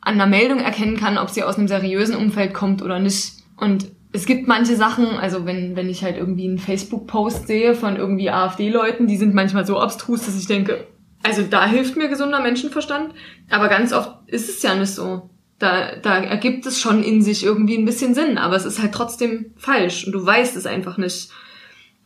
an 0.00 0.14
einer 0.14 0.26
Meldung 0.26 0.60
erkennen 0.60 0.96
kann, 0.96 1.18
ob 1.18 1.30
sie 1.30 1.42
aus 1.42 1.56
einem 1.56 1.68
seriösen 1.68 2.16
Umfeld 2.16 2.54
kommt 2.54 2.82
oder 2.82 2.98
nicht. 2.98 3.32
Und 3.56 3.90
es 4.18 4.26
gibt 4.26 4.48
manche 4.48 4.74
Sachen, 4.74 5.06
also 5.06 5.46
wenn, 5.46 5.76
wenn 5.76 5.88
ich 5.88 6.02
halt 6.02 6.16
irgendwie 6.16 6.48
einen 6.48 6.58
Facebook-Post 6.58 7.46
sehe 7.46 7.76
von 7.76 7.94
irgendwie 7.94 8.30
AfD-Leuten, 8.30 9.06
die 9.06 9.16
sind 9.16 9.32
manchmal 9.32 9.64
so 9.64 9.78
abstrus, 9.78 10.26
dass 10.26 10.36
ich 10.36 10.48
denke, 10.48 10.88
also 11.22 11.42
da 11.42 11.64
hilft 11.66 11.96
mir 11.96 12.08
gesunder 12.08 12.40
Menschenverstand. 12.40 13.14
Aber 13.48 13.68
ganz 13.68 13.92
oft 13.92 14.10
ist 14.26 14.48
es 14.48 14.60
ja 14.60 14.74
nicht 14.74 14.90
so. 14.90 15.30
Da, 15.60 15.94
da 16.02 16.16
ergibt 16.18 16.66
es 16.66 16.80
schon 16.80 17.04
in 17.04 17.22
sich 17.22 17.44
irgendwie 17.44 17.78
ein 17.78 17.84
bisschen 17.84 18.12
Sinn, 18.12 18.38
aber 18.38 18.56
es 18.56 18.64
ist 18.64 18.82
halt 18.82 18.92
trotzdem 18.92 19.52
falsch 19.56 20.04
und 20.04 20.12
du 20.12 20.26
weißt 20.26 20.56
es 20.56 20.66
einfach 20.66 20.98
nicht. 20.98 21.30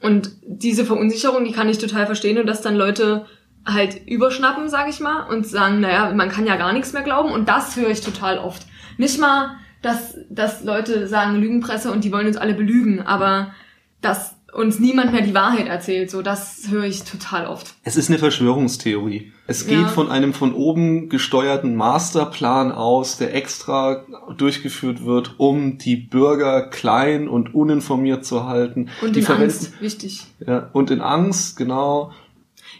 Und 0.02 0.32
diese 0.46 0.84
Verunsicherung, 0.84 1.44
die 1.44 1.52
kann 1.52 1.70
ich 1.70 1.78
total 1.78 2.04
verstehen 2.04 2.38
und 2.38 2.46
dass 2.46 2.60
dann 2.60 2.76
Leute 2.76 3.24
halt 3.64 4.06
überschnappen, 4.06 4.68
sag 4.68 4.90
ich 4.90 5.00
mal, 5.00 5.22
und 5.30 5.46
sagen, 5.46 5.80
naja, 5.80 6.12
man 6.14 6.28
kann 6.28 6.46
ja 6.46 6.56
gar 6.56 6.74
nichts 6.74 6.92
mehr 6.92 7.02
glauben. 7.02 7.32
Und 7.32 7.48
das 7.48 7.74
höre 7.76 7.88
ich 7.88 8.02
total 8.02 8.36
oft. 8.36 8.66
Nicht 8.98 9.18
mal, 9.18 9.56
dass, 9.82 10.16
dass 10.30 10.64
Leute 10.64 11.06
sagen 11.08 11.36
Lügenpresse 11.36 11.92
und 11.92 12.04
die 12.04 12.12
wollen 12.12 12.26
uns 12.26 12.36
alle 12.36 12.54
belügen, 12.54 13.00
aber 13.02 13.52
dass 14.00 14.36
uns 14.52 14.78
niemand 14.78 15.12
mehr 15.12 15.22
die 15.22 15.32
Wahrheit 15.34 15.66
erzählt, 15.66 16.10
so 16.10 16.20
das 16.20 16.64
höre 16.68 16.84
ich 16.84 17.04
total 17.04 17.46
oft. 17.46 17.74
Es 17.84 17.96
ist 17.96 18.10
eine 18.10 18.18
Verschwörungstheorie. 18.18 19.32
Es 19.46 19.66
geht 19.66 19.80
Ja. 19.80 19.88
von 19.88 20.10
einem 20.10 20.34
von 20.34 20.52
oben 20.52 21.08
gesteuerten 21.08 21.74
Masterplan 21.74 22.70
aus, 22.70 23.16
der 23.16 23.34
extra 23.34 24.04
durchgeführt 24.36 25.06
wird, 25.06 25.36
um 25.38 25.78
die 25.78 25.96
Bürger 25.96 26.68
klein 26.68 27.28
und 27.28 27.54
uninformiert 27.54 28.26
zu 28.26 28.44
halten. 28.46 28.90
Und 29.00 29.16
die 29.16 29.20
in 29.20 29.24
verwenden, 29.26 29.44
Angst, 29.50 29.80
wichtig. 29.80 30.26
Ja, 30.46 30.68
und 30.74 30.90
in 30.90 31.00
Angst, 31.00 31.56
genau. 31.56 32.12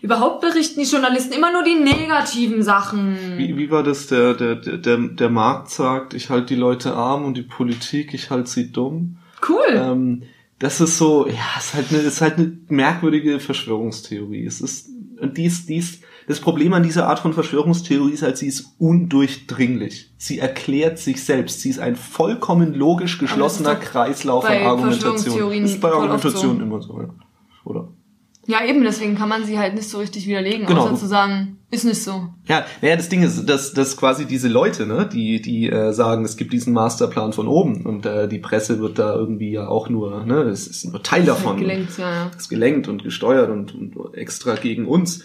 Überhaupt 0.03 0.41
berichten 0.41 0.81
die 0.81 0.87
Journalisten 0.87 1.33
immer 1.33 1.53
nur 1.53 1.63
die 1.63 1.77
negativen 1.77 2.65
Sachen. 2.65 3.17
Wie, 3.37 3.57
wie 3.57 3.71
war 3.71 3.85
das? 3.85 4.09
Der, 4.09 4.35
der, 4.35 4.57
der, 4.57 4.99
der 4.99 5.31
Markt 5.31 5.71
sagt, 5.71 6.13
ich 6.13 6.29
halte 6.29 6.47
die 6.49 6.61
Leute 6.61 6.95
arm 6.95 7.25
und 7.25 7.37
die 7.37 7.43
Politik, 7.43 8.13
ich 8.13 8.29
halte 8.31 8.51
sie 8.51 8.73
dumm. 8.73 9.19
Cool. 9.49 9.63
Ähm, 9.71 10.23
das 10.59 10.81
ist 10.81 10.99
so, 10.99 11.29
ja, 11.29 11.35
ist 11.57 11.75
halt 11.75 11.87
eine, 11.91 12.01
ist 12.01 12.21
halt 12.21 12.39
eine 12.39 12.53
merkwürdige 12.69 13.39
Verschwörungstheorie. 13.39 14.45
Es 14.45 14.61
ist, 14.61 14.89
und 15.21 15.37
dies, 15.37 15.67
dies, 15.67 16.01
das 16.27 16.41
Problem 16.41 16.73
an 16.73 16.83
dieser 16.83 17.07
Art 17.09 17.21
von 17.21 17.33
Verschwörungstheorie 17.33 18.13
ist 18.13 18.23
halt, 18.23 18.39
sie 18.39 18.49
ist 18.49 18.75
undurchdringlich. 18.79 20.11
Sie 20.19 20.41
erklärt 20.41 20.99
sich 20.99 21.23
selbst. 21.25 21.61
Sie 21.61 21.71
ist 21.71 21.79
ein 21.79 21.95
vollkommen 21.95 22.75
logisch 22.75 23.19
geschlossener 23.19 23.77
Kreislauf 23.77 24.45
an 24.45 24.51
bei 24.51 24.67
Argumentation. 24.67 25.13
Verschwörungstheorien 25.13 25.63
Das 25.63 25.73
ist 25.73 25.81
bei 25.81 25.91
voll 25.91 25.99
oft 25.99 26.11
Argumentation 26.11 26.57
so. 26.59 26.63
immer 26.63 26.83
so, 26.83 27.01
ja. 27.01 27.09
Oder? 27.65 27.89
Ja, 28.47 28.65
eben, 28.65 28.83
deswegen 28.83 29.15
kann 29.17 29.29
man 29.29 29.45
sie 29.45 29.59
halt 29.59 29.75
nicht 29.75 29.89
so 29.89 29.99
richtig 29.99 30.27
widerlegen, 30.27 30.67
Genau. 30.67 30.83
außer 30.83 30.97
zu 30.97 31.07
sagen, 31.07 31.59
ist 31.71 31.85
nicht 31.85 32.03
so. 32.03 32.29
Ja, 32.49 32.65
naja, 32.81 32.97
das 32.97 33.09
Ding 33.09 33.23
ist, 33.23 33.47
dass, 33.49 33.73
dass 33.73 33.97
quasi 33.97 34.27
diese 34.27 34.49
Leute, 34.49 34.87
ne, 34.87 35.09
die, 35.11 35.41
die 35.41 35.71
äh, 35.71 35.93
sagen, 35.93 36.25
es 36.25 36.37
gibt 36.37 36.53
diesen 36.53 36.73
Masterplan 36.73 37.33
von 37.33 37.47
oben 37.47 37.87
und 37.87 38.05
äh, 38.05 38.27
die 38.29 38.41
Presse 38.41 38.81
wird 38.81 38.99
da 38.99 39.15
irgendwie 39.15 39.53
ja 39.53 39.69
auch 39.69 39.89
nur, 39.89 40.25
ne, 40.25 40.41
es 40.43 40.67
ist 40.67 40.85
nur 40.85 41.03
Teil 41.03 41.25
davon. 41.25 41.57
Gelenkt, 41.59 41.97
ja, 41.99 42.11
ja. 42.11 42.31
ist 42.37 42.49
gelenkt 42.49 42.89
und 42.89 43.05
gesteuert 43.05 43.49
und, 43.51 43.75
und 43.75 44.15
extra 44.15 44.57
gegen 44.57 44.87
uns. 44.87 45.23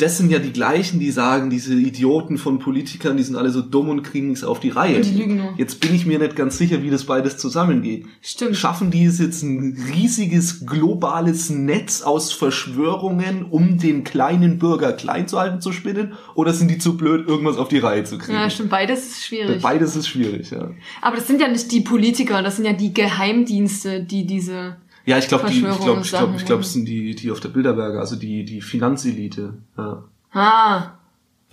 Das 0.00 0.16
sind 0.16 0.30
ja 0.30 0.38
die 0.38 0.52
gleichen, 0.52 0.98
die 0.98 1.10
sagen, 1.10 1.50
diese 1.50 1.74
Idioten 1.74 2.38
von 2.38 2.58
Politikern, 2.58 3.18
die 3.18 3.22
sind 3.22 3.36
alle 3.36 3.50
so 3.50 3.60
dumm 3.60 3.90
und 3.90 4.02
kriegen 4.02 4.28
nichts 4.28 4.44
auf 4.44 4.58
die 4.58 4.70
Reihe. 4.70 4.96
Und 4.96 5.04
die 5.04 5.14
lügen 5.14 5.36
nur. 5.36 5.54
Jetzt 5.58 5.80
bin 5.80 5.94
ich 5.94 6.06
mir 6.06 6.18
nicht 6.18 6.36
ganz 6.36 6.56
sicher, 6.56 6.82
wie 6.82 6.88
das 6.88 7.04
beides 7.04 7.36
zusammengeht. 7.36 8.06
Stimmt. 8.22 8.56
Schaffen 8.56 8.90
die 8.90 9.04
es 9.04 9.18
jetzt 9.18 9.42
ein 9.42 9.76
riesiges 9.94 10.64
globales 10.64 11.50
Netz 11.50 12.00
aus 12.00 12.32
Verschwörungen, 12.32 13.44
um 13.44 13.76
den 13.76 14.02
kleinen 14.02 14.58
Bürger 14.58 14.94
klein 14.94 15.28
zu 15.28 15.38
halten, 15.38 15.60
zu 15.60 15.70
spinnen? 15.70 16.14
Oder 16.34 16.54
sind 16.54 16.70
die 16.70 16.78
zu 16.78 16.96
blöd, 16.96 17.28
irgendwas 17.28 17.58
auf 17.58 17.68
die 17.68 17.78
Reihe 17.78 18.04
zu 18.04 18.16
kriegen? 18.16 18.38
Ja, 18.38 18.48
stimmt, 18.48 18.70
beides 18.70 19.06
ist 19.06 19.26
schwierig. 19.26 19.60
Beides 19.60 19.96
ist 19.96 20.08
schwierig, 20.08 20.50
ja. 20.50 20.70
Aber 21.02 21.16
das 21.16 21.26
sind 21.26 21.42
ja 21.42 21.48
nicht 21.48 21.70
die 21.72 21.82
Politiker, 21.82 22.42
das 22.42 22.56
sind 22.56 22.64
ja 22.64 22.72
die 22.72 22.94
Geheimdienste, 22.94 24.02
die 24.02 24.26
diese. 24.26 24.76
Ja, 25.06 25.18
ich 25.18 25.28
glaube, 25.28 25.48
ich 25.50 25.60
glaube, 25.60 26.00
ich 26.02 26.08
glaube, 26.10 26.36
ich 26.36 26.44
glaube, 26.44 26.62
es 26.62 26.72
sind 26.72 26.86
die, 26.86 27.14
die 27.14 27.30
auf 27.30 27.40
der 27.40 27.48
Bilderberge, 27.48 27.98
also 27.98 28.16
die, 28.16 28.44
die 28.44 28.60
Finanzelite. 28.60 29.54
Ja. 29.76 30.04
Ah, 30.32 30.82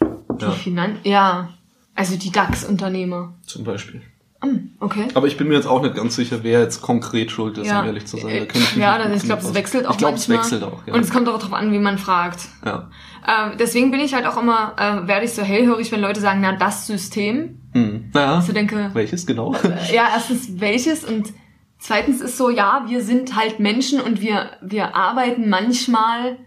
die 0.01 0.43
Ja. 0.45 0.51
Finan 0.51 0.97
ja, 1.03 1.49
also 1.95 2.15
die 2.17 2.31
DAX-Unternehmer. 2.31 3.33
Zum 3.45 3.63
Beispiel. 3.63 4.01
Hm, 4.43 4.69
okay. 4.79 5.07
Aber 5.15 5.25
ich 5.25 5.35
bin 5.35 5.47
mir 5.47 5.55
jetzt 5.55 5.65
auch 5.65 5.81
nicht 5.81 5.95
ganz 5.95 6.15
sicher, 6.15 6.43
wer 6.43 6.59
jetzt 6.61 6.81
konkret 6.83 7.31
schuld 7.31 7.57
ist, 7.57 7.65
Ja. 7.67 7.79
um 7.79 7.87
ehrlich 7.87 8.05
zu 8.05 8.17
sein. 8.17 8.29
Äh, 8.29 8.45
Da 8.45 8.59
mich 8.59 8.75
ja, 8.75 8.97
dann, 8.99 9.11
ich 9.13 9.23
glaube, 9.23 9.41
es 9.41 9.53
wechselt 9.55 9.87
auch 9.87 9.91
Ich 9.93 9.97
glaube, 9.97 10.15
es 10.15 10.29
wechselt 10.29 10.61
auch, 10.61 10.85
ja. 10.85 10.93
Und 10.93 10.99
es 10.99 11.09
kommt 11.09 11.27
auch 11.27 11.39
darauf 11.39 11.53
an, 11.53 11.71
wie 11.71 11.79
man 11.79 11.97
fragt. 11.97 12.41
ja. 12.63 12.89
Äh, 13.25 13.57
deswegen 13.57 13.89
bin 13.91 13.99
ich 13.99 14.13
halt 14.13 14.25
auch 14.27 14.37
immer, 14.37 14.73
äh, 14.77 15.07
werde 15.07 15.25
ich 15.25 15.33
so 15.33 15.41
hellhörig, 15.41 15.91
wenn 15.91 16.01
Leute 16.01 16.21
sagen, 16.21 16.39
na, 16.41 16.55
das 16.55 16.85
System. 16.85 17.57
Hm. 17.73 18.11
Naja, 18.13 18.39
Ich 18.39 18.45
so 18.45 18.53
denke, 18.53 18.91
welches 18.93 19.25
genau? 19.25 19.53
Äh, 19.55 19.93
ja, 19.95 20.07
erstens 20.13 20.59
welches 20.61 21.03
und 21.03 21.33
zweitens 21.79 22.21
ist 22.21 22.37
so, 22.37 22.49
ja, 22.49 22.85
wir 22.87 23.01
sind 23.01 23.35
halt 23.35 23.59
Menschen 23.59 24.01
und 24.01 24.21
wir, 24.21 24.51
wir 24.61 24.95
arbeiten 24.95 25.49
manchmal 25.49 26.37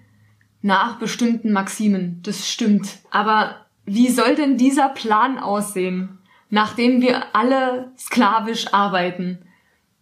nach 0.63 0.99
bestimmten 0.99 1.53
Maximen. 1.53 2.21
Das 2.23 2.51
stimmt. 2.51 2.99
Aber 3.11 3.57
wie 3.85 4.09
soll 4.09 4.35
denn 4.35 4.57
dieser 4.57 4.89
Plan 4.89 5.39
aussehen, 5.39 6.19
nachdem 6.51 7.01
wir 7.01 7.35
alle 7.35 7.93
sklavisch 7.97 8.73
arbeiten? 8.73 9.39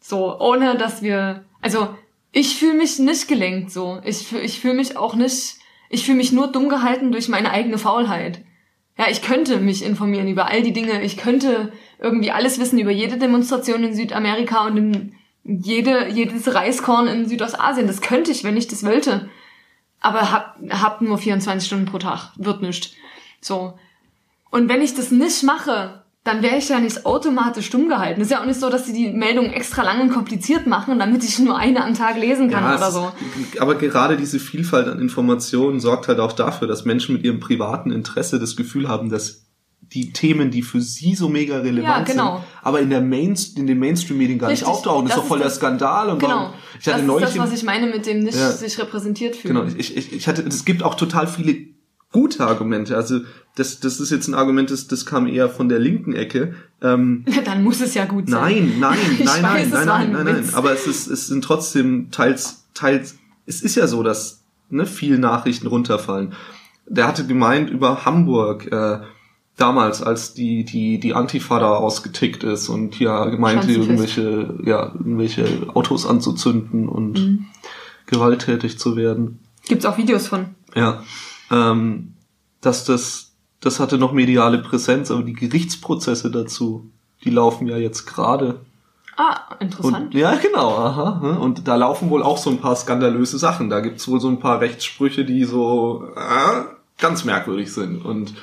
So, 0.01 0.39
ohne 0.41 0.77
dass 0.77 1.03
wir, 1.03 1.45
also, 1.61 1.95
ich 2.33 2.57
fühle 2.57 2.75
mich 2.75 2.99
nicht 2.99 3.29
gelenkt 3.29 3.71
so. 3.71 4.01
Ich, 4.05 4.33
ich 4.33 4.61
fühle 4.61 4.75
mich 4.75 4.97
auch 4.97 5.15
nicht, 5.15 5.57
ich 5.89 6.05
fühle 6.05 6.19
mich 6.19 6.33
nur 6.33 6.49
dumm 6.53 6.69
gehalten 6.69 7.13
durch 7.13 7.29
meine 7.29 7.51
eigene 7.51 7.79
Faulheit. 7.79 8.45
Ja, 8.99 9.07
ich 9.09 9.23
könnte 9.23 9.59
mich 9.59 9.85
informieren 9.85 10.27
über 10.27 10.47
all 10.47 10.63
die 10.63 10.73
Dinge. 10.73 11.03
Ich 11.03 11.17
könnte 11.17 11.73
irgendwie 12.01 12.33
alles 12.33 12.59
wissen 12.59 12.79
über 12.81 12.91
jede 12.91 13.17
Demonstration 13.17 13.85
in 13.85 13.95
Südamerika 13.95 14.67
und 14.67 14.77
in 14.77 15.15
jede, 15.45 16.09
jedes 16.09 16.53
Reiskorn 16.53 17.07
in 17.07 17.29
Südostasien. 17.29 17.87
Das 17.87 18.01
könnte 18.01 18.33
ich, 18.33 18.43
wenn 18.43 18.57
ich 18.57 18.67
das 18.67 18.85
wollte. 18.85 19.31
Aber 20.01 20.33
hab, 20.33 20.59
hab 20.71 21.01
nur 21.01 21.17
24 21.17 21.67
Stunden 21.67 21.87
pro 21.87 21.99
Tag. 21.99 22.33
Wird 22.37 22.61
nicht. 22.61 22.97
So. 23.41 23.79
Und 24.51 24.69
wenn 24.69 24.83
ich 24.83 24.95
das 24.95 25.13
nicht 25.13 25.45
mache, 25.45 25.98
dann 26.29 26.43
wäre 26.43 26.57
ich 26.59 26.69
ja 26.69 26.79
nicht 26.79 27.05
automatisch 27.07 27.71
dumm 27.71 27.89
gehalten. 27.89 28.21
ist 28.21 28.31
ja 28.31 28.41
auch 28.41 28.47
nicht 28.47 28.61
so, 28.61 28.71
dass 28.71 28.87
sie 28.87 28.93
die 28.93 29.11
Meldung 29.11 29.47
extra 29.47 29.83
lang 29.83 30.01
und 30.03 30.11
kompliziert 30.13 30.67
machen, 30.67 30.99
damit 30.99 31.25
ich 31.25 31.39
nur 31.39 31.57
eine 31.57 31.83
am 31.85 31.95
Tag 31.95 32.19
lesen 32.21 32.51
kann 32.51 32.63
Ja, 32.63 32.77
oder 32.77 32.91
so. 32.91 33.13
ist- 33.53 33.61
Aber 33.61 33.75
gerade 33.77 34.17
diese 34.17 34.39
Vielfalt 34.39 34.87
an 34.89 35.01
Informationen 35.01 35.81
sorgt 35.81 36.07
halt 36.09 36.21
auch 36.21 36.33
dafür, 36.33 36.69
dass 36.69 36.85
Menschen 36.85 37.15
mit 37.15 37.25
ihrem 37.25 37.41
privaten 37.41 37.91
Interesse 37.91 38.39
das 38.39 38.55
Gefühl 38.57 38.89
haben, 38.89 39.09
dass 39.11 39.45
die 39.81 40.13
Themen, 40.13 40.51
die 40.51 40.61
für 40.61 40.83
sie 40.83 41.15
so 41.15 41.31
mega 41.31 41.61
relevant 41.61 42.07
Ja, 42.09 42.13
genau. 42.15 42.37
sind, 42.37 42.45
aber 42.63 42.81
in 42.81 42.91
der 42.91 43.01
Main, 43.01 43.35
in 43.57 43.67
den 43.67 43.79
Mainstream-Medien 43.79 44.39
gar 44.39 44.51
Richtig. 44.51 44.69
nicht 44.69 44.77
auftauchen. 44.77 45.07
Das, 45.07 45.15
Das 45.15 45.17
ist 45.17 45.23
doch 45.25 45.29
voll 45.29 45.39
ist 45.39 45.43
der 45.45 45.49
das- 45.49 45.57
Skandal. 45.57 46.11
Und 46.11 46.19
Genau. 46.19 46.35
warum- 46.35 46.53
ich 46.79 46.85
das 46.85 46.93
hatte 46.95 47.03
ist 47.05 47.07
neulich 47.09 47.29
das, 47.31 47.39
was 47.39 47.53
ich 47.55 47.63
meine 47.65 47.87
mit 47.87 48.05
dem 48.05 48.21
nicht 48.23 48.37
Ja. 48.37 48.51
sich 48.53 48.79
repräsentiert 48.79 49.35
fühlen. 49.37 49.55
Genau, 49.55 49.67
ich, 49.79 49.97
ich, 49.97 50.13
ich 50.13 50.29
hatte, 50.29 50.43
es 50.43 50.67
gibt 50.67 50.83
auch 50.83 50.95
total 50.95 51.27
viele 51.27 51.68
gute 52.13 52.47
Argumente. 52.47 52.97
Also 52.97 53.21
das, 53.57 53.81
das 53.81 54.01
ist 54.01 54.11
jetzt 54.11 54.29
ein 54.29 54.35
Argument, 54.35 54.71
das, 54.71 54.87
das 54.87 55.05
kam 55.05 55.27
eher 55.27 55.49
von 55.49 55.69
der 55.69 55.79
linken 55.79 56.15
Ecke. 56.15 56.55
Ähm, 56.81 57.25
Dann 57.45 57.63
muss 57.63 57.81
es 57.81 57.95
ja 57.95 58.05
gut 58.05 58.29
sein. 58.31 58.79
nein, 58.79 58.81
nein, 58.81 58.99
nein, 59.25 59.43
weiß, 59.43 59.69
nein, 59.71 59.71
nein, 59.71 59.87
nein, 59.87 59.89
ein 60.07 60.13
nein, 60.13 60.25
nein. 60.25 60.37
Witz. 60.45 60.55
Aber 60.55 60.73
es 60.73 60.87
ist, 60.87 61.07
es 61.09 61.27
sind 61.27 61.45
trotzdem 61.45 62.11
teils, 62.11 62.65
teils. 62.75 63.17
Es 63.47 63.63
ist 63.63 63.75
ja 63.75 63.87
so, 63.87 64.03
dass 64.03 64.43
ne, 64.71 64.87
viele 64.87 65.19
Nachrichten 65.19 65.67
runterfallen. 65.67 66.35
Der 66.87 67.07
hatte 67.07 67.27
gemeint 67.27 67.69
über 67.71 68.05
Hamburg. 68.05 68.71
Äh, 68.73 69.01
damals, 69.57 70.03
als 70.03 70.35
die, 70.35 70.65
die, 70.65 71.01
die 71.01 71.15
Antifa 71.15 71.59
da 71.59 71.71
ausgetickt 71.75 72.45
ist 72.45 72.69
und 72.69 72.99
ja 73.01 73.25
Schanzenfest. 73.29 73.77
irgendwelche, 73.77 74.55
ja, 74.65 74.93
irgendwelche 74.95 75.47
Autos 75.75 76.07
anzuzünden 76.07 76.89
und 76.89 77.19
Mhm. 77.19 77.47
gewalttätig 78.07 78.79
zu 78.79 78.95
werden. 78.97 79.41
Gibt's 79.67 79.85
auch 79.85 79.99
Videos 79.99 80.29
von. 80.29 80.47
Ja. 80.77 81.03
Ähm, 81.51 82.15
dass 82.61 82.85
das, 82.85 83.33
das 83.61 83.81
hatte 83.81 83.99
noch 83.99 84.13
mediale 84.13 84.59
Präsenz, 84.59 85.11
aber 85.11 85.23
die 85.23 85.33
Gerichtsprozesse 85.33 86.31
dazu, 86.31 86.91
die 87.25 87.31
laufen 87.31 87.67
ja 87.67 87.77
jetzt 87.77 88.07
gerade. 88.07 88.61
Ah, 89.17 89.57
interessant. 89.59 90.15
Und, 90.15 90.15
ja, 90.15 90.37
genau, 90.37 90.77
aha. 90.77 91.21
ne? 91.21 91.39
Und 91.39 91.67
da 91.67 91.75
laufen 91.75 92.09
wohl 92.11 92.23
auch 92.23 92.39
so 92.39 92.51
ein 92.51 92.59
paar 92.61 92.77
skandalöse 92.77 93.39
Sachen. 93.39 93.69
Da 93.69 93.81
gibt's 93.81 94.07
wohl 94.07 94.21
so 94.21 94.29
ein 94.29 94.39
paar 94.39 94.61
Rechtssprüche, 94.61 95.25
die 95.25 95.43
so 95.45 96.07
äh, 96.15 96.63
ganz 96.99 97.25
merkwürdig 97.25 97.73
sind. 97.73 98.05
Und 98.05 98.35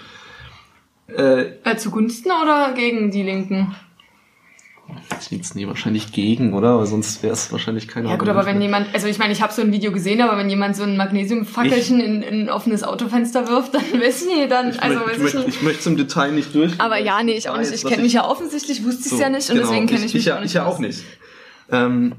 äh, 1.07 1.51
Äh, 1.63 1.77
zugunsten 1.77 2.29
oder 2.31 2.73
gegen 2.73 3.11
die 3.11 3.23
Linken? 3.23 3.73
Jetzt 5.29 5.55
nee, 5.55 5.67
wahrscheinlich 5.67 6.11
gegen, 6.11 6.53
oder? 6.53 6.77
Weil 6.77 6.85
sonst 6.85 7.23
wäre 7.23 7.33
es 7.33 7.51
wahrscheinlich 7.51 7.87
keine 7.87 8.09
Ja 8.09 8.15
gut, 8.15 8.29
aber 8.29 8.45
wenn 8.45 8.61
jemand, 8.61 8.93
also 8.93 9.07
ich 9.07 9.17
meine, 9.17 9.33
ich 9.33 9.41
habe 9.41 9.53
so 9.53 9.61
ein 9.61 9.71
Video 9.71 9.91
gesehen, 9.91 10.21
aber 10.21 10.37
wenn 10.37 10.49
jemand 10.49 10.75
so 10.75 10.83
ein 10.83 10.97
Magnesiumfackelchen 10.97 11.99
in, 11.99 12.21
in 12.21 12.41
ein 12.41 12.49
offenes 12.49 12.83
Autofenster 12.83 13.47
wirft, 13.47 13.73
dann 13.73 13.83
wissen 13.99 14.29
die 14.29 14.47
dann, 14.47 14.69
ich, 14.69 14.81
also 14.81 14.99
möchte, 14.99 15.23
weiß 15.23 15.33
ich, 15.33 15.47
ich 15.47 15.61
möchte, 15.61 15.79
ich 15.81 15.87
im 15.87 15.97
Detail 15.97 16.31
nicht 16.31 16.53
durch. 16.53 16.73
Aber 16.79 16.97
ja, 16.97 17.21
nee, 17.23 17.33
ich 17.33 17.49
auch 17.49 17.57
nicht. 17.57 17.71
Ich 17.73 17.85
kenne 17.85 18.03
mich 18.03 18.13
ja 18.13 18.27
offensichtlich, 18.27 18.83
wusste 18.83 19.01
ich 19.01 19.11
es 19.11 19.17
So, 19.17 19.21
ja 19.21 19.29
nicht 19.29 19.49
und 19.49 19.55
genau. 19.57 19.67
deswegen 19.69 19.87
kenne 19.87 20.05
ich, 20.05 20.13
mich 20.13 20.25
ja, 20.25 20.35
auch 20.35 20.41
nicht. 20.41 20.49
Ich 20.49 20.53
ja 20.53 20.65
auch 20.65 20.79
nicht. 20.79 21.03
Ähm, 21.71 22.13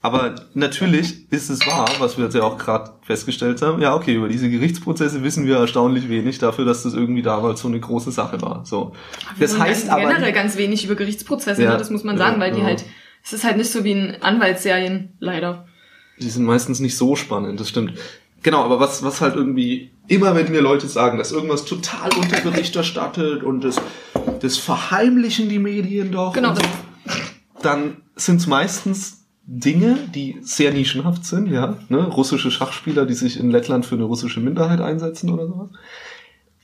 aber 0.00 0.36
natürlich 0.54 1.30
ist 1.32 1.50
es 1.50 1.66
wahr, 1.66 1.88
was 1.98 2.16
wir 2.16 2.24
jetzt 2.24 2.34
ja 2.34 2.42
auch 2.42 2.56
gerade 2.56 2.92
festgestellt 3.02 3.60
haben. 3.62 3.82
Ja, 3.82 3.94
okay, 3.96 4.14
über 4.14 4.28
diese 4.28 4.48
Gerichtsprozesse 4.48 5.24
wissen 5.24 5.44
wir 5.44 5.56
erstaunlich 5.56 6.08
wenig 6.08 6.38
dafür, 6.38 6.64
dass 6.64 6.84
das 6.84 6.94
irgendwie 6.94 7.22
damals 7.22 7.60
so 7.60 7.68
eine 7.68 7.80
große 7.80 8.12
Sache 8.12 8.40
war. 8.40 8.64
So. 8.64 8.92
Das 9.40 9.54
Und 9.54 9.60
heißt 9.60 9.88
aber 9.88 10.02
generell 10.02 10.32
ganz 10.32 10.56
wenig 10.56 10.84
über 10.84 10.94
Gerichtsprozesse, 10.94 11.62
Ja, 11.64 11.72
ne? 11.72 11.78
das 11.78 11.90
muss 11.90 12.04
man 12.04 12.16
sagen, 12.16 12.36
ja, 12.36 12.40
weil 12.40 12.52
die 12.52 12.60
ja. 12.60 12.66
halt, 12.66 12.84
es 13.24 13.32
ist 13.32 13.42
halt 13.44 13.56
nicht 13.56 13.70
so 13.72 13.82
wie 13.82 13.92
in 13.92 14.22
Anwaltsserien, 14.22 15.14
leider. 15.18 15.66
die 16.20 16.30
sind 16.30 16.44
meistens 16.44 16.78
nicht 16.78 16.96
so 16.96 17.16
spannend, 17.16 17.58
das 17.58 17.68
stimmt. 17.68 17.94
Genau, 18.44 18.62
aber 18.62 18.78
was, 18.78 19.02
was 19.02 19.20
halt 19.20 19.34
irgendwie, 19.34 19.90
immer 20.06 20.36
wenn 20.36 20.48
mir 20.52 20.60
Leute 20.60 20.86
sagen, 20.86 21.18
dass 21.18 21.32
irgendwas 21.32 21.64
total 21.64 22.10
unter 22.16 22.40
Bericht 22.40 22.76
erstattet 22.76 23.42
und 23.42 23.64
das, 23.64 23.80
das 24.40 24.58
verheimlichen 24.58 25.48
die 25.48 25.58
Medien 25.58 26.12
doch. 26.12 26.34
Genau, 26.34 26.54
so, 26.54 26.60
dann 27.62 27.96
sind 28.14 28.36
es 28.40 28.46
meistens 28.46 29.17
Dinge, 29.50 29.96
die 30.14 30.36
sehr 30.42 30.74
nischenhaft 30.74 31.24
sind, 31.24 31.48
ja. 31.50 31.78
Ne? 31.88 32.04
Russische 32.04 32.50
Schachspieler, 32.50 33.06
die 33.06 33.14
sich 33.14 33.40
in 33.40 33.50
Lettland 33.50 33.86
für 33.86 33.94
eine 33.94 34.04
russische 34.04 34.40
Minderheit 34.40 34.82
einsetzen 34.82 35.30
oder 35.30 35.46
sowas. 35.46 35.68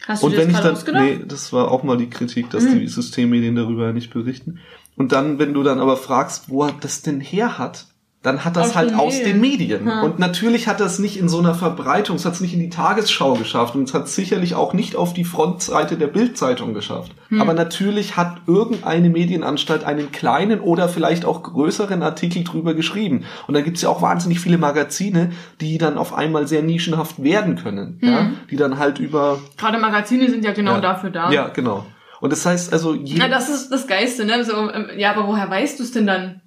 Hast 0.06 0.22
du 0.22 0.26
Und 0.26 0.36
wenn 0.36 0.52
das 0.52 0.80
ich 0.80 0.84
dann, 0.84 1.02
nee, 1.02 1.18
das 1.26 1.50
war 1.54 1.70
auch 1.70 1.82
mal 1.82 1.96
die 1.96 2.10
Kritik, 2.10 2.50
dass 2.50 2.64
Mhm. 2.64 2.80
die 2.80 2.88
Systemmedien 2.88 3.56
darüber 3.56 3.90
nicht 3.94 4.12
berichten. 4.12 4.58
Und 4.96 5.12
dann, 5.12 5.38
wenn 5.38 5.54
du 5.54 5.62
dann 5.62 5.80
aber 5.80 5.96
fragst, 5.96 6.50
wo 6.50 6.64
er 6.64 6.74
das 6.78 7.00
denn 7.00 7.20
her 7.20 7.56
hat, 7.56 7.86
dann 8.24 8.42
hat 8.42 8.56
das 8.56 8.70
Aus 8.70 8.74
halt 8.74 8.90
den 8.90 8.96
aus 8.98 9.22
den 9.22 9.38
Medien. 9.38 9.86
Ja. 9.86 10.00
Und 10.00 10.18
natürlich 10.18 10.66
hat 10.66 10.80
das 10.80 10.98
nicht 10.98 11.18
in 11.18 11.28
so 11.28 11.38
einer 11.40 11.54
Verbreitung, 11.54 12.16
es 12.16 12.24
hat 12.24 12.32
es 12.32 12.40
nicht 12.40 12.54
in 12.54 12.60
die 12.60 12.70
Tagesschau 12.70 13.34
geschafft 13.34 13.74
und 13.74 13.86
es 13.86 13.92
hat 13.92 14.08
sicherlich 14.08 14.54
auch 14.54 14.72
nicht 14.72 14.96
auf 14.96 15.12
die 15.12 15.24
Frontseite 15.24 15.98
der 15.98 16.06
Bildzeitung 16.06 16.72
geschafft. 16.72 17.12
Hm. 17.28 17.42
Aber 17.42 17.52
natürlich 17.52 18.16
hat 18.16 18.38
irgendeine 18.46 19.10
Medienanstalt 19.10 19.84
einen 19.84 20.10
kleinen 20.10 20.60
oder 20.60 20.88
vielleicht 20.88 21.26
auch 21.26 21.42
größeren 21.42 22.02
Artikel 22.02 22.44
drüber 22.44 22.72
geschrieben. 22.72 23.24
Und 23.46 23.52
dann 23.52 23.62
gibt's 23.62 23.82
ja 23.82 23.90
auch 23.90 24.00
wahnsinnig 24.00 24.40
viele 24.40 24.56
Magazine, 24.56 25.32
die 25.60 25.76
dann 25.76 25.98
auf 25.98 26.14
einmal 26.14 26.48
sehr 26.48 26.62
nischenhaft 26.62 27.22
werden 27.22 27.56
können. 27.56 27.98
Ja? 28.00 28.20
Hm. 28.20 28.36
Die 28.50 28.56
dann 28.56 28.78
halt 28.78 29.00
über... 29.00 29.38
Gerade 29.58 29.78
Magazine 29.78 30.30
sind 30.30 30.46
ja 30.46 30.54
genau 30.54 30.76
ja, 30.76 30.80
dafür 30.80 31.10
da. 31.10 31.30
Ja, 31.30 31.48
genau. 31.48 31.84
Und 32.22 32.32
das 32.32 32.46
heißt 32.46 32.72
also... 32.72 32.94
Je, 32.94 33.16
Na, 33.18 33.28
das 33.28 33.50
ist 33.50 33.68
das 33.68 33.86
Geiste, 33.86 34.24
ne? 34.24 34.42
So, 34.44 34.70
ähm, 34.70 34.86
ja, 34.96 35.14
aber 35.14 35.28
woher 35.28 35.50
weißt 35.50 35.78
du 35.78 35.82
es 35.82 35.92
denn 35.92 36.06
dann? 36.06 36.40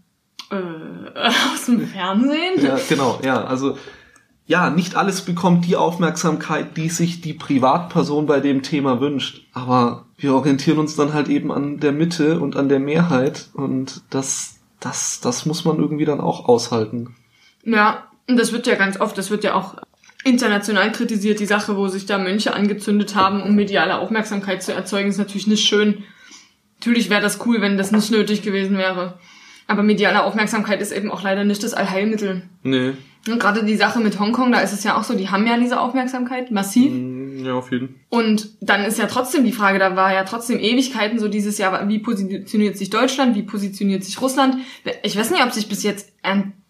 Äh, 0.51 0.55
aus 1.53 1.65
dem 1.65 1.87
Fernsehen? 1.87 2.63
Ja, 2.63 2.77
genau, 2.87 3.19
ja. 3.23 3.43
Also 3.43 3.77
ja, 4.47 4.69
nicht 4.69 4.95
alles 4.95 5.21
bekommt 5.21 5.65
die 5.65 5.75
Aufmerksamkeit, 5.75 6.77
die 6.77 6.89
sich 6.89 7.19
die 7.19 7.33
Privatperson 7.33 8.25
bei 8.25 8.39
dem 8.39 8.63
Thema 8.63 9.01
wünscht. 9.01 9.45
Aber 9.51 10.05
wir 10.17 10.33
orientieren 10.33 10.79
uns 10.79 10.95
dann 10.95 11.13
halt 11.13 11.27
eben 11.27 11.51
an 11.51 11.81
der 11.81 11.91
Mitte 11.91 12.39
und 12.39 12.55
an 12.55 12.69
der 12.69 12.79
Mehrheit 12.79 13.49
und 13.53 14.03
das, 14.09 14.55
das, 14.79 15.19
das 15.19 15.45
muss 15.45 15.65
man 15.65 15.77
irgendwie 15.77 16.05
dann 16.05 16.21
auch 16.21 16.47
aushalten. 16.47 17.15
Ja, 17.65 18.07
und 18.29 18.37
das 18.37 18.53
wird 18.53 18.67
ja 18.67 18.75
ganz 18.75 18.99
oft, 18.99 19.17
das 19.17 19.29
wird 19.29 19.43
ja 19.43 19.53
auch 19.53 19.75
international 20.23 20.93
kritisiert, 20.93 21.41
die 21.41 21.45
Sache, 21.45 21.75
wo 21.75 21.89
sich 21.89 22.05
da 22.05 22.17
Mönche 22.17 22.53
angezündet 22.53 23.15
haben, 23.15 23.41
um 23.41 23.53
mediale 23.53 23.97
Aufmerksamkeit 23.99 24.63
zu 24.63 24.73
erzeugen, 24.73 25.09
ist 25.09 25.17
natürlich 25.17 25.47
nicht 25.47 25.67
schön. 25.67 26.05
Natürlich 26.79 27.09
wäre 27.09 27.21
das 27.21 27.45
cool, 27.45 27.59
wenn 27.59 27.77
das 27.77 27.91
nicht 27.91 28.11
nötig 28.11 28.43
gewesen 28.43 28.77
wäre. 28.77 29.19
Aber 29.67 29.83
mediale 29.83 30.23
Aufmerksamkeit 30.23 30.81
ist 30.81 30.91
eben 30.91 31.11
auch 31.11 31.23
leider 31.23 31.43
nicht 31.43 31.61
das 31.61 31.73
Allheilmittel. 31.73 32.43
Nee. 32.63 32.93
Und 33.27 33.39
gerade 33.39 33.65
die 33.65 33.75
Sache 33.75 33.99
mit 33.99 34.19
Hongkong, 34.19 34.53
da 34.53 34.59
ist 34.61 34.71
es 34.71 34.85
ja 34.85 34.97
auch 34.97 35.03
so, 35.03 35.13
die 35.13 35.29
haben 35.29 35.45
ja 35.45 35.57
diese 35.57 35.79
Aufmerksamkeit, 35.79 36.51
massiv. 36.51 36.93
Ja, 37.43 37.53
auf 37.55 37.71
jeden 37.71 37.89
Fall. 37.89 37.97
Und 38.09 38.49
dann 38.61 38.85
ist 38.85 38.97
ja 38.97 39.07
trotzdem 39.07 39.43
die 39.43 39.51
Frage, 39.51 39.79
da 39.79 39.97
war 39.97 40.13
ja 40.13 40.23
trotzdem 40.23 40.59
Ewigkeiten 40.59 41.19
so 41.19 41.27
dieses 41.27 41.57
Jahr, 41.57 41.87
wie 41.89 41.99
positioniert 41.99 42.77
sich 42.77 42.89
Deutschland, 42.89 43.35
wie 43.35 43.43
positioniert 43.43 44.05
sich 44.05 44.21
Russland? 44.21 44.57
Ich 45.03 45.17
weiß 45.17 45.31
nicht, 45.31 45.43
ob 45.43 45.51
sich 45.51 45.67
bis 45.67 45.83
jetzt 45.83 46.13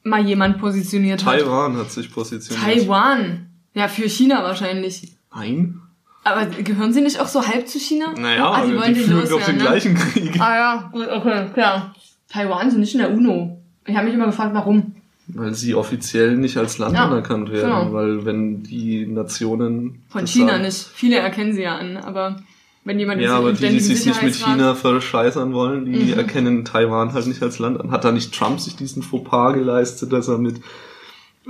mal 0.04 0.26
jemand 0.26 0.58
positioniert 0.58 1.26
hat. 1.26 1.40
Taiwan 1.40 1.78
hat 1.78 1.92
sich 1.92 2.12
positioniert. 2.12 2.66
Taiwan. 2.66 3.48
Ja, 3.74 3.88
für 3.88 4.10
China 4.10 4.42
wahrscheinlich. 4.44 5.16
Nein? 5.34 5.82
Aber 6.24 6.46
gehören 6.46 6.92
sie 6.92 7.02
nicht 7.02 7.22
auch 7.22 7.28
so 7.28 7.48
halb 7.48 7.68
zu 7.68 7.80
China? 7.80 8.14
Naja, 8.18 8.52
ah, 8.52 8.66
die, 8.66 8.76
wollen 8.76 8.94
die 8.94 9.00
den 9.00 9.10
führen 9.10 9.24
doch 9.24 9.32
loswerden, 9.32 9.56
den 9.56 9.64
ne? 9.64 9.70
gleichen 9.70 9.96
Krieg. 9.96 10.42
Ah 10.42 10.56
ja, 10.56 10.90
gut, 10.92 11.08
okay, 11.08 11.46
klar. 11.54 11.96
Taiwan 12.30 12.70
sind 12.72 12.80
nicht 12.82 12.94
in 12.94 13.00
der 13.00 13.12
UNO. 13.12 13.58
Ich 13.86 13.96
habe 13.96 14.06
mich 14.06 14.16
immer 14.16 14.26
gefragt, 14.28 14.54
warum. 14.54 14.94
Weil 15.28 15.54
sie 15.54 15.76
offiziell 15.76 16.38
nicht 16.38 16.58
als 16.58 16.78
Land 16.78 16.96
Ja, 16.96 17.06
anerkannt 17.06 17.52
werden. 17.52 17.70
genau. 17.70 17.94
Weil 17.94 18.26
wenn 18.26 18.64
die 18.64 19.06
Nationen... 19.06 20.02
Von 20.10 20.26
China 20.26 20.52
sagen- 20.54 20.64
nicht. 20.64 20.78
Viele 20.94 21.18
erkennen 21.18 21.54
sie 21.54 21.64
ja 21.64 21.76
an, 21.78 21.98
aber 21.98 22.38
wenn 22.86 22.98
jemand 23.00 23.22
Ja, 23.22 23.38
aber 23.38 23.52
die, 23.52 23.68
die 23.68 23.80
sich 23.82 24.06
nicht 24.06 24.24
mit 24.24 24.36
China 24.36 24.74
verscheißern 24.76 25.54
wollen, 25.54 25.86
die 25.86 26.14
Mhm. 26.14 26.14
erkennen 26.18 26.64
Taiwan 26.66 27.12
halt 27.14 27.28
nicht 27.28 27.44
als 27.44 27.60
Land 27.60 27.80
an. 27.82 27.92
Hat 27.92 28.06
da 28.06 28.12
nicht 28.14 28.34
Trump 28.34 28.60
sich 28.62 28.76
diesen 28.78 29.04
Fauxpas 29.04 29.54
geleistet, 29.54 30.14
dass 30.14 30.28
er 30.30 30.38
mit 30.38 30.62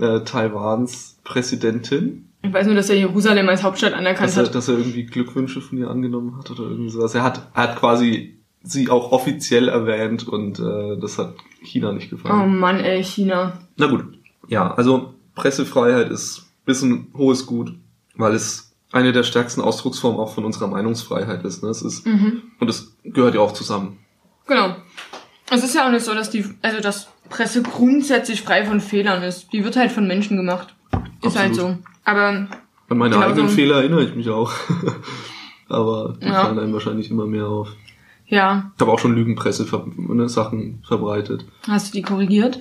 äh, 0.01 0.21
Taiwans 0.21 1.17
Präsidentin, 1.23 2.29
Ich 2.43 2.53
weiß 2.53 2.65
nur, 2.67 2.75
dass 2.75 2.89
er 2.89 2.97
Jerusalem 2.97 3.49
als 3.49 3.61
Hauptstadt 3.63 3.93
anerkannt 3.93 4.29
dass 4.29 4.37
er, 4.37 4.45
hat. 4.45 4.55
dass 4.55 4.67
er 4.69 4.77
irgendwie 4.77 5.05
Glückwünsche 5.05 5.59
von 5.61 5.77
ihr 5.77 5.89
angenommen 5.89 6.37
hat 6.37 6.49
oder 6.51 6.63
irgendwie 6.69 6.89
sowas. 6.89 7.13
Er 7.15 7.23
hat, 7.23 7.47
er 7.53 7.63
hat 7.63 7.75
quasi 7.79 8.36
sie 8.69 8.89
auch 8.89 9.11
offiziell 9.11 9.67
erwähnt 9.69 10.27
und 10.27 10.59
äh, 10.59 10.97
das 10.99 11.17
hat 11.17 11.33
China 11.61 11.91
nicht 11.93 12.07
Oh 12.11 12.15
gefallen. 12.15 12.57
Mann, 12.59 12.79
ey, 12.79 13.03
China. 13.03 13.53
Na 13.77 13.87
gut. 13.87 14.05
Ja, 14.47 14.73
also 14.73 15.13
Pressefreiheit 15.35 16.09
ist 16.09 16.43
ist 16.65 16.81
ein 16.81 17.07
hohes 17.15 17.45
Gut, 17.45 17.73
weil 18.15 18.33
es 18.33 18.75
eine 18.91 19.11
der 19.13 19.23
stärksten 19.23 19.61
Ausdrucksformen 19.61 20.19
auch 20.19 20.33
von 20.33 20.43
unserer 20.45 20.67
Meinungsfreiheit 20.67 21.43
ist. 21.45 21.63
Ne? 21.63 21.69
Es 21.69 21.81
ist 21.81 22.05
Mhm. 22.05 22.41
und 22.59 22.69
es 22.69 22.95
gehört 23.03 23.35
ja 23.35 23.41
auch 23.41 23.53
zusammen. 23.53 23.99
Genau. 24.47 24.75
Es 25.49 25.63
ist 25.63 25.75
ja 25.75 25.87
auch 25.87 25.91
nicht 25.91 26.03
so, 26.03 26.13
dass 26.13 26.29
die, 26.29 26.43
also 26.61 26.81
dass 26.81 27.07
Presse 27.29 27.61
grundsätzlich 27.63 28.41
frei 28.41 28.65
von 28.65 28.81
Fehlern 28.81 29.23
ist. 29.23 29.51
Die 29.53 29.63
wird 29.63 29.77
halt 29.77 29.91
von 29.93 30.07
Menschen 30.07 30.35
gemacht. 30.37 30.75
Ist 31.21 31.37
halt 31.37 31.51
Absolut. 31.51 31.77
so. 31.77 31.83
Aber 32.05 32.27
An 32.89 32.97
meine 32.97 33.15
Genau 33.15 33.27
eigenen. 33.27 33.49
Fehler 33.49 33.77
erinnere 33.77 34.03
ich 34.03 34.15
mich 34.15 34.29
auch. 34.29 34.51
Aber 35.69 36.15
die 36.21 36.25
Ja. 36.27 36.43
fallen 36.45 36.59
einem 36.59 36.73
wahrscheinlich 36.73 37.09
immer 37.11 37.25
mehr 37.25 37.47
auf. 37.47 37.69
Ja, 38.27 38.71
Ich 38.75 38.81
habe 38.81 38.91
auch 38.91 38.99
schon 38.99 39.15
Lügenpresse 39.15 39.65
ver 39.65 39.85
ne, 39.95 40.27
Sachen 40.29 40.83
verbreitet. 40.87 41.45
hast 41.67 41.89
du 41.93 41.97
die 41.97 42.01
korrigiert? 42.03 42.59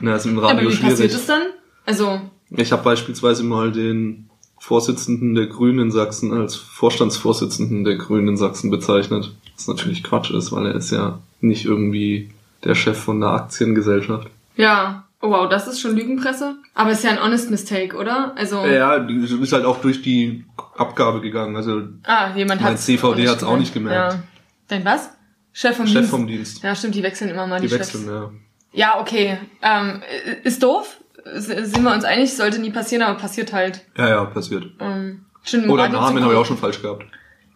Na, 0.00 0.16
ist 0.16 0.26
im 0.26 0.38
Aber 0.38 0.48
Radio 0.48 0.70
wie 0.70 0.74
passiert 0.74 0.96
schwierig. 0.96 1.14
es 1.14 1.26
dann? 1.26 1.42
Also, 1.86 2.20
Ich 2.50 2.72
habe 2.72 2.82
beispielsweise 2.82 3.44
mal 3.44 3.70
den 3.72 4.28
Vorsitzenden 4.58 5.34
der 5.34 5.46
Grünen 5.46 5.78
in 5.78 5.90
Sachsen 5.90 6.32
als 6.32 6.54
Vorstandsvorsitzenden 6.56 7.84
der 7.84 7.96
Grünen 7.96 8.28
in 8.28 8.36
Sachsen 8.36 8.70
bezeichnet. 8.70 9.32
Was 9.56 9.68
natürlich 9.68 10.02
Quatsch 10.02 10.30
ist, 10.30 10.52
weil 10.52 10.66
er 10.66 10.74
ist 10.74 10.90
ja 10.90 11.18
nicht 11.40 11.64
irgendwie 11.64 12.30
der 12.64 12.74
Chef 12.74 12.98
von 12.98 13.22
einer 13.22 13.32
Aktiengesellschaft. 13.32 14.28
ja. 14.56 15.04
Oh 15.22 15.28
wow, 15.30 15.50
das 15.50 15.68
ist 15.68 15.80
schon 15.82 15.96
Lügenpresse? 15.96 16.54
Aber 16.74 16.92
ist 16.92 17.04
ja 17.04 17.10
ein 17.10 17.22
honest 17.22 17.50
mistake, 17.50 17.94
oder? 17.94 18.32
Also, 18.38 18.64
Ja, 18.64 18.94
ist 18.94 19.52
halt 19.52 19.66
auch 19.66 19.78
durch 19.82 20.00
die 20.00 20.46
Abgabe 20.78 21.20
gegangen. 21.20 21.56
Also 21.56 21.82
ah, 22.04 22.34
jemand 22.34 22.62
hat 22.62 22.78
CVD 22.78 23.28
hat's 23.28 23.42
auch 23.44 23.58
nicht 23.58 23.74
gemerkt. 23.74 24.14
Ja. 24.14 24.22
Dein 24.70 24.84
was? 24.84 25.10
Chef 25.52 25.76
vom 25.76 25.86
Chef 25.86 25.96
Dienst. 25.96 26.10
vom 26.10 26.26
Dienst. 26.26 26.62
Ja, 26.62 26.74
stimmt, 26.74 26.94
die 26.94 27.02
wechseln 27.02 27.28
immer 27.30 27.46
mal 27.46 27.60
die, 27.60 27.66
Die 27.66 27.74
Chefs. 27.74 27.94
wechseln, 27.94 28.08
ja. 28.08 28.30
Ja, 28.72 29.00
okay. 29.00 29.38
Ähm, 29.62 30.02
ist 30.44 30.62
doof. 30.62 30.98
Sind 31.34 31.82
wir 31.82 31.92
uns 31.92 32.04
einig, 32.04 32.34
sollte 32.34 32.60
nie 32.60 32.70
passieren, 32.70 33.02
aber 33.02 33.18
passiert 33.18 33.52
halt. 33.52 33.84
Ja, 33.98 34.08
ja, 34.08 34.24
passiert. 34.26 34.64
Ähm, 34.80 35.26
im 35.52 35.70
Oder 35.70 35.84
Radio 35.84 35.98
zu 35.98 36.04
Namen 36.04 36.22
habe 36.22 36.32
ich 36.34 36.38
auch 36.38 36.46
schon 36.46 36.56
falsch 36.56 36.80
gehabt. 36.80 37.04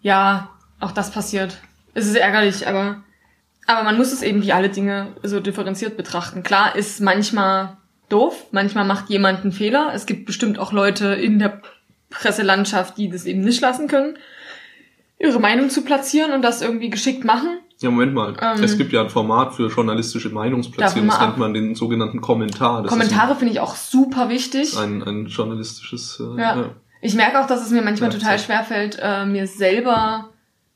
Ja, 0.03 0.51
auch 0.81 0.91
das 0.93 1.13
passiert. 1.13 1.57
Es 1.95 2.07
ist 2.07 2.17
ärgerlich, 2.17 2.67
aber, 2.67 3.05
aber 3.67 3.85
man 3.85 3.97
muss 3.97 4.13
es 4.13 4.23
eben 4.23 4.43
wie 4.43 4.53
alle 4.53 4.69
Dinge 4.69 5.15
so 5.23 5.39
differenziert 5.41 5.97
betrachten. 5.97 6.43
Klar 6.43 6.75
ist 6.75 7.01
manchmal 7.01 7.77
doof, 8.09 8.47
manchmal 8.51 8.85
macht 8.85 9.09
jemand 9.09 9.43
einen 9.43 9.53
Fehler. 9.53 9.93
Es 9.95 10.05
gibt 10.05 10.27
bestimmt 10.27 10.59
auch 10.59 10.73
Leute 10.73 11.15
in 11.15 11.39
der 11.39 11.63
Presselandschaft, 12.11 12.99
die 12.99 13.09
das 13.09 13.25
eben 13.25 13.41
nicht 13.41 13.61
lassen 13.61 13.89
können, 13.89 14.19
ihre 15.25 15.41
Meinung 15.41 15.71
zu 15.71 15.83
platzieren 15.83 16.33
und 16.33 16.43
das 16.43 16.63
irgendwie 16.63 16.91
geschickt 16.91 17.25
machen. 17.25 17.59
Ja, 17.81 17.91
Moment 17.91 18.15
mal. 18.15 18.37
Ähm, 18.41 18.63
es 18.63 18.79
gibt 18.79 18.93
ja 18.93 19.03
ein 19.03 19.11
Format 19.11 19.55
für 19.55 19.69
journalistische 19.69 20.31
Meinungsplatzierung. 20.31 21.09
Das 21.09 21.21
nennt 21.21 21.39
man 21.39 21.55
den 21.55 21.75
sogenannten 21.75 22.21
Kommentar. 22.21 22.83
Das 22.83 22.91
Kommentare 22.91 23.35
finde 23.35 23.53
ich 23.53 23.61
auch 23.61 23.77
super 23.77 24.29
wichtig. 24.29 24.79
ein, 24.79 25.03
ein, 25.03 25.27
journalistisches. 25.27 26.21
Äh, 26.21 26.41
Ja. 26.41 26.57
ja. 26.57 26.71
Ich 27.01 27.15
merke 27.15 27.39
auch, 27.39 27.47
dass 27.47 27.63
es 27.63 27.71
mir 27.71 27.83
manchmal 27.83 28.11
Ja, 28.11 28.19
total 28.19 28.39
schwer 28.39 28.65
fällt, 28.65 28.99
äh, 29.03 29.27
mir 29.27 29.47
selber 29.47 30.31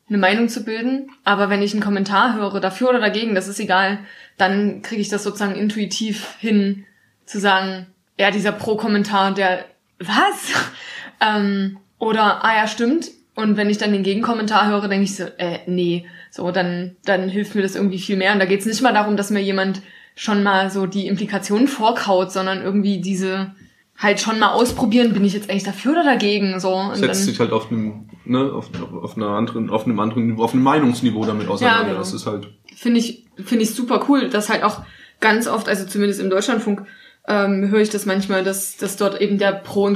eine 0.09 0.19
Meinung 0.19 0.49
zu 0.49 0.65
bilden. 0.65 1.11
Aber 1.25 1.49
wenn 1.49 1.63
ich 1.63 1.73
einen 1.73 1.83
Kommentar 1.83 2.35
höre, 2.35 2.61
dafür 2.61 2.91
oder 2.91 3.01
dagegen, 3.01 3.35
das 3.35 3.49
ist 3.49 3.61
egal, 3.61 4.01
dann 4.37 4.83
kriege 4.83 5.01
ich 5.01 5.09
das 5.09 5.23
sozusagen 5.23 5.55
intuitiv 5.55 6.35
hin, 6.39 6.85
zu 7.25 7.41
sagen, 7.41 7.87
ja, 8.19 8.31
dieser 8.31 8.53
Pro-Kommentar, 8.53 9.33
der, 9.33 9.65
was? 9.99 10.53
ähm, 11.21 11.79
oder, 11.99 12.45
ah 12.45 12.57
ja, 12.57 12.67
stimmt. 12.67 13.11
Und 13.39 13.57
wenn 13.57 13.71
ich 13.71 13.79
dann 13.79 13.93
den 13.93 14.03
Gegenkommentar 14.03 14.67
höre, 14.69 14.89
denke 14.89 15.05
ich 15.05 15.15
so, 15.15 15.23
äh, 15.23 15.61
nee. 15.69 16.07
So, 16.33 16.51
dann, 16.51 16.97
dann 17.05 17.29
hilft 17.29 17.55
mir 17.55 17.63
das 17.63 17.77
irgendwie 17.77 18.01
viel 18.01 18.17
mehr. 18.17 18.33
Und 18.33 18.41
da 18.41 18.47
geht's 18.47 18.67
nicht 18.67 18.83
mal 18.83 18.93
darum, 18.93 19.17
dass 19.17 19.31
mir 19.31 19.41
jemand 19.41 19.81
schon 20.17 20.43
mal 20.43 20.73
so 20.73 20.87
die 20.87 21.07
Implikationen 21.07 21.69
vorkaut, 21.69 22.33
sondern 22.33 22.63
irgendwie 22.63 23.01
diese 23.01 23.55
halt 23.97 24.19
schon 24.19 24.41
mal 24.41 24.49
ausprobieren, 24.49 25.13
bin 25.13 25.25
ich 25.25 25.35
jetzt 25.35 25.49
eigentlich 25.49 25.63
dafür 25.63 25.93
oder 25.93 26.03
dagegen, 26.03 26.59
so. 26.59 26.75
Und 26.75 26.97
Setzt 26.97 27.27
sich 27.27 27.39
halt 27.39 27.53
auf 27.53 27.71
einem, 27.71 28.09
ne, 28.25 28.41
auf, 28.53 28.71
auf 29.01 29.17
einer 29.17 29.29
anderen, 29.29 29.71
auf 29.71 29.85
einem 29.85 30.01
anderen 30.01 30.37
auf 30.41 30.53
einem 30.53 30.65
Meinungsniveau 30.65 31.25
damit 31.25 31.47
auseinander. 31.47 31.85
genau. 31.85 31.99
Das 31.99 32.13
ist 32.13 32.27
halt. 32.27 32.49
finde 32.75 32.99
ich, 32.99 33.25
finde 33.37 33.63
ich 33.63 33.73
super 33.73 34.05
cool, 34.09 34.31
dass 34.31 34.49
halt 34.49 34.65
auch 34.65 34.83
ganz 35.21 35.47
oft, 35.47 35.69
also 35.69 35.87
zumindest 35.87 36.21
im 36.21 36.29
Deutschlandfunk, 36.29 36.87
ähm, 37.29 37.69
höre 37.71 37.83
ich 37.83 37.91
das 37.91 38.05
manchmal, 38.05 38.43
dass, 38.43 38.77
dass 38.79 38.97
dort 38.97 39.21
eben 39.21 39.39
der 39.39 39.53
Pro- 39.53 39.85
und 39.85 39.95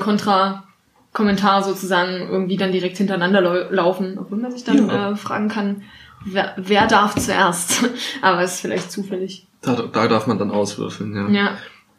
Contra-Kommentar 1.13 1.63
sozusagen 1.63 2.29
irgendwie 2.31 2.57
dann 2.57 2.73
direkt 2.73 2.97
hintereinander 2.97 3.41
lau 3.41 3.71
laufen, 3.71 4.19
obwohl 4.19 4.39
man 4.39 4.51
sich 4.53 4.65
dann 4.65 4.89
Ja. 4.89 5.11
äh, 5.13 5.17
fragen 5.17 5.49
kann, 5.49 5.83
wer, 6.25 6.55
wer 6.57 6.87
darf 6.87 7.15
zuerst? 7.17 7.85
Aber 8.23 8.43
ist 8.43 8.61
vielleicht 8.61 8.91
zufällig. 8.91 9.47
Da, 9.61 9.75
da 9.93 10.09
darf 10.09 10.27
man 10.27 10.39
dann 10.39 10.51
auswürfeln, 10.51 11.15
ja. 11.15 11.29
Ja, 11.29 11.59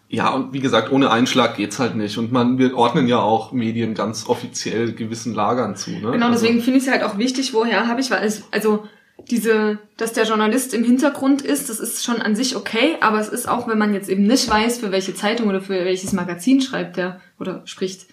Ja, 0.10 0.30
und 0.32 0.54
wie 0.54 0.60
gesagt, 0.60 0.92
ohne 0.92 1.12
Einschlag 1.12 1.56
geht's 1.56 1.80
halt 1.80 1.96
nicht. 1.96 2.18
Und 2.18 2.32
man, 2.32 2.58
wir 2.58 2.76
ordnen 2.76 3.08
ja 3.08 3.20
auch 3.20 3.52
Medien 3.52 3.94
ganz 3.94 4.28
offiziell 4.28 4.94
gewissen 4.94 5.34
Lagern 5.34 5.76
zu, 5.76 5.92
ne? 5.92 6.12
genau, 6.12 6.28
Also- 6.28 6.42
deswegen 6.44 6.62
finde 6.62 6.80
ich 6.80 6.86
es 6.88 6.92
halt 6.92 7.04
auch 7.04 7.18
wichtig, 7.18 7.54
woher 7.54 7.88
habe 7.88 8.02
ich, 8.02 8.12
weil 8.12 8.26
es, 8.26 8.44
also 8.52 8.88
diese, 9.30 9.78
dass 9.96 10.12
der 10.14 10.26
Journalist 10.26 10.74
im 10.74 10.84
Hintergrund 10.84 11.44
ist, 11.44 11.70
das 11.70 11.80
ist 11.80 12.04
schon 12.04 12.20
an 12.22 12.36
sich 12.36 12.56
okay, 12.56 12.98
aber 13.00 13.20
es 13.20 13.30
ist 13.30 13.48
auch, 13.48 13.68
wenn 13.68 13.78
man 13.78 13.94
jetzt 13.94 14.10
eben 14.10 14.24
nicht 14.24 14.50
weiß, 14.50 14.80
für 14.80 14.92
welche 14.92 15.14
Zeitung 15.14 15.48
oder 15.48 15.62
für 15.62 15.86
welches 15.86 16.14
Magazin 16.14 16.62
schreibt 16.62 16.98
der 16.98 17.22
oder 17.40 17.62
spricht, 17.66 18.08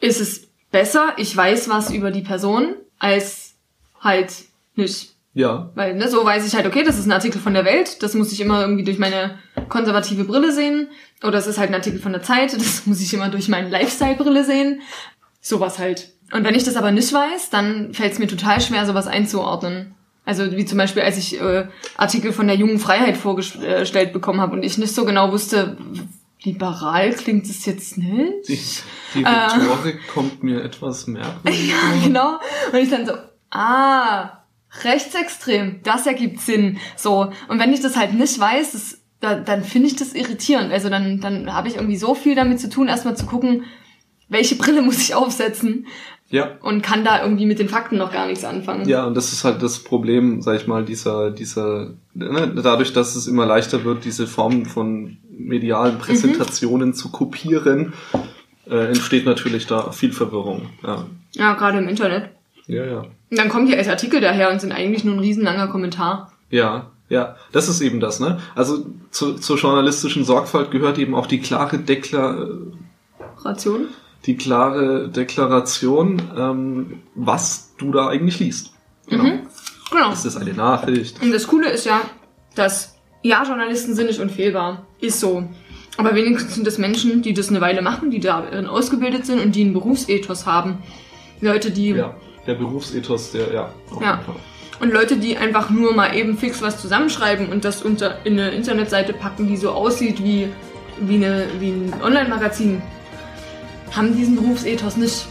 ist 0.00 0.20
es 0.20 0.48
besser, 0.70 1.14
ich 1.16 1.36
weiß 1.36 1.68
was 1.68 1.90
über 1.90 2.10
die 2.10 2.22
Person, 2.22 2.74
als 2.98 3.54
halt 4.00 4.32
nicht. 4.74 5.14
Ja. 5.34 5.70
Weil, 5.74 5.94
ne, 5.94 6.08
so 6.08 6.24
weiß 6.24 6.46
ich 6.46 6.54
halt, 6.54 6.66
okay, 6.66 6.82
das 6.82 6.98
ist 6.98 7.06
ein 7.06 7.12
Artikel 7.12 7.40
von 7.40 7.52
der 7.54 7.64
Welt, 7.64 8.02
das 8.02 8.14
muss 8.14 8.32
ich 8.32 8.40
immer 8.40 8.62
irgendwie 8.62 8.84
durch 8.84 8.98
meine 8.98 9.38
konservative 9.68 10.24
Brille 10.24 10.52
sehen. 10.52 10.88
Oder 11.22 11.38
es 11.38 11.46
ist 11.46 11.58
halt 11.58 11.70
ein 11.70 11.74
Artikel 11.74 12.00
von 12.00 12.12
der 12.12 12.22
Zeit, 12.22 12.52
das 12.56 12.86
muss 12.86 13.00
ich 13.00 13.12
immer 13.12 13.28
durch 13.28 13.48
meine 13.48 13.68
Lifestyle-Brille 13.68 14.44
sehen. 14.44 14.80
Sowas 15.40 15.78
halt. 15.78 16.12
Und 16.32 16.44
wenn 16.44 16.54
ich 16.54 16.64
das 16.64 16.76
aber 16.76 16.90
nicht 16.90 17.12
weiß, 17.12 17.50
dann 17.50 17.94
fällt 17.94 18.14
es 18.14 18.18
mir 18.18 18.26
total 18.26 18.60
schwer, 18.60 18.86
sowas 18.86 19.06
einzuordnen. 19.06 19.94
Also 20.24 20.50
wie 20.56 20.64
zum 20.64 20.78
Beispiel, 20.78 21.02
als 21.02 21.18
ich 21.18 21.40
äh, 21.40 21.68
Artikel 21.96 22.32
von 22.32 22.48
der 22.48 22.56
jungen 22.56 22.80
Freiheit 22.80 23.16
vorgestellt 23.16 24.12
bekommen 24.12 24.40
habe 24.40 24.56
und 24.56 24.64
ich 24.64 24.76
nicht 24.76 24.92
so 24.92 25.04
genau 25.04 25.30
wusste, 25.30 25.76
liberal 26.46 27.12
klingt 27.12 27.44
es 27.46 27.66
jetzt 27.66 27.98
nicht. 27.98 28.48
Die, 28.48 28.58
die 29.14 29.24
Rhetorik 29.24 29.96
äh, 29.96 30.12
kommt 30.12 30.42
mir 30.42 30.62
etwas 30.62 31.06
merkwürdig. 31.06 31.68
ja, 31.70 32.04
genau. 32.04 32.38
Und 32.72 32.78
ich 32.78 32.88
dann 32.88 33.04
so, 33.04 33.12
ah, 33.50 34.44
rechtsextrem, 34.84 35.80
das 35.82 36.06
ergibt 36.06 36.40
Sinn. 36.40 36.78
So. 36.96 37.32
Und 37.48 37.58
wenn 37.58 37.72
ich 37.72 37.80
das 37.80 37.96
halt 37.96 38.14
nicht 38.14 38.38
weiß, 38.38 38.72
das, 38.72 38.98
da, 39.20 39.34
dann 39.34 39.64
finde 39.64 39.88
ich 39.88 39.96
das 39.96 40.14
irritierend. 40.14 40.72
Also 40.72 40.88
dann, 40.88 41.20
dann 41.20 41.52
habe 41.52 41.68
ich 41.68 41.76
irgendwie 41.76 41.96
so 41.96 42.14
viel 42.14 42.34
damit 42.34 42.60
zu 42.60 42.70
tun, 42.70 42.88
erstmal 42.88 43.16
zu 43.16 43.26
gucken, 43.26 43.64
welche 44.28 44.56
Brille 44.56 44.82
muss 44.82 44.98
ich 44.98 45.14
aufsetzen. 45.14 45.86
Ja. 46.28 46.56
Und 46.60 46.82
kann 46.82 47.04
da 47.04 47.22
irgendwie 47.22 47.46
mit 47.46 47.60
den 47.60 47.68
Fakten 47.68 47.98
noch 47.98 48.12
gar 48.12 48.26
nichts 48.26 48.44
anfangen. 48.44 48.88
Ja, 48.88 49.06
und 49.06 49.16
das 49.16 49.32
ist 49.32 49.44
halt 49.44 49.62
das 49.62 49.78
Problem, 49.78 50.42
sag 50.42 50.56
ich 50.56 50.66
mal, 50.66 50.84
dieser, 50.84 51.30
dieser, 51.30 51.94
ne, 52.14 52.52
dadurch, 52.62 52.92
dass 52.92 53.14
es 53.14 53.28
immer 53.28 53.46
leichter 53.46 53.84
wird, 53.84 54.04
diese 54.04 54.26
Formen 54.26 54.66
von 54.66 55.18
medialen 55.36 55.98
Präsentationen 55.98 56.90
mhm. 56.90 56.94
zu 56.94 57.10
kopieren, 57.10 57.92
äh, 58.68 58.88
entsteht 58.88 59.26
natürlich 59.26 59.66
da 59.66 59.92
viel 59.92 60.12
Verwirrung. 60.12 60.70
Ja, 60.82 61.06
ja 61.32 61.54
gerade 61.54 61.78
im 61.78 61.88
Internet. 61.88 62.30
Ja, 62.66 62.84
ja. 62.84 63.00
Und 63.30 63.38
dann 63.38 63.48
kommen 63.48 63.66
die 63.66 63.76
als 63.76 63.88
Artikel 63.88 64.20
daher 64.20 64.50
und 64.50 64.60
sind 64.60 64.72
eigentlich 64.72 65.04
nur 65.04 65.14
ein 65.14 65.20
riesenlanger 65.20 65.68
Kommentar. 65.68 66.32
Ja, 66.50 66.90
ja, 67.08 67.36
das 67.52 67.68
ist 67.68 67.80
eben 67.80 68.00
das, 68.00 68.18
ne? 68.18 68.40
Also 68.56 68.86
zu, 69.10 69.34
zur 69.34 69.58
journalistischen 69.58 70.24
Sorgfalt 70.24 70.72
gehört 70.72 70.98
eben 70.98 71.14
auch 71.14 71.26
die 71.26 71.40
klare 71.40 71.78
Deklaration 71.78 73.86
die 74.26 74.36
klare 74.36 75.08
Deklaration, 75.08 76.20
ähm, 76.36 77.02
was 77.14 77.74
du 77.78 77.92
da 77.92 78.08
eigentlich 78.08 78.40
liest. 78.40 78.72
Genau. 79.08 79.24
Mhm. 79.24 79.46
genau. 79.90 80.12
Ist 80.12 80.24
das 80.24 80.36
eine 80.36 80.52
Nachricht? 80.52 81.22
Und 81.22 81.32
das 81.32 81.46
Coole 81.46 81.70
ist 81.70 81.86
ja, 81.86 82.00
dass 82.54 82.96
ja, 83.22 83.44
Journalisten 83.44 83.94
sind 83.94 84.06
nicht 84.06 84.20
unfehlbar. 84.20 84.85
Ist 85.00 85.20
so. 85.20 85.44
Aber 85.96 86.14
wenigstens 86.14 86.54
sind 86.54 86.66
das 86.66 86.78
Menschen, 86.78 87.22
die 87.22 87.32
das 87.32 87.48
eine 87.48 87.60
Weile 87.60 87.82
machen, 87.82 88.10
die 88.10 88.20
darin 88.20 88.66
ausgebildet 88.66 89.26
sind 89.26 89.40
und 89.40 89.54
die 89.54 89.62
einen 89.62 89.72
Berufsethos 89.72 90.46
haben. 90.46 90.78
Leute, 91.40 91.70
die. 91.70 91.90
Ja, 91.90 92.14
der 92.46 92.54
Berufsethos, 92.54 93.32
der, 93.32 93.52
ja. 93.52 93.74
ja. 94.00 94.20
Und 94.78 94.92
Leute, 94.92 95.16
die 95.16 95.36
einfach 95.36 95.70
nur 95.70 95.94
mal 95.94 96.14
eben 96.14 96.36
fix 96.36 96.60
was 96.60 96.80
zusammenschreiben 96.80 97.48
und 97.48 97.64
das 97.64 97.82
unter, 97.82 98.24
in 98.24 98.38
eine 98.38 98.50
Internetseite 98.50 99.14
packen, 99.14 99.48
die 99.48 99.56
so 99.56 99.70
aussieht 99.70 100.22
wie, 100.22 100.48
wie, 101.00 101.14
eine, 101.16 101.46
wie 101.58 101.70
ein 101.70 101.94
Online-Magazin 102.02 102.82
haben 103.92 104.14
diesen 104.14 104.36
Berufsethos 104.36 104.96
nicht. 104.96 105.26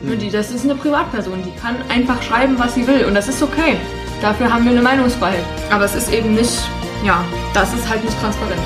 Mhm. 0.00 0.30
das 0.30 0.50
ist 0.50 0.64
eine 0.64 0.74
Privatperson, 0.74 1.42
die 1.42 1.58
kann 1.58 1.76
einfach 1.88 2.22
schreiben, 2.22 2.58
was 2.58 2.74
sie 2.74 2.86
will 2.86 3.06
und 3.06 3.14
das 3.14 3.28
ist 3.28 3.42
okay. 3.42 3.76
Dafür 4.20 4.52
haben 4.52 4.64
wir 4.64 4.72
eine 4.72 4.82
Meinungsfreiheit. 4.82 5.44
Aber 5.70 5.84
es 5.84 5.94
ist 5.94 6.12
eben 6.12 6.34
nicht, 6.34 6.52
ja, 7.04 7.22
das 7.52 7.72
ist 7.74 7.88
halt 7.88 8.02
nicht 8.04 8.18
transparent. 8.20 8.60